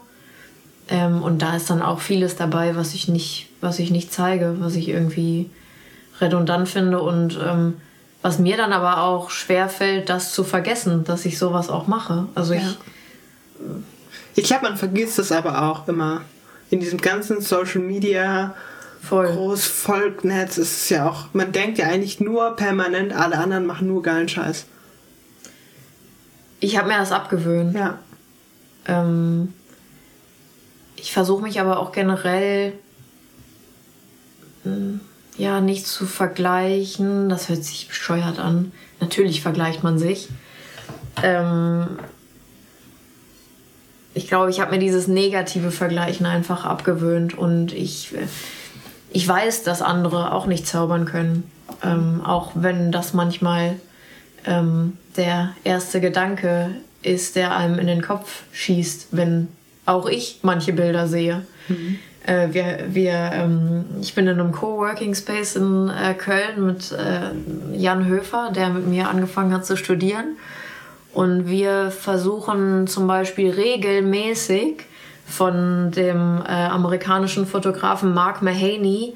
Ähm, 0.89 1.23
und 1.23 1.41
da 1.41 1.57
ist 1.57 1.71
dann 1.71 1.83
auch 1.83 2.01
vieles 2.01 2.37
dabei, 2.37 2.77
was 2.77 2.95
ich 2.95 3.09
nicht, 3.09 3.49
was 3.61 3.79
ich 3.79 3.91
nicht 3.91 4.13
zeige, 4.13 4.57
was 4.59 4.75
ich 4.75 4.89
irgendwie 4.89 5.49
redundant 6.21 6.69
finde 6.69 7.01
und 7.01 7.39
ähm, 7.43 7.75
was 8.21 8.39
mir 8.39 8.57
dann 8.57 8.73
aber 8.73 9.03
auch 9.03 9.31
schwer 9.31 9.69
fällt, 9.69 10.09
das 10.09 10.33
zu 10.33 10.45
vergessen, 10.45 11.05
dass 11.05 11.25
ich 11.25 11.39
sowas 11.39 11.69
auch 11.71 11.87
mache. 11.87 12.27
Also 12.35 12.55
ich, 12.55 12.63
Ja. 12.63 12.75
Ich 14.35 14.45
glaube, 14.45 14.65
man 14.65 14.77
vergisst 14.77 15.19
das 15.19 15.33
aber 15.33 15.63
auch 15.63 15.87
immer. 15.89 16.23
In 16.73 16.81
diesem 16.81 17.03
ganzen 17.03 17.43
Social 17.43 17.83
Media 17.83 18.55
voll. 18.99 19.27
Großvolknetz 19.27 20.57
ist 20.57 20.73
es 20.73 20.89
ja 20.89 21.07
auch, 21.07 21.27
man 21.35 21.53
denkt 21.53 21.77
ja 21.77 21.87
eigentlich 21.87 22.19
nur 22.19 22.57
permanent, 22.57 23.13
alle 23.13 23.37
anderen 23.37 23.67
machen 23.67 23.89
nur 23.89 24.03
geilen 24.03 24.27
Scheiß. 24.27 24.65
Ich 26.61 26.79
habe 26.79 26.89
mir 26.89 26.97
das 26.97 27.13
abgewöhnt. 27.13 27.75
Ja. 27.75 27.99
Ähm, 28.87 29.53
ich 30.97 31.13
versuche 31.13 31.43
mich 31.43 31.61
aber 31.61 31.79
auch 31.79 31.93
generell 31.93 32.73
mm, 34.65 34.95
ja 35.37 35.61
nicht 35.61 35.87
zu 35.87 36.07
vergleichen. 36.07 37.29
Das 37.29 37.51
hört 37.51 37.65
sich 37.65 37.89
bescheuert 37.89 38.39
an. 38.39 38.73
Natürlich 38.99 39.43
vergleicht 39.43 39.83
man 39.83 39.99
sich. 39.99 40.31
Ähm, 41.23 41.99
ich 44.15 44.29
glaube, 44.29 44.51
ich 44.51 44.61
habe 44.61 44.73
mir 44.73 44.79
dieses 44.79 45.09
negative 45.09 45.71
Vergleichen 45.71 46.27
einfach 46.27 46.65
abgewöhnt 46.65 47.37
und 47.37 47.73
ich, 47.73 48.15
ich 49.11 49.27
weiß, 49.27 49.63
dass 49.63 49.83
andere 49.83 50.33
auch 50.33 50.47
nicht 50.47 50.67
zaubern 50.67 51.05
können. 51.05 51.51
Ähm, 51.83 52.23
auch 52.25 52.53
wenn 52.55 52.93
das 52.93 53.15
manchmal 53.15 53.77
ähm, 54.47 54.99
der 55.17 55.55
erste 55.65 56.01
Gedanke 56.01 56.71
ist, 57.03 57.37
der 57.37 57.57
einem 57.57 57.79
in 57.79 57.87
den 57.87 58.03
Kopf 58.03 58.43
schießt, 58.53 59.09
wenn 59.13 59.49
auch 59.87 60.09
ich 60.09 60.41
manche 60.43 60.73
Bilder 60.73 61.09
sehe. 61.09 61.43
Äh, 62.27 62.49
wir, 62.53 62.79
wir, 62.89 63.31
ähm, 63.33 63.85
ich 64.01 64.15
bin 64.15 64.27
in 64.29 64.39
einem 64.39 64.53
Coworking 64.53 65.15
Space 65.15 65.57
in 65.57 65.89
äh, 65.89 66.15
Köln 66.15 66.67
mit 66.67 66.93
äh, 66.93 67.77
Jan 67.77 68.07
Höfer, 68.07 68.53
der 68.55 68.69
mit 68.69 68.87
mir 68.87 69.09
angefangen 69.09 69.53
hat 69.53 69.67
zu 69.67 69.77
studieren. 69.77 70.37
Und 71.13 71.49
wir 71.49 71.91
versuchen 71.91 72.87
zum 72.87 73.07
Beispiel 73.07 73.51
regelmäßig 73.51 74.85
von 75.27 75.91
dem 75.91 76.43
äh, 76.43 76.51
amerikanischen 76.51 77.47
Fotografen 77.47 78.15
Mark 78.15 78.43
Mahaney 78.43 79.15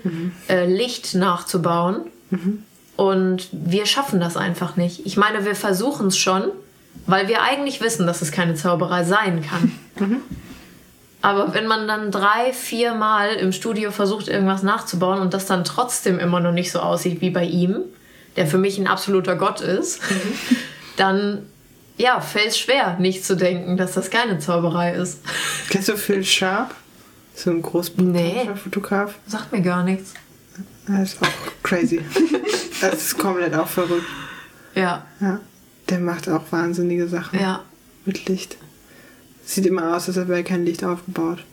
äh, 0.49 0.67
Licht 0.67 1.15
nachzubauen. 1.15 2.03
Und 2.97 3.49
wir 3.53 3.87
schaffen 3.87 4.21
das 4.21 4.37
einfach 4.37 4.77
nicht. 4.77 5.05
Ich 5.05 5.17
meine, 5.17 5.45
wir 5.45 5.55
versuchen 5.55 6.09
es 6.09 6.17
schon, 6.17 6.45
weil 7.07 7.29
wir 7.29 7.43
eigentlich 7.43 7.81
wissen, 7.81 8.07
dass 8.07 8.23
es 8.23 8.33
keine 8.33 8.55
Zauberei 8.55 9.05
sein 9.05 9.45
kann. 9.45 9.73
Aber 11.23 11.55
wenn 11.55 11.67
man 11.67 11.89
dann 11.89 12.11
drei, 12.11 12.53
vier 12.53 12.95
Mal 12.95 13.35
im 13.35 13.53
Studio 13.53 13.91
versucht, 13.91 14.29
irgendwas 14.29 14.63
nachzubauen 14.63 15.21
und 15.21 15.35
das 15.35 15.47
dann 15.47 15.65
trotzdem 15.65 16.19
immer 16.19 16.41
noch 16.41 16.53
nicht 16.53 16.71
so 16.71 16.79
aussieht 16.79 17.21
wie 17.21 17.31
bei 17.31 17.45
ihm, 17.45 17.81
der 18.37 18.47
für 18.47 18.59
mich 18.59 18.79
ein 18.79 18.87
absoluter 18.87 19.35
Gott 19.35 19.61
ist, 19.61 20.01
dann 20.97 21.47
ja, 21.99 22.21
fällt 22.21 22.49
es 22.49 22.59
schwer, 22.59 22.97
nicht 22.99 23.25
zu 23.25 23.37
denken, 23.37 23.77
dass 23.77 23.93
das 23.93 24.11
keine 24.11 24.39
Zauberei 24.39 24.95
ist. 24.95 25.21
Kennst 25.71 25.89
du 25.89 25.97
Phil 25.97 26.25
Sharp? 26.25 26.75
So 27.35 27.51
ein 27.51 27.63
großbritannischer 27.63 28.53
Nee. 28.53 28.57
Fotograf. 28.57 29.15
Sagt 29.27 29.53
mir 29.53 29.61
gar 29.63 29.83
nichts. 29.85 30.15
Das 30.87 31.15
ist 31.15 31.23
auch 31.23 31.29
crazy. 31.63 32.01
das 32.81 32.95
ist 32.95 33.19
komplett 33.19 33.55
auch 33.55 33.69
verrückt. 33.69 34.07
Ja. 34.75 35.05
Ja. 35.21 35.41
Der 35.89 35.99
macht 36.01 36.29
auch 36.29 36.43
wahnsinnige 36.51 37.09
Sachen 37.09 37.39
Ja. 37.39 37.61
mit 38.05 38.27
Licht. 38.29 38.57
Sieht 39.45 39.67
immer 39.67 39.95
aus, 39.97 40.09
als 40.09 40.17
wäre 40.17 40.43
kein 40.45 40.65
Licht 40.65 40.83
aufgebaut. 40.85 41.45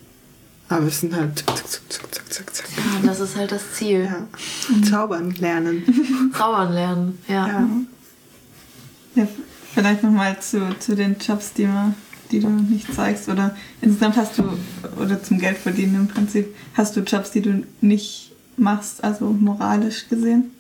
Aber 0.70 0.88
es 0.88 1.02
sind 1.02 1.16
halt 1.16 1.38
zack, 1.40 1.58
zack, 1.58 1.82
zack, 1.90 2.14
zack, 2.14 2.34
zack, 2.34 2.56
zack. 2.56 2.66
Ja, 2.78 3.08
das 3.08 3.20
ist 3.20 3.36
halt 3.36 3.52
das 3.52 3.74
Ziel. 3.74 4.06
Ja. 4.06 4.28
Zaubern 4.90 5.32
lernen. 5.32 6.32
Zaubern 6.38 6.74
lernen. 6.74 7.20
Ja. 7.28 7.48
Ja. 7.48 7.68
Ja, 9.16 9.28
vielleicht 9.74 10.04
nochmal 10.04 10.40
zu, 10.40 10.78
zu 10.80 10.96
den 10.96 11.18
Jobs, 11.20 11.54
die, 11.54 11.66
man, 11.66 11.96
die 12.32 12.40
du 12.40 12.50
nicht 12.50 12.94
zeigst. 12.94 13.30
Oder 13.30 13.56
insgesamt 13.82 14.18
hast 14.18 14.38
du, 14.38 14.44
oder 15.00 15.22
zum 15.22 15.40
Geld 15.40 15.58
verdienen 15.58 15.96
im 15.96 16.08
Prinzip, 16.08 16.56
hast 16.76 16.96
du 16.96 17.02
Jobs, 17.02 17.32
die 17.32 17.42
du 17.42 17.64
nicht 17.82 18.32
machst, 18.58 19.04
also 19.04 19.26
moralisch 19.26 20.08
gesehen? 20.10 20.52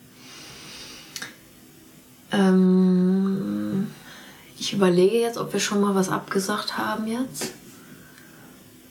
Ähm, 2.31 3.87
ich 4.57 4.73
überlege 4.73 5.17
jetzt, 5.17 5.37
ob 5.37 5.53
wir 5.53 5.59
schon 5.59 5.81
mal 5.81 5.93
was 5.93 6.09
abgesagt 6.09 6.77
haben 6.77 7.07
jetzt. 7.07 7.53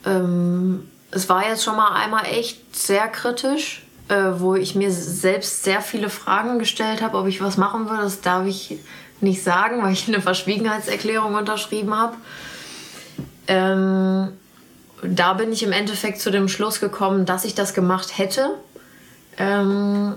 Ähm, 0.05 0.89
es 1.11 1.28
war 1.28 1.47
jetzt 1.49 1.65
schon 1.65 1.77
mal 1.77 1.94
einmal 1.94 2.24
echt 2.27 2.74
sehr 2.74 3.09
kritisch, 3.09 3.82
äh, 4.09 4.32
wo 4.39 4.55
ich 4.55 4.74
mir 4.74 4.90
selbst 4.90 5.65
sehr 5.65 5.81
viele 5.81 6.09
Fragen 6.09 6.59
gestellt 6.59 7.03
habe, 7.03 7.19
ob 7.19 7.27
ich 7.27 7.40
was 7.40 7.57
machen 7.57 7.89
würde. 7.89 8.03
Das 8.03 8.20
darf 8.20 8.47
ich 8.47 8.78
nicht 9.23 9.43
sagen, 9.43 9.82
weil 9.82 9.93
ich 9.93 10.09
eine 10.09 10.20
Verschwiegenheitserklärung 10.20 11.35
unterschrieben 11.35 11.94
habe. 11.94 12.16
Ähm, 13.47 14.28
da 15.03 15.35
bin 15.35 15.53
ich 15.53 15.62
im 15.62 15.73
Endeffekt 15.73 16.20
zu 16.20 16.31
dem 16.31 16.49
Schluss 16.49 16.81
gekommen, 16.81 17.27
dass 17.27 17.44
ich 17.44 17.55
das 17.55 17.74
gemacht 17.74 18.19
hätte. 18.19 18.51
Ähm, 19.36 20.15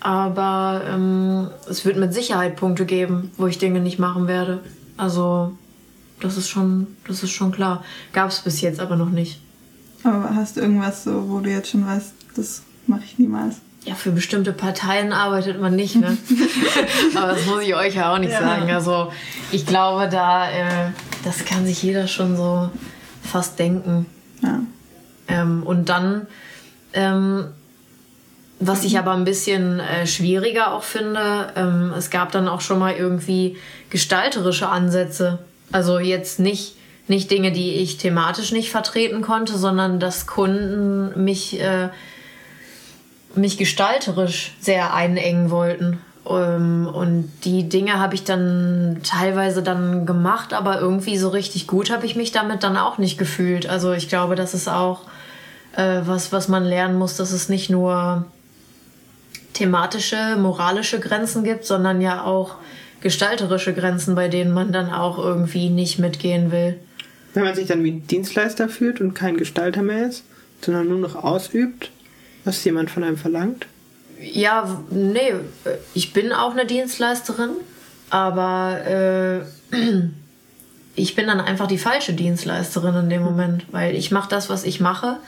aber 0.00 0.82
ähm, 0.86 1.48
es 1.68 1.86
wird 1.86 1.96
mit 1.96 2.12
Sicherheit 2.12 2.56
Punkte 2.56 2.84
geben, 2.84 3.30
wo 3.38 3.46
ich 3.46 3.58
Dinge 3.58 3.80
nicht 3.80 3.98
machen 3.98 4.28
werde. 4.28 4.60
Also 4.98 5.56
das 6.20 6.36
ist 6.36 6.48
schon, 6.48 6.96
das 7.08 7.22
ist 7.22 7.30
schon 7.30 7.52
klar. 7.52 7.82
Gab 8.12 8.30
es 8.30 8.40
bis 8.40 8.60
jetzt 8.60 8.80
aber 8.80 8.96
noch 8.96 9.10
nicht. 9.10 9.40
Aber 10.02 10.34
hast 10.34 10.56
du 10.56 10.60
irgendwas 10.60 11.04
so, 11.04 11.30
wo 11.30 11.40
du 11.40 11.50
jetzt 11.50 11.70
schon 11.70 11.86
weißt, 11.86 12.12
das 12.36 12.62
mache 12.86 13.04
ich 13.04 13.18
niemals? 13.18 13.56
Ja, 13.84 13.94
für 13.94 14.12
bestimmte 14.12 14.52
Parteien 14.52 15.12
arbeitet 15.12 15.60
man 15.60 15.76
nicht, 15.76 15.96
ne? 15.96 16.16
aber 17.14 17.32
das 17.34 17.44
muss 17.44 17.62
ich 17.62 17.74
euch 17.74 17.94
ja 17.96 18.12
auch 18.14 18.18
nicht 18.18 18.32
Ja. 18.32 18.40
sagen. 18.40 18.70
Also 18.70 19.12
ich 19.52 19.66
glaube, 19.66 20.08
da, 20.08 20.50
äh, 20.50 20.90
das 21.22 21.44
kann 21.44 21.66
sich 21.66 21.82
jeder 21.82 22.06
schon 22.06 22.36
so 22.36 22.70
fast 23.22 23.58
denken. 23.58 24.06
Ja. 24.42 24.60
Ähm, 25.28 25.62
und 25.64 25.88
dann, 25.90 26.26
ähm, 26.94 27.46
was 28.58 28.84
ich 28.84 28.98
aber 28.98 29.12
ein 29.12 29.24
bisschen 29.24 29.80
äh, 29.80 30.06
schwieriger 30.06 30.72
auch 30.72 30.82
finde, 30.84 31.52
ähm, 31.54 31.92
es 31.96 32.08
gab 32.10 32.32
dann 32.32 32.48
auch 32.48 32.62
schon 32.62 32.78
mal 32.78 32.94
irgendwie 32.94 33.58
gestalterische 33.90 34.68
Ansätze. 34.68 35.40
Also 35.72 35.98
jetzt 35.98 36.40
nicht, 36.40 36.76
nicht 37.06 37.30
Dinge, 37.30 37.52
die 37.52 37.74
ich 37.74 37.98
thematisch 37.98 38.52
nicht 38.52 38.70
vertreten 38.70 39.20
konnte, 39.20 39.58
sondern 39.58 40.00
dass 40.00 40.26
Kunden 40.26 41.22
mich, 41.22 41.60
äh, 41.60 41.90
mich 43.36 43.58
gestalterisch 43.58 44.52
sehr 44.60 44.94
einengen 44.94 45.50
wollten. 45.50 45.98
Ähm, 46.28 46.88
und 46.92 47.30
die 47.44 47.68
Dinge 47.68 47.98
habe 47.98 48.14
ich 48.14 48.24
dann 48.24 49.00
teilweise 49.02 49.62
dann 49.62 50.06
gemacht, 50.06 50.52
aber 50.52 50.80
irgendwie 50.80 51.18
so 51.18 51.28
richtig 51.28 51.66
gut 51.66 51.90
habe 51.90 52.06
ich 52.06 52.16
mich 52.16 52.32
damit 52.32 52.62
dann 52.62 52.76
auch 52.76 52.98
nicht 52.98 53.18
gefühlt. 53.18 53.68
Also 53.68 53.92
ich 53.92 54.08
glaube, 54.08 54.34
das 54.34 54.54
ist 54.54 54.68
auch 54.68 55.02
äh, 55.76 56.00
was, 56.04 56.32
was 56.32 56.48
man 56.48 56.64
lernen 56.64 56.98
muss, 56.98 57.16
dass 57.16 57.32
es 57.32 57.48
nicht 57.48 57.70
nur 57.70 58.26
thematische, 59.52 60.36
moralische 60.36 61.00
Grenzen 61.00 61.44
gibt, 61.44 61.64
sondern 61.64 62.00
ja 62.00 62.24
auch 62.24 62.56
gestalterische 63.00 63.74
Grenzen, 63.74 64.14
bei 64.14 64.28
denen 64.28 64.52
man 64.52 64.72
dann 64.72 64.90
auch 64.90 65.18
irgendwie 65.18 65.68
nicht 65.68 65.98
mitgehen 65.98 66.50
will. 66.50 66.78
Wenn 67.34 67.44
man 67.44 67.54
sich 67.54 67.66
dann 67.66 67.84
wie 67.84 67.92
Dienstleister 67.92 68.68
fühlt 68.68 69.00
und 69.00 69.14
kein 69.14 69.36
Gestalter 69.36 69.82
mehr 69.82 70.06
ist, 70.06 70.24
sondern 70.60 70.88
nur 70.88 70.98
noch 70.98 71.16
ausübt, 71.16 71.90
was 72.44 72.62
jemand 72.64 72.90
von 72.90 73.04
einem 73.04 73.16
verlangt. 73.16 73.66
Ja, 74.20 74.82
nee, 74.90 75.32
ich 75.94 76.12
bin 76.12 76.32
auch 76.32 76.52
eine 76.52 76.66
Dienstleisterin, 76.66 77.50
aber 78.10 79.44
äh, 79.72 79.76
ich 80.96 81.14
bin 81.14 81.26
dann 81.26 81.40
einfach 81.40 81.66
die 81.66 81.78
falsche 81.78 82.12
Dienstleisterin 82.14 82.94
in 82.94 83.10
dem 83.10 83.22
Moment, 83.22 83.66
weil 83.72 83.94
ich 83.96 84.10
mache 84.10 84.28
das, 84.30 84.48
was 84.48 84.64
ich 84.64 84.80
mache. 84.80 85.18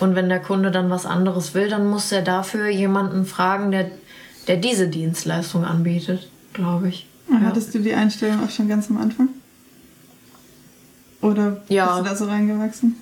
Und 0.00 0.14
wenn 0.14 0.28
der 0.28 0.38
Kunde 0.40 0.70
dann 0.70 0.90
was 0.90 1.06
anderes 1.06 1.54
will, 1.54 1.68
dann 1.68 1.88
muss 1.88 2.12
er 2.12 2.22
dafür 2.22 2.68
jemanden 2.68 3.26
fragen, 3.26 3.72
der, 3.72 3.90
der 4.46 4.56
diese 4.56 4.88
Dienstleistung 4.88 5.64
anbietet, 5.64 6.28
glaube 6.52 6.88
ich. 6.88 7.06
Und 7.28 7.44
Hattest 7.44 7.74
du 7.74 7.80
die 7.80 7.92
Einstellung 7.92 8.42
auch 8.44 8.50
schon 8.50 8.68
ganz 8.68 8.88
am 8.88 8.98
Anfang? 8.98 9.28
Oder 11.20 11.62
Ja. 11.68 11.86
bist 11.96 11.98
du 11.98 12.04
da 12.10 12.16
so 12.16 12.24
reingewachsen? 12.26 12.96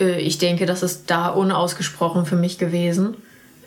Äh, 0.00 0.18
ich 0.20 0.38
denke, 0.38 0.66
das 0.66 0.82
ist 0.82 1.10
da 1.10 1.28
unausgesprochen 1.28 2.26
für 2.26 2.36
mich 2.36 2.58
gewesen. 2.58 3.16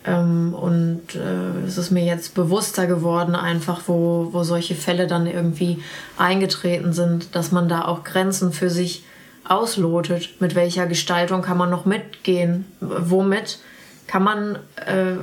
Ähm, 0.04 0.54
und 0.54 1.14
äh, 1.14 1.66
es 1.66 1.78
ist 1.78 1.90
mir 1.90 2.04
jetzt 2.04 2.34
bewusster 2.34 2.86
geworden, 2.86 3.34
einfach 3.34 3.82
wo, 3.86 4.28
wo 4.32 4.42
solche 4.42 4.74
Fälle 4.74 5.06
dann 5.06 5.26
irgendwie 5.26 5.82
eingetreten 6.18 6.92
sind, 6.92 7.34
dass 7.34 7.52
man 7.52 7.68
da 7.68 7.84
auch 7.84 8.02
Grenzen 8.02 8.52
für 8.52 8.70
sich 8.70 9.04
auslotet. 9.44 10.40
Mit 10.40 10.54
welcher 10.54 10.86
Gestaltung 10.86 11.42
kann 11.42 11.56
man 11.56 11.70
noch 11.70 11.84
mitgehen? 11.84 12.64
Womit 12.80 13.58
kann 14.06 14.24
man 14.24 14.58
äh, 14.76 15.16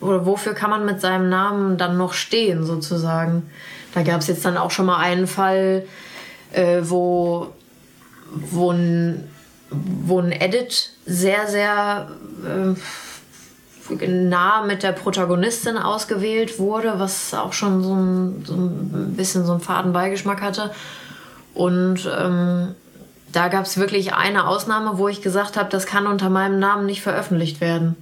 oder 0.00 0.26
wofür 0.26 0.54
kann 0.54 0.70
man 0.70 0.84
mit 0.84 1.00
seinem 1.00 1.28
Namen 1.28 1.78
dann 1.78 1.96
noch 1.96 2.12
stehen, 2.12 2.64
sozusagen? 2.64 3.48
Da 3.94 4.02
gab 4.02 4.20
es 4.20 4.26
jetzt 4.26 4.44
dann 4.44 4.56
auch 4.56 4.70
schon 4.70 4.86
mal 4.86 4.98
einen 4.98 5.26
Fall, 5.26 5.84
wo, 6.82 7.52
wo 8.30 8.70
ein 8.72 9.24
wo 10.02 10.20
ein 10.20 10.32
Edit 10.32 10.90
sehr, 11.06 11.46
sehr 11.46 12.08
äh, 12.44 14.06
nah 14.06 14.64
mit 14.64 14.82
der 14.82 14.92
Protagonistin 14.92 15.76
ausgewählt 15.76 16.58
wurde, 16.58 16.94
was 16.98 17.34
auch 17.34 17.52
schon 17.52 17.82
so 17.82 17.94
ein, 17.94 18.44
so 18.44 18.54
ein 18.54 19.14
bisschen 19.16 19.44
so 19.44 19.52
einen 19.52 19.60
faden 19.60 19.92
Beigeschmack 19.92 20.40
hatte. 20.40 20.70
Und 21.54 22.08
ähm, 22.18 22.74
da 23.32 23.48
gab 23.48 23.66
es 23.66 23.76
wirklich 23.76 24.14
eine 24.14 24.46
Ausnahme, 24.46 24.98
wo 24.98 25.08
ich 25.08 25.22
gesagt 25.22 25.56
habe, 25.56 25.68
das 25.68 25.86
kann 25.86 26.06
unter 26.06 26.30
meinem 26.30 26.58
Namen 26.58 26.86
nicht 26.86 27.02
veröffentlicht 27.02 27.60
werden. 27.60 27.96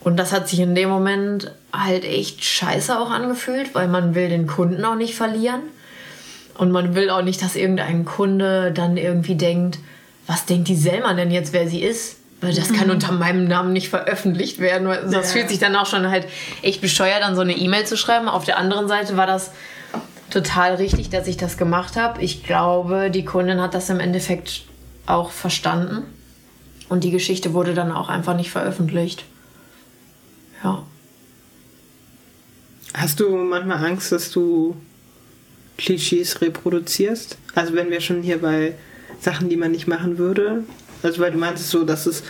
Und 0.00 0.16
das 0.16 0.32
hat 0.32 0.48
sich 0.48 0.58
in 0.58 0.74
dem 0.74 0.88
Moment 0.88 1.52
halt 1.72 2.04
echt 2.04 2.44
scheiße 2.44 2.98
auch 2.98 3.10
angefühlt, 3.10 3.74
weil 3.74 3.88
man 3.88 4.14
will 4.14 4.28
den 4.28 4.46
Kunden 4.46 4.84
auch 4.84 4.96
nicht 4.96 5.14
verlieren. 5.14 5.60
Und 6.58 6.70
man 6.70 6.94
will 6.94 7.08
auch 7.10 7.22
nicht, 7.22 7.40
dass 7.40 7.56
irgendein 7.56 8.04
Kunde 8.04 8.72
dann 8.72 8.96
irgendwie 8.96 9.36
denkt, 9.36 9.78
was 10.26 10.46
denkt 10.46 10.68
die 10.68 10.76
Selma 10.76 11.14
denn 11.14 11.30
jetzt, 11.30 11.52
wer 11.52 11.68
sie 11.68 11.82
ist? 11.82 12.16
Weil 12.40 12.54
das 12.54 12.72
kann 12.72 12.90
unter 12.90 13.12
meinem 13.12 13.46
Namen 13.46 13.72
nicht 13.72 13.88
veröffentlicht 13.88 14.58
werden. 14.58 14.86
Das 14.86 15.12
Ja. 15.12 15.22
fühlt 15.22 15.48
sich 15.48 15.60
dann 15.60 15.76
auch 15.76 15.86
schon 15.86 16.10
halt 16.10 16.26
echt 16.62 16.80
bescheuert, 16.80 17.22
dann 17.22 17.36
so 17.36 17.40
eine 17.40 17.56
E-Mail 17.56 17.86
zu 17.86 17.96
schreiben. 17.96 18.28
Auf 18.28 18.44
der 18.44 18.58
anderen 18.58 18.88
Seite 18.88 19.16
war 19.16 19.26
das 19.28 19.52
total 20.30 20.74
richtig, 20.74 21.10
dass 21.10 21.28
ich 21.28 21.36
das 21.36 21.56
gemacht 21.56 21.94
habe. 21.96 22.20
Ich 22.20 22.42
glaube, 22.42 23.10
die 23.10 23.24
Kundin 23.24 23.60
hat 23.60 23.74
das 23.74 23.90
im 23.90 24.00
Endeffekt 24.00 24.64
auch 25.06 25.30
verstanden. 25.30 26.02
Und 26.88 27.04
die 27.04 27.10
Geschichte 27.10 27.52
wurde 27.54 27.74
dann 27.74 27.92
auch 27.92 28.08
einfach 28.08 28.34
nicht 28.36 28.50
veröffentlicht. 28.50 29.24
Ja. 30.64 30.82
Hast 32.94 33.20
du 33.20 33.36
manchmal 33.36 33.84
Angst, 33.86 34.12
dass 34.12 34.30
du 34.30 34.76
Klischees 35.78 36.40
reproduzierst? 36.40 37.38
Also 37.54 37.74
wenn 37.74 37.90
wir 37.90 38.00
schon 38.00 38.22
hier 38.22 38.40
bei 38.40 38.74
Sachen, 39.22 39.48
die 39.48 39.56
man 39.56 39.70
nicht 39.70 39.86
machen 39.86 40.18
würde, 40.18 40.64
also 41.02 41.20
weil 41.22 41.30
du 41.30 41.38
meintest 41.38 41.70
so, 41.70 41.84
dass 41.84 42.06
es 42.06 42.22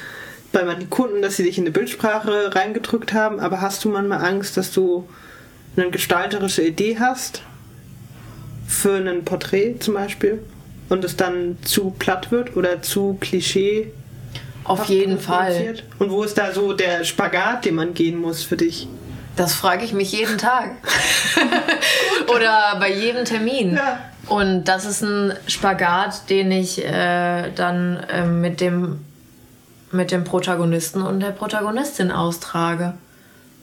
bei 0.52 0.64
manchen 0.64 0.90
Kunden, 0.90 1.23
dass 1.23 1.36
sie 1.36 1.44
dich 1.44 1.59
in 1.59 1.64
eine 1.64 1.73
Bildsprache 1.73 2.55
reingedrückt 2.55 3.12
haben, 3.12 3.40
aber 3.40 3.60
hast 3.60 3.85
du 3.85 3.89
manchmal 3.89 4.24
Angst, 4.24 4.56
dass 4.56 4.70
du 4.70 5.09
eine 5.77 5.90
gestalterische 5.90 6.62
Idee 6.62 6.98
hast 7.01 7.43
für 8.66 8.97
ein 8.97 9.24
Porträt 9.24 9.77
zum 9.81 9.94
Beispiel 9.94 10.43
und 10.90 11.05
es 11.05 11.16
dann 11.16 11.56
zu 11.62 11.90
platt 11.98 12.31
wird 12.31 12.56
oder 12.56 12.82
zu 12.82 13.16
Klischee? 13.20 13.93
Auf 14.64 14.85
jeden 14.85 15.19
Fall. 15.19 15.77
Und 15.98 16.10
wo 16.10 16.23
ist 16.23 16.39
da 16.39 16.52
so 16.52 16.73
der 16.73 17.05
Spagat, 17.05 17.64
den 17.64 17.74
man 17.74 17.94
gehen 17.94 18.19
muss 18.19 18.43
für 18.43 18.56
dich? 18.56 18.86
Das 19.35 19.55
frage 19.55 19.85
ich 19.85 19.93
mich 19.93 20.12
jeden 20.12 20.36
Tag. 20.36 20.73
Oder 22.35 22.77
bei 22.78 22.93
jedem 22.93 23.24
Termin. 23.24 23.74
Ja. 23.74 24.12
Und 24.27 24.65
das 24.65 24.85
ist 24.85 25.03
ein 25.03 25.32
Spagat, 25.47 26.31
den 26.31 26.53
ich 26.53 26.85
äh, 26.85 27.51
dann 27.51 27.97
äh, 28.09 28.24
mit, 28.27 28.61
dem, 28.61 29.05
mit 29.90 30.11
dem 30.11 30.24
Protagonisten 30.24 31.03
und 31.03 31.20
der 31.20 31.32
Protagonistin 31.32 32.11
austrage. 32.11 32.94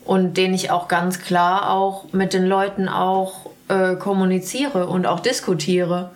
Und 0.06 0.38
den 0.38 0.54
ich 0.54 0.72
auch 0.72 0.88
ganz 0.88 1.20
klar 1.20 1.70
auch 1.70 2.12
mit 2.14 2.34
den 2.34 2.46
Leuten 2.46 2.90
auch 2.90 3.52
äh, 3.68 3.96
kommuniziere 3.96 4.88
und 4.88 5.06
auch 5.06 5.20
diskutiere. 5.20 6.12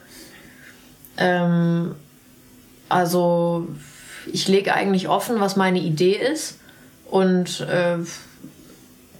Ähm, 1.18 1.96
also 2.90 3.68
ich 4.32 4.48
lege 4.48 4.74
eigentlich 4.74 5.08
offen, 5.08 5.40
was 5.40 5.56
meine 5.56 5.80
Idee 5.80 6.16
ist. 6.16 6.60
Und 7.10 7.62
äh, 7.62 7.98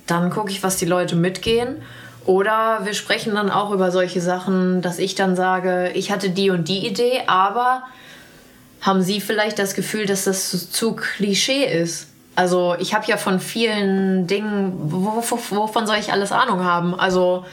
dann 0.08 0.30
gucke 0.30 0.52
ich, 0.52 0.64
was 0.64 0.78
die 0.78 0.86
Leute 0.86 1.16
mitgehen. 1.16 1.82
Oder 2.26 2.82
wir 2.84 2.94
sprechen 2.94 3.36
dann 3.36 3.50
auch 3.50 3.72
über 3.72 3.92
solche 3.92 4.22
Sachen, 4.22 4.82
dass 4.82 5.00
ich 5.00 5.16
dann 5.16 5.36
sage, 5.36 5.92
ich 5.94 6.12
hatte 6.12 6.30
die 6.30 6.50
und 6.50 6.68
die 6.70 6.88
Idee, 6.88 7.24
aber 7.28 7.84
haben 8.82 9.02
Sie 9.02 9.22
vielleicht 9.22 9.60
das 9.60 9.76
Gefühl, 9.76 10.06
dass 10.06 10.26
das 10.26 10.72
zu, 10.72 10.96
Klischee 10.96 11.66
ist? 11.66 12.08
Also 12.36 12.76
ich 12.80 12.94
habe 12.94 13.06
ja 13.08 13.18
von 13.18 13.40
vielen 13.40 14.28
Dingen, 14.28 14.74
wovon 14.76 15.86
soll 15.86 15.98
ich 15.98 16.12
alles 16.12 16.32
Ahnung 16.32 16.64
haben? 16.64 16.96
Also 16.96 17.46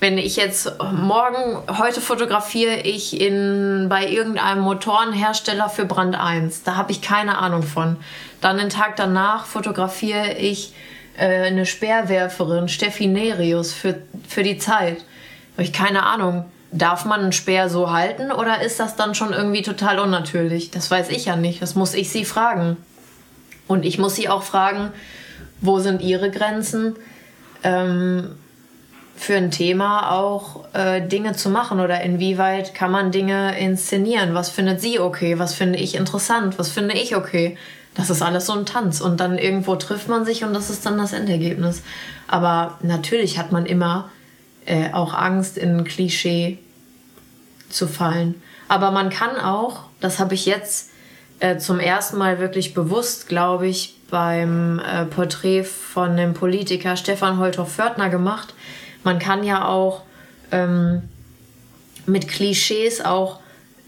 wenn 0.00 0.18
ich 0.18 0.34
jetzt 0.36 0.72
morgen, 0.92 1.62
heute 1.78 2.00
fotografiere 2.00 2.80
ich 2.80 3.20
in, 3.20 3.86
bei 3.88 4.08
irgendeinem 4.08 4.62
Motorenhersteller 4.62 5.68
für 5.68 5.84
Brand 5.84 6.18
1, 6.18 6.64
da 6.64 6.74
habe 6.74 6.90
ich 6.90 7.02
keine 7.02 7.38
Ahnung 7.38 7.62
von. 7.62 7.96
Dann 8.40 8.56
den 8.56 8.68
Tag 8.68 8.96
danach 8.96 9.46
fotografiere 9.46 10.32
ich 10.32 10.72
äh, 11.16 11.46
eine 11.46 11.66
Speerwerferin, 11.66 12.68
Steffi 12.68 13.06
Nerius, 13.06 13.72
für, 13.72 14.02
für 14.28 14.42
die 14.42 14.58
Zeit. 14.58 15.04
Habe 15.54 15.62
ich 15.62 15.72
keine 15.72 16.04
Ahnung. 16.04 16.46
Darf 16.70 17.04
man 17.04 17.20
einen 17.20 17.32
Speer 17.32 17.68
so 17.68 17.92
halten 17.92 18.32
oder 18.32 18.62
ist 18.62 18.80
das 18.80 18.96
dann 18.96 19.14
schon 19.14 19.34
irgendwie 19.34 19.60
total 19.60 19.98
unnatürlich? 19.98 20.70
Das 20.70 20.90
weiß 20.90 21.10
ich 21.10 21.26
ja 21.26 21.36
nicht. 21.36 21.60
Das 21.60 21.74
muss 21.74 21.92
ich 21.92 22.10
sie 22.10 22.24
fragen. 22.24 22.78
Und 23.68 23.84
ich 23.84 23.98
muss 23.98 24.14
sie 24.14 24.30
auch 24.30 24.42
fragen, 24.42 24.90
wo 25.60 25.78
sind 25.80 26.00
ihre 26.00 26.30
Grenzen? 26.30 26.96
Ähm, 27.62 28.36
für 29.22 29.36
ein 29.36 29.50
Thema 29.50 30.10
auch 30.10 30.64
äh, 30.74 31.00
Dinge 31.00 31.32
zu 31.34 31.48
machen 31.48 31.78
oder 31.78 32.00
inwieweit 32.00 32.74
kann 32.74 32.90
man 32.90 33.12
Dinge 33.12 33.56
inszenieren? 33.58 34.34
Was 34.34 34.48
findet 34.48 34.80
sie 34.80 34.98
okay? 34.98 35.38
Was 35.38 35.54
finde 35.54 35.78
ich 35.78 35.94
interessant? 35.94 36.58
Was 36.58 36.70
finde 36.70 36.94
ich 36.94 37.14
okay? 37.14 37.56
Das 37.94 38.08
ist 38.08 38.22
alles 38.22 38.46
so 38.46 38.54
ein 38.54 38.64
Tanz 38.66 39.00
und 39.00 39.20
dann 39.20 39.36
irgendwo 39.36 39.76
trifft 39.76 40.08
man 40.08 40.24
sich 40.24 40.44
und 40.44 40.54
das 40.54 40.70
ist 40.70 40.86
dann 40.86 40.96
das 40.96 41.12
Endergebnis. 41.12 41.82
Aber 42.26 42.78
natürlich 42.82 43.38
hat 43.38 43.52
man 43.52 43.66
immer 43.66 44.10
äh, 44.64 44.92
auch 44.92 45.12
Angst, 45.12 45.58
in 45.58 45.76
ein 45.76 45.84
Klischee 45.84 46.58
zu 47.68 47.86
fallen. 47.86 48.40
Aber 48.68 48.90
man 48.90 49.10
kann 49.10 49.36
auch, 49.36 49.84
das 50.00 50.18
habe 50.18 50.34
ich 50.34 50.46
jetzt 50.46 50.90
äh, 51.40 51.58
zum 51.58 51.80
ersten 51.80 52.16
Mal 52.16 52.38
wirklich 52.38 52.72
bewusst, 52.72 53.28
glaube 53.28 53.66
ich, 53.66 53.96
beim 54.10 54.78
äh, 54.78 55.04
Porträt 55.06 55.64
von 55.64 56.16
dem 56.16 56.34
Politiker 56.34 56.96
Stefan 56.96 57.38
Holthoff-Fördner 57.38 58.10
gemacht, 58.10 58.54
man 59.04 59.18
kann 59.18 59.42
ja 59.42 59.66
auch 59.66 60.02
ähm, 60.52 61.02
mit 62.06 62.28
Klischees 62.28 63.04
auch 63.04 63.40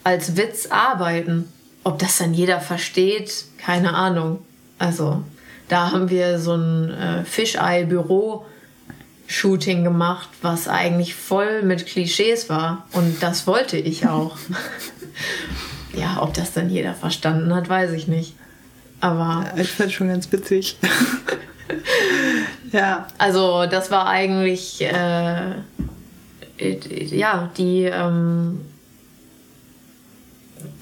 als 0.03 0.37
Witz 0.37 0.67
arbeiten. 0.67 1.53
Ob 1.85 1.99
das 1.99 2.19
dann 2.19 2.35
jeder 2.35 2.61
versteht, 2.61 3.47
keine 3.59 3.95
Ahnung. 3.95 4.45
Also 4.79 5.23
da 5.69 5.93
haben 5.93 6.11
wir 6.11 6.39
so 6.39 6.55
ein 6.55 6.91
äh, 6.91 7.25
Fischei-Büro-Shooting 7.25 9.85
gemacht, 9.85 10.29
was 10.43 10.69
eigentlich 10.69 11.15
voll 11.15 11.63
mit 11.63 11.87
Klischees 11.87 12.49
war. 12.49 12.87
Und 12.93 13.23
das 13.23 13.47
wollte 13.47 13.77
ich 13.77 14.09
auch. 14.09 14.37
ja, 15.95 16.21
ob 16.21 16.35
das 16.35 16.53
dann 16.53 16.69
jeder 16.71 16.95
verstanden 16.95 17.55
hat, 17.55 17.69
weiß 17.69 17.93
ich 17.93 18.09
nicht. 18.09 18.35
Aber. 19.01 19.53
ich 19.57 19.71
fand 19.71 19.93
schon 19.93 20.09
ganz 20.09 20.33
witzig. 20.33 20.77
Ja. 22.75 23.07
Also 23.19 23.67
das 23.67 23.93
war 23.93 24.09
eigentlich 24.09 24.83
äh, 24.83 25.53
ja 26.59 27.51
die 27.57 27.85
ähm, 27.85 28.63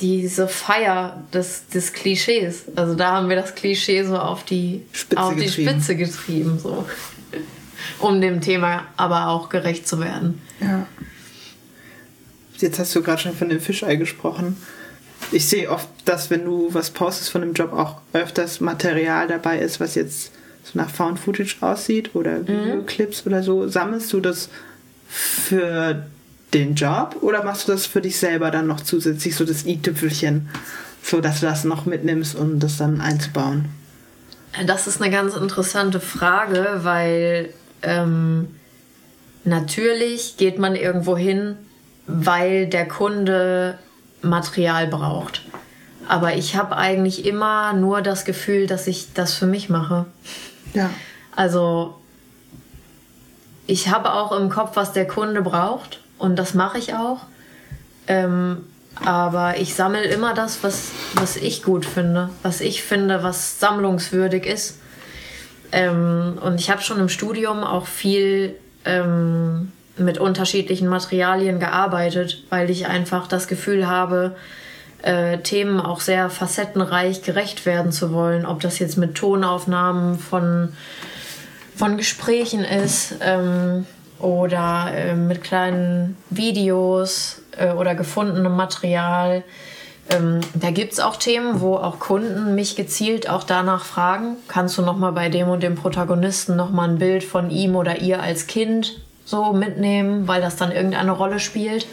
diese 0.02 0.48
Feier 0.48 1.22
des, 1.32 1.68
des 1.68 1.92
Klischees. 1.92 2.64
Also 2.74 2.94
da 2.94 3.12
haben 3.12 3.28
wir 3.28 3.36
das 3.36 3.54
Klischee 3.54 4.02
so 4.02 4.18
auf 4.18 4.44
die 4.44 4.82
Spitze 4.92 5.22
auf 5.22 5.34
die 5.34 5.44
getrieben. 5.44 5.70
Spitze 5.70 5.96
getrieben, 5.96 6.58
so. 6.58 6.84
um 8.00 8.20
dem 8.20 8.40
Thema 8.40 8.86
aber 8.96 9.28
auch 9.28 9.48
gerecht 9.48 9.86
zu 9.86 10.00
werden. 10.00 10.42
Ja. 10.60 10.86
Jetzt 12.58 12.78
hast 12.78 12.94
du 12.94 13.02
gerade 13.02 13.22
schon 13.22 13.34
von 13.34 13.48
dem 13.48 13.60
Fischei 13.60 13.96
gesprochen. 13.96 14.56
Ich 15.30 15.48
sehe 15.48 15.70
oft, 15.70 15.88
dass 16.04 16.30
wenn 16.30 16.44
du 16.44 16.68
was 16.72 16.90
postest 16.90 17.30
von 17.30 17.40
dem 17.40 17.54
Job 17.54 17.72
auch 17.72 17.96
öfters 18.12 18.60
Material 18.60 19.28
dabei 19.28 19.60
ist, 19.60 19.80
was 19.80 19.94
jetzt 19.94 20.32
so 20.64 20.78
nach 20.78 20.90
Found 20.90 21.18
Footage 21.18 21.56
aussieht 21.60 22.14
oder. 22.14 22.46
Videoclips 22.46 23.24
mhm. 23.24 23.32
oder 23.32 23.42
so, 23.42 23.68
sammelst 23.68 24.12
du 24.12 24.20
das 24.20 24.48
für 25.08 26.06
den 26.54 26.74
Job 26.74 27.16
oder 27.20 27.42
machst 27.44 27.68
du 27.68 27.72
das 27.72 27.86
für 27.86 28.00
dich 28.00 28.18
selber 28.18 28.50
dann 28.50 28.66
noch 28.66 28.80
zusätzlich 28.80 29.34
so 29.36 29.44
das 29.44 29.64
i-Tüpfelchen, 29.64 30.48
so 31.02 31.20
dass 31.20 31.40
du 31.40 31.46
das 31.46 31.64
noch 31.64 31.86
mitnimmst, 31.86 32.34
um 32.34 32.58
das 32.58 32.76
dann 32.76 33.00
einzubauen? 33.00 33.66
Das 34.66 34.86
ist 34.86 35.00
eine 35.00 35.10
ganz 35.10 35.34
interessante 35.34 35.98
Frage, 35.98 36.80
weil 36.82 37.52
ähm, 37.82 38.48
natürlich 39.44 40.36
geht 40.36 40.58
man 40.58 40.76
irgendwo 40.76 41.16
hin, 41.16 41.56
weil 42.06 42.66
der 42.66 42.86
Kunde 42.86 43.78
Material 44.20 44.86
braucht. 44.86 45.42
Aber 46.06 46.34
ich 46.34 46.56
habe 46.56 46.76
eigentlich 46.76 47.24
immer 47.24 47.72
nur 47.72 48.02
das 48.02 48.24
Gefühl, 48.24 48.66
dass 48.66 48.86
ich 48.86 49.14
das 49.14 49.34
für 49.34 49.46
mich 49.46 49.70
mache. 49.70 50.04
Ja. 50.74 50.90
Also 51.34 51.98
ich 53.66 53.88
habe 53.88 54.12
auch 54.12 54.32
im 54.32 54.50
Kopf, 54.50 54.72
was 54.74 54.92
der 54.92 55.06
Kunde 55.06 55.40
braucht 55.40 56.01
und 56.22 56.36
das 56.36 56.54
mache 56.54 56.78
ich 56.78 56.94
auch. 56.94 57.18
Ähm, 58.06 58.58
aber 59.04 59.58
ich 59.58 59.74
sammle 59.74 60.04
immer 60.04 60.34
das, 60.34 60.62
was, 60.62 60.92
was 61.14 61.36
ich 61.36 61.64
gut 61.64 61.84
finde, 61.84 62.30
was 62.42 62.60
ich 62.60 62.84
finde, 62.84 63.24
was 63.24 63.58
sammlungswürdig 63.58 64.46
ist. 64.46 64.78
Ähm, 65.72 66.38
und 66.40 66.60
ich 66.60 66.70
habe 66.70 66.80
schon 66.80 67.00
im 67.00 67.08
Studium 67.08 67.64
auch 67.64 67.86
viel 67.86 68.54
ähm, 68.84 69.72
mit 69.96 70.18
unterschiedlichen 70.18 70.86
Materialien 70.86 71.58
gearbeitet, 71.58 72.44
weil 72.50 72.70
ich 72.70 72.86
einfach 72.86 73.26
das 73.26 73.48
Gefühl 73.48 73.88
habe, 73.88 74.36
äh, 75.02 75.38
Themen 75.38 75.80
auch 75.80 76.00
sehr 76.00 76.30
facettenreich 76.30 77.22
gerecht 77.22 77.66
werden 77.66 77.90
zu 77.90 78.12
wollen. 78.12 78.46
Ob 78.46 78.60
das 78.60 78.78
jetzt 78.78 78.96
mit 78.96 79.16
Tonaufnahmen 79.16 80.20
von, 80.20 80.72
von 81.74 81.96
Gesprächen 81.96 82.62
ist 82.62 83.16
ähm, 83.20 83.86
oder 84.22 84.92
äh, 84.94 85.14
mit 85.14 85.42
kleinen 85.42 86.16
Videos 86.30 87.42
äh, 87.58 87.72
oder 87.72 87.94
gefundenem 87.94 88.56
Material. 88.56 89.42
Ähm, 90.10 90.40
da 90.54 90.70
gibt 90.70 90.92
es 90.94 91.00
auch 91.00 91.16
Themen, 91.16 91.60
wo 91.60 91.76
auch 91.76 91.98
Kunden 91.98 92.54
mich 92.54 92.76
gezielt 92.76 93.28
auch 93.28 93.44
danach 93.44 93.84
fragen, 93.84 94.36
kannst 94.48 94.78
du 94.78 94.82
nochmal 94.82 95.12
bei 95.12 95.28
dem 95.28 95.48
und 95.48 95.62
dem 95.62 95.74
Protagonisten 95.74 96.56
nochmal 96.56 96.88
ein 96.88 96.98
Bild 96.98 97.24
von 97.24 97.50
ihm 97.50 97.76
oder 97.76 98.00
ihr 98.00 98.22
als 98.22 98.46
Kind 98.46 99.00
so 99.24 99.52
mitnehmen, 99.52 100.26
weil 100.26 100.40
das 100.40 100.56
dann 100.56 100.72
irgendeine 100.72 101.12
Rolle 101.12 101.38
spielt. 101.38 101.86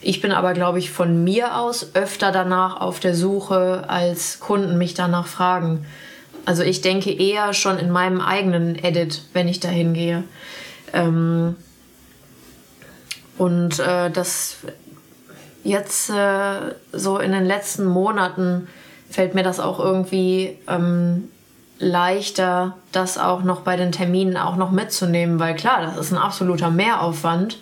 Ich 0.00 0.20
bin 0.20 0.32
aber, 0.32 0.52
glaube 0.52 0.78
ich, 0.78 0.90
von 0.90 1.24
mir 1.24 1.56
aus 1.58 1.94
öfter 1.94 2.30
danach 2.30 2.80
auf 2.80 3.00
der 3.00 3.14
Suche, 3.14 3.84
als 3.88 4.38
Kunden 4.40 4.76
mich 4.76 4.94
danach 4.94 5.26
fragen. 5.26 5.86
Also 6.44 6.62
ich 6.62 6.82
denke 6.82 7.10
eher 7.10 7.54
schon 7.54 7.78
in 7.78 7.90
meinem 7.90 8.20
eigenen 8.20 8.76
Edit, 8.76 9.22
wenn 9.32 9.48
ich 9.48 9.60
da 9.60 9.68
hingehe. 9.68 10.24
Ähm 10.94 11.56
und 13.36 13.78
äh, 13.80 14.10
das 14.10 14.58
jetzt 15.64 16.10
äh, 16.10 16.74
so 16.92 17.18
in 17.18 17.32
den 17.32 17.44
letzten 17.44 17.84
Monaten 17.84 18.68
fällt 19.10 19.34
mir 19.34 19.42
das 19.42 19.60
auch 19.60 19.80
irgendwie 19.80 20.58
ähm, 20.68 21.28
leichter, 21.78 22.76
das 22.92 23.18
auch 23.18 23.42
noch 23.42 23.60
bei 23.62 23.76
den 23.76 23.92
Terminen 23.92 24.36
auch 24.36 24.56
noch 24.56 24.70
mitzunehmen, 24.70 25.38
weil 25.38 25.54
klar, 25.56 25.82
das 25.82 25.96
ist 25.96 26.12
ein 26.12 26.18
absoluter 26.18 26.70
Mehraufwand. 26.70 27.58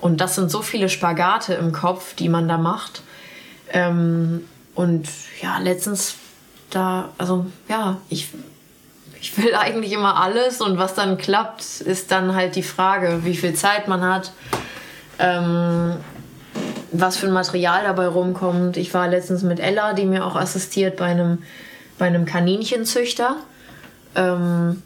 Und 0.00 0.20
das 0.20 0.36
sind 0.36 0.50
so 0.50 0.62
viele 0.62 0.88
Spagate 0.88 1.54
im 1.54 1.72
Kopf, 1.72 2.14
die 2.14 2.28
man 2.28 2.46
da 2.48 2.56
macht. 2.56 3.02
Ähm, 3.72 4.44
und 4.74 5.08
ja, 5.42 5.58
letztens 5.58 6.14
da, 6.70 7.08
also 7.18 7.46
ja, 7.68 7.96
ich, 8.08 8.28
ich 9.20 9.36
will 9.36 9.54
eigentlich 9.54 9.92
immer 9.92 10.20
alles 10.20 10.60
und 10.60 10.78
was 10.78 10.94
dann 10.94 11.18
klappt, 11.18 11.62
ist 11.80 12.10
dann 12.10 12.34
halt 12.34 12.56
die 12.56 12.62
Frage, 12.62 13.20
wie 13.24 13.36
viel 13.36 13.54
Zeit 13.54 13.88
man 13.88 14.02
hat, 14.02 14.32
ähm, 15.18 15.96
was 16.92 17.16
für 17.16 17.26
ein 17.26 17.32
Material 17.32 17.84
dabei 17.84 18.06
rumkommt. 18.06 18.76
Ich 18.76 18.94
war 18.94 19.08
letztens 19.08 19.42
mit 19.42 19.60
Ella, 19.60 19.92
die 19.92 20.04
mir 20.04 20.24
auch 20.24 20.36
assistiert 20.36 20.96
bei 20.96 21.06
einem, 21.06 21.42
bei 21.98 22.06
einem 22.06 22.24
Kaninchenzüchter. 22.24 23.36
Ähm, 24.14 24.82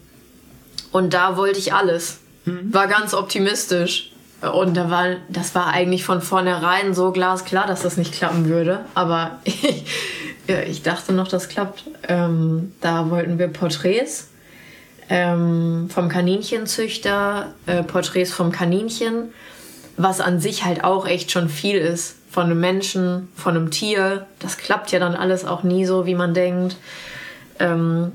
und 0.90 1.14
da 1.14 1.36
wollte 1.36 1.58
ich 1.58 1.72
alles. 1.72 2.20
Mhm. 2.44 2.72
War 2.72 2.88
ganz 2.88 3.14
optimistisch. 3.14 4.12
Und 4.40 4.76
da 4.76 4.90
war, 4.90 5.16
das 5.28 5.54
war 5.54 5.68
eigentlich 5.68 6.04
von 6.04 6.20
vornherein 6.20 6.94
so 6.94 7.12
glasklar, 7.12 7.66
dass 7.66 7.82
das 7.82 7.96
nicht 7.96 8.12
klappen 8.12 8.48
würde. 8.48 8.80
Aber 8.94 9.38
ich, 9.44 9.84
ich 10.46 10.82
dachte 10.82 11.12
noch, 11.12 11.28
das 11.28 11.48
klappt. 11.48 11.84
Ähm, 12.08 12.72
da 12.80 13.10
wollten 13.10 13.38
wir 13.38 13.48
Porträts 13.48 14.28
ähm, 15.08 15.88
vom 15.92 16.08
Kaninchenzüchter, 16.08 17.54
äh, 17.66 17.82
Porträts 17.82 18.32
vom 18.32 18.50
Kaninchen, 18.52 19.32
was 19.96 20.20
an 20.20 20.40
sich 20.40 20.64
halt 20.64 20.84
auch 20.84 21.06
echt 21.06 21.30
schon 21.30 21.48
viel 21.48 21.76
ist. 21.76 22.16
Von 22.30 22.44
einem 22.44 22.60
Menschen, 22.60 23.28
von 23.36 23.56
einem 23.56 23.70
Tier. 23.70 24.26
Das 24.38 24.56
klappt 24.56 24.90
ja 24.90 24.98
dann 24.98 25.14
alles 25.14 25.44
auch 25.44 25.64
nie 25.64 25.84
so, 25.84 26.06
wie 26.06 26.14
man 26.14 26.32
denkt. 26.32 26.76
Ähm, 27.58 28.12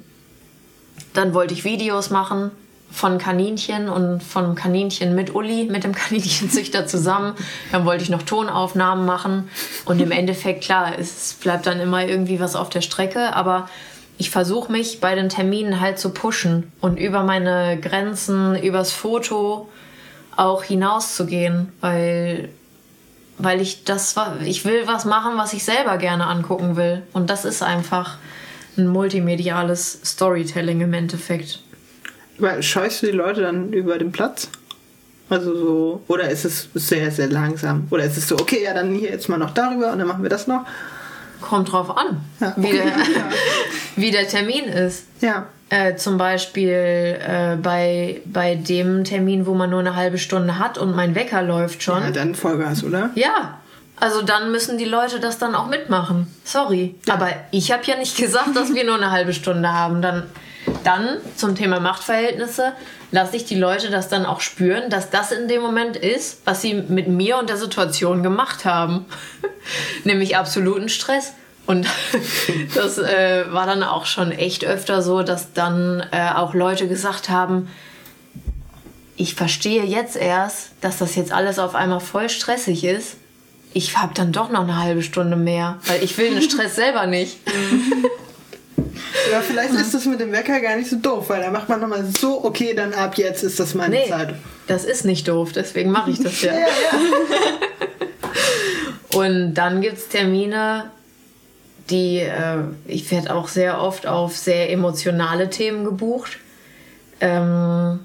dann 1.14 1.34
wollte 1.34 1.54
ich 1.54 1.64
Videos 1.64 2.10
machen 2.10 2.52
von 2.92 3.18
Kaninchen 3.18 3.90
und 3.90 4.24
von 4.24 4.56
Kaninchen 4.56 5.14
mit 5.14 5.36
Uli, 5.36 5.66
mit 5.66 5.84
dem 5.84 5.94
Kaninchenzüchter 5.96 6.88
zusammen. 6.88 7.34
Dann 7.72 7.86
wollte 7.86 8.04
ich 8.04 8.10
noch 8.10 8.24
Tonaufnahmen 8.24 9.06
machen. 9.06 9.50
Und 9.86 10.02
im 10.02 10.12
Endeffekt, 10.12 10.64
klar, 10.64 10.94
es 10.98 11.34
bleibt 11.34 11.68
dann 11.68 11.80
immer 11.80 12.06
irgendwie 12.06 12.40
was 12.40 12.56
auf 12.56 12.70
der 12.70 12.82
Strecke. 12.82 13.36
Aber 13.36 13.70
ich 14.18 14.30
versuche 14.30 14.72
mich 14.72 15.00
bei 15.00 15.16
den 15.16 15.30
Terminen 15.30 15.80
halt 15.80 16.00
zu 16.00 16.10
pushen 16.10 16.72
und 16.82 16.98
über 16.98 17.24
meine 17.24 17.80
Grenzen, 17.80 18.56
übers 18.56 18.92
Foto 18.92 19.70
auch 20.36 20.64
hinauszugehen, 20.64 21.72
weil, 21.82 22.50
weil 23.38 23.62
ich 23.62 23.84
das, 23.84 24.16
ich 24.44 24.66
will 24.66 24.84
was 24.86 25.06
machen, 25.06 25.34
was 25.36 25.54
ich 25.54 25.64
selber 25.64 25.98
gerne 25.98 26.26
angucken 26.26 26.76
will. 26.78 27.04
Und 27.14 27.30
das 27.30 27.46
ist 27.46 27.62
einfach 27.62 28.18
ein 28.78 28.88
multimediales 28.88 30.00
Storytelling 30.04 30.82
im 30.82 30.94
Endeffekt. 30.94 31.60
Scheust 32.62 33.02
du 33.02 33.08
die 33.08 33.12
Leute 33.14 33.42
dann 33.42 33.74
über 33.74 33.98
den 33.98 34.12
Platz? 34.12 34.50
Also 35.30 35.56
so, 35.58 36.04
oder 36.08 36.30
ist 36.30 36.46
es 36.46 36.70
sehr, 36.74 37.12
sehr 37.12 37.28
langsam? 37.28 37.88
Oder 37.90 38.06
ist 38.06 38.18
es 38.18 38.28
so, 38.28 38.36
okay, 38.36 38.64
ja, 38.64 38.74
dann 38.74 38.94
hier 38.94 39.10
jetzt 39.10 39.28
mal 39.28 39.38
noch 39.38 39.52
darüber 39.52 39.92
und 39.92 40.00
dann 40.00 40.08
machen 40.08 40.24
wir 40.24 40.30
das 40.30 40.48
noch? 40.48 40.66
Kommt 41.42 41.72
drauf 41.72 41.96
an, 41.96 42.22
Ja, 42.40 42.54
wie, 42.56 42.68
okay. 42.68 42.84
der, 42.84 42.94
wie 43.98 44.12
der 44.12 44.28
Termin 44.28 44.66
ist. 44.66 45.06
Ja. 45.22 45.48
Äh, 45.70 45.98
zum 45.98 46.18
Beispiel 46.18 46.70
äh, 46.72 47.58
bei, 47.62 48.22
bei 48.26 48.56
dem 48.56 49.04
Termin, 49.04 49.46
wo 49.46 49.54
man 49.54 49.70
nur 49.70 49.82
eine 49.82 49.96
halbe 49.98 50.18
Stunde 50.18 50.60
hat 50.60 50.78
und 50.78 50.96
mein 50.96 51.14
Wecker 51.14 51.42
läuft 51.42 51.84
schon. 51.84 52.02
Ja, 52.02 52.12
dann 52.12 52.34
Vollgas, 52.34 52.86
oder? 52.86 53.10
Ja, 53.16 53.60
also 54.00 54.22
dann 54.22 54.52
müssen 54.52 54.78
die 54.78 54.86
Leute 54.86 55.20
das 55.20 55.40
dann 55.40 55.56
auch 55.56 55.68
mitmachen. 55.68 56.28
Sorry. 56.46 56.96
Aber 57.10 57.30
ich 57.52 57.72
habe 57.74 57.84
ja 57.86 57.98
nicht 57.98 58.16
gesagt, 58.22 58.56
dass 58.56 58.74
wir 58.74 58.86
nur 58.86 58.96
eine 58.96 59.12
halbe 59.12 59.34
Stunde 59.34 59.74
haben. 59.74 60.02
Dann, 60.02 60.24
dann 60.84 61.18
zum 61.36 61.56
Thema 61.56 61.80
Machtverhältnisse 61.80 62.74
lasse 63.12 63.38
ich 63.38 63.46
die 63.46 63.56
Leute 63.56 63.90
das 63.90 64.10
dann 64.10 64.26
auch 64.26 64.42
spüren, 64.42 64.90
dass 64.90 65.10
das 65.10 65.32
in 65.32 65.48
dem 65.48 65.62
Moment 65.62 65.96
ist, 65.96 66.42
was 66.46 66.62
sie 66.62 66.74
mit 66.74 67.08
mir 67.08 67.38
und 67.38 67.50
der 67.50 67.58
Situation 67.58 68.24
gemacht 68.24 68.66
haben. 68.66 69.06
Nämlich 70.04 70.38
absoluten 70.38 70.90
Stress. 70.90 71.34
Und 71.66 71.86
das 72.76 72.98
äh, 72.98 73.46
war 73.52 73.66
dann 73.66 73.84
auch 73.84 74.06
schon 74.06 74.32
echt 74.32 74.66
öfter 74.66 75.02
so, 75.02 75.24
dass 75.24 75.54
dann 75.54 76.06
äh, 76.12 76.32
auch 76.34 76.54
Leute 76.54 76.88
gesagt 76.88 77.30
haben, 77.30 77.68
ich 79.18 79.36
verstehe 79.36 79.84
jetzt 79.84 80.16
erst, 80.16 80.72
dass 80.82 80.98
das 80.98 81.16
jetzt 81.16 81.32
alles 81.32 81.60
auf 81.60 81.76
einmal 81.76 82.00
voll 82.00 82.30
stressig 82.30 82.84
ist. 82.84 83.18
Ich 83.74 83.98
habe 83.98 84.14
dann 84.14 84.32
doch 84.32 84.50
noch 84.50 84.62
eine 84.62 84.82
halbe 84.82 85.02
Stunde 85.02 85.36
mehr, 85.36 85.80
weil 85.88 86.04
ich 86.04 86.18
will 86.18 86.30
den 86.30 86.42
Stress 86.42 86.76
selber 86.78 87.06
nicht. 87.08 87.38
Ja, 89.32 89.42
vielleicht 89.42 89.74
ist 89.74 89.94
das 89.94 90.06
mit 90.06 90.20
dem 90.20 90.32
Wecker 90.32 90.60
gar 90.62 90.76
nicht 90.76 90.90
so 90.90 90.96
doof, 90.98 91.30
weil 91.30 91.42
da 91.42 91.50
macht 91.52 91.68
man 91.70 91.80
nochmal 91.82 92.06
so, 92.06 92.44
okay, 92.46 92.74
dann 92.74 92.94
ab 92.94 93.18
jetzt 93.18 93.44
ist 93.44 93.60
das 93.60 93.74
meine 93.74 93.96
Nee, 93.96 94.10
Zeit. 94.10 94.36
das 94.68 94.86
ist 94.86 95.04
nicht 95.06 95.28
doof, 95.28 95.52
deswegen 95.54 95.92
mache 95.92 96.12
ich 96.12 96.22
das 96.22 96.42
ja. 96.42 96.54
Ja, 96.54 96.60
ja. 96.60 96.68
Und 99.18 99.56
dann 99.56 99.82
gibt 99.82 99.98
es 99.98 100.08
Termine, 100.10 100.92
die, 101.90 102.20
äh, 102.20 102.60
ich 102.86 103.10
werde 103.12 103.34
auch 103.34 103.48
sehr 103.48 103.82
oft 103.82 104.06
auf 104.06 104.38
sehr 104.38 104.70
emotionale 104.72 105.50
Themen 105.50 105.84
gebucht. 105.86 106.38
Ähm, 107.20 108.00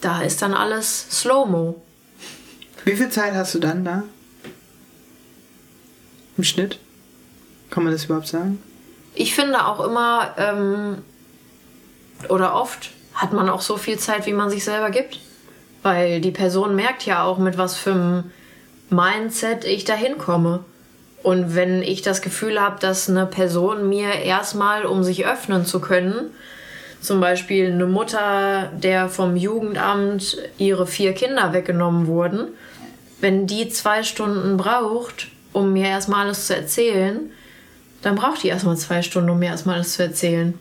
da 0.00 0.20
ist 0.22 0.42
dann 0.42 0.52
alles 0.54 1.06
Slow-Mo. 1.10 1.80
Wie 2.84 2.96
viel 2.96 3.08
Zeit 3.08 3.32
hast 3.34 3.54
du 3.54 3.58
dann 3.58 3.84
da? 3.84 4.02
Im 6.36 6.44
Schnitt? 6.44 6.78
Kann 7.70 7.84
man 7.84 7.92
das 7.92 8.04
überhaupt 8.04 8.26
sagen? 8.28 8.62
Ich 9.14 9.34
finde 9.34 9.66
auch 9.66 9.80
immer, 9.80 10.34
ähm, 10.38 10.98
oder 12.28 12.54
oft 12.54 12.90
hat 13.14 13.32
man 13.32 13.48
auch 13.48 13.60
so 13.60 13.76
viel 13.76 13.98
Zeit, 13.98 14.26
wie 14.26 14.32
man 14.32 14.50
sich 14.50 14.64
selber 14.64 14.90
gibt. 14.90 15.20
Weil 15.82 16.20
die 16.20 16.30
Person 16.30 16.74
merkt 16.74 17.06
ja 17.06 17.24
auch, 17.24 17.38
mit 17.38 17.56
was 17.56 17.76
für 17.76 17.92
einem 17.92 18.30
Mindset 18.90 19.64
ich 19.64 19.84
da 19.84 19.94
hinkomme. 19.94 20.64
Und 21.22 21.54
wenn 21.54 21.82
ich 21.82 22.02
das 22.02 22.22
Gefühl 22.22 22.60
habe, 22.60 22.78
dass 22.80 23.08
eine 23.08 23.26
Person 23.26 23.88
mir 23.88 24.12
erstmal, 24.12 24.84
um 24.84 25.02
sich 25.02 25.26
öffnen 25.26 25.66
zu 25.66 25.80
können, 25.80 26.30
zum 27.00 27.20
Beispiel 27.20 27.72
eine 27.72 27.86
Mutter, 27.86 28.70
der 28.74 29.08
vom 29.08 29.36
Jugendamt 29.36 30.36
ihre 30.58 30.86
vier 30.86 31.14
Kinder 31.14 31.52
weggenommen 31.52 32.06
wurden, 32.06 32.48
wenn 33.20 33.46
die 33.46 33.68
zwei 33.68 34.02
Stunden 34.02 34.56
braucht, 34.56 35.28
um 35.52 35.72
mir 35.72 35.86
erstmal 35.86 36.26
alles 36.26 36.46
zu 36.46 36.56
erzählen, 36.56 37.30
dann 38.02 38.14
braucht 38.14 38.42
die 38.42 38.48
erstmal 38.48 38.76
zwei 38.76 39.02
Stunden, 39.02 39.30
um 39.30 39.38
mir 39.38 39.50
erstmal 39.50 39.76
alles 39.76 39.94
zu 39.94 40.02
erzählen. 40.02 40.58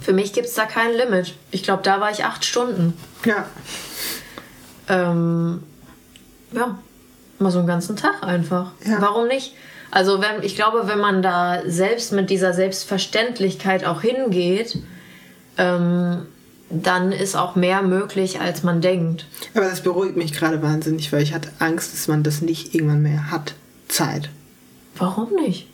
Für 0.00 0.12
mich 0.12 0.32
gibt 0.32 0.46
es 0.46 0.54
da 0.54 0.64
kein 0.64 0.94
Limit. 0.94 1.34
Ich 1.50 1.62
glaube, 1.62 1.82
da 1.82 2.00
war 2.00 2.10
ich 2.10 2.24
acht 2.24 2.44
Stunden. 2.44 2.94
Ja. 3.24 3.46
Ähm, 4.88 5.62
ja, 6.52 6.78
mal 7.38 7.50
so 7.50 7.58
einen 7.58 7.68
ganzen 7.68 7.96
Tag 7.96 8.22
einfach. 8.22 8.72
Ja. 8.84 9.00
Warum 9.00 9.26
nicht? 9.28 9.54
Also 9.90 10.20
wenn, 10.20 10.42
ich 10.42 10.54
glaube, 10.54 10.86
wenn 10.86 11.00
man 11.00 11.22
da 11.22 11.62
selbst 11.66 12.12
mit 12.12 12.30
dieser 12.30 12.52
Selbstverständlichkeit 12.52 13.84
auch 13.84 14.02
hingeht, 14.02 14.78
ähm, 15.56 16.26
dann 16.70 17.12
ist 17.12 17.34
auch 17.34 17.56
mehr 17.56 17.82
möglich, 17.82 18.40
als 18.40 18.62
man 18.62 18.80
denkt. 18.80 19.26
Aber 19.54 19.64
das 19.64 19.82
beruhigt 19.82 20.16
mich 20.16 20.32
gerade 20.32 20.62
wahnsinnig, 20.62 21.10
weil 21.12 21.22
ich 21.22 21.32
hatte 21.32 21.50
Angst, 21.58 21.94
dass 21.94 22.08
man 22.08 22.22
das 22.22 22.42
nicht 22.42 22.74
irgendwann 22.74 23.02
mehr 23.02 23.30
hat. 23.30 23.54
Zeit. 23.88 24.28
Warum 24.96 25.34
nicht? 25.34 25.66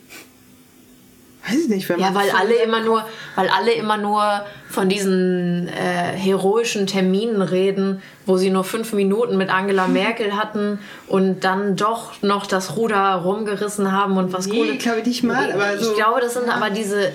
Weiß 1.47 1.55
ich 1.59 1.67
nicht, 1.69 1.87
wenn 1.89 1.99
Ja, 1.99 2.07
man 2.11 2.15
weil 2.15 2.29
so- 2.31 2.37
alle 2.37 2.55
immer 2.63 2.81
nur, 2.81 3.05
weil 3.35 3.49
alle 3.49 3.71
immer 3.73 3.97
nur 3.97 4.23
von 4.69 4.89
diesen 4.89 5.67
äh, 5.67 5.71
heroischen 6.17 6.87
Terminen 6.87 7.41
reden, 7.41 8.01
wo 8.25 8.37
sie 8.37 8.49
nur 8.49 8.63
fünf 8.63 8.93
Minuten 8.93 9.37
mit 9.37 9.49
Angela 9.49 9.87
Merkel 10.01 10.35
hatten 10.35 10.79
und 11.07 11.43
dann 11.43 11.75
doch 11.75 12.21
noch 12.23 12.47
das 12.47 12.75
Ruder 12.77 13.15
rumgerissen 13.15 13.91
haben 13.91 14.17
und 14.17 14.33
was 14.33 14.47
Nee, 14.47 14.57
Coole. 14.57 14.77
glaube 14.77 14.99
ich 15.01 15.05
nicht 15.05 15.23
mal, 15.23 15.51
aber 15.51 15.77
so- 15.77 15.91
Ich 15.91 15.97
glaube, 15.97 16.19
das 16.21 16.33
sind 16.33 16.49
aber 16.49 16.69
diese 16.71 17.11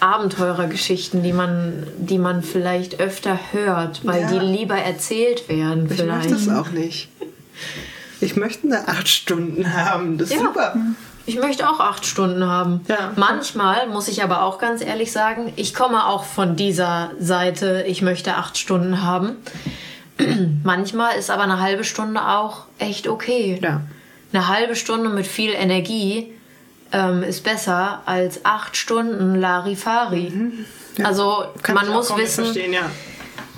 Abenteurergeschichten, 0.00 1.22
die 1.22 1.32
man, 1.32 1.86
die 1.98 2.18
man 2.18 2.42
vielleicht 2.42 3.00
öfter 3.00 3.38
hört, 3.52 4.04
weil 4.04 4.22
Ja. 4.22 4.28
die 4.30 4.38
lieber 4.38 4.76
erzählt 4.76 5.48
werden 5.48 5.86
Ich 5.90 5.96
vielleicht. 5.96 6.30
möchte 6.30 6.46
das 6.46 6.56
auch 6.56 6.70
nicht. 6.70 7.08
Ich 8.20 8.36
möchte 8.36 8.66
eine 8.68 8.86
acht 8.88 9.08
Stunden 9.08 9.72
haben. 9.74 10.18
Das 10.18 10.30
ist 10.30 10.36
Ja. 10.36 10.42
super. 10.46 10.76
Ich 11.24 11.36
möchte 11.36 11.68
auch 11.68 11.80
acht 11.80 12.04
Stunden 12.04 12.46
haben. 12.46 12.80
Ja. 12.88 13.12
Manchmal 13.16 13.86
muss 13.88 14.08
ich 14.08 14.22
aber 14.22 14.42
auch 14.42 14.58
ganz 14.58 14.82
ehrlich 14.82 15.12
sagen, 15.12 15.52
ich 15.56 15.74
komme 15.74 16.06
auch 16.06 16.24
von 16.24 16.56
dieser 16.56 17.10
Seite, 17.20 17.84
ich 17.86 18.02
möchte 18.02 18.34
acht 18.34 18.58
Stunden 18.58 19.02
haben. 19.02 19.36
Manchmal 20.64 21.16
ist 21.16 21.30
aber 21.30 21.44
eine 21.44 21.60
halbe 21.60 21.84
Stunde 21.84 22.26
auch 22.26 22.64
echt 22.78 23.08
okay. 23.08 23.60
Ja. 23.62 23.82
Eine 24.32 24.48
halbe 24.48 24.74
Stunde 24.76 25.10
mit 25.10 25.26
viel 25.26 25.52
Energie 25.52 26.32
ähm, 26.92 27.22
ist 27.22 27.44
besser 27.44 28.02
als 28.06 28.44
acht 28.44 28.76
Stunden 28.76 29.34
Larifari. 29.36 30.32
Also 31.02 31.44
Mhm. 31.54 31.62
Kann 31.62 31.74
man 31.74 31.84
ich 31.84 31.90
auch 31.90 31.94
muss 31.94 32.16
wissen, 32.16 32.72
ja. 32.72 32.82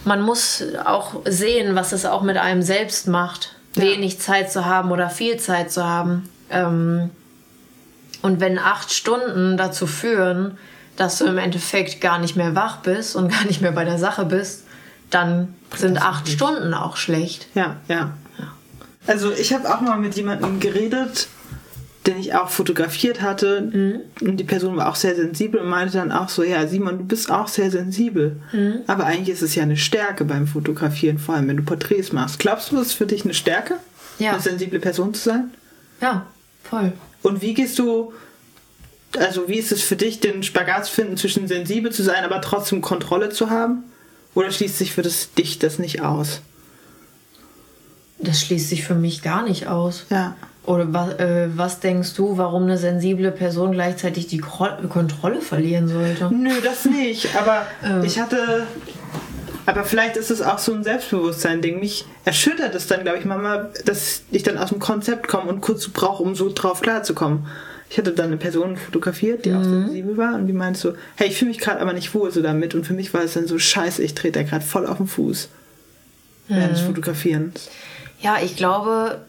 man 0.05 0.21
muss 0.23 0.63
auch 0.85 1.15
sehen, 1.25 1.75
was 1.75 1.93
es 1.93 2.07
auch 2.07 2.23
mit 2.23 2.37
einem 2.37 2.63
selbst 2.63 3.09
macht, 3.09 3.57
wenig 3.75 4.21
Zeit 4.21 4.53
zu 4.53 4.67
haben 4.67 4.93
oder 4.93 5.11
viel 5.11 5.39
Zeit 5.39 5.73
zu 5.73 5.85
haben. 5.85 6.29
Ähm, 6.51 7.11
und 8.25 8.41
wenn 8.41 8.59
acht 8.59 8.91
Stunden 8.91 9.59
dazu 9.59 9.87
führen, 9.87 10.57
dass 10.97 11.19
du 11.19 11.27
im 11.27 11.37
Endeffekt 11.37 12.01
gar 12.01 12.19
nicht 12.19 12.37
mehr 12.37 12.55
wach 12.55 12.79
bist 12.79 13.17
und 13.17 13.29
gar 13.31 13.45
nicht 13.45 13.61
mehr 13.61 13.73
bei 13.73 13.85
der 13.85 13.99
Sache 13.99 14.25
bist, 14.25 14.65
dann 15.11 15.55
sind 15.77 16.01
acht 16.01 16.27
Stunden 16.27 16.73
auch 16.73 16.97
schlecht. 16.97 17.49
Ja, 17.55 17.77
ja. 17.87 18.15
Also 19.07 19.31
ich 19.31 19.53
habe 19.53 19.69
auch 19.69 19.83
mal 19.83 19.99
mit 19.99 20.17
jemandem 20.17 20.59
geredet, 20.59 21.29
den 22.07 22.19
ich 22.19 22.35
auch 22.35 22.49
fotografiert 22.49 23.21
hatte. 23.21 23.61
Mhm. 23.61 24.27
Und 24.27 24.39
die 24.39 24.45
Person 24.45 24.79
war 24.79 24.89
auch 24.89 24.97
sehr 24.97 25.15
sensibel 25.15 25.61
und 25.61 25.69
meinte 25.69 25.99
dann 25.99 26.11
auch 26.11 26.31
so, 26.31 26.43
ja, 26.43 26.67
Simon, 26.67 26.97
du 26.97 27.05
bist 27.05 27.31
auch 27.31 27.49
sehr 27.49 27.71
sensibel. 27.71 28.41
Mhm. 28.53 28.77
Aber 28.87 29.05
eigentlich 29.05 29.29
ist 29.37 29.43
es 29.43 29.55
ja 29.55 29.65
eine 29.65 29.77
Stärke 29.77 30.25
beim 30.25 30.47
Fotografieren, 30.47 31.19
vor 31.19 31.35
allem 31.35 31.49
wenn 31.49 31.59
du 31.59 31.63
Porträts 31.63 32.11
machst. 32.13 32.39
Glaubst 32.39 32.73
du, 32.73 32.77
das 32.77 32.87
ist 32.87 32.93
für 32.95 33.05
dich 33.05 33.25
eine 33.25 33.35
Stärke, 33.35 33.75
Ja. 34.19 34.31
eine 34.31 34.41
sensible 34.41 34.81
Person 34.81 35.13
zu 35.13 35.25
sein? 35.25 35.51
Ja, 36.01 36.25
voll. 36.63 36.95
Und 37.25 37.41
wie 37.41 37.55
gehst 37.55 37.79
du, 37.79 38.13
also 39.19 39.49
wie 39.49 39.59
ist 39.59 39.73
es 39.73 39.83
für 39.83 39.97
dich, 39.97 40.21
den 40.21 40.43
Spagat 40.43 40.85
zu 40.85 40.93
finden 40.93 41.17
zwischen 41.17 41.49
sensibel 41.49 41.91
zu 41.91 42.03
sein, 42.03 42.23
aber 42.23 42.43
trotzdem 42.43 42.83
Kontrolle 42.83 43.31
zu 43.31 43.49
haben? 43.49 43.83
Oder 44.35 44.51
schließt 44.51 44.77
sich 44.77 44.93
für 44.93 45.01
das, 45.01 45.33
dich 45.33 45.59
das 45.59 45.79
nicht 45.79 46.03
aus? 46.03 46.43
Das 48.19 48.41
schließt 48.43 48.69
sich 48.69 48.85
für 48.85 48.95
mich 48.95 49.23
gar 49.23 49.43
nicht 49.43 49.69
aus. 49.69 50.05
Ja. 50.11 50.37
Oder 50.67 50.93
was, 50.93 51.15
äh, 51.15 51.49
was 51.57 51.81
denkst 51.81 52.13
du, 52.15 52.37
warum 52.37 52.65
eine 52.65 52.77
sensible 52.77 53.31
Person 53.31 53.73
gleichzeitig 53.73 54.27
die 54.27 54.39
Kontrolle 54.39 55.41
verlieren 55.41 55.89
sollte? 55.89 56.31
Nö, 56.31 56.51
das 56.63 56.85
nicht. 56.85 57.35
Aber 57.37 57.67
Ähm. 57.83 58.05
ich 58.05 58.19
hatte. 58.21 58.67
Aber 59.67 59.85
vielleicht 59.85 60.17
ist 60.17 60.31
es 60.31 60.43
auch 60.43 60.59
so 60.59 60.75
ein 60.75 60.85
Selbstbewusstsein-Ding. 60.85 61.81
Mich 61.81 62.05
erschüttert 62.25 62.75
es 62.75 62.87
dann, 62.87 63.03
glaube 63.03 63.19
ich, 63.19 63.25
manchmal, 63.25 63.71
dass 63.85 64.23
ich 64.31 64.43
dann 64.43 64.59
aus 64.59 64.69
dem 64.71 64.79
Konzept 64.79 65.29
komme 65.29 65.51
und 65.51 65.61
kurz 65.61 65.89
brauche, 65.89 66.23
um 66.23 66.35
so 66.35 66.51
drauf 66.53 66.81
klarzukommen. 66.81 67.47
ich 67.91 67.99
hatte 67.99 68.13
dann 68.13 68.27
eine 68.27 68.37
Person 68.37 68.77
fotografiert, 68.77 69.45
die 69.45 69.55
auch 69.55 69.63
sensibel 69.63 70.17
war 70.17 70.35
und 70.35 70.47
die 70.47 70.53
meinte 70.53 70.81
so, 70.81 70.95
hey, 71.17 71.29
ich 71.29 71.39
fühle 71.39 71.51
mich 71.51 71.59
gerade 71.59 71.81
aber 71.81 71.93
nicht 71.93 72.15
wohl 72.15 72.31
so 72.31 72.43
damit 72.43 72.75
und 72.75 72.85
für 72.85 72.95
mich 72.95 73.15
war 73.15 73.23
es 73.23 73.35
dann 73.35 73.47
so, 73.47 73.59
scheiße, 73.59 74.03
ich 74.03 74.15
trete 74.15 74.41
da 74.41 74.43
gerade 74.43 74.65
voll 74.65 74.87
auf 74.87 74.97
den 74.97 75.07
Fuß 75.07 75.49
während 76.49 76.73
des 76.73 76.81
Fotografierens. 76.81 77.71
Ja, 78.21 78.39
ich 78.43 78.57
glaube, 78.57 79.21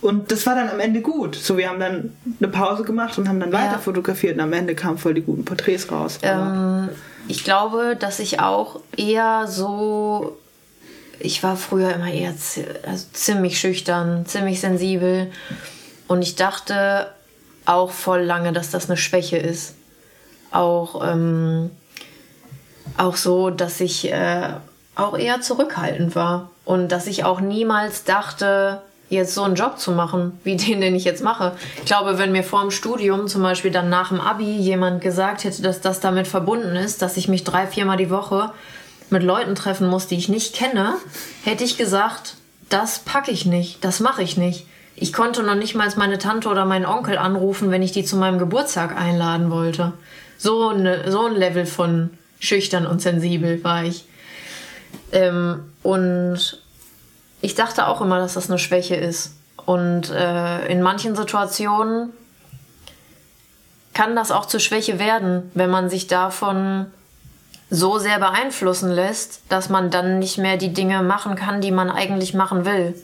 Und 0.00 0.30
das 0.30 0.46
war 0.46 0.54
dann 0.54 0.68
am 0.68 0.78
Ende 0.80 1.00
gut. 1.00 1.34
So, 1.34 1.56
wir 1.56 1.68
haben 1.68 1.80
dann 1.80 2.16
eine 2.40 2.48
Pause 2.48 2.84
gemacht 2.84 3.18
und 3.18 3.28
haben 3.28 3.40
dann 3.40 3.50
Ja. 3.52 3.58
weiter 3.58 3.78
fotografiert 3.80 4.34
und 4.36 4.40
am 4.40 4.52
Ende 4.52 4.74
kamen 4.76 4.96
voll 4.98 5.14
die 5.14 5.22
guten 5.22 5.44
Porträts 5.44 5.90
raus. 5.90 6.18
Ähm, 6.22 6.88
ich 7.26 7.42
glaube, 7.42 7.96
dass 7.98 8.20
ich 8.20 8.38
auch 8.40 8.80
eher 8.96 9.46
so. 9.48 10.38
Ich 11.20 11.42
war 11.42 11.56
früher 11.56 11.92
immer 11.94 12.12
eher 12.12 12.36
zi- 12.36 12.64
also 12.86 13.06
ziemlich 13.12 13.58
schüchtern, 13.58 14.24
ziemlich 14.24 14.60
sensibel. 14.60 15.32
Und 16.06 16.22
ich 16.22 16.36
dachte 16.36 17.08
auch 17.66 17.90
voll 17.90 18.22
lange, 18.22 18.52
dass 18.52 18.70
das 18.70 18.88
eine 18.88 18.96
Schwäche 18.96 19.36
ist. 19.36 19.74
Auch, 20.52 21.04
ähm, 21.06 21.70
auch 22.96 23.16
so, 23.16 23.50
dass 23.50 23.80
ich 23.80 24.10
äh, 24.12 24.48
auch 24.94 25.18
eher 25.18 25.40
zurückhaltend 25.40 26.14
war. 26.14 26.50
Und 26.64 26.92
dass 26.92 27.08
ich 27.08 27.24
auch 27.24 27.40
niemals 27.40 28.04
dachte, 28.04 28.80
jetzt 29.08 29.34
so 29.34 29.42
einen 29.42 29.54
Job 29.54 29.78
zu 29.78 29.92
machen, 29.92 30.38
wie 30.44 30.56
den, 30.56 30.80
den 30.80 30.94
ich 30.94 31.04
jetzt 31.04 31.22
mache. 31.22 31.52
Ich 31.78 31.86
glaube, 31.86 32.18
wenn 32.18 32.32
mir 32.32 32.44
vor 32.44 32.60
dem 32.60 32.70
Studium, 32.70 33.26
zum 33.26 33.42
Beispiel 33.42 33.70
dann 33.70 33.88
nach 33.88 34.08
dem 34.08 34.20
Abi, 34.20 34.56
jemand 34.56 35.00
gesagt 35.00 35.44
hätte, 35.44 35.62
dass 35.62 35.80
das 35.80 36.00
damit 36.00 36.26
verbunden 36.26 36.76
ist, 36.76 37.02
dass 37.02 37.16
ich 37.16 37.28
mich 37.28 37.44
drei, 37.44 37.66
viermal 37.66 37.96
die 37.96 38.10
Woche 38.10 38.52
mit 39.10 39.22
Leuten 39.22 39.54
treffen 39.54 39.88
muss, 39.88 40.06
die 40.06 40.16
ich 40.16 40.28
nicht 40.28 40.54
kenne, 40.54 40.94
hätte 41.44 41.64
ich 41.64 41.78
gesagt, 41.78 42.34
das 42.68 42.98
packe 42.98 43.30
ich 43.30 43.46
nicht, 43.46 43.82
das 43.84 44.00
mache 44.00 44.22
ich 44.22 44.36
nicht. 44.36 44.66
Ich 44.94 45.12
konnte 45.12 45.42
noch 45.42 45.54
nicht 45.54 45.74
mal 45.74 45.88
meine 45.96 46.18
Tante 46.18 46.48
oder 46.48 46.64
meinen 46.64 46.84
Onkel 46.84 47.16
anrufen, 47.16 47.70
wenn 47.70 47.82
ich 47.82 47.92
die 47.92 48.04
zu 48.04 48.16
meinem 48.16 48.38
Geburtstag 48.38 49.00
einladen 49.00 49.50
wollte. 49.50 49.92
So, 50.36 50.68
eine, 50.68 51.10
so 51.10 51.26
ein 51.26 51.36
Level 51.36 51.66
von 51.66 52.10
schüchtern 52.40 52.86
und 52.86 53.00
sensibel 53.00 53.62
war 53.64 53.84
ich. 53.84 54.04
Ähm, 55.12 55.60
und 55.82 56.60
ich 57.40 57.54
dachte 57.54 57.86
auch 57.86 58.00
immer, 58.00 58.18
dass 58.18 58.34
das 58.34 58.48
eine 58.48 58.58
Schwäche 58.58 58.96
ist. 58.96 59.34
Und 59.64 60.10
äh, 60.10 60.66
in 60.66 60.82
manchen 60.82 61.14
Situationen 61.14 62.10
kann 63.94 64.16
das 64.16 64.30
auch 64.30 64.46
zur 64.46 64.60
Schwäche 64.60 64.98
werden, 64.98 65.50
wenn 65.54 65.70
man 65.70 65.90
sich 65.90 66.06
davon 66.06 66.86
so 67.70 67.98
sehr 67.98 68.18
beeinflussen 68.18 68.90
lässt, 68.90 69.42
dass 69.48 69.68
man 69.68 69.90
dann 69.90 70.18
nicht 70.18 70.38
mehr 70.38 70.56
die 70.56 70.72
Dinge 70.72 71.02
machen 71.02 71.34
kann, 71.34 71.60
die 71.60 71.70
man 71.70 71.90
eigentlich 71.90 72.32
machen 72.32 72.64
will. 72.64 72.94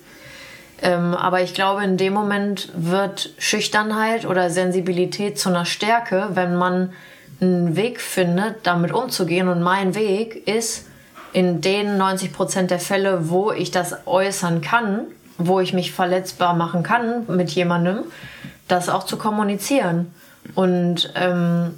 Ähm, 0.82 1.15
aber 1.15 1.43
ich 1.43 1.55
glaube, 1.55 1.85
in 1.85 1.97
dem 1.97 2.12
Moment 2.12 2.70
wird 2.74 3.31
Schüchternheit 3.39 4.24
oder 4.24 4.51
Sensibilität 4.51 5.39
zu 5.39 5.48
einer 5.48 5.66
Stärke, 5.66 6.28
wenn 6.35 6.56
man 6.56 6.93
einen 7.40 7.77
Weg 7.77 8.01
findet, 8.01 8.66
damit 8.66 8.93
umzugehen. 8.93 9.48
Und 9.48 9.62
mein 9.62 9.94
Weg 9.94 10.47
ist, 10.48 10.86
in 11.35 11.61
den 11.61 11.98
90 11.98 12.32
Prozent 12.32 12.70
der 12.70 12.78
Fälle, 12.78 13.28
wo 13.28 13.51
ich 13.51 13.70
das 13.70 14.06
äußern 14.06 14.61
kann, 14.61 15.01
wo 15.36 15.61
ich 15.61 15.73
mich 15.73 15.93
verletzbar 15.93 16.55
machen 16.55 16.82
kann 16.82 17.27
mit 17.27 17.51
jemandem, 17.51 18.05
das 18.69 18.89
auch 18.89 19.02
zu 19.02 19.19
kommunizieren. 19.19 20.15
Und 20.55 21.12
ähm, 21.16 21.74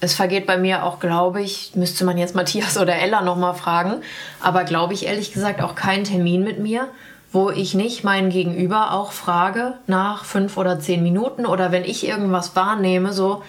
es 0.00 0.14
vergeht 0.14 0.46
bei 0.46 0.58
mir 0.58 0.84
auch, 0.84 1.00
glaube 1.00 1.40
ich, 1.40 1.72
müsste 1.74 2.04
man 2.04 2.18
jetzt 2.18 2.34
Matthias 2.34 2.76
oder 2.76 2.94
Ella 2.96 3.22
nochmal 3.22 3.54
fragen, 3.54 4.02
aber 4.40 4.64
glaube 4.64 4.92
ich 4.92 5.06
ehrlich 5.06 5.32
gesagt 5.32 5.62
auch 5.62 5.74
kein 5.74 6.04
Termin 6.04 6.44
mit 6.44 6.58
mir, 6.58 6.86
wo 7.32 7.50
ich 7.50 7.74
nicht 7.74 8.04
meinen 8.04 8.28
Gegenüber 8.28 8.92
auch 8.92 9.12
frage 9.12 9.74
nach 9.86 10.24
fünf 10.24 10.58
oder 10.58 10.80
zehn 10.80 11.02
Minuten 11.02 11.46
oder 11.46 11.72
wenn 11.72 11.84
ich 11.84 12.06
irgendwas 12.06 12.54
wahrnehme, 12.54 13.14
so, 13.14 13.42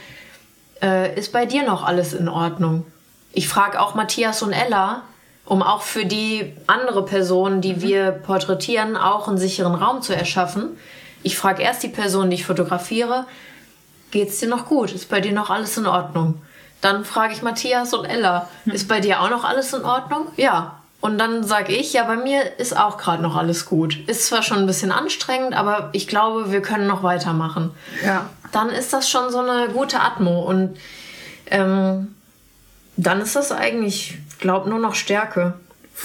äh, 0.82 1.14
ist 1.20 1.34
bei 1.34 1.46
dir 1.46 1.64
noch 1.64 1.84
alles 1.84 2.14
in 2.14 2.30
Ordnung? 2.30 2.86
Ich 3.34 3.50
frage 3.50 3.80
auch 3.82 3.94
Matthias 3.94 4.42
und 4.42 4.54
Ella, 4.54 5.04
um 5.50 5.64
auch 5.64 5.82
für 5.82 6.06
die 6.06 6.54
andere 6.68 7.04
Person, 7.04 7.60
die 7.60 7.82
wir 7.82 8.12
porträtieren, 8.12 8.96
auch 8.96 9.28
einen 9.28 9.40
sicheren 9.40 9.74
Raum 9.74 10.02
zu 10.02 10.16
erschaffen. 10.16 10.78
Ich 11.24 11.38
frage 11.38 11.64
erst 11.64 11.82
die 11.82 11.90
Person, 11.90 12.30
die 12.30 12.36
ich 12.36 12.46
fotografiere, 12.46 13.26
geht's 14.12 14.40
dir 14.40 14.48
noch 14.48 14.68
gut? 14.68 14.94
Ist 14.94 15.10
bei 15.10 15.22
dir 15.22 15.34
noch 15.34 15.50
alles 15.50 15.76
in 15.76 15.88
Ordnung? 15.88 16.42
Dann 16.82 17.04
frage 17.04 17.34
ich 17.34 17.42
Matthias 17.42 17.94
und 17.94 18.06
Ella, 18.06 18.48
ist 18.66 18.88
bei 18.88 19.00
dir 19.00 19.22
auch 19.22 19.30
noch 19.32 19.44
alles 19.44 19.74
in 19.74 19.84
Ordnung? 19.84 20.28
Ja. 20.38 20.76
Und 21.02 21.18
dann 21.18 21.44
sage 21.44 21.74
ich, 21.74 21.94
ja, 21.94 22.04
bei 22.04 22.16
mir 22.16 22.60
ist 22.60 22.78
auch 22.78 22.98
gerade 22.98 23.24
noch 23.24 23.36
alles 23.36 23.66
gut. 23.66 23.98
Ist 24.08 24.28
zwar 24.28 24.44
schon 24.44 24.60
ein 24.60 24.68
bisschen 24.68 24.92
anstrengend, 24.92 25.56
aber 25.56 25.90
ich 25.94 26.08
glaube, 26.08 26.52
wir 26.52 26.62
können 26.62 26.88
noch 26.88 27.04
weitermachen. 27.04 27.72
ja. 28.06 28.30
Dann 28.52 28.70
ist 28.70 28.94
das 28.94 29.08
schon 29.10 29.32
so 29.32 29.40
eine 29.40 29.70
gute 29.70 30.00
Atmo. 30.00 30.42
Und 30.42 30.78
ähm, 31.52 32.16
dann 32.98 33.22
ist 33.22 33.36
das 33.36 33.52
eigentlich, 33.52 34.18
glaube 34.40 34.70
nur 34.70 34.80
noch 34.80 34.96
Stärke. 34.96 35.54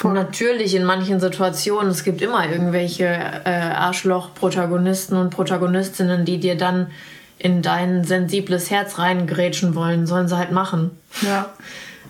Natürlich 0.02 0.74
in 0.74 0.85
manchen 0.85 1.20
Situationen, 1.20 1.90
es 1.90 2.02
gibt 2.02 2.20
immer 2.20 2.48
irgendwelche 2.48 3.05
äh, 3.05 3.48
Arschloch-Protagonisten 3.48 5.16
und 5.16 5.31
Protagonistinnen, 5.31 6.24
die 6.24 6.39
dir 6.39 6.56
dann 6.56 6.90
in 7.39 7.62
dein 7.62 8.05
sensibles 8.05 8.70
Herz 8.70 8.98
reingrätschen 8.98 9.74
wollen, 9.77 10.06
sollen 10.06 10.28
sie 10.28 10.36
halt 10.36 10.51
machen. 10.51 10.90
Ja. 11.23 11.51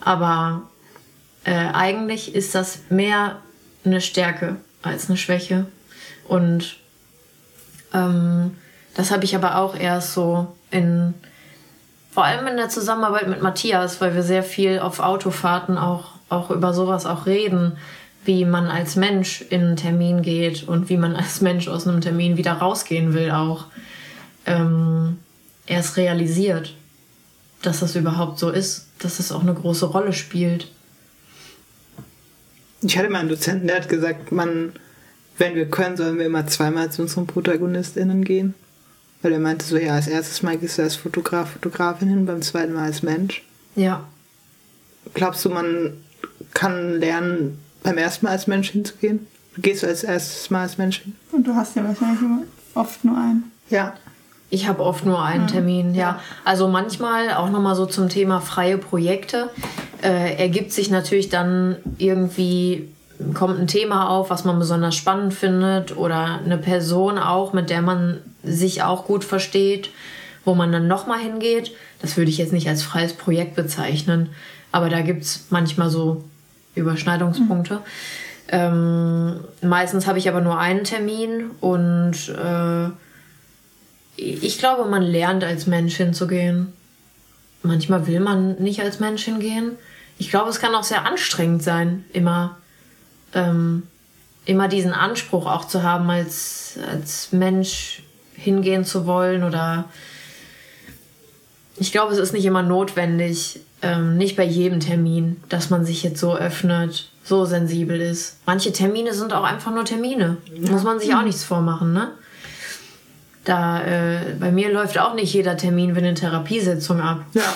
Aber 0.01 0.63
äh, 1.43 1.53
eigentlich 1.53 2.33
ist 2.33 2.55
das 2.55 2.79
mehr 2.89 3.37
eine 3.85 4.01
Stärke 4.01 4.55
als 4.81 5.09
eine 5.09 5.17
Schwäche. 5.17 5.65
Und 6.27 6.77
ähm, 7.93 8.57
das 8.95 9.11
habe 9.11 9.25
ich 9.25 9.35
aber 9.35 9.57
auch 9.57 9.75
erst 9.75 10.13
so 10.13 10.55
in, 10.71 11.13
vor 12.15 12.23
allem 12.23 12.47
in 12.47 12.55
der 12.55 12.69
Zusammenarbeit 12.69 13.27
mit 13.27 13.41
Matthias, 13.41 13.99
weil 13.99 14.15
wir 14.15 14.23
sehr 14.23 14.41
viel 14.41 14.79
auf 14.79 15.01
Autofahrten 15.01 15.77
auch, 15.77 16.11
auch 16.29 16.49
über 16.49 16.73
sowas 16.73 17.05
auch 17.05 17.25
reden, 17.25 17.73
wie 18.23 18.45
man 18.45 18.67
als 18.67 18.95
Mensch 18.95 19.41
in 19.49 19.61
einen 19.61 19.75
Termin 19.75 20.21
geht 20.21 20.65
und 20.65 20.87
wie 20.87 20.95
man 20.95 21.17
als 21.17 21.41
Mensch 21.41 21.67
aus 21.67 21.85
einem 21.85 21.99
Termin 21.99 22.37
wieder 22.37 22.53
rausgehen 22.53 23.13
will 23.13 23.31
auch. 23.31 23.65
Ähm, 24.45 25.19
erst 25.67 25.97
realisiert, 25.97 26.73
dass 27.61 27.81
das 27.81 27.97
überhaupt 27.97 28.39
so 28.39 28.49
ist, 28.49 28.87
dass 28.99 29.17
das 29.17 29.33
auch 29.33 29.41
eine 29.41 29.53
große 29.53 29.87
Rolle 29.87 30.13
spielt. 30.13 30.71
Ich 32.81 32.97
hatte 32.97 33.09
mal 33.09 33.19
einen 33.19 33.29
Dozenten, 33.29 33.67
der 33.67 33.75
hat 33.75 33.89
gesagt, 33.89 34.31
man, 34.31 34.71
wenn 35.37 35.55
wir 35.55 35.69
können, 35.69 35.97
sollen 35.97 36.17
wir 36.17 36.27
immer 36.27 36.47
zweimal 36.47 36.93
zu 36.93 37.01
unseren 37.01 37.27
ProtagonistInnen 37.27 38.23
gehen. 38.23 38.53
Weil 39.25 39.33
er 39.33 39.39
meinte 39.39 39.65
so, 39.65 39.75
ja, 39.75 39.95
als 39.95 40.07
erstes 40.07 40.43
Mal 40.43 40.55
gehst 40.55 40.77
du 40.77 40.83
als 40.83 40.95
Fotograf, 40.95 41.53
Fotografin 41.53 42.09
hin, 42.09 42.25
beim 42.27 42.43
zweiten 42.43 42.73
Mal 42.73 42.83
als 42.83 43.01
Mensch. 43.01 43.43
Ja, 43.75 44.05
Glaubst 45.13 45.45
du, 45.45 45.49
man 45.49 45.93
kann 46.53 46.99
lernen, 46.99 47.59
beim 47.83 47.97
ersten 47.97 48.25
Mal 48.25 48.31
als 48.31 48.47
Mensch 48.47 48.71
hinzugehen? 48.71 49.27
Gehst 49.57 49.83
du 49.83 49.87
als 49.87 50.03
erstes 50.03 50.49
Mal 50.49 50.61
als 50.63 50.77
Mensch 50.77 51.01
hin? 51.01 51.15
Und 51.31 51.47
du 51.47 51.55
hast 51.55 51.75
ja 51.75 51.83
wahrscheinlich 51.83 52.21
immer 52.21 52.41
oft 52.73 53.03
nur 53.05 53.17
einen. 53.17 53.51
Ja. 53.69 53.93
Ich 54.49 54.67
habe 54.67 54.83
oft 54.83 55.05
nur 55.05 55.21
einen 55.23 55.47
Termin, 55.47 55.95
ja. 55.95 56.19
Also 56.43 56.67
manchmal 56.67 57.33
auch 57.33 57.49
nochmal 57.49 57.75
so 57.75 57.85
zum 57.85 58.09
Thema 58.09 58.41
freie 58.41 58.77
Projekte. 58.77 59.49
Äh, 60.01 60.35
ergibt 60.35 60.71
sich 60.71 60.91
natürlich 60.91 61.29
dann 61.29 61.77
irgendwie, 61.97 62.89
kommt 63.33 63.59
ein 63.59 63.67
Thema 63.67 64.09
auf, 64.09 64.29
was 64.29 64.45
man 64.45 64.59
besonders 64.59 64.95
spannend 64.95 65.33
findet 65.33 65.97
oder 65.97 66.39
eine 66.43 66.57
Person 66.57 67.17
auch, 67.17 67.53
mit 67.53 67.69
der 67.69 67.81
man 67.81 68.19
sich 68.45 68.83
auch 68.83 69.05
gut 69.05 69.23
versteht, 69.23 69.89
wo 70.43 70.55
man 70.55 70.71
dann 70.71 70.87
nochmal 70.87 71.19
hingeht. 71.19 71.71
Das 72.01 72.17
würde 72.17 72.29
ich 72.29 72.37
jetzt 72.37 72.53
nicht 72.53 72.69
als 72.69 72.83
freies 72.83 73.13
Projekt 73.13 73.55
bezeichnen, 73.55 74.29
aber 74.71 74.89
da 74.89 75.01
gibt 75.01 75.23
es 75.23 75.45
manchmal 75.49 75.89
so 75.89 76.23
Überschneidungspunkte. 76.75 77.81
Ähm, 78.49 79.39
meistens 79.61 80.05
habe 80.05 80.19
ich 80.19 80.29
aber 80.29 80.41
nur 80.41 80.59
einen 80.59 80.83
Termin 80.83 81.51
und 81.61 82.29
äh, 82.29 82.89
ich 84.17 84.59
glaube, 84.59 84.89
man 84.89 85.01
lernt 85.01 85.43
als 85.43 85.67
Mensch 85.67 85.97
hinzugehen. 85.97 86.73
Manchmal 87.63 88.07
will 88.07 88.19
man 88.19 88.55
nicht 88.61 88.81
als 88.81 88.99
Mensch 88.99 89.23
hingehen. 89.23 89.71
Ich 90.17 90.29
glaube, 90.29 90.49
es 90.49 90.59
kann 90.59 90.75
auch 90.75 90.83
sehr 90.83 91.05
anstrengend 91.05 91.63
sein, 91.63 92.05
immer, 92.13 92.57
ähm, 93.33 93.83
immer 94.45 94.67
diesen 94.67 94.93
Anspruch 94.93 95.47
auch 95.47 95.65
zu 95.65 95.83
haben, 95.83 96.09
als, 96.09 96.77
als 96.89 97.31
Mensch 97.33 98.03
hingehen 98.37 98.85
zu 98.85 99.05
wollen. 99.05 99.43
Oder 99.43 99.85
ich 101.77 101.91
glaube, 101.91 102.13
es 102.13 102.19
ist 102.19 102.33
nicht 102.33 102.45
immer 102.45 102.63
notwendig, 102.63 103.59
ähm, 103.81 104.17
nicht 104.17 104.35
bei 104.35 104.43
jedem 104.43 104.79
Termin, 104.79 105.37
dass 105.49 105.69
man 105.69 105.85
sich 105.85 106.03
jetzt 106.03 106.19
so 106.19 106.35
öffnet, 106.35 107.09
so 107.23 107.45
sensibel 107.45 107.99
ist. 107.99 108.37
Manche 108.45 108.71
Termine 108.71 109.13
sind 109.13 109.33
auch 109.33 109.43
einfach 109.43 109.73
nur 109.73 109.85
Termine. 109.85 110.37
Muss 110.69 110.83
man 110.83 110.99
sich 110.99 111.13
auch 111.13 111.23
nichts 111.23 111.43
vormachen, 111.43 111.93
ne? 111.93 112.11
Da, 113.43 113.83
äh, 113.83 114.35
bei 114.39 114.51
mir 114.51 114.71
läuft 114.71 114.97
auch 114.97 115.13
nicht 115.13 115.31
jeder 115.31 115.55
Termin 115.55 115.93
wie 115.93 115.99
eine 115.99 116.15
Therapiesitzung 116.15 116.99
ab. 116.99 117.21
Ja. 117.33 117.41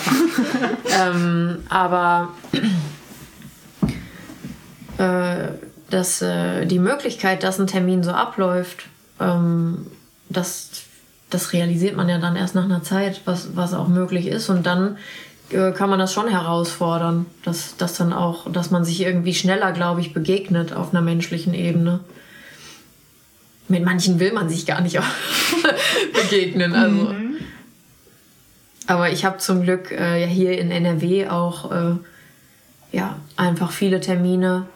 Ähm, 0.92 1.58
aber 1.68 2.30
äh, 4.98 5.48
dass 5.88 6.20
äh, 6.20 6.66
die 6.66 6.78
Möglichkeit, 6.78 7.42
dass 7.42 7.58
ein 7.58 7.66
Termin 7.66 8.02
so 8.02 8.10
abläuft, 8.10 8.86
ähm, 9.18 9.86
das 10.28 10.69
das 11.30 11.52
realisiert 11.52 11.96
man 11.96 12.08
ja 12.08 12.18
dann 12.18 12.36
erst 12.36 12.54
nach 12.54 12.64
einer 12.64 12.82
Zeit, 12.82 13.22
was, 13.24 13.56
was 13.56 13.72
auch 13.72 13.88
möglich 13.88 14.26
ist. 14.26 14.48
Und 14.48 14.66
dann 14.66 14.98
äh, 15.50 15.72
kann 15.72 15.88
man 15.90 15.98
das 15.98 16.12
schon 16.12 16.28
herausfordern, 16.28 17.26
dass, 17.44 17.76
dass 17.76 17.94
dann 17.94 18.12
auch, 18.12 18.50
dass 18.50 18.70
man 18.70 18.84
sich 18.84 19.00
irgendwie 19.00 19.34
schneller, 19.34 19.72
glaube 19.72 20.00
ich, 20.00 20.12
begegnet 20.12 20.72
auf 20.72 20.92
einer 20.92 21.02
menschlichen 21.02 21.54
Ebene. 21.54 22.00
Mit 23.68 23.84
manchen 23.84 24.18
will 24.18 24.32
man 24.32 24.48
sich 24.48 24.66
gar 24.66 24.80
nicht 24.80 24.98
begegnen. 26.12 26.74
Also. 26.74 27.14
Aber 28.88 29.10
ich 29.10 29.24
habe 29.24 29.38
zum 29.38 29.62
Glück 29.62 29.92
äh, 29.92 30.20
ja 30.20 30.26
hier 30.26 30.58
in 30.58 30.72
NRW 30.72 31.28
auch 31.28 31.70
äh, 31.70 31.94
ja, 32.92 33.16
einfach 33.36 33.70
viele 33.70 34.00
Termine. 34.00 34.66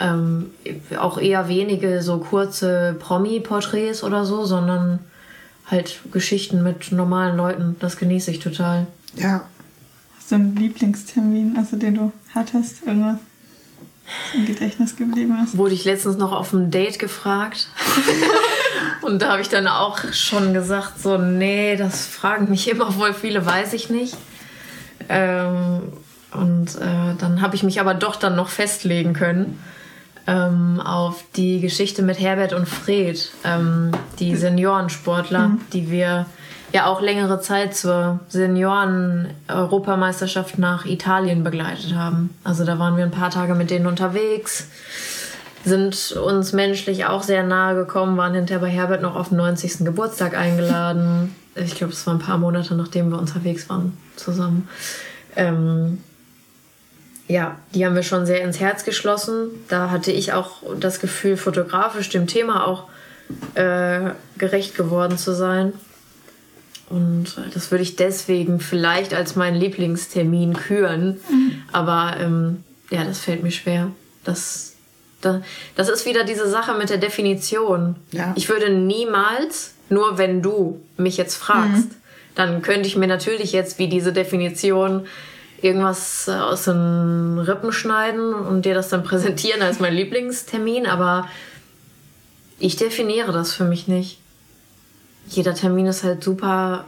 Ähm, 0.00 0.50
auch 0.98 1.18
eher 1.18 1.48
wenige 1.48 2.02
so 2.02 2.18
kurze 2.18 2.96
Promi-Porträts 2.98 4.02
oder 4.02 4.24
so, 4.24 4.44
sondern 4.44 4.98
halt 5.66 6.00
Geschichten 6.12 6.62
mit 6.62 6.92
normalen 6.92 7.36
Leuten. 7.36 7.76
Das 7.80 7.96
genieße 7.96 8.30
ich 8.30 8.40
total. 8.40 8.86
Ja. 9.16 9.46
Hast 10.16 10.30
du 10.30 10.36
einen 10.36 10.56
Lieblingstermin, 10.56 11.56
also 11.56 11.76
den 11.76 11.94
du 11.94 12.12
hattest? 12.34 12.82
Irgendwas 12.86 13.18
im 14.34 14.46
Gedächtnis 14.46 14.96
geblieben 14.96 15.36
ist? 15.42 15.56
Wurde 15.56 15.74
ich 15.74 15.84
letztens 15.84 16.16
noch 16.16 16.32
auf 16.32 16.52
ein 16.52 16.70
Date 16.70 16.98
gefragt. 16.98 17.68
Und 19.02 19.22
da 19.22 19.32
habe 19.32 19.42
ich 19.42 19.48
dann 19.48 19.66
auch 19.66 19.98
schon 20.12 20.54
gesagt, 20.54 21.00
so, 21.00 21.18
nee, 21.18 21.76
das 21.76 22.06
fragen 22.06 22.50
mich 22.50 22.68
immer 22.70 22.90
voll 22.92 23.14
viele, 23.14 23.44
weiß 23.44 23.72
ich 23.74 23.90
nicht. 23.90 24.16
Ähm, 25.08 25.92
und 26.30 26.76
äh, 26.76 27.14
dann 27.18 27.40
habe 27.42 27.54
ich 27.54 27.62
mich 27.62 27.80
aber 27.80 27.92
doch 27.94 28.16
dann 28.16 28.34
noch 28.34 28.48
festlegen 28.48 29.12
können 29.12 29.58
ähm, 30.26 30.80
auf 30.80 31.22
die 31.36 31.60
Geschichte 31.60 32.02
mit 32.02 32.18
Herbert 32.18 32.52
und 32.52 32.68
Fred, 32.68 33.30
ähm, 33.44 33.92
die 34.18 34.34
Seniorensportler, 34.36 35.52
die 35.72 35.88
wir 35.90 36.26
ja 36.72 36.86
auch 36.86 37.00
längere 37.00 37.40
Zeit 37.40 37.76
zur 37.76 38.18
Senioren-Europameisterschaft 38.28 40.58
nach 40.58 40.86
Italien 40.86 41.44
begleitet 41.44 41.94
haben. 41.94 42.36
Also 42.42 42.64
da 42.64 42.80
waren 42.80 42.96
wir 42.96 43.04
ein 43.04 43.12
paar 43.12 43.30
Tage 43.30 43.54
mit 43.54 43.70
denen 43.70 43.86
unterwegs, 43.86 44.66
sind 45.64 46.10
uns 46.12 46.52
menschlich 46.52 47.06
auch 47.06 47.22
sehr 47.22 47.44
nahe 47.44 47.76
gekommen, 47.76 48.16
waren 48.16 48.34
hinterher 48.34 48.60
bei 48.60 48.70
Herbert 48.70 49.02
noch 49.02 49.14
auf 49.14 49.28
den 49.28 49.36
90. 49.38 49.84
Geburtstag 49.84 50.36
eingeladen. 50.36 51.36
Ich 51.54 51.76
glaube, 51.76 51.92
es 51.92 52.04
waren 52.06 52.16
ein 52.16 52.22
paar 52.22 52.38
Monate, 52.38 52.74
nachdem 52.74 53.10
wir 53.10 53.18
unterwegs 53.18 53.70
waren 53.70 53.96
zusammen. 54.16 54.68
Ähm, 55.36 55.98
ja, 57.26 57.58
die 57.74 57.86
haben 57.86 57.94
wir 57.94 58.02
schon 58.02 58.26
sehr 58.26 58.42
ins 58.42 58.60
Herz 58.60 58.84
geschlossen. 58.84 59.48
Da 59.68 59.90
hatte 59.90 60.12
ich 60.12 60.32
auch 60.32 60.62
das 60.78 61.00
Gefühl, 61.00 61.36
fotografisch 61.36 62.10
dem 62.10 62.26
Thema 62.26 62.66
auch 62.66 62.84
äh, 63.54 64.10
gerecht 64.36 64.76
geworden 64.76 65.16
zu 65.16 65.34
sein. 65.34 65.72
Und 66.90 67.38
äh, 67.38 67.50
das 67.52 67.70
würde 67.70 67.82
ich 67.82 67.96
deswegen 67.96 68.60
vielleicht 68.60 69.14
als 69.14 69.36
meinen 69.36 69.56
Lieblingstermin 69.56 70.54
küren. 70.54 71.20
Aber 71.72 72.16
ähm, 72.20 72.62
ja, 72.90 73.04
das 73.04 73.20
fällt 73.20 73.42
mir 73.42 73.50
schwer. 73.50 73.90
Das, 74.24 74.74
da, 75.22 75.42
das 75.76 75.88
ist 75.88 76.04
wieder 76.04 76.24
diese 76.24 76.48
Sache 76.48 76.74
mit 76.74 76.90
der 76.90 76.98
Definition. 76.98 77.96
Ja. 78.12 78.32
Ich 78.36 78.50
würde 78.50 78.70
niemals, 78.70 79.72
nur 79.88 80.18
wenn 80.18 80.42
du 80.42 80.80
mich 80.98 81.16
jetzt 81.16 81.36
fragst, 81.36 81.88
dann 82.34 82.62
könnte 82.62 82.86
ich 82.86 82.96
mir 82.96 83.06
natürlich 83.06 83.52
jetzt 83.52 83.78
wie 83.78 83.88
diese 83.88 84.12
Definition 84.12 85.06
irgendwas 85.64 86.28
äh, 86.28 86.32
aus 86.32 86.64
den 86.64 87.38
Rippen 87.38 87.72
schneiden 87.72 88.34
und 88.34 88.66
dir 88.66 88.74
das 88.74 88.90
dann 88.90 89.02
präsentieren 89.02 89.62
als 89.62 89.80
mein 89.80 89.94
Lieblingstermin, 89.94 90.86
aber 90.86 91.26
ich 92.58 92.76
definiere 92.76 93.32
das 93.32 93.54
für 93.54 93.64
mich 93.64 93.88
nicht. 93.88 94.18
Jeder 95.26 95.54
Termin 95.54 95.86
ist 95.86 96.04
halt 96.04 96.22
super 96.22 96.84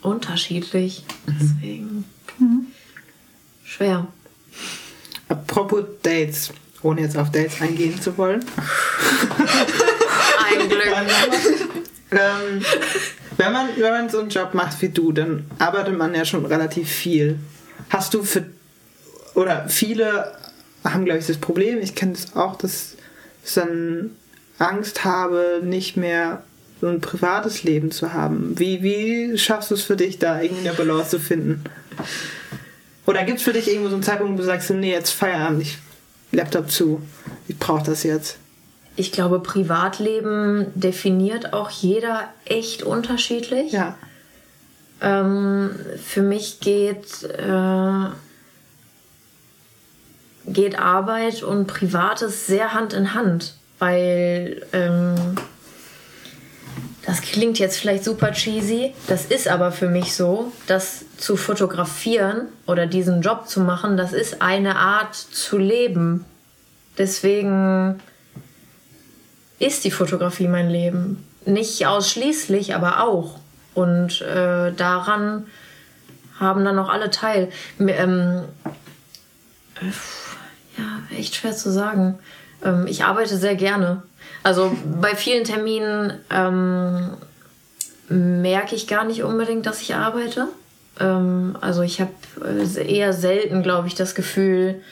unterschiedlich. 0.00 1.04
Deswegen 1.26 2.04
schwer. 3.64 4.06
Apropos 5.28 5.84
Dates, 6.02 6.52
ohne 6.82 7.02
jetzt 7.02 7.16
auf 7.16 7.30
Dates 7.32 7.60
eingehen 7.60 8.00
zu 8.00 8.16
wollen. 8.16 8.44
Ein 10.48 10.68
Glück. 10.68 10.86
ähm, 12.12 12.64
wenn, 13.36 13.52
man, 13.52 13.68
wenn 13.76 13.92
man 13.92 14.08
so 14.08 14.20
einen 14.20 14.30
Job 14.30 14.54
macht 14.54 14.80
wie 14.82 14.88
du, 14.88 15.10
dann 15.10 15.44
arbeitet 15.58 15.98
man 15.98 16.14
ja 16.14 16.24
schon 16.24 16.46
relativ 16.46 16.88
viel. 16.88 17.38
Hast 17.90 18.14
du 18.14 18.22
für. 18.22 18.46
Oder 19.34 19.68
viele 19.68 20.32
haben, 20.82 21.04
glaube 21.04 21.20
ich, 21.20 21.26
das 21.26 21.36
Problem, 21.36 21.78
ich 21.80 21.94
kenne 21.94 22.12
das 22.12 22.34
auch, 22.34 22.56
dass 22.56 22.96
ich 23.44 23.54
dann 23.54 24.10
Angst 24.58 25.04
habe, 25.04 25.60
nicht 25.62 25.96
mehr 25.96 26.42
so 26.80 26.88
ein 26.88 27.00
privates 27.00 27.62
Leben 27.62 27.90
zu 27.90 28.12
haben. 28.12 28.58
Wie, 28.58 28.82
wie 28.82 29.36
schaffst 29.38 29.70
du 29.70 29.74
es 29.74 29.82
für 29.82 29.96
dich, 29.96 30.18
da 30.18 30.40
irgendwie 30.40 30.68
eine 30.68 30.76
Balance 30.76 31.10
zu 31.10 31.18
finden? 31.20 31.64
Oder 33.06 33.24
gibt 33.24 33.38
es 33.38 33.44
für 33.44 33.52
dich 33.52 33.68
irgendwo 33.68 33.88
so 33.88 33.94
einen 33.94 34.02
Zeitpunkt, 34.02 34.34
wo 34.34 34.38
du 34.38 34.44
sagst, 34.44 34.70
nee, 34.70 34.92
jetzt 34.92 35.10
Feierabend, 35.10 35.62
ich 35.62 35.78
Laptop 36.32 36.70
zu, 36.70 37.02
ich 37.48 37.58
brauche 37.58 37.84
das 37.84 38.02
jetzt? 38.02 38.38
Ich 38.96 39.12
glaube, 39.12 39.40
Privatleben 39.40 40.66
definiert 40.74 41.52
auch 41.52 41.70
jeder 41.70 42.28
echt 42.44 42.82
unterschiedlich. 42.82 43.72
Ja. 43.72 43.96
Ähm, 45.00 45.70
für 46.04 46.22
mich 46.22 46.60
geht, 46.60 47.22
äh, 47.24 48.06
geht 50.46 50.78
Arbeit 50.78 51.42
und 51.42 51.66
Privates 51.66 52.46
sehr 52.46 52.74
Hand 52.74 52.92
in 52.92 53.14
Hand, 53.14 53.54
weil 53.78 54.66
ähm, 54.72 55.36
das 57.06 57.22
klingt 57.22 57.58
jetzt 57.58 57.78
vielleicht 57.78 58.04
super 58.04 58.30
cheesy, 58.30 58.94
das 59.08 59.24
ist 59.24 59.48
aber 59.48 59.72
für 59.72 59.88
mich 59.88 60.14
so, 60.14 60.52
dass 60.68 61.04
zu 61.16 61.36
fotografieren 61.36 62.46
oder 62.66 62.86
diesen 62.86 63.20
Job 63.20 63.48
zu 63.48 63.60
machen, 63.60 63.96
das 63.96 64.12
ist 64.12 64.42
eine 64.42 64.76
Art 64.76 65.16
zu 65.16 65.58
leben. 65.58 66.24
Deswegen 66.98 68.00
ist 69.58 69.84
die 69.84 69.90
Fotografie 69.90 70.46
mein 70.46 70.70
Leben. 70.70 71.26
Nicht 71.46 71.84
ausschließlich, 71.86 72.74
aber 72.76 73.02
auch. 73.02 73.39
Und 73.80 74.20
äh, 74.20 74.72
daran 74.72 75.46
haben 76.38 76.64
dann 76.64 76.78
auch 76.78 76.90
alle 76.90 77.10
teil. 77.10 77.48
Ähm, 77.78 78.42
äh, 79.80 80.78
ja, 80.78 81.16
echt 81.18 81.34
schwer 81.34 81.52
zu 81.52 81.70
sagen. 81.70 82.18
Ähm, 82.62 82.86
ich 82.86 83.04
arbeite 83.04 83.36
sehr 83.36 83.54
gerne. 83.54 84.02
Also 84.42 84.76
bei 85.00 85.14
vielen 85.14 85.44
Terminen 85.44 86.12
ähm, 86.30 87.10
merke 88.08 88.74
ich 88.74 88.86
gar 88.86 89.04
nicht 89.04 89.22
unbedingt, 89.22 89.64
dass 89.64 89.80
ich 89.80 89.94
arbeite. 89.94 90.48
Ähm, 90.98 91.56
also 91.60 91.82
ich 91.82 92.00
habe 92.00 92.12
äh, 92.44 92.86
eher 92.86 93.12
selten, 93.14 93.62
glaube 93.62 93.88
ich, 93.88 93.94
das 93.94 94.14
Gefühl, 94.14 94.82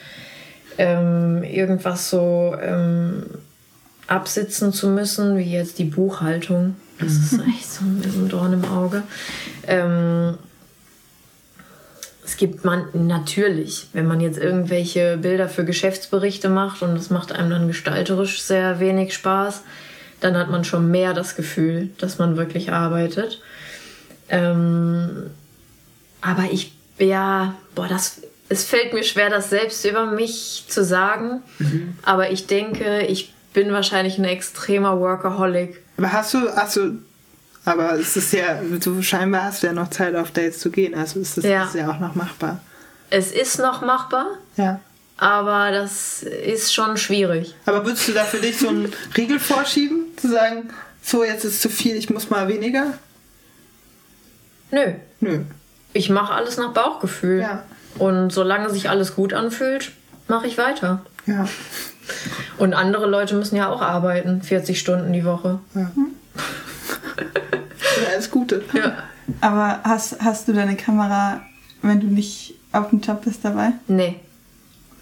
ähm, 0.77 1.43
irgendwas 1.43 2.09
so 2.09 2.55
ähm, 2.59 3.25
absitzen 4.07 4.73
zu 4.73 4.87
müssen, 4.87 5.37
wie 5.37 5.51
jetzt 5.51 5.77
die 5.77 5.83
Buchhaltung. 5.83 6.75
Das 6.99 7.13
ist 7.13 7.39
echt 7.47 7.71
so 7.71 7.85
ein, 7.85 8.29
Dorn 8.29 8.53
im 8.53 8.65
Auge. 8.65 9.03
Ähm, 9.65 10.37
es 12.25 12.37
gibt 12.37 12.63
man 12.65 12.85
natürlich, 12.93 13.87
wenn 13.93 14.05
man 14.05 14.21
jetzt 14.21 14.37
irgendwelche 14.37 15.17
Bilder 15.17 15.49
für 15.49 15.65
Geschäftsberichte 15.65 16.49
macht 16.49 16.81
und 16.81 16.95
das 16.95 17.09
macht 17.09 17.31
einem 17.31 17.49
dann 17.49 17.67
gestalterisch 17.67 18.41
sehr 18.41 18.79
wenig 18.79 19.13
Spaß, 19.13 19.63
dann 20.19 20.37
hat 20.37 20.49
man 20.49 20.63
schon 20.63 20.91
mehr 20.91 21.13
das 21.13 21.35
Gefühl, 21.35 21.89
dass 21.97 22.19
man 22.19 22.37
wirklich 22.37 22.71
arbeitet. 22.71 23.41
Ähm, 24.27 25.31
aber 26.21 26.49
ich, 26.51 26.73
ja, 26.97 27.55
boah, 27.75 27.87
das, 27.87 28.21
es 28.49 28.63
fällt 28.63 28.93
mir 28.93 29.03
schwer, 29.03 29.29
das 29.29 29.49
selbst 29.49 29.85
über 29.85 30.05
mich 30.05 30.65
zu 30.67 30.83
sagen. 30.83 31.41
Aber 32.03 32.31
ich 32.31 32.47
denke, 32.47 33.01
ich 33.07 33.33
bin 33.53 33.71
wahrscheinlich 33.71 34.17
ein 34.17 34.25
extremer 34.25 34.99
Workaholic. 34.99 35.81
Aber 35.99 36.13
hast 36.13 36.33
du, 36.33 36.49
hast 36.55 36.77
du, 36.77 36.97
aber 37.65 37.95
es 37.99 38.15
ist 38.15 38.31
ja, 38.31 38.61
du 38.61 39.01
scheinbar 39.01 39.43
hast 39.43 39.63
du 39.63 39.67
ja 39.67 39.73
noch 39.73 39.89
Zeit 39.89 40.15
auf 40.15 40.31
Dates 40.31 40.59
zu 40.59 40.71
gehen, 40.71 40.95
also 40.95 41.19
ist 41.19 41.35
das 41.37 41.43
Ja. 41.43 41.65
ist 41.65 41.75
ja 41.75 41.91
auch 41.91 41.99
noch 41.99 42.15
machbar. 42.15 42.61
Es 43.09 43.33
ist 43.33 43.59
noch 43.59 43.81
machbar, 43.81 44.27
Ja. 44.55 44.79
aber 45.17 45.71
das 45.71 46.23
ist 46.23 46.73
schon 46.73 46.95
schwierig. 46.95 47.53
Aber 47.65 47.85
würdest 47.85 48.07
du 48.07 48.13
da 48.13 48.23
für 48.23 48.37
dich 48.37 48.59
so 48.59 48.69
einen 48.69 48.93
Riegel 49.17 49.39
vorschieben, 49.41 50.05
zu 50.15 50.29
sagen, 50.29 50.69
so 51.03 51.25
jetzt 51.25 51.43
ist 51.43 51.61
zu 51.61 51.67
viel, 51.67 51.97
ich 51.97 52.09
muss 52.09 52.29
mal 52.29 52.47
weniger? 52.47 52.93
Nö, 54.71 54.93
Nö. 55.19 55.41
ich 55.91 56.09
mache 56.09 56.33
alles 56.33 56.55
nach 56.55 56.71
Bauchgefühl. 56.71 57.41
Ja. 57.41 57.63
Und 57.97 58.29
solange 58.31 58.69
sich 58.69 58.89
alles 58.89 59.15
gut 59.15 59.33
anfühlt, 59.33 59.91
mache 60.29 60.47
ich 60.47 60.57
weiter. 60.57 61.01
Ja. 61.29 61.47
Und 62.57 62.73
andere 62.73 63.07
Leute 63.07 63.35
müssen 63.35 63.55
ja 63.55 63.69
auch 63.69 63.81
arbeiten, 63.81 64.41
40 64.41 64.79
Stunden 64.79 65.13
die 65.13 65.23
Woche. 65.23 65.59
Ja, 65.75 65.91
alles 68.11 68.31
Gute. 68.31 68.63
Ja. 68.73 68.97
Aber 69.41 69.79
hast, 69.83 70.19
hast 70.21 70.47
du 70.47 70.53
deine 70.53 70.75
Kamera, 70.75 71.41
wenn 71.81 71.99
du 71.99 72.07
nicht 72.07 72.55
auf 72.71 72.89
dem 72.89 73.01
Job 73.01 73.23
bist, 73.23 73.45
dabei? 73.45 73.73
Nee. 73.87 74.19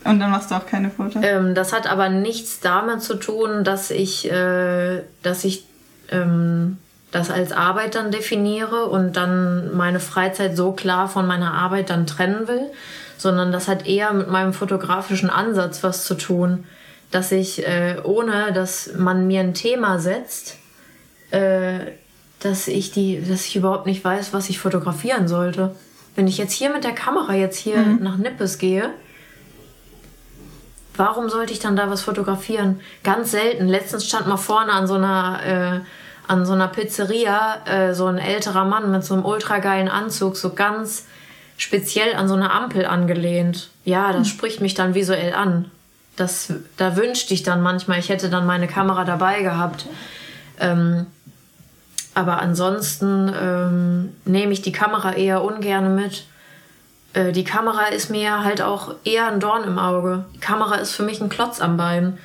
Und 0.04 0.20
dann 0.20 0.32
machst 0.32 0.52
du 0.52 0.56
auch 0.56 0.66
keine 0.66 0.90
Fotos? 0.90 1.22
Ähm, 1.26 1.56
das 1.56 1.74
hat 1.74 1.90
aber 1.90 2.10
nichts 2.10 2.60
damit 2.60 3.02
zu 3.02 3.16
tun, 3.16 3.64
dass 3.64 3.90
ich, 3.90 4.30
äh, 4.32 5.02
dass 5.24 5.44
ich 5.44 5.66
ähm, 6.12 6.78
das 7.12 7.32
als 7.32 7.52
Arbeit 7.52 7.96
dann 7.96 8.12
definiere 8.12 8.86
und 8.86 9.18
dann 9.18 9.76
meine 9.76 10.00
Freizeit 10.00 10.56
so 10.56 10.74
klar 10.74 11.08
von 11.08 11.26
meiner 11.26 11.54
Arbeit 11.54 11.90
dann 11.90 12.06
trennen 12.06 12.48
will, 12.48 12.72
sondern 13.18 13.52
das 13.52 13.68
hat 13.68 13.86
eher 13.88 14.14
mit 14.14 14.30
meinem 14.30 14.54
fotografischen 14.54 15.30
Ansatz 15.30 15.84
was 15.84 16.06
zu 16.06 16.16
tun, 16.16 16.66
dass 17.12 17.32
ich 17.32 17.66
äh, 17.68 17.98
ohne, 18.04 18.52
dass 18.54 18.92
man 18.98 19.28
mir 19.28 19.40
ein 19.42 19.54
Thema 19.54 20.00
setzt, 20.00 20.58
äh, 21.32 21.80
dass 22.40 22.68
ich 22.68 22.92
die, 22.92 23.22
dass 23.28 23.46
ich 23.46 23.56
überhaupt 23.56 23.86
nicht 23.86 24.04
weiß, 24.04 24.34
was 24.34 24.50
ich 24.50 24.60
fotografieren 24.60 25.28
sollte. 25.28 25.76
Wenn 26.16 26.28
ich 26.28 26.38
jetzt 26.38 26.54
hier 26.54 26.70
mit 26.70 26.84
der 26.84 26.94
Kamera 26.94 27.34
jetzt 27.34 27.58
hier 27.58 27.78
Mhm. 27.78 28.00
nach 28.04 28.18
Nippes 28.18 28.58
gehe, 28.58 28.90
warum 30.96 31.30
sollte 31.30 31.54
ich 31.54 31.60
dann 31.60 31.76
da 31.76 31.90
was 31.90 32.02
fotografieren? 32.02 32.82
Ganz 33.04 33.32
selten. 33.32 33.68
Letztens 33.68 34.06
stand 34.06 34.28
mal 34.28 34.38
vorne 34.38 34.72
an 34.72 34.88
so 34.88 34.96
einer, 34.96 35.40
äh, 35.46 35.80
an 36.32 36.46
so 36.46 36.54
einer 36.54 36.68
Pizzeria 36.68 37.58
äh, 37.66 37.94
so 37.94 38.08
ein 38.08 38.18
älterer 38.18 38.66
Mann 38.66 38.92
mit 38.92 39.04
so 39.04 39.14
einem 39.14 39.26
ultra 39.26 39.60
geilen 39.60 39.88
Anzug, 39.90 40.36
so 40.38 40.54
ganz 40.54 41.06
speziell 41.58 42.16
an 42.16 42.28
so 42.28 42.36
eine 42.36 42.52
Ampel 42.52 42.86
angelehnt. 42.86 43.70
Ja, 43.84 44.14
das 44.14 44.28
spricht 44.28 44.62
mich 44.62 44.76
dann 44.76 44.96
visuell 44.96 45.34
an. 45.34 45.70
Das, 46.16 46.54
da 46.78 46.96
wünschte 46.96 47.34
ich 47.34 47.44
dann 47.44 47.62
manchmal, 47.62 48.00
ich 48.00 48.10
hätte 48.10 48.30
dann 48.30 48.46
meine 48.46 48.68
Kamera 48.68 49.04
dabei 49.04 49.42
gehabt. 49.42 49.86
Ähm, 50.60 51.08
aber 52.14 52.42
ansonsten 52.42 53.32
ähm, 53.40 54.16
nehme 54.26 54.52
ich 54.52 54.62
die 54.64 54.72
Kamera 54.72 55.14
eher 55.14 55.44
ungern 55.44 55.94
mit. 55.94 56.26
Äh, 57.14 57.32
die 57.32 57.44
Kamera 57.44 57.86
ist 57.88 58.10
mir 58.10 58.44
halt 58.44 58.62
auch 58.62 58.96
eher 59.04 59.28
ein 59.28 59.40
Dorn 59.40 59.64
im 59.64 59.78
Auge. 59.78 60.26
Die 60.34 60.40
Kamera 60.40 60.76
ist 60.76 60.94
für 60.94 61.04
mich 61.04 61.22
ein 61.22 61.30
Klotz 61.30 61.62
am 61.62 61.78
Bein. 61.78 62.18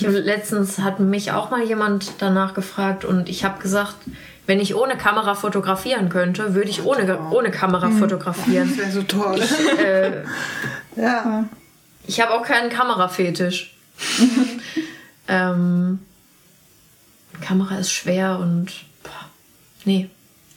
Ich 0.00 0.06
letztens 0.06 0.78
hat 0.78 1.00
mich 1.00 1.32
auch 1.32 1.50
mal 1.50 1.62
jemand 1.62 2.12
danach 2.18 2.52
gefragt 2.52 3.06
und 3.06 3.30
ich 3.30 3.44
habe 3.44 3.60
gesagt, 3.60 3.96
wenn 4.48 4.60
ich 4.60 4.74
ohne 4.74 4.96
Kamera 4.96 5.34
fotografieren 5.34 6.08
könnte, 6.08 6.54
würde 6.54 6.70
ich 6.70 6.82
ohne, 6.82 7.20
ohne 7.30 7.50
Kamera 7.50 7.90
fotografieren. 7.90 8.66
Das 8.70 8.78
wäre 8.78 8.90
so 8.90 9.02
toll. 9.02 9.42
Äh, 9.78 10.24
ja. 10.96 11.44
ich 12.06 12.20
habe 12.22 12.32
auch 12.32 12.42
keinen 12.42 12.70
Kamerafetisch. 12.70 13.76
ähm, 15.28 15.98
Kamera 17.42 17.76
ist 17.76 17.92
schwer 17.92 18.38
und 18.38 18.72
boah, 19.02 19.28
nee. 19.84 20.08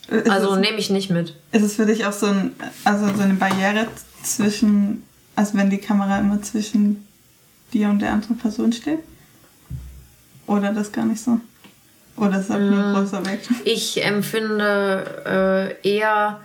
Ist 0.08 0.30
Also 0.30 0.56
nehme 0.56 0.78
ich 0.78 0.88
nicht 0.88 1.10
mit. 1.10 1.36
Ist 1.52 1.62
es 1.62 1.76
für 1.76 1.84
dich 1.84 2.06
auch 2.06 2.14
so, 2.14 2.26
ein, 2.26 2.52
also 2.84 3.06
so 3.14 3.22
eine 3.22 3.34
Barriere 3.34 3.88
zwischen, 4.22 5.02
also 5.36 5.52
wenn 5.58 5.68
die 5.68 5.78
Kamera 5.78 6.18
immer 6.18 6.40
zwischen 6.40 7.06
dir 7.74 7.90
und 7.90 7.98
der 7.98 8.12
anderen 8.12 8.38
Person 8.38 8.72
steht? 8.72 9.00
Oder 10.46 10.72
das 10.72 10.92
gar 10.92 11.04
nicht 11.04 11.20
so? 11.20 11.40
Oder 12.16 12.38
ist 12.38 12.50
das 12.50 12.56
ein 12.56 12.94
großer 12.94 13.24
Weg? 13.26 13.40
Ich 13.64 14.04
empfinde 14.04 15.76
äh, 15.84 15.88
eher 15.88 16.40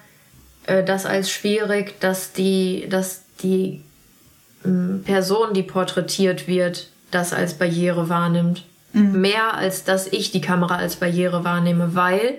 äh, 0.65 0.84
das 0.84 1.06
als 1.06 1.30
schwierig, 1.31 1.99
dass 1.99 2.34
die, 2.34 2.88
dass 2.89 3.23
die 3.41 3.84
ähm, 4.65 5.03
Person, 5.06 5.53
die 5.53 5.64
porträtiert 5.64 6.48
wird, 6.48 6.89
das 7.11 7.34
als 7.34 7.56
Barriere 7.56 8.10
wahrnimmt. 8.10 8.64
Mehr 8.94 9.53
als 9.53 9.84
dass 9.84 10.07
ich 10.07 10.31
die 10.31 10.41
Kamera 10.41 10.77
als 10.77 10.95
Barriere 10.95 11.44
wahrnehme, 11.44 11.94
weil 11.94 12.35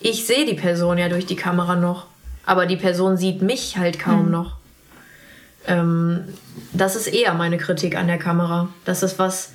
ich 0.00 0.26
sehe 0.26 0.46
die 0.46 0.54
Person 0.54 0.96
ja 0.96 1.08
durch 1.08 1.26
die 1.26 1.36
Kamera 1.36 1.76
noch, 1.76 2.06
aber 2.46 2.64
die 2.66 2.76
Person 2.76 3.16
sieht 3.16 3.42
mich 3.42 3.76
halt 3.76 3.98
kaum 3.98 4.30
noch. 4.30 4.56
Ähm, 5.66 6.24
das 6.72 6.96
ist 6.96 7.08
eher 7.08 7.34
meine 7.34 7.58
Kritik 7.58 7.96
an 7.96 8.06
der 8.06 8.18
Kamera. 8.18 8.68
Das 8.84 9.02
ist 9.02 9.18
was, 9.18 9.52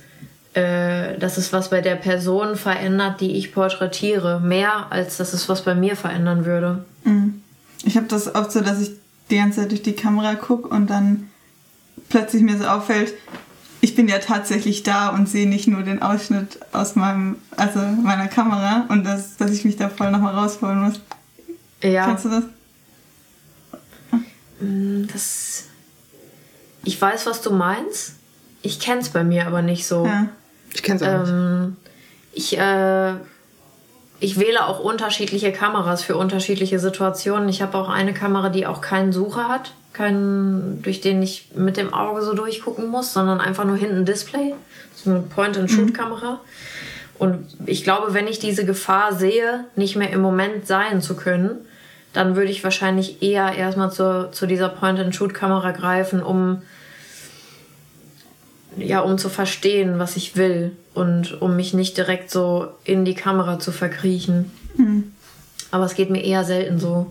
äh, 0.54 1.18
das 1.18 1.38
ist 1.38 1.52
was 1.52 1.70
bei 1.70 1.80
der 1.80 1.96
Person 1.96 2.56
verändert, 2.56 3.20
die 3.20 3.32
ich 3.36 3.52
porträtiere, 3.54 4.40
mehr 4.40 4.86
als 4.90 5.16
dass 5.16 5.32
es 5.32 5.48
was 5.48 5.62
bei 5.62 5.74
mir 5.74 5.96
verändern 5.96 6.44
würde. 6.44 6.84
Ich 7.84 7.96
habe 7.96 8.06
das 8.06 8.34
oft 8.34 8.52
so, 8.52 8.60
dass 8.60 8.80
ich 8.80 8.92
die 9.30 9.36
ganze 9.36 9.60
Zeit 9.60 9.70
durch 9.70 9.82
die 9.82 9.94
Kamera 9.94 10.34
gucke 10.34 10.68
und 10.68 10.88
dann 10.90 11.30
plötzlich 12.08 12.42
mir 12.42 12.58
so 12.58 12.64
auffällt, 12.64 13.14
ich 13.80 13.96
bin 13.96 14.06
ja 14.06 14.18
tatsächlich 14.18 14.84
da 14.84 15.08
und 15.08 15.28
sehe 15.28 15.48
nicht 15.48 15.66
nur 15.66 15.82
den 15.82 16.02
Ausschnitt 16.02 16.60
aus 16.72 16.94
meinem, 16.94 17.36
also 17.56 17.80
meiner 17.80 18.28
Kamera 18.28 18.84
und 18.88 19.04
das, 19.04 19.36
dass 19.38 19.50
ich 19.50 19.64
mich 19.64 19.76
da 19.76 19.88
voll 19.88 20.10
nochmal 20.12 20.34
rausholen 20.34 20.82
muss. 20.82 21.00
Ja, 21.82 22.06
Kennst 22.06 22.24
du 22.26 22.28
das? 22.28 22.44
das. 25.12 25.64
Ich 26.84 27.00
weiß, 27.00 27.26
was 27.26 27.42
du 27.42 27.50
meinst. 27.50 28.14
Ich 28.62 28.78
kenn's 28.78 29.08
bei 29.08 29.24
mir 29.24 29.48
aber 29.48 29.62
nicht 29.62 29.84
so. 29.86 30.06
Ja. 30.06 30.28
Ich 30.74 30.82
kenn's 30.82 31.02
auch 31.02 31.20
nicht. 31.20 31.30
Ähm, 31.30 31.76
ich, 32.32 32.58
äh, 32.58 33.12
ich 34.20 34.38
wähle 34.38 34.66
auch 34.66 34.80
unterschiedliche 34.80 35.52
Kameras 35.52 36.02
für 36.02 36.16
unterschiedliche 36.16 36.78
Situationen. 36.78 37.48
Ich 37.48 37.60
habe 37.60 37.76
auch 37.76 37.88
eine 37.88 38.14
Kamera, 38.14 38.48
die 38.48 38.66
auch 38.66 38.80
keinen 38.80 39.12
Sucher 39.12 39.48
hat, 39.48 39.72
keinen, 39.92 40.80
durch 40.82 41.00
den 41.00 41.22
ich 41.22 41.50
mit 41.54 41.76
dem 41.76 41.92
Auge 41.92 42.22
so 42.22 42.32
durchgucken 42.32 42.88
muss, 42.88 43.12
sondern 43.12 43.40
einfach 43.40 43.64
nur 43.64 43.76
hinten 43.76 44.04
Display. 44.04 44.54
So 44.94 45.10
eine 45.10 45.20
Point-and-Shoot-Kamera. 45.20 46.40
Und 47.18 47.46
ich 47.66 47.84
glaube, 47.84 48.14
wenn 48.14 48.26
ich 48.26 48.38
diese 48.38 48.64
Gefahr 48.64 49.12
sehe, 49.12 49.64
nicht 49.76 49.96
mehr 49.96 50.10
im 50.10 50.20
Moment 50.20 50.66
sein 50.66 51.02
zu 51.02 51.14
können, 51.14 51.52
dann 52.12 52.36
würde 52.36 52.50
ich 52.50 52.64
wahrscheinlich 52.64 53.22
eher 53.22 53.54
erstmal 53.54 53.90
zu, 53.90 54.30
zu 54.32 54.46
dieser 54.46 54.68
Point-and-Shoot-Kamera 54.68 55.72
greifen, 55.72 56.22
um 56.22 56.62
ja, 58.76 59.00
um 59.00 59.18
zu 59.18 59.28
verstehen, 59.28 59.98
was 59.98 60.16
ich 60.16 60.36
will 60.36 60.76
und 60.94 61.40
um 61.42 61.56
mich 61.56 61.74
nicht 61.74 61.96
direkt 61.96 62.30
so 62.30 62.68
in 62.84 63.04
die 63.04 63.14
Kamera 63.14 63.58
zu 63.58 63.72
verkriechen. 63.72 64.50
Aber 65.70 65.84
es 65.84 65.94
geht 65.94 66.10
mir 66.10 66.22
eher 66.22 66.44
selten 66.44 66.78
so. 66.78 67.10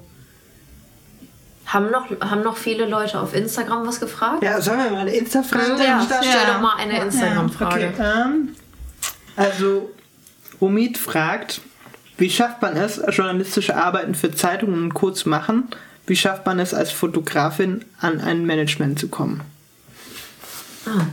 Haben 1.66 1.90
noch, 1.90 2.06
haben 2.22 2.44
noch 2.44 2.58
viele 2.58 2.86
Leute 2.86 3.20
auf 3.20 3.34
Instagram 3.34 3.88
was 3.88 4.00
gefragt? 4.00 4.44
Ja, 4.44 4.60
sollen 4.60 4.80
wir 4.84 4.92
mal 4.92 5.00
eine 5.02 5.12
Insta-Frage 5.16 5.82
Ja, 5.84 6.02
starten? 6.02 6.26
stell 6.30 6.42
Ja. 6.48 6.54
doch 6.54 6.62
mal 6.62 6.76
eine 6.78 7.02
Instagram-Frage. 7.02 7.92
Okay, 7.94 8.04
ähm, 8.04 8.50
also 9.38 9.90
Omid 10.60 10.98
fragt, 10.98 11.62
wie 12.18 12.30
schafft 12.30 12.62
man 12.62 12.76
es, 12.76 13.02
journalistische 13.10 13.78
Arbeiten 13.78 14.16
für 14.16 14.32
Zeitungen 14.32 14.84
und 14.84 14.94
Co. 14.94 15.12
zu 15.12 15.30
machen? 15.30 15.70
Wie 16.08 16.16
schafft 16.16 16.46
man 16.46 16.60
es 16.60 16.74
als 16.74 16.92
Fotografin, 16.92 17.86
an 18.00 18.20
ein 18.20 18.46
Management 18.46 19.00
zu 19.00 19.08
kommen? 19.08 19.42
Ah. 20.86 21.06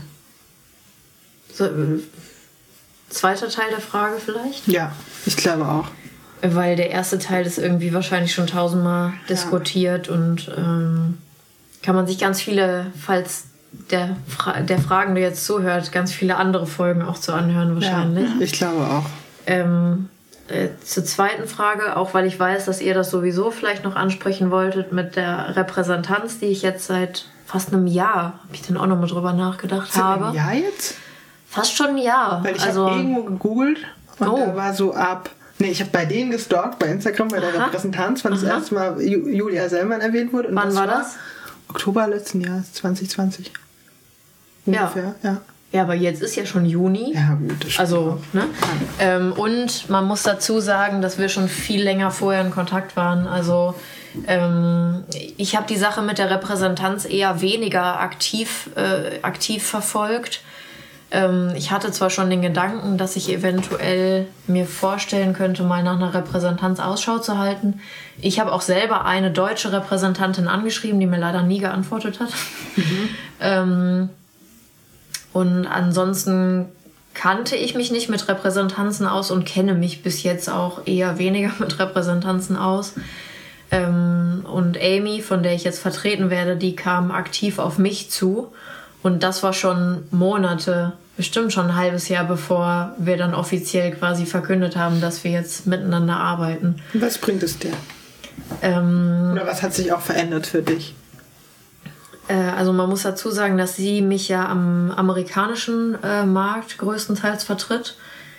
So, 1.59 1.65
äh, 1.65 1.99
zweiter 3.11 3.49
Teil 3.49 3.71
der 3.71 3.81
Frage 3.81 4.19
vielleicht? 4.25 4.69
Ja, 4.69 4.93
ich 5.27 5.37
glaube 5.37 5.67
auch. 5.67 5.87
Weil 6.41 6.77
der 6.77 6.91
erste 6.91 7.19
Teil 7.19 7.45
ist 7.45 7.59
irgendwie 7.59 7.93
wahrscheinlich 7.93 8.33
schon 8.33 8.47
tausendmal 8.47 9.13
diskutiert 9.29 10.09
und 10.09 10.53
ähm, 10.57 11.19
kann 11.83 11.97
man 11.97 12.07
sich 12.07 12.21
ganz 12.21 12.41
viele, 12.41 12.87
falls 12.97 13.47
der, 13.91 14.17
Fra 14.29 14.61
der 14.61 14.79
Fragende 14.79 15.21
jetzt 15.21 15.45
zuhört, 15.45 15.91
ganz 15.91 16.13
viele 16.13 16.37
andere 16.37 16.69
Folgen 16.69 17.03
auch 17.03 17.19
zu 17.19 17.33
anhören 17.33 17.75
wahrscheinlich. 17.75 18.29
Ich 18.39 18.53
glaube 18.53 18.87
auch. 18.87 19.07
Ähm, 19.47 20.09
äh, 20.47 20.69
zur 20.85 21.05
zweiten 21.05 21.49
Frage, 21.49 21.97
auch 21.97 22.15
weil 22.15 22.25
ich 22.27 22.39
weiß, 22.39 22.67
dass 22.67 22.81
ihr 22.81 22.95
das 22.95 23.11
sowieso 23.11 23.51
vielleicht 23.51 23.83
noch 23.83 23.97
ansprechen 23.97 24.53
wolltet 24.53 24.93
mit 24.93 25.17
der 25.17 25.57
Repräsentanz, 25.57 26.39
die 26.39 26.47
ich 26.47 26.63
jetzt 26.63 26.87
seit 26.87 27.27
fast 27.47 27.73
einem 27.73 27.89
Jahr, 27.89 28.39
habe 28.45 28.55
ich 28.55 28.63
dann 28.63 28.77
auch 28.77 28.87
noch 28.87 28.99
mal 29.01 29.09
drüber 29.09 29.33
nachgedacht 29.33 29.97
habe. 29.97 30.37
Ja, 30.37 30.53
jetzt? 30.53 30.95
Fast 31.59 31.77
schon 31.77 31.89
ein 31.89 31.99
Jahr. 31.99 32.43
Weil 32.43 32.57
ich 32.57 32.63
also, 32.63 32.89
habe 32.89 33.01
irgendwo 33.01 33.23
gegoogelt 33.25 33.79
und 34.19 34.29
Oh. 34.29 34.37
da 34.47 34.57
war 34.57 34.75
so 34.75 34.95
ab. 34.95 35.31
Nee, 35.61 35.71
ich 35.71 35.81
habe 35.81 35.91
bei 35.91 36.05
denen 36.05 36.31
gestalkt, 36.31 36.79
bei 36.79 36.87
Instagram, 36.87 37.29
bei 37.29 37.41
der 37.41 37.55
Aha. 37.55 37.65
Repräsentanz, 37.65 38.25
wann 38.25 38.33
das 38.33 38.45
Aha. 38.45 38.55
erste 38.55 38.75
Mal 38.75 39.03
Ju 39.03 39.29
Julia 39.29 39.69
Sellmann 39.69 40.01
erwähnt 40.01 40.33
wurde. 40.33 40.49
Und 40.49 40.57
Wann 40.57 40.75
war 40.75 40.87
das? 40.87 41.17
Oktober 41.69 42.07
letzten 42.07 42.41
Jahres, 42.41 42.73
2020. 42.75 43.51
Ja. 44.67 44.83
Ungefähr, 44.83 45.15
ja. 45.23 45.37
ja, 45.73 45.83
aber 45.83 45.95
jetzt 45.95 46.23
ist 46.23 46.37
ja 46.37 46.47
schon 46.47 46.65
Juni. 46.65 47.13
Ja, 47.15 47.35
gut. 47.35 47.65
Das 47.65 47.79
Also, 47.79 48.21
ne? 48.33 48.45
Ähm, 49.01 49.33
und 49.33 49.89
man 49.91 50.05
muss 50.05 50.23
dazu 50.23 50.61
sagen, 50.61 51.03
dass 51.03 51.19
wir 51.19 51.29
schon 51.29 51.49
viel 51.49 51.83
länger 51.83 52.11
vorher 52.11 52.43
in 52.43 52.51
Kontakt 52.51 52.97
waren. 52.97 53.27
Also, 53.27 53.75
ähm, 54.27 55.05
ich 55.37 55.57
habe 55.57 55.67
die 55.67 55.77
Sache 55.77 56.03
mit 56.03 56.19
der 56.19 56.31
Repräsentanz 56.31 57.05
eher 57.05 57.41
weniger 57.41 58.01
aktiv, 58.01 58.71
äh, 58.77 59.21
aktiv 59.23 59.67
verfolgt. 59.67 60.41
Ähm, 61.11 61.53
ich 61.57 61.71
hatte 61.71 61.91
zwar 61.91 62.11
schon 62.11 62.29
den 62.29 62.43
Gedanken, 62.43 62.99
dass 62.99 63.17
ich 63.17 63.31
eventuell 63.31 64.27
mir 64.47 64.67
vorstellen 64.67 65.33
könnte, 65.33 65.63
mal 65.63 65.83
nach 65.83 65.97
einer 65.97 66.13
Repräsentanz 66.13 66.81
Ausschau 66.81 67.19
zu 67.19 67.39
halten. 67.39 67.81
Ich 68.21 68.41
habe 68.41 68.53
auch 68.53 68.61
selber 68.61 69.05
eine 69.05 69.31
deutsche 69.31 69.73
Repräsentantin 69.73 70.49
angeschrieben, 70.49 71.01
die 71.01 71.07
mir 71.07 71.19
leider 71.19 71.43
nie 71.43 71.61
geantwortet 71.61 72.21
hat. 72.21 72.31
ähm, 73.41 74.11
und 75.33 75.67
ansonsten 75.67 76.67
kannte 77.15 77.57
ich 77.57 77.75
mich 77.75 77.91
nicht 77.91 78.09
mit 78.09 78.29
Repräsentanzen 78.29 79.07
aus 79.07 79.31
und 79.31 79.45
kenne 79.45 79.75
mich 79.75 80.03
bis 80.03 80.23
jetzt 80.23 80.49
auch 80.49 80.87
eher 80.87 81.19
weniger 81.19 81.53
mit 81.59 81.79
Repräsentanzen 81.79 82.57
aus. 82.57 82.95
Ähm, 83.71 84.45
und 84.51 84.79
Amy, 84.79 85.21
von 85.23 85.43
der 85.43 85.55
ich 85.55 85.65
jetzt 85.65 85.81
vertreten 85.81 86.31
werde, 86.31 86.57
die 86.57 86.77
kam 86.77 87.11
aktiv 87.11 87.59
auf 87.59 87.79
mich 87.79 88.11
zu. 88.11 88.53
Und 89.03 89.23
das 89.23 89.43
war 89.43 89.53
schon 89.53 90.05
Monate 90.11 90.93
bestimmt 91.17 91.53
schon 91.53 91.67
ein 91.67 91.77
halbes 91.77 92.09
Jahr, 92.09 92.25
bevor 92.25 92.95
wir 92.99 93.17
dann 93.17 93.35
offiziell 93.35 93.93
quasi 93.93 94.25
verkündet 94.25 94.77
haben, 94.77 95.01
dass 95.01 95.25
wir 95.25 95.33
jetzt 95.33 95.67
miteinander 95.67 96.17
arbeiten. 96.17 96.77
Was 96.95 97.19
bringt 97.19 97.43
es 97.43 97.59
dir? 97.59 97.73
Ähm, 98.63 99.31
Oder 99.33 99.47
was 99.47 99.63
hat 99.63 99.75
sich 99.75 99.93
auch 99.93 100.01
verändert 100.01 100.47
für 100.47 100.63
dich? 100.63 100.95
Äh, 102.29 102.35
also 102.35 102.73
man 102.73 102.89
muss 102.89 103.03
dazu 103.03 103.31
sagen, 103.31 103.59
dass 103.59 103.75
sie 103.75 104.01
mich 104.01 104.29
ja 104.29 104.49
am 104.49 104.93
amerikanischen 104.93 106.03
äh, 106.03 106.25
Markt 106.25 106.79
größtenteils 106.79 107.45
vertritt. 107.45 107.97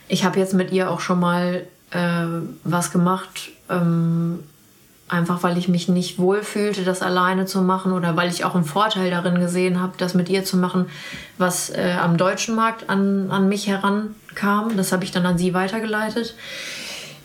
Ich 0.07 0.23
habe 0.23 0.39
jetzt 0.39 0.53
mit 0.53 0.71
ihr 0.71 0.89
auch 0.89 1.01
schon 1.01 1.19
mal 1.19 1.65
äh, 1.91 2.25
was 2.63 2.91
gemacht, 2.91 3.51
ähm, 3.69 4.39
einfach 5.09 5.43
weil 5.43 5.57
ich 5.57 5.67
mich 5.67 5.89
nicht 5.89 6.19
wohlfühlte, 6.19 6.83
das 6.83 7.01
alleine 7.01 7.45
zu 7.45 7.61
machen 7.61 7.91
oder 7.91 8.15
weil 8.15 8.29
ich 8.29 8.45
auch 8.45 8.55
einen 8.55 8.63
Vorteil 8.63 9.09
darin 9.09 9.39
gesehen 9.39 9.81
habe, 9.81 9.93
das 9.97 10.13
mit 10.13 10.29
ihr 10.29 10.43
zu 10.43 10.57
machen, 10.57 10.87
was 11.37 11.69
äh, 11.69 11.95
am 11.99 12.17
deutschen 12.17 12.55
Markt 12.55 12.89
an, 12.89 13.31
an 13.31 13.49
mich 13.49 13.67
herankam. 13.67 14.77
Das 14.77 14.91
habe 14.91 15.03
ich 15.03 15.11
dann 15.11 15.25
an 15.25 15.37
sie 15.37 15.53
weitergeleitet. 15.53 16.35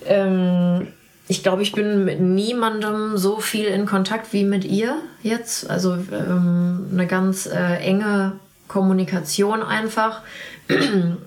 Ähm, 0.07 0.89
ich 1.27 1.43
glaube, 1.43 1.63
ich 1.63 1.73
bin 1.73 2.05
mit 2.05 2.21
niemandem 2.21 3.17
so 3.17 3.41
viel 3.41 3.67
in 3.67 3.87
Kontakt 3.87 4.33
wie 4.33 4.45
mit 4.45 4.65
ihr 4.65 4.97
jetzt. 5.23 5.71
Also 5.71 5.95
ähm, 6.13 6.89
eine 6.93 7.07
ganz 7.07 7.47
äh, 7.47 7.77
enge 7.77 8.33
Kommunikation 8.69 9.63
einfach. 9.63 10.23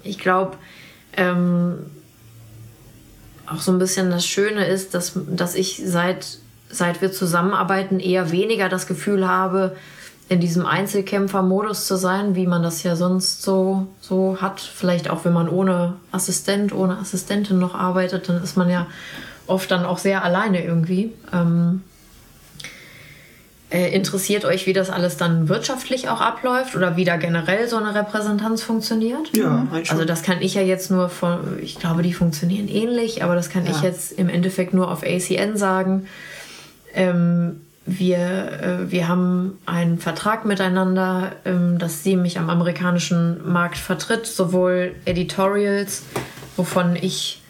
Ich 0.03 0.17
glaube, 0.17 0.57
ähm, 1.15 1.77
auch 3.47 3.59
so 3.59 3.71
ein 3.71 3.79
bisschen 3.79 4.11
das 4.11 4.25
Schöne 4.25 4.65
ist, 4.67 4.93
dass, 4.93 5.13
dass 5.15 5.55
ich 5.55 5.81
seit, 5.85 6.39
seit 6.69 7.01
wir 7.01 7.11
zusammenarbeiten 7.11 7.99
eher 7.99 8.31
weniger 8.31 8.69
das 8.69 8.87
Gefühl 8.87 9.27
habe, 9.27 9.75
in 10.29 10.41
diesem 10.41 10.65
Einzelkämpfer-Modus 10.65 11.87
zu 11.87 11.95
sein, 11.95 12.35
wie 12.35 12.47
man 12.47 12.61
das 12.61 12.83
ja 12.83 12.97
sonst 12.97 13.43
so, 13.43 13.87
so 14.01 14.37
hat. 14.41 14.59
Vielleicht 14.59 15.09
auch, 15.09 15.23
wenn 15.23 15.31
man 15.31 15.47
ohne 15.47 15.93
Assistent, 16.11 16.73
ohne 16.73 16.97
Assistentin 16.97 17.59
noch 17.59 17.75
arbeitet, 17.75 18.27
dann 18.27 18.43
ist 18.43 18.57
man 18.57 18.69
ja 18.69 18.87
oft 19.45 19.71
dann 19.71 19.85
auch 19.85 19.97
sehr 19.97 20.25
alleine 20.25 20.65
irgendwie. 20.65 21.13
Ähm, 21.31 21.81
äh, 23.69 23.93
interessiert 23.93 24.45
euch, 24.45 24.65
wie 24.65 24.73
das 24.73 24.89
alles 24.89 25.17
dann 25.17 25.49
wirtschaftlich 25.49 26.07
auch 26.07 26.21
abläuft 26.21 26.75
oder 26.75 26.95
wie 26.95 27.03
da 27.03 27.17
generell 27.17 27.67
so 27.67 27.75
eine 27.77 27.93
Repräsentanz 27.95 28.63
funktioniert? 28.63 29.35
Ja, 29.35 29.65
schon. 29.71 29.83
Also 29.89 30.05
das 30.05 30.23
kann 30.23 30.41
ich 30.41 30.53
ja 30.53 30.61
jetzt 30.61 30.89
nur 30.89 31.09
von, 31.09 31.39
ich 31.61 31.77
glaube, 31.77 32.01
die 32.01 32.13
funktionieren 32.13 32.67
ähnlich, 32.69 33.23
aber 33.23 33.35
das 33.35 33.49
kann 33.49 33.65
Ja. 33.65 33.71
ich 33.71 33.81
jetzt 33.81 34.13
im 34.13 34.29
Endeffekt 34.29 34.73
nur 34.73 34.89
auf 34.89 35.03
ACN 35.03 35.57
sagen. 35.57 36.07
Ähm, 36.97 37.61
wir, 37.85 38.17
äh, 38.17 38.91
wir 38.91 39.07
haben 39.07 39.59
einen 39.65 39.99
Vertrag 39.99 40.45
miteinander, 40.45 41.31
ähm, 41.45 41.77
dass 41.77 42.03
sie 42.03 42.17
mich 42.17 42.37
am 42.37 42.49
amerikanischen 42.49 43.49
Markt 43.49 43.77
vertritt, 43.77 44.25
sowohl 44.25 44.95
Editorials, 45.05 46.03
wovon 46.57 46.95
ich 46.97 47.41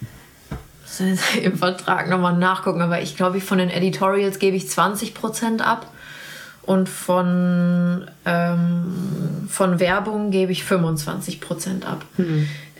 im 1.41 1.57
Vertrag 1.57 2.09
nochmal 2.09 2.37
nachgucken, 2.37 2.81
aber 2.81 3.01
ich 3.01 3.15
glaube, 3.15 3.39
von 3.39 3.57
den 3.57 3.69
Editorials 3.69 4.37
gebe 4.39 4.57
ich 4.57 4.65
20% 4.65 5.61
ab 5.61 5.91
und 6.63 6.89
von, 6.89 8.09
ähm, 8.25 9.47
von 9.47 9.79
Werbung 9.79 10.31
gebe 10.31 10.51
ich 10.51 10.63
25% 10.63 11.85
ab. 11.85 12.03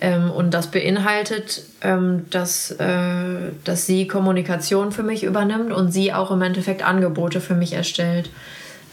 Ähm, 0.02 0.32
und 0.32 0.54
das 0.54 0.68
beinhaltet, 0.68 1.64
ähm, 1.82 2.26
dass, 2.30 2.72
äh, 2.72 3.52
dass 3.64 3.86
sie 3.86 4.08
Kommunikation 4.08 4.92
für 4.92 5.04
mich 5.04 5.24
übernimmt 5.24 5.72
und 5.72 5.92
sie 5.92 6.14
auch 6.14 6.32
im 6.32 6.42
Endeffekt 6.42 6.84
Angebote 6.84 7.42
für 7.42 7.56
mich 7.56 7.74
erstellt. 7.74 8.30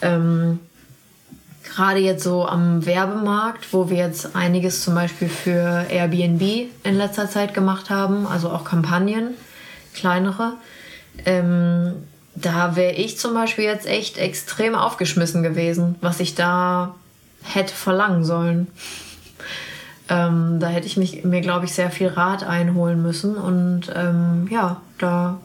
Ähm, 0.01 0.59
Gerade 1.63 1.99
jetzt 1.99 2.23
so 2.23 2.47
am 2.47 2.85
Werbemarkt, 2.85 3.73
wo 3.73 3.89
wir 3.89 3.97
jetzt 3.97 4.35
einiges 4.35 4.81
zum 4.83 4.95
Beispiel 4.95 5.27
für 5.27 5.85
Airbnb 5.89 6.69
in 6.83 6.95
letzter 6.95 7.29
Zeit 7.29 7.53
gemacht 7.53 7.89
haben, 7.89 8.27
also 8.27 8.49
auch 8.49 8.63
Kampagnen, 8.63 9.33
kleinere. 9.93 10.53
Ähm, 11.25 11.93
da 12.35 12.75
wäre 12.75 12.93
ich 12.93 13.17
zum 13.17 13.33
Beispiel 13.33 13.65
jetzt 13.65 13.87
echt 13.87 14.17
extrem 14.17 14.75
aufgeschmissen 14.75 15.41
gewesen, 15.43 15.95
was 16.01 16.19
ich 16.19 16.35
da 16.35 16.95
hätte 17.43 17.73
verlangen 17.73 18.23
sollen. 18.23 18.67
Ähm, 20.07 20.59
da 20.59 20.67
hätte 20.67 20.87
ich 20.87 20.97
mich, 20.97 21.23
mir, 21.23 21.41
glaube 21.41 21.65
ich, 21.65 21.73
sehr 21.73 21.89
viel 21.89 22.07
Rat 22.07 22.43
einholen 22.43 23.01
müssen. 23.01 23.35
Und 23.35 23.91
ähm, 23.95 24.47
ja, 24.51 24.81
da, 24.99 25.39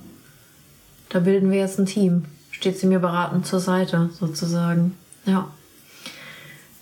da 1.09 1.20
bilden 1.20 1.51
wir 1.51 1.59
jetzt 1.59 1.78
ein 1.78 1.87
Team. 1.87 2.27
Steht 2.51 2.78
sie 2.78 2.87
mir 2.87 2.99
beratend 2.99 3.47
zur 3.47 3.61
Seite, 3.61 4.11
sozusagen. 4.19 4.97
Ja. 5.24 5.49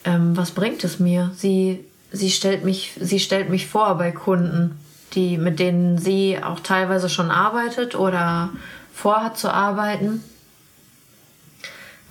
Ähm, 0.05 0.37
was 0.37 0.51
bringt 0.51 0.83
es 0.83 0.99
mir? 0.99 1.31
Sie, 1.37 1.85
sie, 2.11 2.31
stellt 2.31 2.65
mich, 2.65 2.95
sie 3.01 3.21
stellt 3.21 3.49
mich 3.49 3.69
vor 3.69 3.97
bei 3.97 4.11
Kunden, 4.11 4.79
die, 5.15 5.39
mit 5.39 5.61
denen 5.61 5.99
sie 5.99 6.39
auch 6.43 6.61
teilweise 6.61 7.09
schon 7.09 7.31
arbeitet 7.31 7.95
oder 7.95 8.51
vorhat 8.93 9.39
zu 9.39 9.53
arbeiten. 9.53 10.25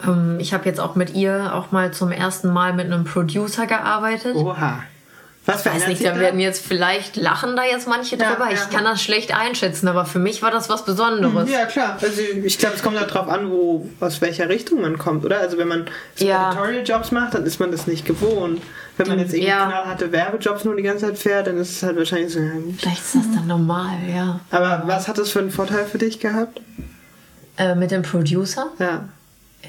Ähm, 0.06 0.38
ich 0.40 0.54
habe 0.54 0.66
jetzt 0.66 0.80
auch 0.80 0.96
mit 0.96 1.14
ihr 1.14 1.54
auch 1.54 1.72
mal 1.72 1.92
zum 1.92 2.12
ersten 2.12 2.50
Mal 2.50 2.74
mit 2.74 2.86
einem 2.86 3.04
Producer 3.04 3.68
gearbeitet. 3.68 4.36
Oha. 4.36 4.84
Was 5.48 5.66
Ich 5.66 5.72
weiß 5.72 5.88
nicht, 5.88 6.06
da 6.06 6.20
werden 6.20 6.40
jetzt 6.42 6.64
vielleicht 6.64 7.16
lachen 7.16 7.56
da 7.56 7.64
jetzt 7.64 7.88
manche 7.88 8.18
Ja, 8.18 8.32
drüber. 8.34 8.48
ja. 8.52 8.54
Ich 8.54 8.70
kann 8.70 8.84
das 8.84 9.02
schlecht 9.02 9.34
einschätzen, 9.34 9.88
aber 9.88 10.06
für 10.06 10.20
mich 10.20 10.42
war 10.42 10.52
das 10.52 10.68
was 10.70 10.84
Besonderes. 10.84 11.50
Ja, 11.50 11.66
klar. 11.66 11.98
Also 12.02 12.22
ich 12.22 12.60
glaube, 12.60 12.76
es 12.76 12.84
kommt 12.84 13.00
halt 13.00 13.14
drauf 13.14 13.30
an, 13.30 13.50
wo, 13.50 13.90
aus 14.02 14.20
welcher 14.20 14.50
Richtung 14.50 14.82
man 14.82 14.98
kommt, 14.98 15.24
oder? 15.24 15.40
Also 15.40 15.58
wenn 15.58 15.70
man 15.70 15.86
Ja. 16.18 16.50
Editorial-Jobs 16.52 17.12
macht, 17.12 17.34
dann 17.34 17.46
ist 17.46 17.60
man 17.62 17.72
das 17.72 17.88
nicht 17.88 18.06
gewohnt. 18.06 18.62
Wenn 18.98 19.08
man 19.08 19.20
jetzt 19.20 19.34
irgendwie 19.34 19.50
Ja. 19.50 19.68
knallharte 19.68 20.12
Werbejobs 20.12 20.66
nur 20.66 20.76
die 20.76 20.84
ganze 20.84 21.06
Zeit 21.06 21.18
fährt, 21.18 21.48
dann 21.48 21.58
ist 21.58 21.72
es 21.78 21.84
halt 21.84 21.98
wahrscheinlich 21.98 22.34
so. 22.34 22.40
Vielleicht 22.78 23.02
ist 23.04 23.16
das 23.16 23.32
dann 23.34 23.48
normal, 23.48 23.98
ja. 24.14 24.42
Aber 24.52 24.84
was 24.86 25.08
hat 25.08 25.18
das 25.18 25.30
für 25.32 25.40
einen 25.40 25.52
Vorteil 25.52 25.86
für 25.86 25.98
dich 25.98 26.20
gehabt? 26.20 26.60
Äh, 27.58 27.74
mit 27.76 27.92
dem 27.92 28.02
Producer? 28.02 28.68
Ja. 28.80 29.08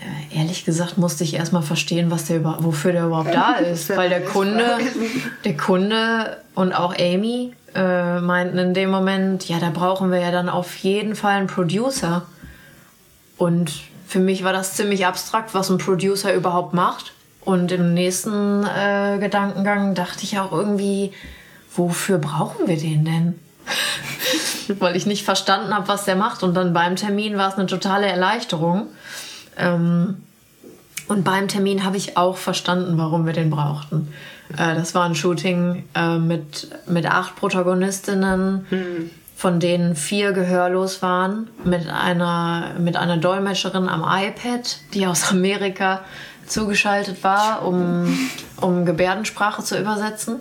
Äh, 0.01 0.39
ehrlich 0.39 0.65
gesagt 0.65 0.99
musste 0.99 1.25
ich 1.25 1.35
erstmal 1.35 1.63
verstehen, 1.63 2.11
was 2.11 2.27
der 2.27 2.45
wofür 2.45 2.93
der 2.93 3.07
überhaupt 3.07 3.35
da 3.35 3.53
ist. 3.73 3.89
Weil 3.91 4.09
der 4.09 4.25
Kunde, 4.25 4.79
der 5.45 5.57
Kunde 5.57 6.39
und 6.55 6.73
auch 6.73 6.95
Amy 6.99 7.53
äh, 7.75 8.21
meinten 8.21 8.59
in 8.59 8.75
dem 8.75 8.91
Moment, 8.91 9.49
ja, 9.49 9.59
da 9.59 9.71
brauchen 9.71 10.11
wir 10.11 10.21
ja 10.21 10.31
dann 10.31 10.49
auf 10.49 10.77
jeden 10.77 11.15
Fall 11.15 11.33
einen 11.33 11.47
Producer. 11.47 12.23
Und 13.37 13.73
für 14.07 14.19
mich 14.19 14.43
war 14.43 14.53
das 14.53 14.75
ziemlich 14.75 15.07
abstrakt, 15.07 15.55
was 15.55 15.71
ein 15.71 15.79
Producer 15.79 16.35
überhaupt 16.35 16.75
macht. 16.75 17.13
Und 17.43 17.73
im 17.73 17.95
nächsten 17.95 18.65
äh, 18.65 19.19
Gedankengang 19.19 19.95
dachte 19.95 20.25
ich 20.25 20.39
auch 20.39 20.53
irgendwie, 20.53 21.13
wofür 21.75 22.19
brauchen 22.19 22.67
wir 22.67 22.77
den 22.77 23.05
denn? 23.05 23.39
Weil 24.81 24.97
ich 24.97 25.07
nicht 25.07 25.25
verstanden 25.25 25.75
habe, 25.75 25.89
was 25.89 26.05
der 26.05 26.17
macht. 26.17 26.43
Und 26.43 26.55
dann 26.55 26.73
beim 26.73 26.97
Termin 26.97 27.39
war 27.39 27.49
es 27.49 27.55
eine 27.55 27.67
totale 27.67 28.07
Erleichterung. 28.07 28.89
Ähm, 29.59 30.17
und 31.09 31.25
beim 31.25 31.49
Termin 31.49 31.85
habe 31.85 31.97
ich 31.97 32.17
auch 32.17 32.37
verstanden, 32.37 32.99
warum 32.99 33.27
wir 33.27 33.33
den 33.33 33.51
brauchten. 33.51 34.13
Äh, 34.53 34.75
das 34.75 34.95
war 34.95 35.05
ein 35.05 35.15
Shooting 35.15 35.85
äh, 35.95 36.19
mit, 36.19 36.69
mit 36.87 37.07
acht 37.07 37.37
Protagonistinnen, 37.37 39.11
von 39.37 39.61
denen 39.61 39.95
vier 39.95 40.33
gehörlos 40.33 41.01
waren, 41.01 41.49
mit 41.65 41.89
einer, 41.89 42.75
mit 42.79 42.97
einer 42.97 43.17
Dolmetscherin 43.17 43.89
am 43.89 44.03
iPad, 44.03 44.79
die 44.95 45.07
aus 45.07 45.31
Amerika 45.31 46.01
zugeschaltet 46.47 47.23
war, 47.23 47.65
um, 47.65 48.19
um 48.61 48.85
Gebärdensprache 48.85 49.63
zu 49.63 49.79
übersetzen. 49.79 50.37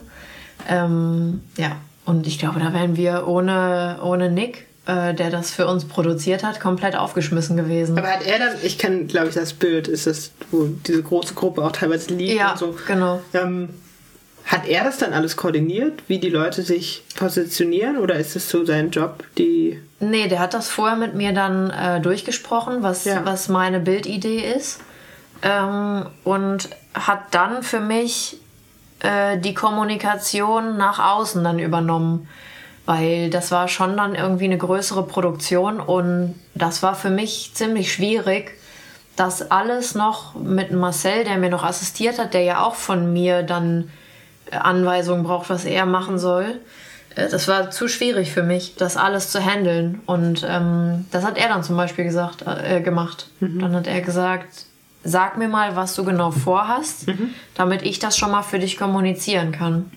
Ähm, 0.67 1.41
ja, 1.57 1.73
und 2.05 2.25
ich 2.25 2.39
glaube, 2.39 2.59
da 2.59 2.73
wären 2.73 2.95
wir 2.95 3.27
ohne, 3.27 3.99
ohne 4.01 4.31
Nick, 4.31 4.66
äh, 4.87 5.13
der 5.13 5.29
das 5.29 5.51
für 5.51 5.67
uns 5.67 5.85
produziert 5.85 6.43
hat, 6.43 6.59
komplett 6.59 6.95
aufgeschmissen 6.95 7.55
gewesen. 7.57 7.97
Aber 7.97 8.07
hat 8.07 8.25
er 8.25 8.39
dann, 8.39 8.55
ich 8.63 8.77
kenne, 8.79 9.05
glaube 9.05 9.27
ich, 9.27 9.35
das 9.35 9.53
Bild, 9.53 9.87
ist 9.87 10.07
das, 10.07 10.31
wo 10.51 10.65
diese 10.65 11.03
große 11.03 11.33
Gruppe 11.35 11.63
auch 11.63 11.71
teilweise 11.73 12.13
liegt 12.13 12.39
Ja, 12.39 12.51
und 12.53 12.57
so. 12.57 12.75
genau. 12.87 13.21
Ähm, 13.33 13.69
hat 14.45 14.65
er 14.65 14.85
das 14.85 14.97
dann 14.97 15.11
alles 15.11 15.35
koordiniert, 15.35 16.03
wie 16.07 16.19
die 16.19 16.29
Leute 16.29 16.61
sich 16.61 17.03
positionieren? 17.17 17.97
Oder 17.97 18.15
ist 18.15 18.35
es 18.37 18.49
so 18.49 18.63
sein 18.65 18.91
Job, 18.91 19.25
die. 19.37 19.81
Nee, 19.99 20.29
der 20.29 20.39
hat 20.39 20.53
das 20.53 20.69
vorher 20.69 20.95
mit 20.95 21.15
mir 21.15 21.33
dann 21.33 21.69
äh, 21.69 21.99
durchgesprochen, 21.99 22.81
was, 22.81 23.03
Ja. 23.03 23.25
was 23.25 23.49
meine 23.49 23.81
Bildidee 23.81 24.53
ist. 24.55 24.79
Ähm, 25.43 26.05
und 26.23 26.69
hat 26.93 27.23
dann 27.31 27.61
für 27.61 27.81
mich 27.81 28.37
äh, 29.01 29.37
die 29.37 29.53
Kommunikation 29.53 30.77
nach 30.77 30.99
außen 30.99 31.43
dann 31.43 31.59
übernommen. 31.59 32.29
Weil 32.87 33.29
das 33.29 33.51
war 33.51 33.67
schon 33.67 33.95
dann 33.97 34.15
irgendwie 34.15 34.45
eine 34.45 34.57
größere 34.57 35.03
Produktion 35.05 35.79
und 35.79 36.33
das 36.55 36.81
war 36.81 36.95
für 36.95 37.09
mich 37.11 37.51
ziemlich 37.53 37.91
schwierig, 37.93 38.53
das 39.15 39.51
alles 39.51 39.93
noch 39.93 40.33
mit 40.35 40.71
Marcel, 40.71 41.23
der 41.23 41.37
mir 41.37 41.49
noch 41.49 41.63
assistiert 41.63 42.17
hat, 42.17 42.33
der 42.33 42.41
ja 42.43 42.63
auch 42.63 42.75
von 42.75 43.11
mir 43.13 43.43
dann 43.43 43.91
äh, 44.51 44.55
Anweisungen 44.55 45.23
braucht, 45.23 45.49
was 45.49 45.65
er 45.65 45.85
machen 45.85 46.17
soll. 46.17 46.59
Äh, 47.15 47.27
Das 47.29 47.47
war 47.47 47.71
zu 47.71 47.87
schwierig 47.87 48.31
für 48.31 48.43
mich, 48.43 48.75
das 48.77 48.95
alles 48.95 49.31
zu 49.31 49.43
handeln. 49.43 50.01
Und 50.05 50.45
ähm, 50.47 51.05
das 51.11 51.25
hat 51.25 51.37
er 51.37 51.49
dann 51.49 51.63
zum 51.63 51.75
Beispiel 51.77 52.05
gesagt, 52.05 52.45
äh, 52.47 52.79
gemacht. 52.81 53.27
Dann 53.41 53.75
hat 53.75 53.87
er 53.87 54.01
gesagt, 54.01 54.65
sag 55.03 55.37
mir 55.37 55.47
mal, 55.49 55.75
was 55.75 55.95
du 55.95 56.05
genau 56.05 56.31
vorhast, 56.31 57.07
damit 57.55 57.81
ich 57.81 57.99
das 57.99 58.17
schon 58.17 58.31
mal 58.31 58.43
für 58.43 58.59
dich 58.59 58.77
kommunizieren 58.77 59.51
kann. 59.51 59.91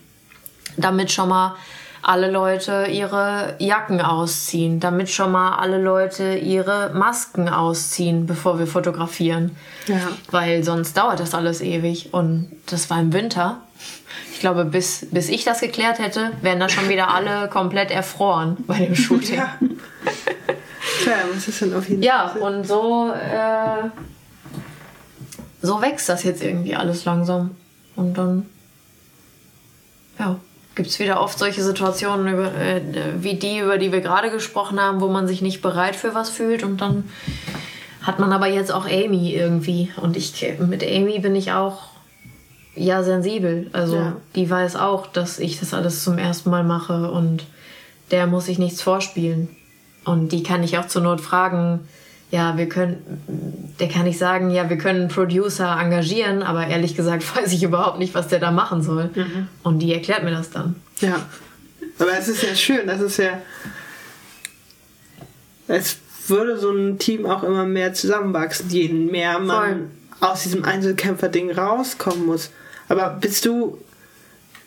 damit 0.77 1.11
schon 1.11 1.29
mal 1.29 1.55
alle 2.03 2.31
Leute 2.31 2.87
ihre 2.91 3.55
Jacken 3.59 4.01
ausziehen, 4.01 4.79
damit 4.79 5.09
schon 5.09 5.31
mal 5.31 5.55
alle 5.57 5.81
Leute 5.81 6.35
ihre 6.35 6.91
Masken 6.93 7.47
ausziehen, 7.49 8.25
bevor 8.25 8.57
wir 8.59 8.67
fotografieren. 8.67 9.55
Ja. 9.87 9.99
Weil 10.31 10.63
sonst 10.63 10.97
dauert 10.97 11.19
das 11.19 11.33
alles 11.33 11.61
ewig. 11.61 12.13
Und 12.13 12.51
das 12.67 12.89
war 12.89 12.99
im 12.99 13.13
Winter. 13.13 13.61
Ich 14.33 14.39
glaube, 14.39 14.65
bis, 14.65 15.05
bis 15.11 15.29
ich 15.29 15.43
das 15.43 15.61
geklärt 15.61 15.99
hätte, 15.99 16.31
wären 16.41 16.59
da 16.59 16.69
schon 16.69 16.89
wieder 16.89 17.13
alle 17.13 17.47
komplett 17.49 17.91
erfroren 17.91 18.57
bei 18.65 18.79
dem 18.79 18.95
Shooting. 18.95 19.35
Ja. 19.35 19.55
Tja, 21.03 21.13
was 21.33 21.47
ist 21.47 21.61
denn 21.61 21.75
auf 21.75 21.87
jeden 21.87 22.01
Ja, 22.01 22.29
Fall? 22.29 22.41
und 22.41 22.67
so, 22.67 23.11
äh, 23.13 23.89
so 25.61 25.81
wächst 25.81 26.09
das 26.09 26.23
jetzt 26.23 26.43
irgendwie 26.43 26.75
alles 26.75 27.05
langsam. 27.05 27.51
Und 27.95 28.17
dann, 28.17 28.47
ja, 30.17 30.37
gibt 30.75 30.89
es 30.89 30.99
wieder 30.99 31.21
oft 31.21 31.37
solche 31.37 31.63
Situationen 31.63 32.33
über, 32.33 32.53
äh, 32.55 32.81
wie 33.19 33.35
die, 33.35 33.59
über 33.59 33.77
die 33.77 33.91
wir 33.91 34.01
gerade 34.01 34.31
gesprochen 34.31 34.79
haben, 34.79 35.01
wo 35.01 35.07
man 35.09 35.27
sich 35.27 35.41
nicht 35.41 35.61
bereit 35.61 35.95
für 35.95 36.13
was 36.15 36.29
fühlt. 36.29 36.63
Und 36.63 36.81
dann 36.81 37.09
hat 38.01 38.19
man 38.19 38.31
aber 38.31 38.47
jetzt 38.47 38.71
auch 38.71 38.85
Amy 38.85 39.33
irgendwie. 39.33 39.91
Und 39.97 40.17
ich, 40.17 40.45
mit 40.59 40.83
Amy 40.83 41.19
bin 41.19 41.35
ich 41.35 41.51
auch, 41.51 41.89
ja, 42.75 43.03
sensibel. 43.03 43.69
Also, 43.73 43.97
Ja. 43.97 44.15
die 44.35 44.49
weiß 44.49 44.77
auch, 44.77 45.07
dass 45.07 45.39
ich 45.39 45.59
das 45.59 45.73
alles 45.73 46.03
zum 46.03 46.17
ersten 46.17 46.49
Mal 46.49 46.63
mache 46.63 47.11
und 47.11 47.45
der 48.11 48.27
muss 48.27 48.47
ich 48.47 48.59
nichts 48.59 48.81
vorspielen. 48.81 49.49
Und 50.05 50.31
die 50.31 50.41
kann 50.41 50.63
ich 50.63 50.77
auch 50.77 50.87
zur 50.87 51.01
Not 51.01 51.21
fragen, 51.21 51.81
ja, 52.31 52.57
wir 52.57 52.69
können, 52.69 53.73
der 53.79 53.89
kann 53.89 54.07
ich 54.07 54.17
sagen, 54.17 54.51
ja, 54.51 54.69
wir 54.69 54.77
können 54.77 55.01
einen 55.01 55.09
Producer 55.09 55.77
engagieren, 55.77 56.43
aber 56.43 56.65
ehrlich 56.67 56.95
gesagt 56.95 57.23
weiß 57.35 57.51
ich 57.51 57.61
überhaupt 57.61 57.99
nicht, 57.99 58.15
was 58.15 58.29
der 58.29 58.39
da 58.39 58.51
machen 58.51 58.81
soll. 58.81 59.09
Und 59.63 59.79
die 59.79 59.93
erklärt 59.93 60.23
mir 60.23 60.31
das 60.31 60.49
dann. 60.49 60.75
Ja. 61.01 61.17
Aber 61.99 62.17
es 62.17 62.27
ist 62.27 62.41
ja 62.41 62.55
schön, 62.55 62.87
das 62.87 63.01
ist 63.01 63.17
ja. 63.17 63.41
Es 65.67 65.97
würde 66.27 66.57
so 66.57 66.71
ein 66.71 66.97
Team 66.99 67.25
auch 67.25 67.43
immer 67.43 67.65
mehr 67.65 67.93
zusammenwachsen, 67.93 68.69
je 68.69 68.89
mehr 68.89 69.39
man 69.39 69.91
aus 70.19 70.43
diesem 70.43 70.63
Einzelkämpfer-Ding 70.63 71.51
rauskommen 71.51 72.25
muss. 72.25 72.51
Aber 72.87 73.09
bist 73.09 73.45
du. 73.45 73.77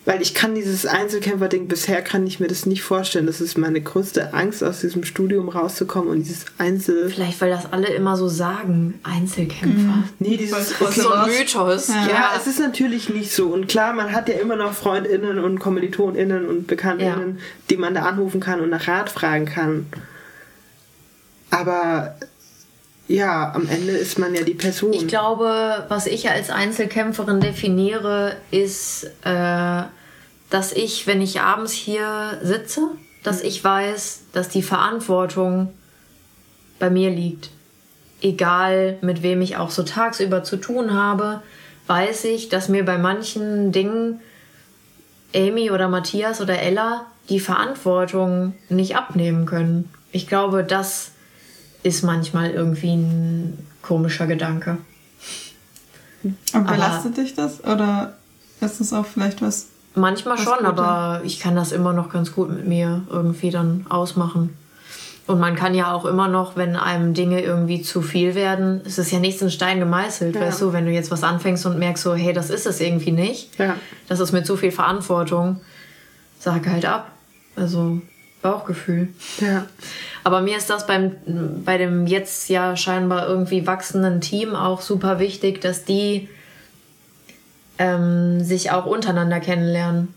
Weil 0.07 0.21
ich 0.21 0.35
kann 0.35 0.55
dieses 0.55 0.85
Einzelkämpfer-Ding, 0.85 1.67
bisher 1.67 2.03
kann 2.03 2.27
ich 2.27 2.39
mir 2.39 2.47
das 2.47 2.67
nicht 2.67 2.83
vorstellen. 2.83 3.27
Das 3.27 3.41
ist 3.41 3.57
meine 3.57 3.81
größte 3.81 4.35
Angst, 4.35 4.63
aus 4.63 4.81
diesem 4.81 5.05
Studium 5.05 5.49
rauszukommen 5.49 6.11
und 6.11 6.19
dieses 6.19 6.45
Einzel. 6.59 7.09
Vielleicht, 7.09 7.41
weil 7.41 7.49
das 7.49 7.73
alle 7.73 7.87
immer 7.87 8.17
so 8.17 8.29
sagen, 8.29 9.01
Einzelkämpfer. 9.03 10.05
Nee, 10.19 10.37
dieses. 10.37 10.75
Das 10.79 10.97
ist 10.97 11.03
so 11.03 11.11
ein 11.11 11.31
Mythos. 11.31 11.89
Ja, 11.89 12.33
es 12.37 12.47
ist 12.47 12.61
natürlich 12.61 13.09
nicht 13.09 13.33
so. 13.33 13.47
Und 13.47 13.67
klar, 13.67 13.95
man 13.95 14.13
hat 14.13 14.29
ja 14.29 14.35
immer 14.35 14.57
noch 14.57 14.75
FreundInnen 14.75 15.39
und 15.39 15.59
KommilitonInnen 15.59 16.47
und 16.49 16.67
BekanntInnen, 16.67 17.39
die 17.71 17.77
man 17.79 17.95
da 17.95 18.03
anrufen 18.03 18.41
kann 18.41 18.61
und 18.61 18.69
nach 18.69 18.87
Rat 18.87 19.09
fragen 19.09 19.47
kann. 19.47 19.87
Aber 21.51 22.17
ja, 23.07 23.53
am 23.55 23.69
Ende 23.69 23.93
ist 23.93 24.19
man 24.19 24.35
ja 24.35 24.43
die 24.43 24.55
Person. 24.55 24.93
Ich 24.93 25.07
glaube, 25.07 25.85
was 25.89 26.07
ich 26.07 26.31
als 26.31 26.51
Einzelkämpferin 26.51 27.41
definiere, 27.41 28.37
ist, 28.51 29.05
äh, 29.25 29.83
dass 30.51 30.73
ich, 30.73 31.07
wenn 31.07 31.21
ich 31.21 31.41
abends 31.41 31.73
hier 31.73 32.39
sitze, 32.43 32.83
dass 33.23 33.43
ich 33.43 33.63
weiß, 33.63 34.23
dass 34.33 34.49
die 34.49 34.63
Verantwortung 34.63 35.73
bei 36.79 36.91
mir 36.91 37.11
liegt. 37.11 37.51
Egal, 38.23 38.97
mit 39.03 39.23
wem 39.23 39.43
ich 39.43 39.57
auch 39.57 39.71
so 39.71 39.83
tagsüber 39.83 40.45
zu 40.45 40.57
tun 40.57 40.95
habe, 40.95 41.43
weiß 41.87 42.25
ich, 42.25 42.49
dass 42.49 42.69
mir 42.69 42.85
bei 42.85 42.97
manchen 42.97 43.71
Dingen 43.71 44.21
Amy 45.35 45.71
oder 45.71 45.89
Matthias 45.89 46.41
oder 46.41 46.59
Ella 46.59 47.07
die 47.29 47.41
Verantwortung 47.41 48.55
nicht 48.69 48.97
abnehmen 48.97 49.47
können. 49.47 49.91
Ich 50.13 50.27
glaube, 50.27 50.65
das 50.65 51.11
ist 51.85 52.03
manchmal 52.03 52.51
irgendwie 52.51 52.95
ein 52.97 53.67
komischer 53.83 54.27
Gedanke. 54.27 54.79
Und 56.25 56.37
Aber- 56.55 56.73
belastet 56.73 57.17
dich 57.19 57.35
das? 57.35 57.63
Oder 57.65 58.15
ist 58.61 58.81
das 58.81 58.93
auch 58.93 59.07
vielleicht 59.07 59.43
was? 59.43 59.67
Manchmal 59.95 60.37
Was 60.37 60.45
schon, 60.45 60.55
Gute. 60.59 60.67
aber 60.67 61.21
ich 61.25 61.39
kann 61.39 61.55
das 61.55 61.71
immer 61.71 61.93
noch 61.93 62.11
ganz 62.11 62.33
gut 62.33 62.51
mit 62.51 62.67
mir 62.67 63.03
irgendwie 63.11 63.51
dann 63.51 63.87
ausmachen. 63.89 64.57
Und 65.27 65.39
man 65.39 65.55
kann 65.55 65.75
ja 65.75 65.93
auch 65.95 66.05
immer 66.05 66.29
noch, 66.29 66.57
wenn 66.57 66.77
einem 66.77 67.15
Dinge 67.15 67.41
irgendwie 67.43 67.81
zu 67.81 68.03
viel 68.03 68.35
werden, 68.35 68.83
es 68.85 68.99
ist 68.99 69.11
ja 69.13 69.21
nichts 69.21 69.41
in 69.41 69.51
Stein 69.51 69.79
gemeißelt, 69.79 70.35
Ja. 70.35 70.41
weißt 70.43 70.61
du, 70.63 70.73
wenn 70.73 70.85
du 70.85 70.91
jetzt 70.93 71.11
was 71.11 71.23
anfängst 71.23 71.65
und 71.65 71.79
merkst 71.79 72.03
so, 72.03 72.15
hey, 72.15 72.33
das 72.33 72.51
ist 72.51 72.67
es 72.67 72.81
irgendwie 72.81 73.13
nicht, 73.13 73.59
Ja. 73.59 73.77
das 74.09 74.21
ist 74.21 74.33
mir 74.33 74.43
zu 74.43 74.57
viel 74.57 74.73
Verantwortung, 74.73 75.61
sag 76.41 76.67
halt 76.67 76.85
ab. 76.85 77.11
Also 77.57 78.03
Bauchgefühl. 78.45 79.09
Ja. 79.41 79.65
Aber 80.23 80.43
mir 80.43 80.59
ist 80.59 80.69
das 80.69 80.87
beim, 80.87 81.13
bei 81.65 81.79
dem 81.79 82.07
jetzt 82.07 82.51
ja 82.51 82.77
scheinbar 82.77 83.27
irgendwie 83.27 83.67
wachsenden 83.67 84.21
Team 84.21 84.55
auch 84.55 84.83
super 84.83 85.19
wichtig, 85.19 85.63
dass 85.63 85.85
die 85.85 86.29
ähm, 87.79 88.45
sich 88.45 88.71
auch 88.71 88.85
untereinander 88.85 89.41
kennenlernen. 89.41 90.13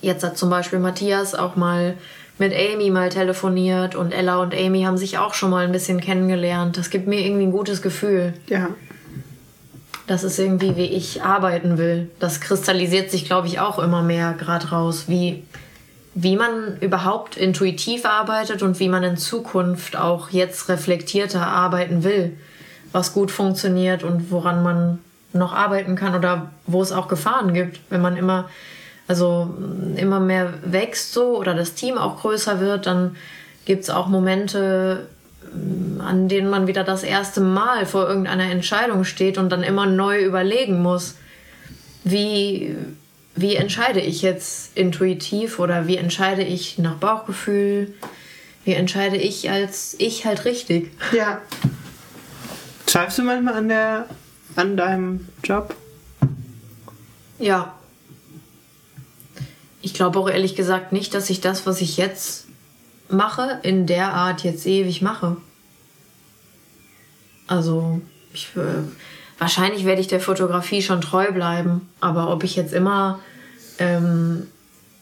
Jetzt 0.00 0.24
hat 0.24 0.38
zum 0.38 0.48
Beispiel 0.48 0.78
Matthias 0.78 1.34
auch 1.34 1.54
mal 1.54 1.94
mit 2.38 2.54
Amy 2.54 2.90
mal 2.90 3.10
telefoniert 3.10 3.94
und 3.94 4.12
Ella 4.12 4.38
und 4.38 4.54
Amy 4.54 4.82
haben 4.82 4.96
sich 4.96 5.18
auch 5.18 5.34
schon 5.34 5.50
mal 5.50 5.66
ein 5.66 5.72
bisschen 5.72 6.00
kennengelernt. 6.00 6.78
Das 6.78 6.88
gibt 6.88 7.06
mir 7.06 7.20
irgendwie 7.20 7.44
ein 7.44 7.52
gutes 7.52 7.82
Gefühl. 7.82 8.32
Ja. 8.48 8.70
Das 10.06 10.24
ist 10.24 10.38
irgendwie, 10.38 10.76
wie 10.76 10.86
ich 10.86 11.22
arbeiten 11.22 11.76
will. 11.76 12.10
Das 12.20 12.40
kristallisiert 12.40 13.10
sich, 13.10 13.26
glaube 13.26 13.48
ich, 13.48 13.60
auch 13.60 13.78
immer 13.78 14.02
mehr 14.02 14.32
gerade 14.32 14.70
raus, 14.70 15.04
wie, 15.08 15.44
wie 16.14 16.36
man 16.36 16.78
überhaupt 16.80 17.36
intuitiv 17.36 18.04
arbeitet 18.04 18.62
und 18.62 18.78
wie 18.78 18.88
man 18.88 19.02
in 19.02 19.16
Zukunft 19.16 19.96
auch 19.96 20.30
jetzt 20.30 20.68
reflektierter 20.68 21.46
arbeiten 21.46 22.04
will. 22.04 22.36
Was 22.92 23.12
gut 23.12 23.32
funktioniert 23.32 24.04
und 24.04 24.30
woran 24.30 24.62
man 24.62 25.00
noch 25.32 25.52
arbeiten 25.52 25.96
kann 25.96 26.14
oder 26.14 26.52
wo 26.66 26.80
es 26.80 26.92
auch 26.92 27.08
Gefahren 27.08 27.52
gibt, 27.52 27.80
wenn 27.90 28.00
man 28.00 28.16
immer, 28.16 28.48
also 29.08 29.52
immer 29.96 30.20
mehr 30.20 30.54
wächst 30.64 31.12
so 31.12 31.36
oder 31.36 31.54
das 31.54 31.74
Team 31.74 31.98
auch 31.98 32.20
größer 32.20 32.60
wird, 32.60 32.86
dann 32.86 33.16
gibt 33.64 33.82
es 33.82 33.90
auch 33.90 34.06
Momente, 34.06 35.08
an 35.98 36.28
denen 36.28 36.48
man 36.48 36.68
wieder 36.68 36.84
das 36.84 37.02
erste 37.02 37.40
Mal 37.40 37.86
vor 37.86 38.08
irgendeiner 38.08 38.50
Entscheidung 38.50 39.02
steht 39.02 39.36
und 39.38 39.50
dann 39.50 39.64
immer 39.64 39.86
neu 39.86 40.22
überlegen 40.22 40.80
muss, 40.80 41.16
wie, 42.04 42.76
wie 43.36 43.56
entscheide 43.56 44.00
ich 44.00 44.22
jetzt 44.22 44.76
intuitiv 44.76 45.58
oder 45.58 45.86
wie 45.86 45.96
entscheide 45.96 46.42
ich 46.42 46.78
nach 46.78 46.96
Bauchgefühl, 46.96 47.94
wie 48.64 48.72
entscheide 48.72 49.16
ich 49.16 49.50
als 49.50 49.96
ich 49.98 50.24
halt 50.24 50.44
richtig. 50.44 50.90
Ja. 51.12 51.40
Schreibst 52.88 53.18
du 53.18 53.22
manchmal 53.22 53.54
an 53.54 53.68
der 53.68 54.06
an 54.56 54.76
deinem 54.76 55.28
Job? 55.42 55.74
Ja. 57.38 57.74
Ich 59.82 59.94
glaube 59.94 60.18
auch 60.18 60.30
ehrlich 60.30 60.54
gesagt 60.54 60.92
nicht, 60.92 61.12
dass 61.12 61.28
ich 61.28 61.40
das, 61.40 61.66
was 61.66 61.80
ich 61.80 61.96
jetzt 61.96 62.46
mache, 63.08 63.60
in 63.62 63.86
der 63.86 64.14
Art 64.14 64.44
jetzt 64.44 64.66
ewig 64.66 65.02
mache. 65.02 65.36
Also, 67.46 68.00
ich, 68.32 68.48
äh, 68.56 68.82
wahrscheinlich 69.38 69.84
werde 69.84 70.00
ich 70.00 70.08
der 70.08 70.20
Fotografie 70.20 70.82
schon 70.82 71.00
treu 71.00 71.32
bleiben, 71.32 71.88
aber 72.00 72.30
ob 72.30 72.44
ich 72.44 72.56
jetzt 72.56 72.72
immer, 72.72 73.20
ähm, 73.78 74.46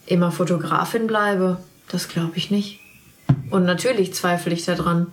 immer 0.07 0.33
Fotografin 0.33 1.07
bleibe, 1.07 1.59
das 1.89 2.09
glaube 2.09 2.37
ich 2.37 2.51
nicht. 2.51 2.81
Und 3.51 3.65
natürlich 3.65 4.15
zweifle 4.15 4.53
ich 4.53 4.65
daran. 4.65 5.13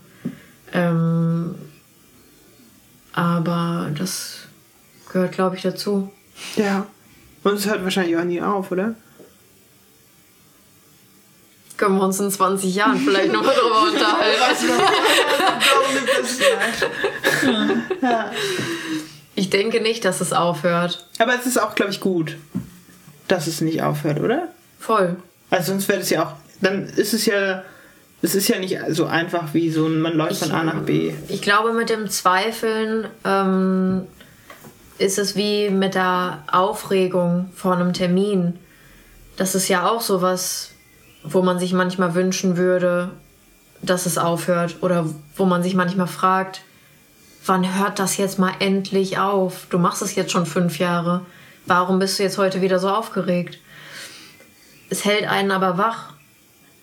Ähm, 0.74 1.56
aber 3.14 3.90
das 3.98 4.48
gehört, 5.12 5.34
glaube 5.34 5.56
ich, 5.56 5.62
dazu. 5.62 6.10
Ja. 6.56 6.86
Und 7.44 7.54
es 7.54 7.66
hört 7.66 7.84
wahrscheinlich 7.84 8.18
auch 8.18 8.24
nie 8.24 8.42
auf, 8.42 8.72
oder? 8.72 8.96
Können 11.78 11.98
wir 11.98 12.04
uns 12.04 12.20
in 12.20 12.30
20 12.30 12.76
Jahren 12.76 12.98
vielleicht 12.98 13.32
nochmal 13.32 13.56
drüber 13.56 13.84
unterhalten. 13.92 14.70
ja. 18.02 18.32
Ich 19.50 19.60
denke 19.60 19.82
nicht, 19.82 20.06
dass 20.06 20.22
es 20.22 20.32
aufhört. 20.32 21.08
Aber 21.18 21.34
es 21.34 21.48
ist 21.48 21.60
auch, 21.60 21.74
glaube 21.74 21.90
ich, 21.90 22.00
gut, 22.00 22.38
dass 23.28 23.48
es 23.48 23.62
nicht 23.62 23.82
aufhört, 23.82 24.20
oder? 24.20 24.50
Voll. 24.78 25.16
Also 25.50 25.72
sonst 25.72 25.90
wäre 25.90 26.02
es 26.02 26.12
ja 26.12 26.24
auch. 26.24 26.34
Dann 26.62 26.86
ist 26.86 27.16
es 27.16 27.26
ja. 27.26 27.64
Es 28.22 28.36
ist 28.36 28.48
ja 28.48 28.60
nicht 28.60 28.78
so 28.90 29.08
einfach 29.08 29.56
wie 29.56 29.72
so 29.72 29.88
ein, 29.88 30.02
man 30.02 30.14
läuft 30.14 30.44
von 30.44 30.52
A 30.52 30.64
nach 30.64 30.82
B. 30.82 31.14
Ich 31.30 31.42
glaube, 31.42 31.74
mit 31.74 31.90
dem 31.90 32.12
Zweifeln 32.12 33.08
ähm, 33.26 34.06
ist 35.00 35.18
es 35.18 35.36
wie 35.36 35.72
mit 35.72 35.96
der 35.96 36.44
Aufregung 36.52 37.50
vor 37.56 37.74
einem 37.74 37.94
Termin. 37.94 38.60
Das 39.36 39.56
ist 39.56 39.68
ja 39.68 39.90
auch 39.90 40.02
sowas, 40.02 40.74
wo 41.24 41.42
man 41.42 41.58
sich 41.58 41.74
manchmal 41.74 42.14
wünschen 42.14 42.56
würde, 42.56 43.10
dass 43.82 44.06
es 44.06 44.20
aufhört. 44.20 44.76
Oder 44.82 45.10
wo 45.36 45.46
man 45.46 45.64
sich 45.64 45.74
manchmal 45.74 46.06
fragt, 46.06 46.62
wann 47.46 47.78
hört 47.80 48.00
das 48.00 48.18
jetzt 48.18 48.40
mal 48.40 48.54
endlich 48.60 49.18
auf? 49.18 49.68
Du 49.70 49.78
machst 49.80 50.02
es 50.02 50.16
jetzt 50.16 50.32
schon 50.32 50.46
fünf 50.46 50.80
Jahre. 50.80 51.26
Warum 51.66 52.00
bist 52.00 52.18
du 52.20 52.24
jetzt 52.24 52.38
heute 52.38 52.62
wieder 52.62 52.80
so 52.80 52.90
aufgeregt? 52.90 53.60
es 54.92 55.06
hält 55.06 55.28
einen 55.28 55.52
aber 55.52 55.78
wach. 55.78 56.14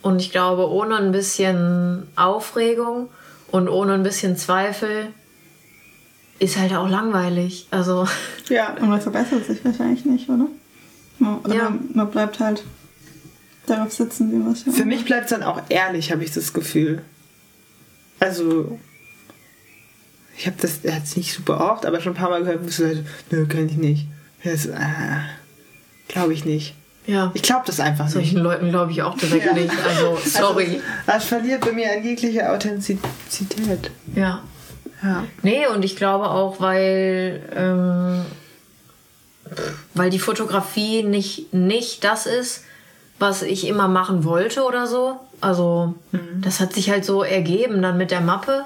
Und 0.02 0.20
ich 0.20 0.30
glaube, 0.30 0.70
ohne 0.70 0.96
ein 0.96 1.10
bisschen 1.10 2.06
Aufregung 2.14 3.08
und 3.50 3.68
ohne 3.68 3.94
ein 3.94 4.04
bisschen 4.04 4.36
Zweifel 4.36 5.08
ist 6.38 6.56
halt 6.56 6.72
auch 6.74 6.88
langweilig. 6.88 7.66
Also, 7.72 8.06
Ja. 8.48 8.74
Und 8.74 8.88
man 8.90 9.00
verbessert 9.00 9.44
sich 9.46 9.64
wahrscheinlich 9.64 10.04
nicht, 10.04 10.28
oder? 10.28 10.46
Man, 11.18 11.38
oder 11.40 11.54
Ja. 11.54 11.72
man 11.94 12.08
bleibt 12.10 12.38
halt 12.38 12.62
darauf 13.66 13.92
sitzen, 13.92 14.30
wie 14.30 14.36
man 14.36 14.52
es 14.52 14.62
Für 14.62 14.84
mich 14.84 15.04
bleibt 15.04 15.24
es 15.24 15.30
dann 15.30 15.42
auch 15.42 15.60
ehrlich, 15.68 16.12
habe 16.12 16.22
ich 16.22 16.30
das 16.30 16.52
Gefühl. 16.52 17.02
Also, 18.20 18.78
ich 20.38 20.46
habe 20.46 20.56
das 20.60 20.80
jetzt 20.82 21.16
nicht 21.16 21.32
super 21.32 21.72
oft, 21.72 21.86
aber 21.86 22.00
schon 22.00 22.12
ein 22.12 22.16
paar 22.16 22.30
Mal 22.30 22.40
gehört, 22.40 22.62
wo 22.62 22.68
du 22.68 22.86
halt, 22.88 23.06
nö, 23.30 23.46
kann 23.46 23.66
ich 23.66 23.76
nicht. 23.76 24.06
Das, 24.44 24.66
äh, 24.66 24.76
glaube 26.08 26.34
ich 26.34 26.44
nicht. 26.44 26.74
ja. 27.06 27.30
Ich 27.34 27.42
glaube 27.42 27.62
das 27.66 27.80
einfach 27.80 28.04
nicht. 28.04 28.14
Solchen 28.14 28.38
Leuten 28.38 28.70
glaube 28.70 28.92
ich 28.92 29.02
auch 29.02 29.16
direkt 29.16 29.54
nicht. 29.54 29.72
Also, 29.86 30.18
sorry. 30.24 30.64
Also, 30.66 30.80
das 31.06 31.24
verliert 31.24 31.62
bei 31.62 31.72
mir 31.72 31.90
an 31.92 32.04
jeglicher 32.04 32.52
Authentizität. 32.52 33.90
Ja. 34.14 34.42
Ja. 35.02 35.24
Nee, 35.42 35.66
und 35.66 35.84
ich 35.84 35.96
glaube 35.96 36.30
auch, 36.30 36.60
weil, 36.60 37.42
ähm, 37.54 38.22
weil 39.94 40.10
die 40.10 40.18
Fotografie 40.18 41.02
nicht, 41.02 41.52
nicht 41.52 42.02
das 42.02 42.26
ist, 42.26 42.64
was 43.18 43.42
ich 43.42 43.66
immer 43.66 43.88
machen 43.88 44.24
wollte 44.24 44.62
oder 44.64 44.86
so. 44.86 45.20
Also, 45.40 45.94
das 46.40 46.60
hat 46.60 46.72
sich 46.72 46.90
halt 46.90 47.04
so 47.04 47.22
ergeben 47.22 47.82
dann 47.82 47.98
mit 47.98 48.10
der 48.10 48.20
Mappe 48.22 48.64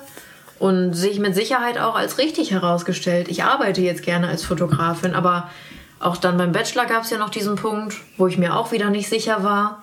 und 0.61 0.95
sich 0.95 1.19
mit 1.19 1.35
Sicherheit 1.35 1.78
auch 1.78 1.97
als 1.97 2.19
richtig 2.19 2.53
herausgestellt. 2.53 3.27
Ich 3.28 3.43
arbeite 3.43 3.81
jetzt 3.81 4.05
gerne 4.05 4.28
als 4.28 4.45
Fotografin, 4.45 5.15
aber 5.15 5.51
auch 5.99 6.16
dann 6.16 6.39
beim 6.39 6.53
Bachelor 6.53 6.87
gab 6.87 7.03
es 7.03 7.11
ja 7.11 7.19
noch 7.19 7.31
diesen 7.31 7.57
Punkt, 7.57 7.97
wo 8.16 8.28
ich 8.28 8.39
mir 8.39 8.55
auch 8.55 8.70
wieder 8.70 8.91
nicht 8.91 9.09
sicher 9.09 9.43
war. 9.43 9.82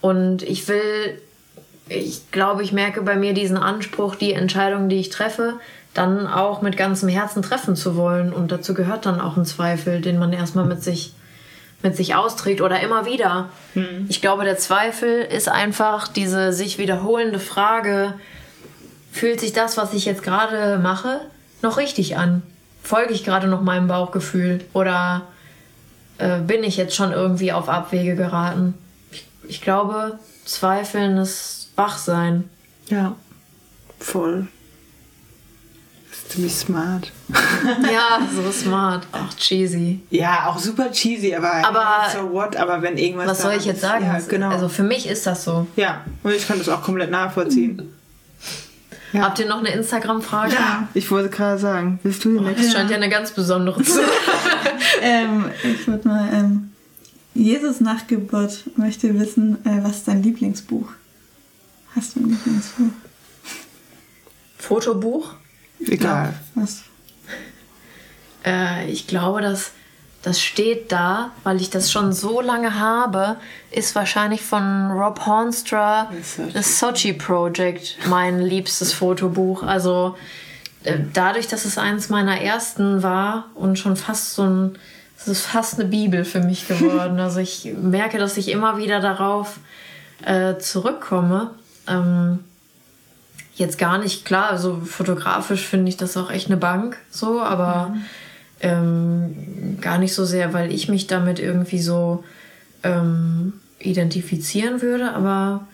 Und 0.00 0.42
ich 0.42 0.66
will 0.66 1.20
ich 1.88 2.30
glaube, 2.30 2.62
ich 2.62 2.72
merke 2.72 3.02
bei 3.02 3.16
mir 3.16 3.32
diesen 3.32 3.56
Anspruch, 3.56 4.16
die 4.16 4.32
Entscheidung, 4.32 4.88
die 4.88 4.96
ich 4.96 5.10
treffe, 5.10 5.54
dann 5.94 6.26
auch 6.26 6.60
mit 6.60 6.76
ganzem 6.76 7.08
Herzen 7.08 7.42
treffen 7.42 7.76
zu 7.76 7.96
wollen. 7.96 8.32
Und 8.32 8.52
dazu 8.52 8.74
gehört 8.74 9.06
dann 9.06 9.20
auch 9.20 9.36
ein 9.36 9.44
Zweifel, 9.44 10.00
den 10.00 10.18
man 10.18 10.32
erstmal 10.32 10.64
mit 10.64 10.82
sich, 10.82 11.12
mit 11.82 11.96
sich 11.96 12.14
austrägt 12.14 12.60
oder 12.60 12.80
immer 12.80 13.06
wieder. 13.06 13.50
Ich 14.08 14.20
glaube, 14.20 14.44
der 14.44 14.58
Zweifel 14.58 15.20
ist 15.22 15.48
einfach 15.48 16.08
diese 16.08 16.52
sich 16.52 16.78
wiederholende 16.78 17.38
Frage, 17.38 18.14
fühlt 19.16 19.40
sich 19.40 19.52
das, 19.52 19.76
was 19.76 19.92
ich 19.94 20.04
jetzt 20.04 20.22
gerade 20.22 20.78
mache, 20.78 21.20
noch 21.62 21.76
richtig 21.78 22.16
an? 22.16 22.42
Folge 22.82 23.12
ich 23.14 23.24
gerade 23.24 23.48
noch 23.48 23.62
meinem 23.62 23.88
Bauchgefühl? 23.88 24.64
Oder 24.72 25.22
äh, 26.18 26.38
bin 26.40 26.62
ich 26.62 26.76
jetzt 26.76 26.94
schon 26.94 27.12
irgendwie 27.12 27.52
auf 27.52 27.68
Abwege 27.68 28.14
geraten? 28.14 28.74
Ich, 29.10 29.26
ich 29.48 29.60
glaube, 29.62 30.18
Zweifeln 30.44 31.16
ist 31.18 31.70
Wachsein. 31.76 32.48
Ja. 32.88 33.16
Voll. 33.98 34.46
Das 36.10 36.18
ist 36.20 36.32
ziemlich 36.32 36.54
smart. 36.54 37.10
Ja, 37.92 38.20
so 38.32 38.50
smart. 38.52 39.06
Ach, 39.10 39.34
cheesy. 39.34 40.00
Ja, 40.10 40.46
auch 40.46 40.58
super 40.58 40.90
cheesy, 40.92 41.34
aber, 41.34 41.52
Aber- 41.66 42.08
so 42.12 42.30
what, 42.32 42.54
aber 42.56 42.80
wenn 42.82 42.96
irgendwas 42.96 43.26
Was 43.28 43.42
soll 43.42 43.54
ich 43.54 43.64
jetzt 43.64 43.80
sagen? 43.80 44.04
Ja, 44.04 44.18
genau. 44.20 44.50
Also 44.50 44.68
für 44.68 44.84
mich 44.84 45.08
ist 45.08 45.26
das 45.26 45.42
so. 45.44 45.66
ja, 45.74 46.02
und 46.22 46.32
ich 46.32 46.46
kann 46.46 46.58
das 46.58 46.68
auch 46.68 46.82
komplett 46.82 47.10
nachvollziehen. 47.10 47.92
Ja. 49.16 49.22
Habt 49.22 49.38
ihr 49.38 49.46
noch 49.48 49.58
eine 49.58 49.70
Instagram-Frage? 49.70 50.52
Ja, 50.54 50.88
ich 50.94 51.10
wollte 51.10 51.30
gerade 51.30 51.58
sagen, 51.58 51.98
willst 52.02 52.24
du 52.24 52.30
die 52.30 52.44
Das 52.44 52.56
nächste? 52.56 52.72
scheint 52.76 52.90
ja 52.90 52.96
eine 52.96 53.08
ganz 53.08 53.30
besondere 53.32 53.82
zu 53.82 53.92
sein. 53.92 54.04
Ähm, 55.02 55.50
ich 55.62 55.86
würde 55.86 56.08
mal, 56.08 56.28
ähm, 56.32 56.72
Jesus 57.34 57.80
nach 57.80 58.06
Geburt 58.06 58.64
möchte 58.76 59.18
wissen, 59.18 59.58
äh, 59.66 59.82
was 59.82 59.98
ist 59.98 60.08
dein 60.08 60.22
Lieblingsbuch? 60.22 60.88
Hast 61.94 62.16
du 62.16 62.20
ein 62.20 62.30
Lieblingsbuch? 62.30 62.86
Fotobuch? 64.58 65.34
Egal. 65.86 66.34
Was? 66.54 66.82
Äh, 68.44 68.90
ich 68.90 69.06
glaube, 69.06 69.42
dass 69.42 69.72
das 70.26 70.42
steht 70.42 70.90
da, 70.90 71.30
weil 71.44 71.60
ich 71.60 71.70
das 71.70 71.92
schon 71.92 72.12
so 72.12 72.40
lange 72.40 72.80
habe, 72.80 73.36
ist 73.70 73.94
wahrscheinlich 73.94 74.42
von 74.42 74.90
Rob 74.90 75.24
Hornstra 75.24 76.10
das 76.52 76.80
Sochi 76.80 77.12
Project 77.12 77.96
mein 78.08 78.40
liebstes 78.40 78.92
Fotobuch. 78.92 79.62
Also 79.62 80.16
äh, 80.82 80.98
dadurch, 81.12 81.46
dass 81.46 81.64
es 81.64 81.78
eins 81.78 82.08
meiner 82.08 82.40
ersten 82.40 83.04
war 83.04 83.44
und 83.54 83.78
schon 83.78 83.94
fast 83.94 84.34
so 84.34 84.42
ein, 84.42 84.78
es 85.16 85.28
ist 85.28 85.42
fast 85.42 85.78
eine 85.78 85.88
Bibel 85.88 86.24
für 86.24 86.40
mich 86.40 86.66
geworden. 86.68 87.20
Also 87.20 87.38
ich 87.38 87.72
merke, 87.80 88.18
dass 88.18 88.36
ich 88.36 88.48
immer 88.48 88.78
wieder 88.78 88.98
darauf 88.98 89.60
äh, 90.24 90.58
zurückkomme. 90.58 91.52
Ähm, 91.86 92.40
jetzt 93.54 93.78
gar 93.78 93.98
nicht 93.98 94.24
klar, 94.24 94.50
also 94.50 94.80
fotografisch 94.84 95.64
finde 95.64 95.88
ich 95.88 95.96
das 95.96 96.16
auch 96.16 96.32
echt 96.32 96.48
eine 96.48 96.56
Bank, 96.56 96.96
so, 97.12 97.40
aber 97.40 97.94
ähm, 98.60 99.78
gar 99.80 99.98
nicht 99.98 100.14
so 100.14 100.24
sehr, 100.24 100.52
weil 100.52 100.72
ich 100.72 100.88
mich 100.88 101.06
damit 101.06 101.38
irgendwie 101.38 101.80
so 101.80 102.24
ähm, 102.82 103.54
identifizieren 103.78 104.82
würde, 104.82 105.12
aber 105.12 105.66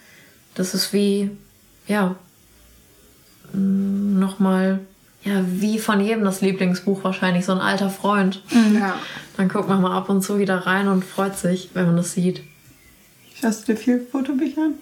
das 0.55 0.75
ist 0.75 0.93
wie, 0.93 1.31
ja, 1.87 2.17
nochmal, 3.53 4.81
ja, 5.25 5.45
wie 5.47 5.79
von 5.79 6.01
jedem 6.01 6.25
das 6.25 6.41
Lieblingsbuch 6.41 7.05
wahrscheinlich, 7.05 7.45
so 7.45 7.53
ein 7.53 7.61
alter 7.61 7.91
Freund. 7.91 8.43
Ja. 8.75 8.99
Dann 9.37 9.49
guckt 9.49 9.69
man 9.69 9.81
mal 9.81 9.97
ab 9.97 10.09
und 10.09 10.23
zu 10.23 10.39
wieder 10.39 10.67
rein 10.67 10.89
und 10.89 11.05
freut 11.05 11.37
sich, 11.37 11.71
wenn 11.75 11.87
man 11.87 11.97
das 11.97 12.13
sieht. 12.13 12.43
Schaust 13.41 13.67
du 13.67 13.73
dir 13.73 13.79
viel 13.79 14.01
Fotobücher 14.01 14.63
an? 14.63 14.75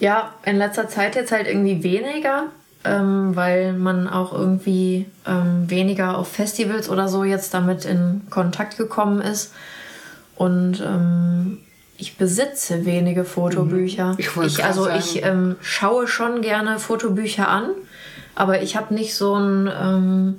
Ja, 0.00 0.34
in 0.44 0.56
letzter 0.56 0.88
Zeit 0.88 1.16
jetzt 1.16 1.32
halt 1.32 1.46
irgendwie 1.46 1.82
weniger, 1.82 2.46
ähm, 2.86 3.34
weil 3.34 3.72
man 3.72 4.08
auch 4.08 4.32
irgendwie 4.32 5.06
ähm, 5.26 5.68
weniger 5.68 6.16
auf 6.16 6.28
Festivals 6.28 6.88
oder 6.88 7.08
so 7.08 7.24
jetzt 7.24 7.52
damit 7.54 7.84
in 7.84 8.22
Kontakt 8.30 8.76
gekommen 8.78 9.20
ist. 9.20 9.52
Und 10.36 10.80
ähm, 10.80 11.58
ich 11.98 12.16
besitze 12.16 12.84
wenige 12.84 13.24
Fotobücher. 13.24 14.12
Mhm. 14.12 14.18
Ich 14.18 14.36
wollte 14.36 14.52
ich, 14.52 14.64
also 14.64 14.84
sagen. 14.84 14.98
ich 14.98 15.24
ähm, 15.24 15.56
schaue 15.60 16.06
schon 16.06 16.42
gerne 16.42 16.78
Fotobücher 16.78 17.48
an, 17.48 17.70
aber 18.34 18.62
ich 18.62 18.76
habe 18.76 18.94
nicht 18.94 19.14
so 19.14 19.34
ein. 19.34 19.70
Ähm, 19.80 20.34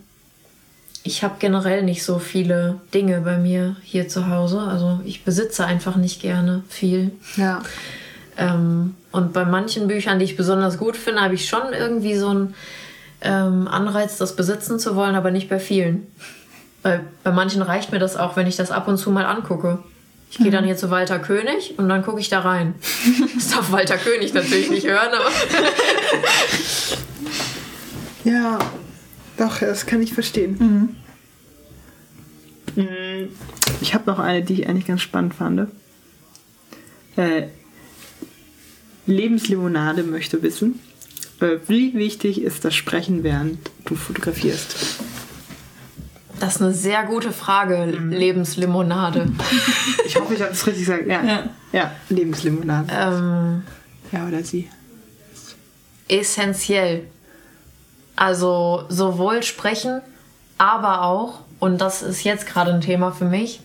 ich 1.03 1.23
habe 1.23 1.35
generell 1.39 1.83
nicht 1.83 2.03
so 2.03 2.19
viele 2.19 2.81
Dinge 2.93 3.21
bei 3.21 3.37
mir 3.37 3.77
hier 3.81 4.09
zu 4.09 4.29
Hause. 4.29 4.59
Also 4.59 4.99
ich 5.05 5.23
besitze 5.23 5.65
einfach 5.65 5.95
nicht 5.95 6.21
gerne 6.21 6.63
viel. 6.67 7.11
Ja. 7.37 7.61
Ähm, 8.37 8.95
und 9.11 9.33
bei 9.33 9.45
manchen 9.45 9.87
Büchern, 9.87 10.19
die 10.19 10.25
ich 10.25 10.37
besonders 10.37 10.77
gut 10.77 10.95
finde, 10.95 11.21
habe 11.21 11.33
ich 11.33 11.47
schon 11.49 11.73
irgendwie 11.73 12.15
so 12.15 12.29
einen 12.29 12.55
ähm, 13.21 13.67
Anreiz, 13.67 14.17
das 14.17 14.35
besitzen 14.35 14.79
zu 14.79 14.95
wollen, 14.95 15.15
aber 15.15 15.31
nicht 15.31 15.49
bei 15.49 15.59
vielen. 15.59 16.07
Weil 16.83 17.01
bei 17.23 17.31
manchen 17.31 17.61
reicht 17.61 17.91
mir 17.91 17.99
das 17.99 18.15
auch, 18.15 18.35
wenn 18.35 18.45
ich 18.47 18.55
das 18.55 18.69
ab 18.71 18.87
und 18.87 18.97
zu 18.97 19.09
mal 19.11 19.25
angucke. 19.25 19.79
Ich 20.29 20.37
gehe 20.37 20.51
dann 20.51 20.65
hier 20.65 20.75
zu 20.77 20.89
Walter 20.91 21.19
König 21.19 21.75
und 21.77 21.87
dann 21.89 22.03
gucke 22.03 22.19
ich 22.19 22.29
da 22.29 22.41
rein. 22.41 22.75
Das 23.35 23.49
darf 23.49 23.71
Walter 23.71 23.97
König 23.97 24.33
natürlich 24.33 24.69
nicht 24.69 24.85
hören, 24.85 25.09
aber. 25.13 25.29
Ja, 28.23 28.59
doch, 29.37 29.59
das 29.59 29.85
kann 29.85 30.01
ich 30.01 30.13
verstehen. 30.13 30.95
Mm, 32.75 32.83
Ich 33.79 33.93
habe 33.93 34.03
noch 34.11 34.19
eine, 34.19 34.43
die 34.43 34.61
ich 34.61 34.67
eigentlich 34.67 34.85
ganz 34.85 35.01
spannend 35.01 35.33
fand. 35.33 35.69
Äh, 37.15 37.43
Lebenslimonade 39.07 40.03
möchte 40.03 40.41
wissen, 40.43 40.79
äh, 41.41 41.57
wie 41.67 41.93
wichtig 41.95 42.41
ist 42.41 42.63
das 42.65 42.75
Sprechen, 42.75 43.23
während 43.23 43.57
du 43.85 43.95
fotografierst? 43.95 44.75
Das 46.39 46.55
ist 46.57 46.61
eine 46.61 46.73
sehr 46.73 47.03
gute 47.05 47.31
Frage, 47.31 47.85
Lebenslimonade. 47.85 49.31
Ich 50.05 50.15
hoffe, 50.17 50.35
ich 50.35 50.41
habe 50.41 50.51
es 50.51 50.67
richtig 50.67 50.85
gesagt. 50.85 51.07
Ja, 51.07 51.23
ja. 51.23 51.49
Ja. 51.71 51.91
Lebenslimonade. 52.09 52.87
ähm, 52.91 53.63
Ja, 54.11 54.27
oder 54.27 54.43
sie. 54.43 54.69
essentiell. 56.07 57.07
Also 58.15 58.85
sowohl 58.89 59.43
sprechen, 59.43 60.01
aber 60.57 61.03
auch, 61.03 61.39
und 61.59 61.79
das 61.81 62.01
ist 62.03 62.23
jetzt 62.23 62.45
gerade 62.47 62.71
ein 62.73 62.81
Thema 62.81 63.11
für 63.11 63.25
mich, 63.25 63.59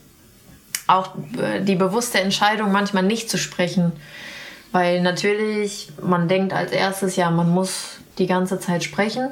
auch 0.86 1.14
äh, 1.38 1.60
die 1.62 1.74
bewusste 1.76 2.20
Entscheidung, 2.20 2.72
manchmal 2.72 3.02
nicht 3.02 3.30
zu 3.30 3.38
sprechen. 3.38 3.92
Weil 4.72 5.02
natürlich, 5.02 5.92
man 6.02 6.28
denkt 6.28 6.52
als 6.52 6.72
erstes, 6.72 7.16
ja, 7.16 7.30
man 7.30 7.50
muss 7.50 7.98
die 8.18 8.26
ganze 8.26 8.58
Zeit 8.58 8.82
sprechen. 8.82 9.30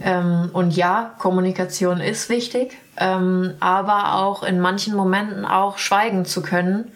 Ähm, 0.00 0.50
und 0.52 0.74
ja, 0.76 1.14
Kommunikation 1.18 2.00
ist 2.00 2.28
wichtig, 2.28 2.76
ähm, 2.96 3.54
aber 3.60 4.14
auch 4.14 4.42
in 4.42 4.60
manchen 4.60 4.94
Momenten 4.94 5.44
auch 5.44 5.78
schweigen 5.78 6.24
zu 6.24 6.42
können 6.42 6.90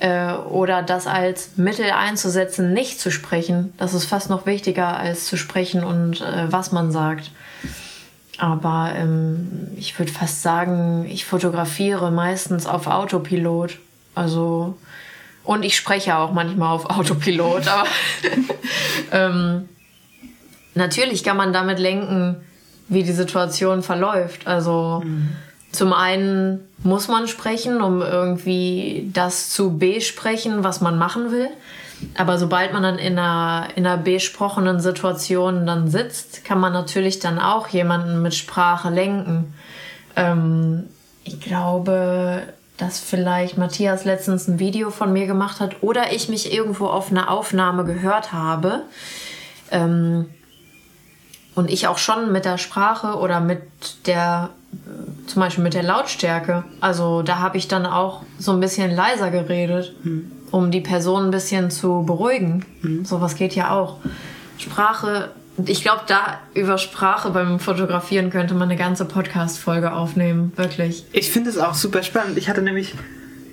äh, 0.00 0.32
oder 0.32 0.82
das 0.82 1.06
als 1.06 1.56
Mittel 1.56 1.90
einzusetzen, 1.90 2.72
nicht 2.72 3.00
zu 3.00 3.10
sprechen. 3.10 3.72
Das 3.76 3.94
ist 3.94 4.06
fast 4.06 4.30
noch 4.30 4.46
wichtiger 4.46 4.96
als 4.96 5.26
zu 5.26 5.36
sprechen 5.36 5.84
und 5.84 6.20
äh, 6.20 6.50
was 6.50 6.72
man 6.72 6.90
sagt. 6.92 7.30
Aber 8.38 8.92
ähm, 8.96 9.68
ich 9.76 9.98
würde 9.98 10.10
fast 10.10 10.42
sagen, 10.42 11.06
ich 11.08 11.24
fotografiere 11.24 12.10
meistens 12.10 12.66
auf 12.66 12.86
Autopilot. 12.86 13.78
Also 14.14 14.76
Und 15.44 15.64
ich 15.64 15.76
spreche 15.76 16.16
auch 16.16 16.32
manchmal 16.32 16.72
auf 16.72 16.88
Autopilot, 16.88 17.66
aber 17.68 17.88
ähm, 19.12 19.68
natürlich 20.74 21.24
kann 21.24 21.36
man 21.36 21.52
damit 21.52 21.78
lenken, 21.78 22.36
wie 22.88 23.02
die 23.02 23.12
Situation 23.12 23.82
verläuft. 23.82 24.46
Also 24.46 25.02
mhm. 25.04 25.30
zum 25.72 25.92
einen 25.92 26.60
muss 26.84 27.08
man 27.08 27.26
sprechen, 27.26 27.80
um 27.80 28.02
irgendwie 28.02 29.10
das 29.12 29.50
zu 29.50 29.78
besprechen, 29.78 30.62
was 30.62 30.80
man 30.80 30.98
machen 30.98 31.32
will. 31.32 31.48
Aber 32.16 32.38
sobald 32.38 32.72
man 32.72 32.82
dann 32.82 32.98
in 32.98 33.18
einer, 33.18 33.68
in 33.76 33.86
einer 33.86 33.96
besprochenen 33.96 34.80
Situation 34.80 35.66
dann 35.66 35.88
sitzt, 35.88 36.44
kann 36.44 36.58
man 36.58 36.72
natürlich 36.72 37.20
dann 37.20 37.38
auch 37.38 37.68
jemanden 37.68 38.22
mit 38.22 38.34
Sprache 38.34 38.90
lenken. 38.90 39.54
Ähm, 40.16 40.84
ich 41.24 41.40
glaube, 41.40 42.42
dass 42.76 42.98
vielleicht 42.98 43.58
Matthias 43.58 44.04
letztens 44.04 44.48
ein 44.48 44.58
Video 44.58 44.90
von 44.90 45.12
mir 45.12 45.26
gemacht 45.26 45.60
hat 45.60 45.82
oder 45.82 46.12
ich 46.12 46.28
mich 46.28 46.52
irgendwo 46.52 46.86
auf 46.86 47.10
einer 47.10 47.30
Aufnahme 47.30 47.84
gehört 47.84 48.32
habe. 48.32 48.82
Ähm, 49.70 50.26
und 51.54 51.70
ich 51.70 51.86
auch 51.86 51.98
schon 51.98 52.32
mit 52.32 52.44
der 52.44 52.56
Sprache 52.56 53.18
oder 53.18 53.40
mit 53.40 53.60
der, 54.06 54.50
zum 55.26 55.40
Beispiel 55.40 55.62
mit 55.62 55.74
der 55.74 55.82
Lautstärke, 55.82 56.64
also 56.80 57.22
da 57.22 57.40
habe 57.40 57.58
ich 57.58 57.68
dann 57.68 57.84
auch 57.84 58.22
so 58.38 58.52
ein 58.52 58.60
bisschen 58.60 58.90
leiser 58.90 59.30
geredet, 59.30 59.94
mhm. 60.02 60.32
um 60.50 60.70
die 60.70 60.80
Person 60.80 61.26
ein 61.26 61.30
bisschen 61.30 61.70
zu 61.70 62.04
beruhigen. 62.06 62.64
Mhm. 62.80 63.04
Sowas 63.04 63.34
geht 63.34 63.54
ja 63.54 63.70
auch. 63.70 63.98
Sprache, 64.56 65.30
ich 65.66 65.82
glaube, 65.82 66.02
da 66.06 66.40
über 66.54 66.78
Sprache 66.78 67.30
beim 67.30 67.60
Fotografieren 67.60 68.30
könnte 68.30 68.54
man 68.54 68.70
eine 68.70 68.76
ganze 68.76 69.04
Podcast-Folge 69.04 69.92
aufnehmen, 69.92 70.52
wirklich. 70.56 71.04
Ich 71.12 71.30
finde 71.30 71.50
es 71.50 71.58
auch 71.58 71.74
super 71.74 72.02
spannend. 72.02 72.38
Ich 72.38 72.48
hatte 72.48 72.62
nämlich, 72.62 72.94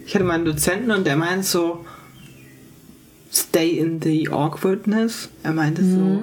ich 0.06 0.16
hatte 0.16 0.24
meinen 0.24 0.46
Dozenten 0.46 0.92
und 0.92 1.06
der 1.06 1.18
meint 1.18 1.46
so, 1.46 1.86
stay 3.32 3.72
in 3.72 4.02
the 4.02 4.30
awkwardness. 4.30 5.30
Er 5.44 5.52
meinte 5.52 5.82
mhm. 5.82 6.20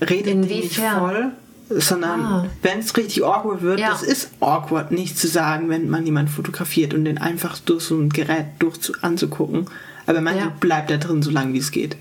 so, 0.00 0.06
redet 0.06 0.36
nicht 0.36 0.76
voll, 0.80 1.32
sondern 1.68 2.20
ah. 2.20 2.46
wenn 2.62 2.78
es 2.78 2.96
richtig 2.96 3.24
awkward 3.24 3.62
wird, 3.62 3.80
ja. 3.80 3.92
es 3.94 4.02
ist 4.02 4.30
awkward, 4.40 4.90
nicht 4.90 5.18
zu 5.18 5.28
sagen, 5.28 5.68
wenn 5.68 5.90
man 5.90 6.06
jemanden 6.06 6.30
fotografiert 6.30 6.94
und 6.94 7.04
den 7.04 7.18
einfach 7.18 7.58
durch 7.58 7.84
so 7.84 7.96
ein 7.96 8.08
Gerät 8.08 8.46
durch 8.58 8.80
zu, 8.80 8.94
anzugucken. 9.02 9.66
Aber 10.06 10.20
man 10.20 10.36
ja. 10.36 10.52
bleibt 10.60 10.90
da 10.90 10.96
drin 10.96 11.22
so 11.22 11.30
lange, 11.30 11.52
wie 11.52 11.58
es 11.58 11.70
geht. 11.70 11.96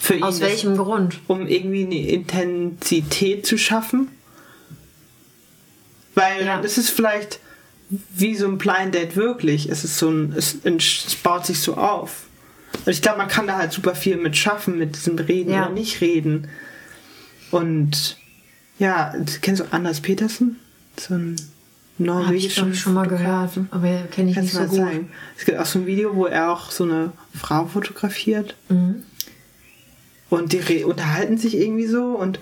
Für 0.00 0.22
Aus 0.22 0.40
welchem 0.40 0.72
ist, 0.72 0.78
Grund? 0.78 1.20
Um 1.26 1.46
irgendwie 1.46 1.84
eine 1.84 2.08
Intensität 2.08 3.44
zu 3.44 3.58
schaffen. 3.58 4.08
Weil 6.14 6.46
ja. 6.46 6.60
es 6.62 6.78
ist 6.78 6.90
vielleicht 6.90 7.40
wie 7.90 8.34
so 8.36 8.46
ein 8.46 8.58
Blind 8.58 8.94
Date 8.94 9.16
wirklich. 9.16 9.68
Es 9.68 9.84
ist 9.84 9.98
so 9.98 10.10
ein, 10.10 10.32
es, 10.36 10.56
es 10.64 11.16
baut 11.16 11.46
sich 11.46 11.60
so 11.60 11.76
auf. 11.76 12.24
Und 12.84 12.92
ich 12.92 13.02
glaube, 13.02 13.18
man 13.18 13.28
kann 13.28 13.46
da 13.46 13.58
halt 13.58 13.72
super 13.72 13.94
viel 13.94 14.16
mit 14.16 14.36
schaffen, 14.36 14.78
mit 14.78 14.96
diesem 14.96 15.18
Reden 15.18 15.52
ja. 15.52 15.66
oder 15.66 15.74
nicht 15.74 16.00
reden. 16.00 16.48
Und 17.50 18.16
ja, 18.78 19.14
kennst 19.42 19.60
du 19.60 19.66
Anders 19.72 20.00
Petersen? 20.00 20.58
So 20.98 21.14
ein 21.14 21.36
norwegischen. 21.98 22.66
Hab 22.66 22.72
ich 22.72 22.80
schon 22.80 22.94
mal 22.94 23.08
gehört, 23.08 23.58
aber 23.70 24.02
kenne 24.10 24.30
ich 24.30 24.36
nicht 24.36 24.52
so 24.52 24.60
gut. 24.60 24.76
Sagen. 24.76 25.10
Es 25.36 25.44
gibt 25.44 25.58
auch 25.58 25.66
so 25.66 25.80
ein 25.80 25.86
Video, 25.86 26.14
wo 26.14 26.26
er 26.26 26.52
auch 26.52 26.70
so 26.70 26.84
eine 26.84 27.12
Frau 27.34 27.66
fotografiert. 27.66 28.54
Mhm. 28.68 29.02
Und 30.30 30.52
die 30.52 30.84
unterhalten 30.84 31.38
sich 31.38 31.56
irgendwie 31.56 31.86
so 31.86 32.08
und 32.08 32.38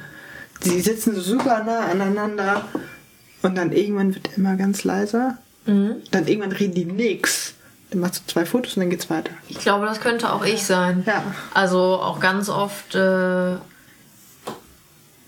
die 0.64 0.80
sitzen 0.80 1.14
so 1.14 1.20
super 1.20 1.62
nah 1.64 1.86
aneinander. 1.86 2.64
Und 3.42 3.56
dann 3.56 3.72
irgendwann 3.72 4.14
wird 4.14 4.28
er 4.28 4.38
immer 4.38 4.56
ganz 4.56 4.84
leiser. 4.84 5.38
Mhm. 5.66 5.96
Dann 6.10 6.26
irgendwann 6.26 6.52
reden 6.52 6.74
die 6.74 6.84
nix. 6.84 7.54
Dann 7.90 8.00
machst 8.00 8.22
du 8.26 8.32
zwei 8.32 8.44
Fotos 8.44 8.76
und 8.76 8.80
dann 8.80 8.90
geht's 8.90 9.10
weiter. 9.10 9.30
Ich 9.48 9.58
glaube, 9.58 9.86
das 9.86 10.00
könnte 10.00 10.32
auch 10.32 10.44
ich 10.44 10.64
sein. 10.64 11.04
Ja. 11.06 11.22
Also 11.54 11.78
auch 11.78 12.18
ganz 12.18 12.48
oft 12.48 12.94
äh, 12.96 13.56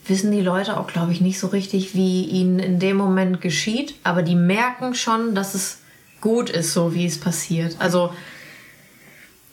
wissen 0.06 0.32
die 0.32 0.40
Leute 0.40 0.76
auch, 0.78 0.88
glaube 0.88 1.12
ich, 1.12 1.20
nicht 1.20 1.38
so 1.38 1.48
richtig, 1.48 1.94
wie 1.94 2.24
ihnen 2.24 2.58
in 2.58 2.78
dem 2.80 2.96
Moment 2.96 3.40
geschieht. 3.40 3.94
Aber 4.02 4.22
die 4.22 4.34
merken 4.34 4.94
schon, 4.94 5.34
dass 5.34 5.54
es 5.54 5.78
gut 6.20 6.50
ist, 6.50 6.72
so 6.72 6.94
wie 6.94 7.06
es 7.06 7.20
passiert. 7.20 7.76
Also 7.78 8.12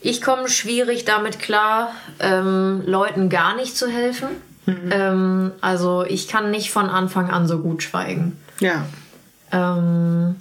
ich 0.06 0.22
komme 0.22 0.48
schwierig 0.48 1.04
damit 1.04 1.40
klar, 1.40 1.92
ähm, 2.20 2.84
Leuten 2.86 3.30
gar 3.30 3.56
nicht 3.56 3.76
zu 3.76 3.90
helfen. 3.90 4.28
Mhm. 4.68 4.90
Ähm, 4.92 5.52
also 5.62 6.06
ich 6.08 6.28
kann 6.28 6.52
nicht 6.52 6.72
von 6.72 6.90
Anfang 6.90 7.32
an 7.32 7.48
so 7.48 7.58
gut 7.58 7.82
schweigen. 7.82 8.38
Ja. 8.60 8.86
Ähm, 9.52 10.36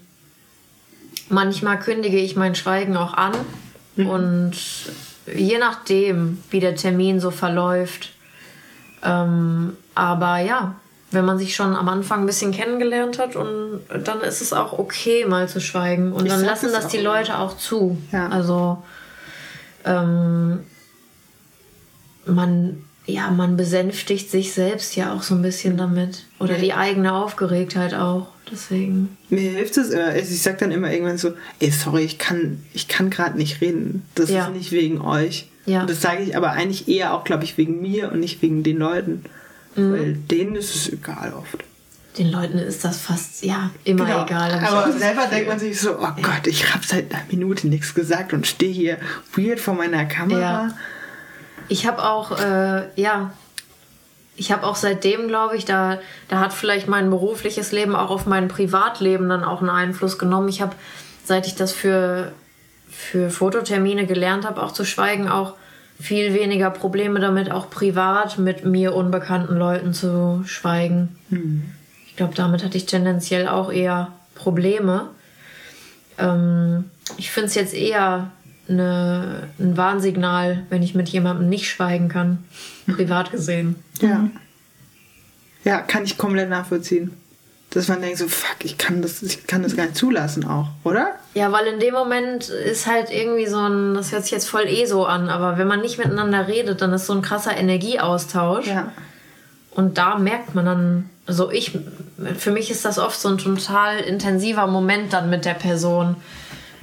manchmal 1.30 1.78
kündige 1.78 2.18
ich 2.18 2.36
mein 2.36 2.54
Schweigen 2.54 2.94
auch 2.98 3.14
an 3.14 3.32
mhm. 3.96 4.06
und 4.06 4.52
je 5.34 5.56
nachdem, 5.56 6.42
wie 6.50 6.60
der 6.60 6.76
Termin 6.76 7.18
so 7.18 7.30
verläuft. 7.30 8.12
Ähm, 9.02 9.78
aber 9.94 10.40
ja, 10.40 10.74
wenn 11.10 11.24
man 11.24 11.38
sich 11.38 11.54
schon 11.54 11.74
am 11.74 11.88
Anfang 11.88 12.20
ein 12.20 12.26
bisschen 12.26 12.52
kennengelernt 12.52 13.18
hat 13.18 13.34
und 13.34 13.80
dann 14.04 14.20
ist 14.20 14.42
es 14.42 14.52
auch 14.52 14.78
okay, 14.78 15.24
mal 15.24 15.48
zu 15.48 15.62
schweigen. 15.62 16.12
Und 16.12 16.26
ich 16.26 16.32
dann 16.32 16.44
lassen 16.44 16.70
das 16.70 16.88
die 16.88 17.00
Leute 17.00 17.38
auch 17.38 17.56
zu. 17.56 17.96
Ja. 18.12 18.28
Also 18.28 18.82
ähm, 19.84 20.60
man, 22.26 22.84
ja, 23.06 23.30
man 23.30 23.56
besänftigt 23.56 24.30
sich 24.30 24.52
selbst 24.52 24.96
ja 24.96 25.14
auch 25.14 25.22
so 25.22 25.34
ein 25.34 25.42
bisschen 25.42 25.76
damit. 25.76 26.24
Oder 26.38 26.54
die 26.54 26.72
eigene 26.72 27.12
Aufgeregtheit 27.12 27.94
auch. 27.94 28.28
Deswegen. 28.50 29.16
Mir 29.30 29.50
hilft 29.52 29.76
es 29.76 29.90
immer. 29.90 30.14
Ich 30.16 30.42
sag 30.42 30.58
dann 30.58 30.70
immer 30.70 30.92
irgendwann 30.92 31.18
so, 31.18 31.32
ey, 31.60 31.70
sorry, 31.70 32.02
ich 32.02 32.18
kann, 32.18 32.62
ich 32.72 32.88
kann 32.88 33.10
gerade 33.10 33.38
nicht 33.38 33.60
reden. 33.60 34.04
Das 34.14 34.30
ja. 34.30 34.46
ist 34.46 34.54
nicht 34.54 34.72
wegen 34.72 35.00
euch. 35.00 35.48
Ja. 35.66 35.82
Und 35.82 35.90
das 35.90 36.02
sage 36.02 36.22
ich 36.22 36.36
aber 36.36 36.50
eigentlich 36.50 36.88
eher 36.88 37.14
auch, 37.14 37.24
glaube 37.24 37.44
ich, 37.44 37.56
wegen 37.56 37.80
mir 37.80 38.12
und 38.12 38.20
nicht 38.20 38.42
wegen 38.42 38.62
den 38.62 38.78
Leuten. 38.78 39.24
Mhm. 39.76 39.92
Weil 39.92 40.14
denen 40.14 40.56
ist 40.56 40.74
es 40.74 40.92
egal 40.92 41.32
oft. 41.32 41.64
Den 42.16 42.30
Leuten 42.30 42.58
ist 42.58 42.84
das 42.84 43.00
fast, 43.00 43.44
ja, 43.44 43.70
immer 43.82 44.04
genau. 44.04 44.24
egal. 44.24 44.52
Aber 44.64 44.92
selber 44.92 45.26
denkt 45.26 45.48
man 45.48 45.58
sich 45.58 45.80
so, 45.80 45.98
oh 45.98 46.12
Gott, 46.22 46.46
ich 46.46 46.72
habe 46.72 46.84
seit 46.86 47.12
einer 47.12 47.24
Minute 47.28 47.66
nichts 47.66 47.92
gesagt 47.92 48.32
und 48.32 48.46
stehe 48.46 48.72
hier 48.72 48.98
weird 49.34 49.58
vor 49.58 49.74
meiner 49.74 50.04
Kamera. 50.04 50.40
Ja. 50.40 50.68
Ich 51.68 51.86
habe 51.86 52.04
auch, 52.04 52.38
äh, 52.38 52.88
ja, 52.94 53.32
ich 54.36 54.52
habe 54.52 54.64
auch 54.64 54.76
seitdem, 54.76 55.28
glaube 55.28 55.56
ich, 55.56 55.64
da, 55.64 55.98
da 56.28 56.40
hat 56.40 56.52
vielleicht 56.52 56.88
mein 56.88 57.10
berufliches 57.10 57.72
Leben 57.72 57.96
auch 57.96 58.10
auf 58.10 58.26
mein 58.26 58.48
Privatleben 58.48 59.28
dann 59.28 59.44
auch 59.44 59.60
einen 59.60 59.70
Einfluss 59.70 60.18
genommen. 60.18 60.48
Ich 60.48 60.60
habe, 60.60 60.74
seit 61.24 61.46
ich 61.46 61.54
das 61.54 61.72
für, 61.72 62.32
für 62.90 63.30
Fototermine 63.30 64.06
gelernt 64.06 64.44
habe, 64.44 64.62
auch 64.62 64.72
zu 64.72 64.84
schweigen, 64.84 65.28
auch 65.28 65.54
viel 66.00 66.34
weniger 66.34 66.70
Probleme 66.70 67.20
damit, 67.20 67.50
auch 67.50 67.70
privat 67.70 68.38
mit 68.38 68.64
mir 68.64 68.94
unbekannten 68.94 69.56
Leuten 69.56 69.92
zu 69.92 70.42
schweigen. 70.46 71.16
Hm. 71.30 71.72
Ich 72.14 72.18
glaube, 72.18 72.34
damit 72.36 72.62
hatte 72.62 72.76
ich 72.76 72.86
tendenziell 72.86 73.48
auch 73.48 73.72
eher 73.72 74.12
Probleme. 74.36 75.08
Ähm, 76.16 76.84
ich 77.16 77.32
finde 77.32 77.48
es 77.48 77.56
jetzt 77.56 77.74
eher 77.74 78.30
eine, 78.68 79.48
ein 79.58 79.76
Warnsignal, 79.76 80.62
wenn 80.70 80.84
ich 80.84 80.94
mit 80.94 81.08
jemandem 81.08 81.48
nicht 81.48 81.68
schweigen 81.68 82.08
kann, 82.08 82.44
privat 82.86 83.32
gesehen. 83.32 83.82
Ja. 84.00 84.30
Ja, 85.64 85.80
kann 85.80 86.04
ich 86.04 86.16
komplett 86.16 86.48
nachvollziehen. 86.48 87.16
Dass 87.70 87.88
man 87.88 88.00
denkt 88.00 88.18
so, 88.18 88.28
fuck, 88.28 88.64
ich 88.64 88.78
kann 88.78 89.02
das, 89.02 89.20
ich 89.20 89.48
kann 89.48 89.64
das 89.64 89.74
gar 89.74 89.86
nicht 89.86 89.96
zulassen 89.96 90.44
auch, 90.44 90.68
oder? 90.84 91.16
Ja, 91.34 91.50
weil 91.50 91.66
in 91.66 91.80
dem 91.80 91.94
Moment 91.94 92.48
ist 92.48 92.86
halt 92.86 93.10
irgendwie 93.10 93.48
so 93.48 93.58
ein, 93.58 93.94
das 93.94 94.12
hört 94.12 94.22
sich 94.22 94.30
jetzt 94.30 94.48
voll 94.48 94.68
eh 94.68 94.86
so 94.86 95.04
an, 95.04 95.30
aber 95.30 95.58
wenn 95.58 95.66
man 95.66 95.80
nicht 95.80 95.98
miteinander 95.98 96.46
redet, 96.46 96.80
dann 96.80 96.92
ist 96.92 97.06
so 97.06 97.12
ein 97.12 97.22
krasser 97.22 97.56
Energieaustausch. 97.56 98.68
Ja. 98.68 98.92
Und 99.72 99.98
da 99.98 100.16
merkt 100.16 100.54
man 100.54 100.64
dann, 100.64 101.10
also 101.26 101.50
ich, 101.50 101.78
für 102.36 102.50
mich 102.50 102.70
ist 102.70 102.84
das 102.84 102.98
oft 102.98 103.18
so 103.18 103.28
ein 103.28 103.38
total 103.38 104.00
intensiver 104.00 104.66
Moment 104.66 105.12
dann 105.12 105.30
mit 105.30 105.44
der 105.44 105.54
Person, 105.54 106.16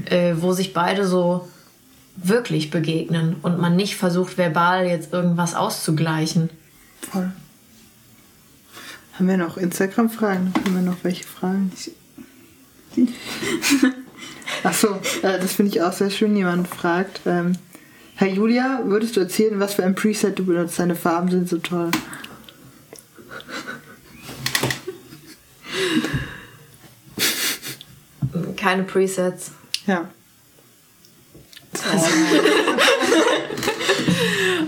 äh, 0.06 0.34
wo 0.38 0.54
sich 0.54 0.74
beide 0.74 1.06
so 1.06 1.48
wirklich 2.16 2.70
begegnen 2.70 3.36
und 3.42 3.60
man 3.60 3.76
nicht 3.76 3.96
versucht, 3.96 4.38
verbal 4.38 4.86
jetzt 4.86 5.14
irgendwas 5.14 5.56
auszugleichen. 5.56 6.50
Voll. 7.12 7.32
Haben 9.14 9.28
wir 9.28 9.38
noch 9.38 9.58
Instagram-Fragen? 9.58 10.54
Haben 10.66 10.76
wir 10.76 10.82
noch 10.82 10.98
welche 11.04 11.24
Fragen? 11.24 11.72
Achso, 14.64 14.96
äh, 15.22 15.40
das 15.40 15.54
finde 15.54 15.72
ich 15.72 15.82
auch 15.82 15.94
sehr 15.94 16.10
schön. 16.10 16.36
Jemand 16.36 16.68
fragt, 16.68 17.22
ähm, 17.26 17.54
Herr 18.16 18.28
Julia, 18.28 18.82
würdest 18.86 19.16
du 19.16 19.22
erzählen, 19.22 19.60
was 19.60 19.76
für 19.76 19.84
ein 19.84 19.96
Preset 19.96 20.38
du 20.38 20.46
benutzt? 20.46 20.80
Deine 20.80 20.96
Farben 20.96 21.30
sind 21.30 21.50
so 21.50 21.58
toll. 21.58 21.92
Keine 28.58 28.84
Presets. 28.84 29.52
Ja. 29.88 30.10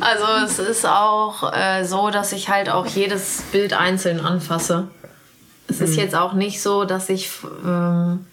Also 0.04 0.26
es 0.46 0.60
ist 0.60 0.86
auch 0.86 1.54
äh, 1.54 1.86
so, 1.86 2.10
dass 2.10 2.34
ich 2.34 2.50
halt 2.50 2.70
auch 2.70 2.86
jedes 2.86 3.42
Bild 3.54 3.72
einzeln 3.72 4.20
anfasse. 4.20 4.90
Es 5.70 5.80
mhm. 5.80 5.86
ist 5.86 5.96
jetzt 5.96 6.14
auch 6.14 6.34
nicht 6.34 6.62
so, 6.62 6.84
dass 6.84 7.08
ich 7.08 7.30
ähm, 7.66 8.26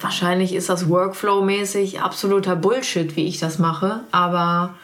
wahrscheinlich 0.00 0.54
ist 0.54 0.68
das 0.68 0.88
Workflow-mäßig 0.88 2.00
absoluter 2.00 2.54
Bullshit, 2.54 3.16
wie 3.16 3.26
ich 3.26 3.40
das 3.40 3.58
mache, 3.58 4.00
aber 4.12 4.74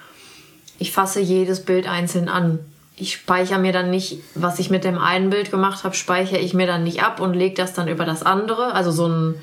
ich 0.80 0.90
fasse 0.90 1.20
jedes 1.20 1.64
Bild 1.64 1.86
einzeln 1.86 2.28
an. 2.28 2.58
Ich 2.96 3.12
speichere 3.12 3.58
mir 3.58 3.72
dann 3.72 3.90
nicht, 3.90 4.18
was 4.34 4.58
ich 4.58 4.70
mit 4.70 4.84
dem 4.84 4.98
einen 4.98 5.30
Bild 5.30 5.50
gemacht 5.50 5.84
habe, 5.84 5.94
speichere 5.94 6.38
ich 6.38 6.54
mir 6.54 6.66
dann 6.66 6.82
nicht 6.82 7.02
ab 7.02 7.20
und 7.20 7.34
lege 7.34 7.54
das 7.54 7.74
dann 7.74 7.88
über 7.88 8.06
das 8.06 8.22
andere. 8.22 8.72
Also 8.72 8.90
so 8.90 9.06
ein, 9.06 9.34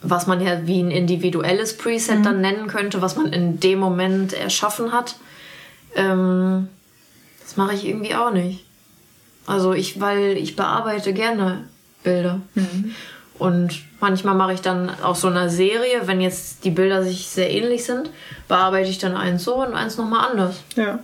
was 0.00 0.26
man 0.26 0.40
ja 0.40 0.66
wie 0.66 0.82
ein 0.82 0.90
individuelles 0.90 1.76
Preset 1.76 2.24
dann 2.24 2.40
nennen 2.40 2.68
könnte, 2.68 3.02
was 3.02 3.16
man 3.16 3.32
in 3.32 3.60
dem 3.60 3.78
Moment 3.78 4.32
erschaffen 4.32 4.92
hat. 4.92 5.16
Ähm, 5.94 6.68
das 7.42 7.56
mache 7.56 7.74
ich 7.74 7.86
irgendwie 7.86 8.14
auch 8.14 8.32
nicht. 8.32 8.64
Also 9.46 9.72
ich, 9.72 10.00
weil 10.00 10.38
ich 10.38 10.56
bearbeite 10.56 11.12
gerne 11.12 11.68
Bilder. 12.02 12.40
Und 13.38 13.82
manchmal 14.00 14.34
mache 14.34 14.52
ich 14.52 14.60
dann 14.60 14.90
auch 15.02 15.16
so 15.16 15.28
eine 15.28 15.50
Serie, 15.50 16.02
wenn 16.06 16.20
jetzt 16.20 16.64
die 16.64 16.70
Bilder 16.70 17.02
sich 17.02 17.28
sehr 17.28 17.50
ähnlich 17.50 17.84
sind, 17.84 18.10
bearbeite 18.46 18.88
ich 18.88 18.98
dann 18.98 19.16
eins 19.16 19.44
so 19.44 19.56
und 19.56 19.74
eins 19.74 19.96
nochmal 19.96 20.30
anders. 20.30 20.62
Ja. 20.76 21.00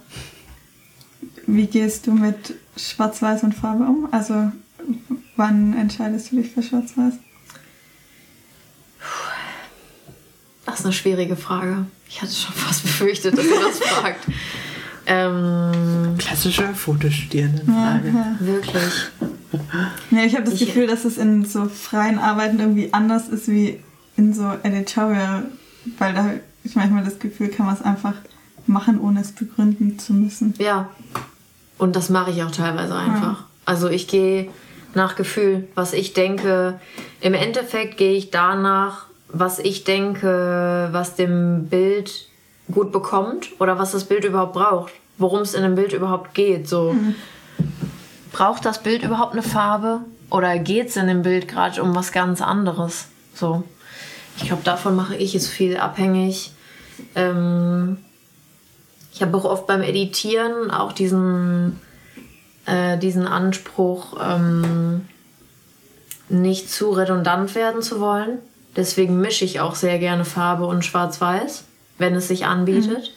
Wie 1.51 1.67
gehst 1.67 2.07
du 2.07 2.13
mit 2.13 2.55
Schwarz-Weiß 2.77 3.43
und 3.43 3.55
Farbe 3.55 3.85
um? 3.85 4.07
Also 4.13 4.53
wann 5.37 5.75
entscheidest 5.75 6.31
du 6.31 6.37
dich 6.37 6.51
für 6.53 6.63
Schwarz-Weiß? 6.63 7.15
Das 10.67 10.81
ist 10.81 10.85
eine 10.85 10.93
schwierige 10.93 11.37
Frage. 11.37 11.87
Ich 12.09 12.21
hatte 12.21 12.33
schon 12.35 12.55
fast 12.55 12.83
befürchtet, 12.83 13.37
dass 13.39 13.47
ihr 13.47 13.61
das 13.61 13.79
fragt. 13.89 14.27
Ähm, 15.07 16.17
Klassische 16.19 16.75
Fotostudierendenfrage. 16.75 18.13
wirklich. 18.41 18.93
Ja, 20.11 20.23
ich 20.25 20.35
habe 20.35 20.45
das 20.45 20.55
Ich- 20.61 20.67
Gefühl, 20.67 20.87
dass 20.87 21.07
es 21.07 21.17
in 21.17 21.47
so 21.47 21.65
freien 21.67 22.19
Arbeiten 22.19 22.61
irgendwie 22.61 22.93
anders 22.93 23.29
ist 23.29 23.49
wie 23.49 23.81
in 24.19 24.35
so 24.35 24.53
Editorial, 24.63 25.45
weil 25.99 26.13
da 26.13 26.25
hab 26.25 26.33
ich 26.63 26.77
manchmal 26.77 27.05
das 27.05 27.19
Gefühl, 27.19 27.49
kann 27.49 27.65
man 27.65 27.75
es 27.75 27.81
einfach 27.83 28.15
machen, 28.67 29.01
ohne 29.01 29.21
es 29.23 29.33
begründen 29.33 29.99
zu 29.99 30.13
müssen. 30.13 30.53
Ja. 30.59 30.91
Und 31.79 31.97
das 31.97 32.11
mache 32.11 32.33
ich 32.33 32.43
auch 32.43 32.51
teilweise 32.51 32.95
einfach. 32.95 33.45
Also 33.65 33.89
ich 33.89 34.09
gehe 34.09 34.51
nach 34.95 35.17
Gefühl, 35.17 35.69
was 35.75 35.93
ich 35.93 36.13
denke. 36.13 36.81
Im 37.21 37.35
Endeffekt 37.35 37.97
gehe 37.97 38.15
ich 38.15 38.31
danach, 38.31 39.07
was 39.29 39.59
ich 39.59 39.85
denke, 39.85 40.89
was 40.93 41.15
dem 41.15 41.69
Bild 41.69 42.27
gut 42.71 42.93
bekommt 42.93 43.49
oder 43.61 43.79
was 43.79 43.93
das 43.93 44.05
Bild 44.05 44.25
überhaupt 44.25 44.55
braucht. 44.55 44.93
Worum 45.19 45.41
es 45.41 45.55
in 45.55 45.63
dem 45.63 45.75
Bild 45.75 45.93
überhaupt 45.93 46.35
geht. 46.35 46.69
So. 46.69 46.95
Braucht 48.33 48.65
das 48.65 48.83
Bild 48.83 49.03
überhaupt 49.03 49.33
eine 49.33 49.43
Farbe? 49.43 50.01
Oder 50.31 50.59
geht 50.59 50.89
es 50.89 50.97
in 50.97 51.07
dem 51.07 51.23
Bild 51.23 51.49
gerade 51.49 51.83
um 51.83 51.95
was 51.95 52.13
ganz 52.13 52.41
anderes? 52.41 53.07
So. 53.35 53.65
Ich 54.37 54.45
glaube, 54.45 54.63
davon 54.63 54.95
mache 54.95 55.17
ich 55.17 55.35
es 55.35 55.49
viel 55.49 55.77
abhängig. 55.77 56.53
Ähm, 57.15 57.99
ich 59.19 59.23
habe 59.23 59.37
auch 59.37 59.45
oft 59.45 59.67
beim 59.67 59.83
Editieren 59.83 60.71
auch 60.71 60.93
diesen, 60.93 61.81
äh, 62.67 62.97
diesen 62.99 63.27
Anspruch, 63.27 64.17
ähm, 64.23 65.09
nicht 66.29 66.71
zu 66.71 66.91
redundant 66.91 67.57
werden 67.57 67.83
zu 67.83 67.99
wollen. 67.99 68.39
Deswegen 68.77 69.21
mische 69.21 69.45
ich 69.45 69.59
auch 69.59 69.75
sehr 69.75 69.99
gerne 69.99 70.25
Farbe 70.25 70.67
und 70.67 70.85
Schwarz-Weiß, 70.85 71.65
wenn 71.99 72.15
es 72.15 72.29
sich 72.29 72.47
anbietet. 72.47 73.13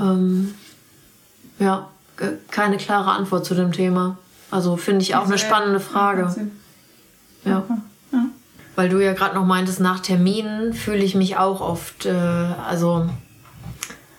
Ähm, 0.00 0.54
ja, 1.58 1.90
keine 2.50 2.78
klare 2.78 3.10
Antwort 3.10 3.44
zu 3.44 3.54
dem 3.54 3.72
Thema. 3.72 4.16
Also 4.50 4.78
finde 4.78 5.02
ich 5.02 5.14
auch 5.14 5.26
eine 5.26 5.36
spannende 5.36 5.80
Frage. 5.80 6.34
Ja. 7.44 7.64
Weil 8.76 8.88
du 8.88 8.98
ja 9.04 9.12
gerade 9.12 9.34
noch 9.34 9.44
meintest, 9.44 9.80
nach 9.80 10.00
Terminen 10.00 10.72
fühle 10.72 11.04
ich 11.04 11.14
mich 11.14 11.36
auch 11.36 11.60
oft, 11.60 12.06
äh, 12.06 12.12
also 12.66 13.10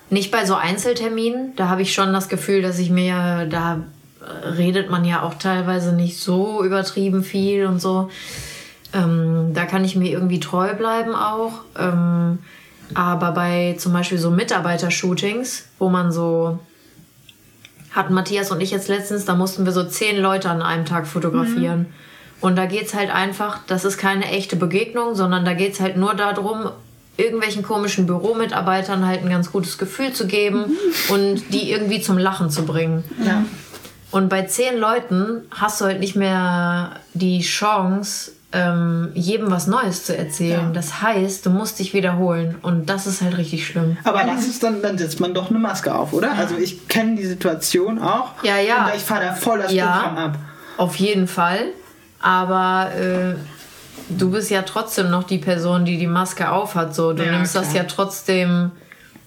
nicht 0.09 0.31
bei 0.31 0.45
so 0.45 0.55
Einzelterminen, 0.55 1.55
da 1.55 1.69
habe 1.69 1.81
ich 1.81 1.93
schon 1.93 2.13
das 2.13 2.29
Gefühl, 2.29 2.61
dass 2.61 2.79
ich 2.79 2.89
mir, 2.89 3.47
da 3.49 3.81
äh, 4.21 4.47
redet 4.49 4.89
man 4.89 5.05
ja 5.05 5.23
auch 5.23 5.35
teilweise 5.35 5.93
nicht 5.93 6.19
so 6.19 6.63
übertrieben 6.63 7.23
viel 7.23 7.65
und 7.65 7.81
so. 7.81 8.09
Ähm, 8.93 9.51
da 9.53 9.65
kann 9.65 9.83
ich 9.83 9.95
mir 9.95 10.11
irgendwie 10.11 10.39
treu 10.39 10.73
bleiben 10.75 11.15
auch. 11.15 11.61
Ähm, 11.77 12.39
aber 12.93 13.31
bei 13.31 13.75
zum 13.79 13.93
Beispiel 13.93 14.19
so 14.19 14.29
Mitarbeitershootings, 14.29 15.67
wo 15.79 15.89
man 15.89 16.11
so 16.11 16.59
hatten 17.91 18.13
Matthias 18.13 18.51
und 18.51 18.61
ich 18.61 18.71
jetzt 18.71 18.89
letztens, 18.89 19.25
da 19.25 19.35
mussten 19.35 19.65
wir 19.65 19.71
so 19.71 19.83
zehn 19.83 20.17
Leute 20.17 20.49
an 20.49 20.61
einem 20.61 20.85
Tag 20.85 21.07
fotografieren. 21.07 21.87
Und 22.41 22.57
da 22.57 22.65
geht's 22.65 22.93
halt 22.93 23.09
einfach, 23.09 23.59
das 23.67 23.85
ist 23.85 23.97
keine 23.97 24.25
echte 24.25 24.55
Begegnung, 24.55 25.15
sondern 25.15 25.45
da 25.45 25.53
geht's 25.53 25.79
halt 25.79 25.97
nur 25.97 26.13
darum, 26.13 26.69
irgendwelchen 27.17 27.63
komischen 27.63 28.05
Büromitarbeitern 28.05 29.05
halt 29.05 29.21
ein 29.23 29.29
ganz 29.29 29.51
gutes 29.51 29.77
Gefühl 29.77 30.13
zu 30.13 30.27
geben 30.27 30.77
und 31.09 31.53
die 31.53 31.71
irgendwie 31.71 32.01
zum 32.01 32.17
Lachen 32.17 32.49
zu 32.49 32.65
bringen. 32.65 33.03
Ja. 33.25 33.43
Und 34.11 34.29
bei 34.29 34.43
zehn 34.43 34.77
Leuten 34.77 35.41
hast 35.51 35.81
du 35.81 35.85
halt 35.85 35.99
nicht 35.99 36.15
mehr 36.15 36.91
die 37.13 37.41
Chance, 37.41 38.31
ähm, 38.53 39.09
jedem 39.13 39.51
was 39.51 39.67
Neues 39.67 40.05
zu 40.05 40.15
erzählen. 40.17 40.67
Ja. 40.67 40.71
Das 40.71 41.01
heißt, 41.01 41.45
du 41.45 41.49
musst 41.49 41.79
dich 41.79 41.93
wiederholen. 41.93 42.55
Und 42.61 42.89
das 42.89 43.07
ist 43.07 43.21
halt 43.21 43.37
richtig 43.37 43.67
schlimm. 43.67 43.97
Aber 44.05 44.23
das 44.23 44.45
ist 44.47 44.63
dann, 44.63 44.81
dann 44.81 44.97
setzt 44.97 45.19
man 45.19 45.33
doch 45.33 45.49
eine 45.49 45.59
Maske 45.59 45.93
auf, 45.93 46.13
oder? 46.13 46.31
Also 46.33 46.55
ich 46.55 46.87
kenne 46.87 47.15
die 47.15 47.25
Situation 47.25 47.99
auch. 47.99 48.31
Ja, 48.43 48.57
ja. 48.57 48.85
Und 48.85 48.95
ich 48.95 49.03
fahre 49.03 49.25
da 49.25 49.33
voll 49.33 49.59
das 49.59 49.73
Ja. 49.73 49.97
Programm 49.97 50.17
ab. 50.17 50.37
Auf 50.77 50.95
jeden 50.95 51.27
Fall. 51.27 51.65
Aber 52.21 52.91
äh, 52.95 53.35
du 54.09 54.31
bist 54.31 54.49
ja 54.51 54.61
trotzdem 54.63 55.09
noch 55.09 55.23
die 55.23 55.37
Person, 55.37 55.85
die 55.85 55.97
die 55.97 56.07
Maske 56.07 56.49
aufhat. 56.51 56.93
So. 56.95 57.13
Du 57.13 57.23
Ja, 57.23 57.31
nimmst 57.31 57.55
das 57.55 57.71
klar. 57.71 57.83
ja 57.83 57.89
trotzdem 57.89 58.71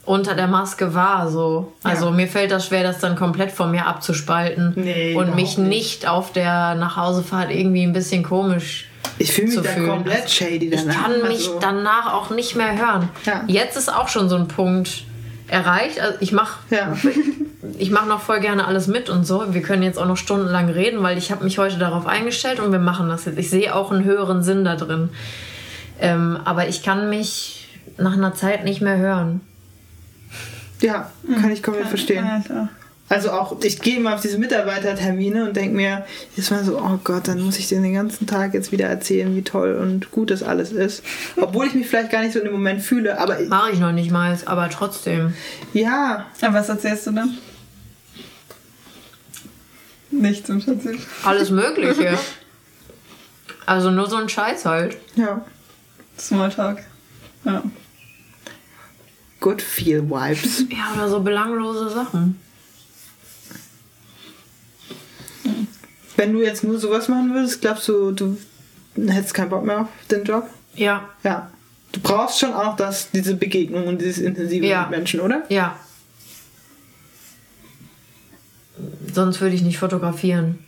unter 0.04 0.34
der 0.34 0.46
Maske 0.46 0.94
wahr. 0.94 1.28
So. 1.30 1.72
Also 1.82 2.06
Ja. 2.06 2.10
mir 2.12 2.28
fällt 2.28 2.50
das 2.50 2.66
schwer, 2.66 2.82
das 2.82 2.98
dann 2.98 3.14
komplett 3.16 3.50
von 3.52 3.70
mir 3.70 3.86
abzuspalten. 3.86 4.72
Nee, 4.76 5.14
und 5.14 5.34
mich 5.34 5.58
nicht. 5.58 5.68
nicht 5.68 6.08
auf 6.08 6.32
der 6.32 6.74
Nachhausefahrt 6.76 7.50
irgendwie 7.50 7.82
ein 7.82 7.92
bisschen 7.92 8.22
komisch 8.22 8.86
Ich 9.18 9.32
fühle 9.32 9.48
mich 9.48 9.56
zu 9.56 9.62
da 9.62 9.70
fühlen. 9.70 9.88
komplett 9.90 10.30
shady 10.30 10.68
Ich 10.72 10.80
danach. 10.80 11.02
kann 11.02 11.22
mich 11.28 11.48
also, 11.48 11.58
danach 11.60 12.14
auch 12.14 12.30
nicht 12.30 12.54
mehr 12.56 12.76
hören. 12.78 13.08
Ja. 13.26 13.42
Jetzt 13.46 13.76
ist 13.76 13.92
auch 13.92 14.08
schon 14.08 14.28
so 14.28 14.36
ein 14.36 14.48
Punkt 14.48 15.04
erreicht. 15.48 16.00
Also 16.00 16.18
ich 16.20 16.32
mache 16.32 16.58
Ja. 16.70 16.96
ich 17.78 17.90
mache 17.90 18.08
noch 18.08 18.20
voll 18.20 18.40
gerne 18.40 18.66
alles 18.66 18.86
mit 18.86 19.10
und 19.10 19.24
so. 19.24 19.52
Wir 19.52 19.62
können 19.62 19.82
jetzt 19.82 19.98
auch 19.98 20.06
noch 20.06 20.16
stundenlang 20.16 20.68
reden, 20.68 21.02
weil 21.02 21.18
ich 21.18 21.30
habe 21.32 21.44
mich 21.44 21.58
heute 21.58 21.78
darauf 21.78 22.06
eingestellt 22.06 22.60
und 22.60 22.72
wir 22.72 22.78
machen 22.78 23.08
das 23.08 23.24
jetzt. 23.24 23.38
Ich 23.38 23.50
sehe 23.50 23.74
auch 23.74 23.90
einen 23.90 24.04
höheren 24.04 24.42
Sinn 24.42 24.64
da 24.64 24.76
drin. 24.76 25.10
Ähm, 26.00 26.38
aber 26.44 26.68
ich 26.68 26.82
kann 26.82 27.10
mich 27.10 27.68
nach 27.96 28.12
einer 28.12 28.34
Zeit 28.34 28.64
nicht 28.64 28.80
mehr 28.80 28.98
hören. 28.98 29.40
ja, 30.80 31.10
kann 31.40 31.50
ich 31.50 31.62
komplett 31.62 31.88
verstehen. 31.88 32.24
Ja. 32.48 32.68
Also 33.10 33.30
auch, 33.30 33.56
ich 33.62 33.80
gehe 33.80 33.96
immer 33.96 34.14
auf 34.14 34.20
diese 34.20 34.36
Mitarbeitertermine 34.38 35.44
und 35.48 35.56
denke 35.56 35.74
mir 35.74 36.04
jetzt 36.36 36.50
mal 36.50 36.62
so, 36.62 36.78
oh 36.78 36.98
Gott, 37.04 37.26
dann 37.26 37.40
muss 37.40 37.58
ich 37.58 37.66
dir 37.66 37.80
den 37.80 37.94
ganzen 37.94 38.26
Tag 38.26 38.52
jetzt 38.52 38.70
wieder 38.70 38.86
erzählen, 38.86 39.34
wie 39.34 39.42
toll 39.42 39.74
und 39.80 40.10
gut 40.10 40.30
das 40.30 40.42
alles 40.42 40.72
ist. 40.72 41.02
Obwohl 41.36 41.66
ich 41.66 41.74
mich 41.74 41.86
vielleicht 41.86 42.10
gar 42.10 42.20
nicht 42.20 42.34
so 42.34 42.38
in 42.38 42.44
dem 42.44 42.52
Moment 42.52 42.82
fühle, 42.82 43.18
aber 43.18 43.40
ich, 43.40 43.48
Mache 43.48 43.72
ich 43.72 43.78
noch 43.78 43.92
nicht 43.92 44.10
mal, 44.10 44.36
aber 44.44 44.68
trotzdem. 44.68 45.32
ja, 45.72 46.26
Aber 46.42 46.54
was 46.54 46.68
erzählst 46.68 47.06
du 47.06 47.12
dann? 47.12 47.38
Nichts 50.10 50.48
im 50.48 50.60
Prinzip. 50.62 50.98
Alles 51.24 51.50
Mögliche. 51.50 52.18
Also 53.66 53.90
nur 53.90 54.08
so 54.08 54.16
ein 54.16 54.28
Scheiß 54.28 54.64
halt. 54.66 54.96
ja, 55.16 55.44
Smalltalk. 56.18 56.82
Ja. 57.44 57.62
good 59.40 59.62
feel 59.62 60.02
vibes. 60.02 60.64
Ja, 60.70 60.92
oder 60.94 61.08
so 61.08 61.20
belanglose 61.20 61.88
Sachen. 61.90 62.38
Wenn 66.18 66.32
du 66.32 66.42
jetzt 66.42 66.64
nur 66.64 66.78
sowas 66.80 67.06
machen 67.08 67.32
würdest, 67.32 67.60
glaubst 67.60 67.86
du, 67.86 68.10
du 68.10 68.36
hättest 69.06 69.34
keinen 69.34 69.50
Bock 69.50 69.64
mehr 69.64 69.82
auf 69.82 69.86
den 70.10 70.24
Job? 70.24 70.48
Ja, 70.74 71.08
Ja. 71.22 71.50
Du 71.92 72.00
brauchst 72.00 72.38
schon 72.40 72.52
auch 72.52 72.76
das, 72.76 73.10
diese 73.12 73.34
Begegnung 73.34 73.86
und 73.86 74.00
dieses 74.02 74.18
Intensive 74.18 74.66
Ja. 74.66 74.82
mit 74.82 74.90
Menschen, 74.90 75.20
oder? 75.20 75.44
ja. 75.48 75.78
Sonst 79.14 79.40
würde 79.40 79.54
ich 79.54 79.62
nicht 79.62 79.78
fotografieren. 79.78 80.58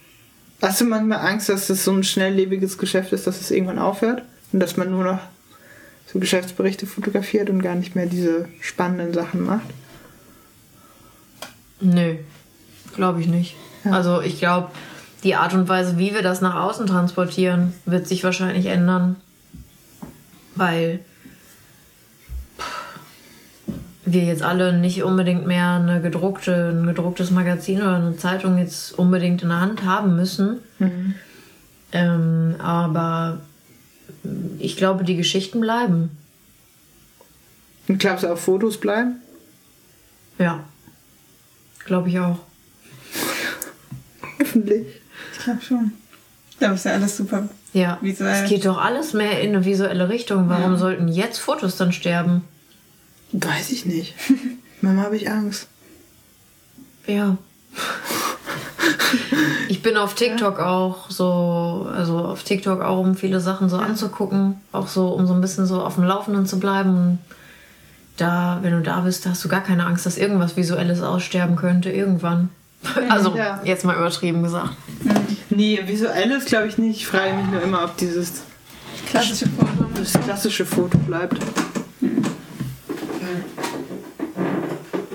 Hast 0.62 0.80
du 0.80 0.84
manchmal 0.84 1.18
Angst, 1.18 1.48
dass 1.48 1.66
das 1.68 1.84
so 1.84 1.92
ein 1.92 2.04
schnelllebiges 2.04 2.78
Geschäft 2.78 3.12
ist, 3.12 3.26
dass 3.26 3.40
es 3.40 3.50
irgendwann 3.50 3.78
aufhört? 3.78 4.22
Und 4.52 4.60
dass 4.60 4.76
man 4.76 4.90
nur 4.90 5.04
noch 5.04 5.20
so 6.12 6.18
Geschäftsberichte 6.18 6.86
fotografiert 6.86 7.50
und 7.50 7.62
gar 7.62 7.74
nicht 7.76 7.94
mehr 7.94 8.06
diese 8.06 8.48
spannenden 8.60 9.12
Sachen 9.14 9.42
macht? 9.44 9.66
Nö, 11.80 12.16
glaube 12.96 13.20
ich 13.20 13.26
nicht. 13.28 13.56
Ja. 13.84 13.92
Also 13.92 14.20
ich 14.22 14.38
glaube, 14.38 14.70
die 15.24 15.34
Art 15.34 15.54
und 15.54 15.68
Weise, 15.68 15.98
wie 15.98 16.14
wir 16.14 16.22
das 16.22 16.40
nach 16.40 16.54
außen 16.54 16.86
transportieren, 16.86 17.74
wird 17.84 18.06
sich 18.06 18.24
wahrscheinlich 18.24 18.66
ändern. 18.66 19.16
Weil 20.54 21.00
wir 24.04 24.24
jetzt 24.24 24.42
alle 24.42 24.76
nicht 24.76 25.02
unbedingt 25.02 25.46
mehr 25.46 25.72
eine 25.72 26.00
gedruckte, 26.00 26.70
ein 26.70 26.86
gedrucktes 26.86 27.30
Magazin 27.30 27.80
oder 27.80 27.96
eine 27.96 28.16
Zeitung 28.16 28.58
jetzt 28.58 28.98
unbedingt 28.98 29.42
in 29.42 29.50
der 29.50 29.60
Hand 29.60 29.84
haben 29.84 30.16
müssen. 30.16 30.58
Ähm, 31.92 32.56
aber 32.58 33.40
ich 34.58 34.76
glaube, 34.76 35.04
die 35.04 35.16
Geschichten 35.16 35.60
bleiben. 35.60 36.10
Und 37.88 37.98
glaubst 37.98 38.24
du, 38.24 38.32
auch 38.32 38.38
Fotos 38.38 38.78
bleiben? 38.78 39.16
Ja. 40.38 40.64
Glaube 41.84 42.08
ich 42.08 42.18
auch. 42.18 42.38
Hoffentlich. 44.38 44.99
Ich 45.40 45.44
glaube 45.44 45.62
schon. 45.62 45.92
Ich 46.50 46.58
glaube, 46.58 46.74
es 46.74 46.80
ist 46.80 46.84
ja 46.84 46.92
alles 46.92 47.16
super 47.16 47.48
Ja. 47.72 47.96
visuell. 48.02 48.44
Es 48.44 48.48
geht 48.50 48.66
doch 48.66 48.78
alles 48.78 49.14
mehr 49.14 49.40
in 49.40 49.54
eine 49.56 49.64
visuelle 49.64 50.08
Richtung. 50.10 50.48
Warum 50.50 50.76
sollten 50.76 51.08
jetzt 51.08 51.38
Fotos 51.38 51.76
dann 51.76 51.92
sterben? 51.92 52.42
Weiß 53.32 53.70
ich 53.70 53.86
nicht. 53.86 54.14
Mama, 54.82 55.02
habe 55.02 55.16
ich 55.16 55.30
Angst. 55.30 55.66
Ja. 57.06 57.36
Ich 59.68 59.82
bin 59.82 59.96
auf 59.96 60.14
TikTok 60.14 60.58
auch 60.58 61.10
so, 61.10 61.88
also 61.94 62.18
auf 62.18 62.42
TikTok 62.42 62.80
auch, 62.82 62.98
um 62.98 63.14
viele 63.14 63.40
Sachen 63.40 63.68
so 63.68 63.78
anzugucken. 63.78 64.60
Auch 64.72 64.88
so, 64.88 65.08
um 65.08 65.26
so 65.26 65.32
ein 65.34 65.40
bisschen 65.40 65.64
so 65.66 65.82
auf 65.82 65.94
dem 65.94 66.04
Laufenden 66.04 66.44
zu 66.46 66.58
bleiben. 66.60 66.90
Und 66.96 67.18
da, 68.16 68.58
wenn 68.62 68.72
du 68.72 68.82
da 68.82 69.00
bist, 69.00 69.26
hast 69.26 69.42
du 69.44 69.48
gar 69.48 69.62
keine 69.62 69.86
Angst, 69.86 70.04
dass 70.06 70.18
irgendwas 70.18 70.56
Visuelles 70.56 71.00
aussterben 71.02 71.56
könnte, 71.56 71.90
irgendwann. 71.90 72.50
Also, 73.08 73.34
Ja. 73.36 73.60
jetzt 73.64 73.84
mal 73.84 73.96
übertrieben 73.96 74.42
gesagt. 74.42 74.70
Nee, 75.50 75.80
visuelles 75.84 76.44
glaube 76.44 76.68
ich 76.68 76.78
nicht. 76.78 76.96
Ich 76.98 77.06
frage 77.06 77.34
mich 77.34 77.46
nur 77.46 77.60
immer, 77.62 77.84
ob 77.84 77.96
dieses 77.96 78.42
Klassische 79.06 79.46
Foto. 79.48 79.86
das 79.96 80.12
klassische 80.12 80.64
Foto 80.64 80.96
bleibt. 80.98 81.36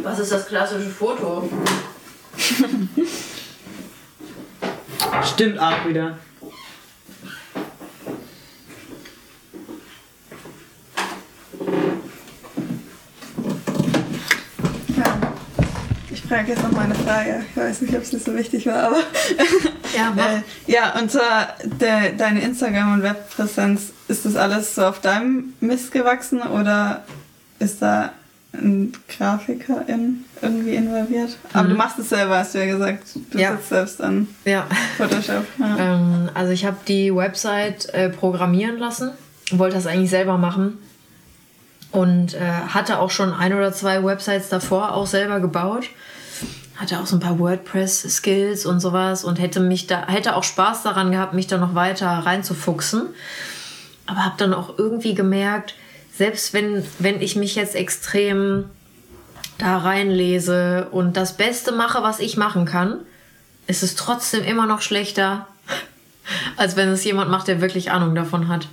Was 0.04 0.20
ist 0.20 0.32
das 0.32 0.48
klassische 0.48 0.90
Foto? 0.90 1.50
Stimmt 5.24 5.60
auch 5.60 5.88
wieder. 5.88 6.18
Ja. 14.96 15.34
Ich 16.12 16.15
frage 16.28 16.50
jetzt 16.52 16.64
noch 16.64 16.72
mal 16.72 16.86
eine 16.86 16.96
Frage. 16.96 17.44
Ich 17.50 17.58
weiß 17.58 17.82
nicht, 17.82 17.96
ob 17.96 18.02
es 18.02 18.14
nicht 18.14 18.26
so 18.26 18.36
wichtig 18.36 18.66
war, 18.66 18.84
aber. 18.84 18.98
Ja, 19.96 20.12
mach. 20.16 20.26
Äh, 20.30 20.42
ja, 20.68 20.98
und 21.00 21.12
zwar 21.12 21.56
de, 21.64 22.16
deine 22.16 22.42
Instagram- 22.42 22.94
und 22.96 23.04
Webpräsenz, 23.04 23.92
ist 24.08 24.26
das 24.26 24.36
alles 24.36 24.76
so 24.76 24.86
auf 24.86 25.02
deinem 25.02 25.54
Mist 25.60 25.92
gewachsen 25.92 26.42
oder 26.42 27.04
ist 27.60 27.82
da 27.82 28.12
ein 28.54 28.94
Grafiker 29.10 29.84
in, 29.88 30.24
irgendwie 30.42 30.76
involviert? 30.76 31.38
Aber 31.54 31.68
du 31.68 31.76
machst 31.76 32.00
es 32.00 32.10
selber, 32.10 32.38
hast 32.38 32.56
du 32.56 32.60
ja 32.60 32.66
gesagt. 32.68 33.04
Du 33.32 33.38
Ja. 33.38 33.52
sitzt 33.54 33.70
selbst 33.70 34.02
an 34.02 34.28
Ja. 34.46 34.66
Photoshop. 34.98 35.46
Ja. 35.60 35.78
Ähm, 35.78 36.30
also 36.34 36.52
ich 36.54 36.66
habe 36.66 36.78
die 36.88 37.14
Website 37.14 37.94
äh, 37.94 38.10
programmieren 38.10 38.78
lassen, 38.78 39.12
wollte 39.52 39.76
das 39.76 39.88
eigentlich 39.88 40.10
selber 40.10 40.38
machen 40.38 40.78
und 41.92 42.34
äh, 42.34 42.40
hatte 42.70 43.00
auch 43.00 43.12
schon 43.12 43.34
ein 43.34 43.54
oder 43.54 43.74
zwei 43.74 44.04
Websites 44.04 44.50
davor 44.50 44.94
auch 44.94 45.08
selber 45.08 45.40
gebaut. 45.40 45.86
Hatte 46.78 47.00
auch 47.00 47.06
so 47.06 47.16
ein 47.16 47.22
paar 47.22 47.40
WordPress-Skills 47.40 48.66
und 48.66 48.80
sowas 48.80 49.24
und 49.24 49.40
hätte 49.40 49.60
mich 49.60 49.88
da 49.88 50.08
hätte 50.08 50.36
auch 50.36 50.44
Spaß 50.44 50.84
daran 50.84 51.12
gehabt, 51.12 51.34
mich 51.34 51.48
da 51.48 51.58
noch 51.58 51.74
weiter 51.74 52.08
reinzufuchsen. 52.08 53.08
Aber 54.08 54.26
habe 54.26 54.36
dann 54.38 54.54
auch 54.54 54.78
irgendwie 54.78 55.16
gemerkt, 55.16 55.76
selbst 56.16 56.54
wenn, 56.54 56.86
wenn 57.00 57.22
ich 57.22 57.36
mich 57.36 57.56
jetzt 57.56 57.76
extrem 57.76 58.66
da 59.58 59.78
reinlese 59.78 60.88
und 60.92 61.18
das 61.18 61.38
Beste 61.38 61.72
mache, 61.72 62.04
was 62.04 62.20
ich 62.20 62.38
machen 62.38 62.66
kann, 62.66 63.00
ist 63.68 63.84
es 63.84 63.96
trotzdem 63.96 64.44
immer 64.44 64.66
noch 64.66 64.82
schlechter, 64.82 65.48
als 66.58 66.76
wenn 66.76 66.90
es 66.90 67.04
jemand 67.04 67.32
macht, 67.32 67.48
der 67.48 67.62
wirklich 67.62 67.92
Ahnung 67.92 68.16
davon 68.16 68.48
hat. 68.48 68.68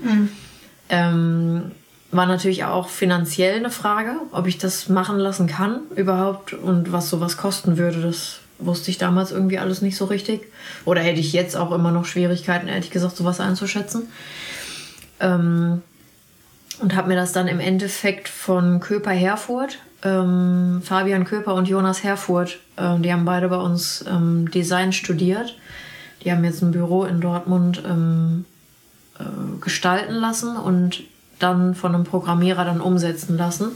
Ähm, 0.88 1.70
war 2.12 2.26
natürlich 2.26 2.64
auch 2.64 2.88
finanziell 2.88 3.56
eine 3.56 3.70
Frage, 3.70 4.12
ob 4.32 4.46
ich 4.46 4.58
das 4.58 4.90
machen 4.90 5.18
lassen 5.18 5.46
kann 5.46 5.80
überhaupt 5.96 6.52
und 6.52 6.92
was 6.92 7.08
sowas 7.08 7.38
kosten 7.38 7.78
würde. 7.78 8.02
Das 8.02 8.40
wusste 8.58 8.90
ich 8.90 8.98
damals 8.98 9.32
irgendwie 9.32 9.58
alles 9.58 9.80
nicht 9.80 9.96
so 9.96 10.04
richtig. 10.04 10.42
Oder 10.84 11.00
hätte 11.00 11.20
ich 11.20 11.32
jetzt 11.32 11.56
auch 11.56 11.72
immer 11.72 11.90
noch 11.90 12.04
Schwierigkeiten, 12.04 12.68
ehrlich 12.68 12.90
gesagt, 12.90 13.16
sowas 13.16 13.40
einzuschätzen. 13.40 14.08
Ähm, 15.20 15.82
und 16.80 16.94
habe 16.94 17.08
mir 17.08 17.16
das 17.16 17.32
dann 17.32 17.48
im 17.48 17.60
Endeffekt 17.60 18.28
von 18.28 18.80
Köper 18.80 19.12
Herfurt, 19.12 19.78
ähm, 20.04 20.82
Fabian 20.84 21.24
Köper 21.24 21.54
und 21.54 21.66
Jonas 21.68 22.02
Herfurt, 22.04 22.58
ähm, 22.76 23.02
die 23.02 23.12
haben 23.12 23.24
beide 23.24 23.48
bei 23.48 23.56
uns 23.56 24.04
ähm, 24.06 24.50
Design 24.50 24.92
studiert. 24.92 25.56
Die 26.24 26.30
haben 26.30 26.44
jetzt 26.44 26.62
ein 26.62 26.72
Büro 26.72 27.04
in 27.04 27.20
Dortmund 27.20 27.82
ähm, 27.86 28.44
äh, 29.18 29.60
gestalten 29.60 30.14
lassen 30.14 30.56
und 30.56 31.02
dann 31.42 31.74
von 31.74 31.94
einem 31.94 32.04
Programmierer 32.04 32.64
dann 32.64 32.80
umsetzen 32.80 33.36
lassen. 33.36 33.72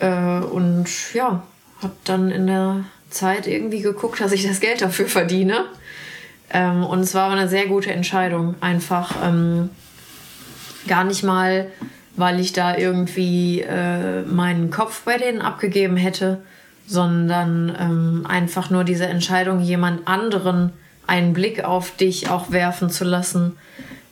Äh, 0.00 0.40
und 0.40 0.86
ja, 1.14 1.42
habe 1.82 1.94
dann 2.04 2.30
in 2.30 2.46
der 2.46 2.84
Zeit 3.10 3.46
irgendwie 3.46 3.80
geguckt, 3.80 4.20
dass 4.20 4.32
ich 4.32 4.46
das 4.46 4.60
Geld 4.60 4.82
dafür 4.82 5.06
verdiene. 5.06 5.66
Ähm, 6.50 6.84
und 6.84 7.00
es 7.00 7.14
war 7.14 7.30
eine 7.30 7.48
sehr 7.48 7.66
gute 7.66 7.92
Entscheidung. 7.92 8.54
Einfach 8.60 9.14
ähm, 9.24 9.70
gar 10.86 11.04
nicht 11.04 11.22
mal, 11.22 11.68
weil 12.16 12.40
ich 12.40 12.52
da 12.52 12.76
irgendwie 12.76 13.60
äh, 13.60 14.22
meinen 14.22 14.70
Kopf 14.70 15.02
bei 15.04 15.18
denen 15.18 15.40
abgegeben 15.40 15.96
hätte, 15.96 16.42
sondern 16.86 17.74
ähm, 17.78 18.26
einfach 18.28 18.70
nur 18.70 18.84
diese 18.84 19.06
Entscheidung, 19.06 19.60
jemand 19.60 20.06
anderen 20.06 20.72
einen 21.06 21.32
Blick 21.32 21.64
auf 21.64 21.96
dich 21.96 22.30
auch 22.30 22.50
werfen 22.50 22.90
zu 22.90 23.04
lassen. 23.04 23.56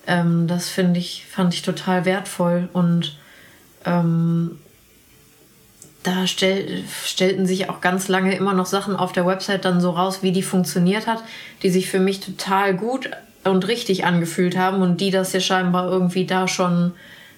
Ähm, 0.07 0.47
das 0.47 0.69
finde 0.69 0.99
ich, 0.99 1.27
fand 1.31 1.55
ich 1.55 1.63
total 1.63 2.05
wertvoll 2.05 2.69
und 2.73 3.17
ähm, 3.85 4.59
da 6.03 6.27
stell, 6.27 6.83
stellten 7.05 7.47
sich 7.47 7.71
auch 7.71 7.81
ganz 7.81 8.09
lange 8.09 8.35
immer 8.35 8.55
noch 8.55 8.67
Sachen 8.67 8.97
auf 8.97 9.13
der 9.13 9.27
Website 9.27 9.65
dann 9.65 9.81
so 9.81 9.91
raus, 9.91 10.23
wie 10.23 10.33
die 10.33 10.43
funktioniert 10.43 11.07
hat, 11.07 11.23
die 11.63 11.71
sich 11.71 11.89
für 11.89 12.01
mich 12.01 12.21
total 12.21 12.75
gut 12.75 13.11
und 13.45 13.69
richtig 13.69 14.05
angefühlt 14.05 14.57
haben 14.57 14.83
und 14.83 15.01
die 15.01 15.11
das 15.11 15.33
ja 15.33 15.41
scheinbar 15.41 15.89
irgendwie 15.89 16.27
da 16.27 16.49
schon 16.49 16.93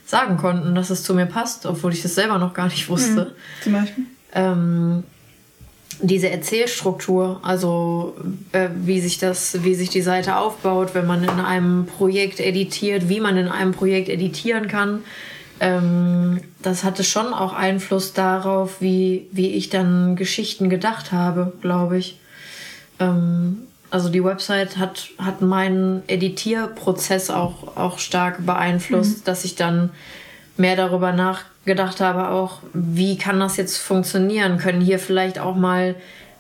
sagen 0.07 0.37
konnten, 0.37 0.75
dass 0.75 0.91
es 0.91 1.03
zu 1.03 1.15
mir 1.15 1.27
passt, 1.27 1.67
obwohl 1.67 1.93
ich 1.93 2.03
das 2.03 2.15
selber 2.15 2.39
noch 2.39 2.55
gar 2.55 2.67
nicht 2.67 2.89
wusste. 2.89 3.35
Zum 3.63 3.73
Beispiel. 3.73 4.05
Ähm, 4.35 5.05
diese 6.01 6.31
Erzählstruktur, 6.31 7.41
also 7.43 8.15
äh, 8.53 8.69
wie 8.75 9.01
sich 9.01 9.19
das, 9.19 9.63
wie 9.65 9.75
sich 9.75 9.91
die 9.91 10.03
Seite 10.03 10.37
aufbaut, 10.37 10.95
wenn 10.95 11.07
man 11.07 11.23
in 11.23 11.31
einem 11.31 11.87
Projekt 11.87 12.41
editiert, 12.41 13.09
wie 13.09 13.21
man 13.21 13.37
in 13.37 13.49
einem 13.49 13.73
Projekt 13.73 14.09
editieren 14.09 14.69
kann, 14.69 15.05
ähm, 15.61 16.41
das 16.63 16.85
hatte 16.85 17.05
schon 17.05 17.33
auch 17.33 17.53
Einfluss 17.53 18.13
darauf, 18.13 18.81
wie, 18.81 19.29
wie 19.33 19.53
ich 19.53 19.71
dann 19.71 20.17
Geschichten 20.17 20.69
gedacht 20.69 21.13
habe, 21.13 21.53
glaube 21.61 21.99
ich. 21.99 22.19
Ähm, 22.99 23.67
also 23.91 24.09
die 24.09 24.25
Website 24.25 24.77
hat, 24.77 25.11
hat 25.19 25.41
meinen 25.41 26.03
Editierprozess 26.09 27.31
auch, 27.31 27.77
auch 27.77 27.99
stark 27.99 28.45
beeinflusst, 28.45 29.29
dass 29.29 29.45
ich 29.45 29.55
dann 29.55 29.91
mehr 30.57 30.75
darüber 30.75 31.13
nachgedacht 31.65 32.01
habe, 32.01 32.29
auch 32.29 32.59
wie 32.75 33.17
kann 33.17 33.41
das 33.41 33.57
jetzt 33.57 33.79
funktionieren? 33.79 34.59
Können 34.59 34.81
hier 34.81 34.99
vielleicht 34.99 35.39
auch 35.39 35.57
mal 35.57 35.95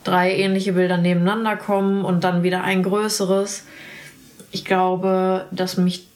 drei 0.05 0.35
ähnliche 0.36 0.75
Bilder 0.75 0.99
nebeneinander 0.99 1.57
kommen 1.57 2.05
und 2.05 2.25
dann 2.25 2.43
wieder 2.43 2.62
ein 2.62 2.83
größeres? 2.83 3.65
Ich 4.51 4.65
glaube, 4.65 5.47
dass 5.51 5.78
mich, 5.78 6.07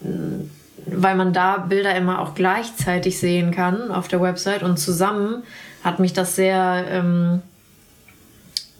mh, 0.00 0.44
weil 0.86 1.16
man 1.16 1.32
da 1.32 1.58
Bilder 1.58 1.94
immer 1.96 2.20
auch 2.20 2.34
gleichzeitig 2.34 3.18
sehen 3.18 3.50
kann 3.50 3.90
auf 3.90 4.08
der 4.08 4.20
Website 4.20 4.62
und 4.62 4.78
zusammen 4.78 5.42
hat 5.82 5.98
mich 5.98 6.12
das 6.12 6.36
sehr 6.36 6.84
ähm, 6.88 7.42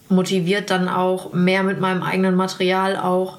motiviert, 0.09 0.71
dann 0.71 0.89
auch 0.89 1.33
mehr 1.33 1.65
mit 1.65 1.81
meinem 1.81 2.03
eigenen 2.03 2.37
Material 2.37 2.97
auch 2.97 3.39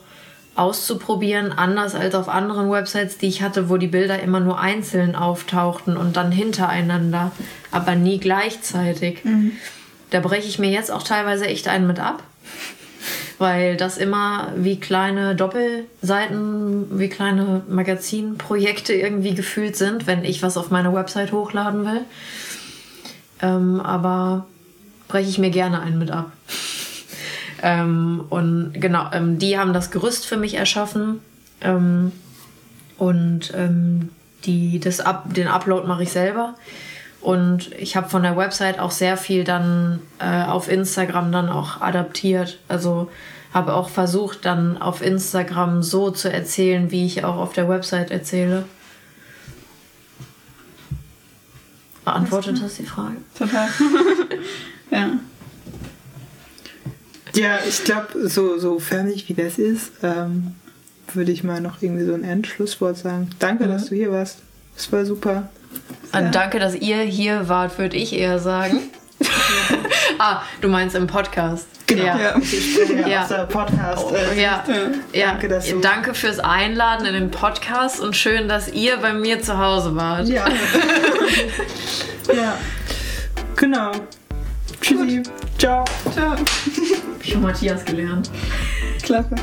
auszuprobieren, 0.56 1.51
anders 1.51 1.95
als 1.95 2.14
auf 2.15 2.30
anderen 2.30 2.69
Websites, 2.69 3.17
die 3.17 3.27
ich 3.27 3.41
hatte, 3.41 3.69
wo 3.69 3.77
die 3.77 3.88
Bilder 3.88 4.22
immer 4.22 4.40
nur 4.40 4.59
einzeln 4.59 5.15
auftauchten 5.15 5.98
und 5.98 6.15
dann 6.15 6.32
hintereinander, 6.32 7.32
aber 7.72 7.95
nie 7.95 8.19
gleichzeitig. 8.19 9.23
Da 10.11 10.19
breche 10.19 10.48
ich 10.48 10.59
mir 10.59 10.69
jetzt 10.69 10.91
auch 10.91 11.01
teilweise 11.01 11.48
echt 11.48 11.67
einen 11.67 11.88
mit 11.88 11.99
ab, 11.99 12.22
weil 13.40 13.77
das 13.77 13.98
immer 13.98 14.49
wie 14.56 14.80
kleine 14.80 15.35
Doppelseiten, 15.35 16.99
wie 16.99 17.09
kleine 17.09 17.64
Magazinprojekte 17.67 18.93
irgendwie 18.93 19.33
gefühlt 19.33 19.75
sind, 19.75 20.06
wenn 20.06 20.23
ich 20.23 20.43
was 20.43 20.56
auf 20.56 20.69
meine 20.69 20.93
Website 20.93 21.32
hochladen 21.32 21.85
will. 21.85 22.01
Ähm, 23.41 23.80
aber 23.80 24.45
breche 25.07 25.30
ich 25.30 25.40
mir 25.40 25.49
gerne 25.49 25.82
einen 25.82 25.98
mit 25.98 26.11
ab. 26.11 26.32
Ähm, 27.64 28.25
und 28.30 28.74
genau, 28.74 29.09
ähm, 29.14 29.40
die 29.40 29.58
haben 29.58 29.72
das 29.72 29.90
Gerüst 29.90 30.27
für 30.27 30.35
mich 30.35 30.56
erschaffen. 30.56 31.22
Ähm, 31.61 32.11
und 32.98 33.53
ähm, 33.56 34.09
die, 34.43 34.80
das 34.82 35.00
Up, 35.00 35.33
den 35.33 35.48
Upload 35.48 35.88
mache 35.88 36.03
ich 36.03 36.11
selber. 36.11 36.56
Und 37.22 37.72
ich 37.80 37.95
habe 37.95 38.09
von 38.09 38.22
der 38.22 38.35
Website 38.35 38.80
auch 38.80 38.92
sehr 38.92 39.16
viel 39.16 39.45
dann 39.45 40.01
äh, 40.19 40.43
auf 40.43 40.69
Instagram 40.69 41.32
dann 41.32 41.48
auch 41.48 41.80
adaptiert. 41.80 42.59
Also 42.67 43.09
habe 43.53 43.74
auch 43.75 43.88
versucht, 43.88 44.43
dann 44.43 44.77
auf 44.77 45.01
Instagram 45.01 45.83
so 45.83 46.11
zu 46.11 46.30
erzählen, 46.30 46.92
wie 46.92 47.06
ich 47.06 47.24
auch 47.24 47.38
auf 47.38 47.53
der 47.53 47.69
Website 47.69 48.11
erzähle. 48.11 48.66
Beantwortet 52.03 52.61
das 52.61 52.75
die 52.75 52.85
Frage? 52.85 53.16
Total. 53.38 53.69
ja. 54.92 55.11
Ja, 57.36 57.60
ich 57.68 57.84
glaube, 57.84 58.28
so, 58.30 58.58
so 58.60 58.80
fertig 58.80 59.28
wie 59.30 59.34
das 59.34 59.58
ist, 59.58 59.92
ähm, 60.03 60.56
würde 61.14 61.32
ich 61.32 61.44
mal 61.44 61.62
noch 61.62 61.82
irgendwie 61.82 62.06
so 62.06 62.14
ein 62.14 62.24
Endschlusswort 62.24 62.98
sagen. 62.98 63.30
Danke, 63.40 63.68
dass 63.68 63.86
du 63.88 63.95
hier 63.95 64.12
warst. 64.12 64.38
Es 64.78 64.92
war 64.92 65.06
super. 65.06 65.50
Und 66.12 66.34
danke, 66.36 66.60
dass 66.60 66.76
ihr 66.76 66.98
hier 67.02 67.50
wart, 67.50 67.78
würde 67.80 67.98
ich 67.98 68.14
eher 68.14 68.38
sagen. 68.40 68.80
ah, 70.20 70.42
du 70.62 70.68
meinst 70.68 70.95
im 70.95 71.08
Podcast. 71.08 71.66
Genau. 71.88 72.03
Ja. 72.06 72.18
Ja. 72.20 72.36
Ja, 73.02 73.08
Ja. 73.08 73.22
aus 73.24 73.28
der 73.30 73.45
Podcast. 73.45 74.06
Oh, 74.10 74.14
Äh, 74.16 74.42
ja. 74.42 74.64
Ja. 75.12 75.28
Danke, 75.32 75.48
dass 75.50 75.68
du- 75.70 75.80
Danke 75.80 76.14
fürs 76.14 76.40
Einladen 76.40 77.06
in 77.08 77.14
den 77.14 77.32
Podcast 77.32 78.00
und 78.00 78.16
schön, 78.16 78.48
dass 78.48 78.72
ihr 78.72 78.98
bei 78.98 79.14
mir 79.14 79.42
zu 79.42 79.58
Hause 79.58 79.95
wart. 79.95 80.28
ja. 80.28 80.45
ja. 82.34 82.58
Genau. 83.56 83.92
Tschüssi. 84.82 85.24
Ciao. 85.58 85.84
Ciao. 86.14 86.36
Schon 87.24 87.42
Matthias 87.42 87.85
gelernt. 87.85 88.30
Klasse. 89.02 89.35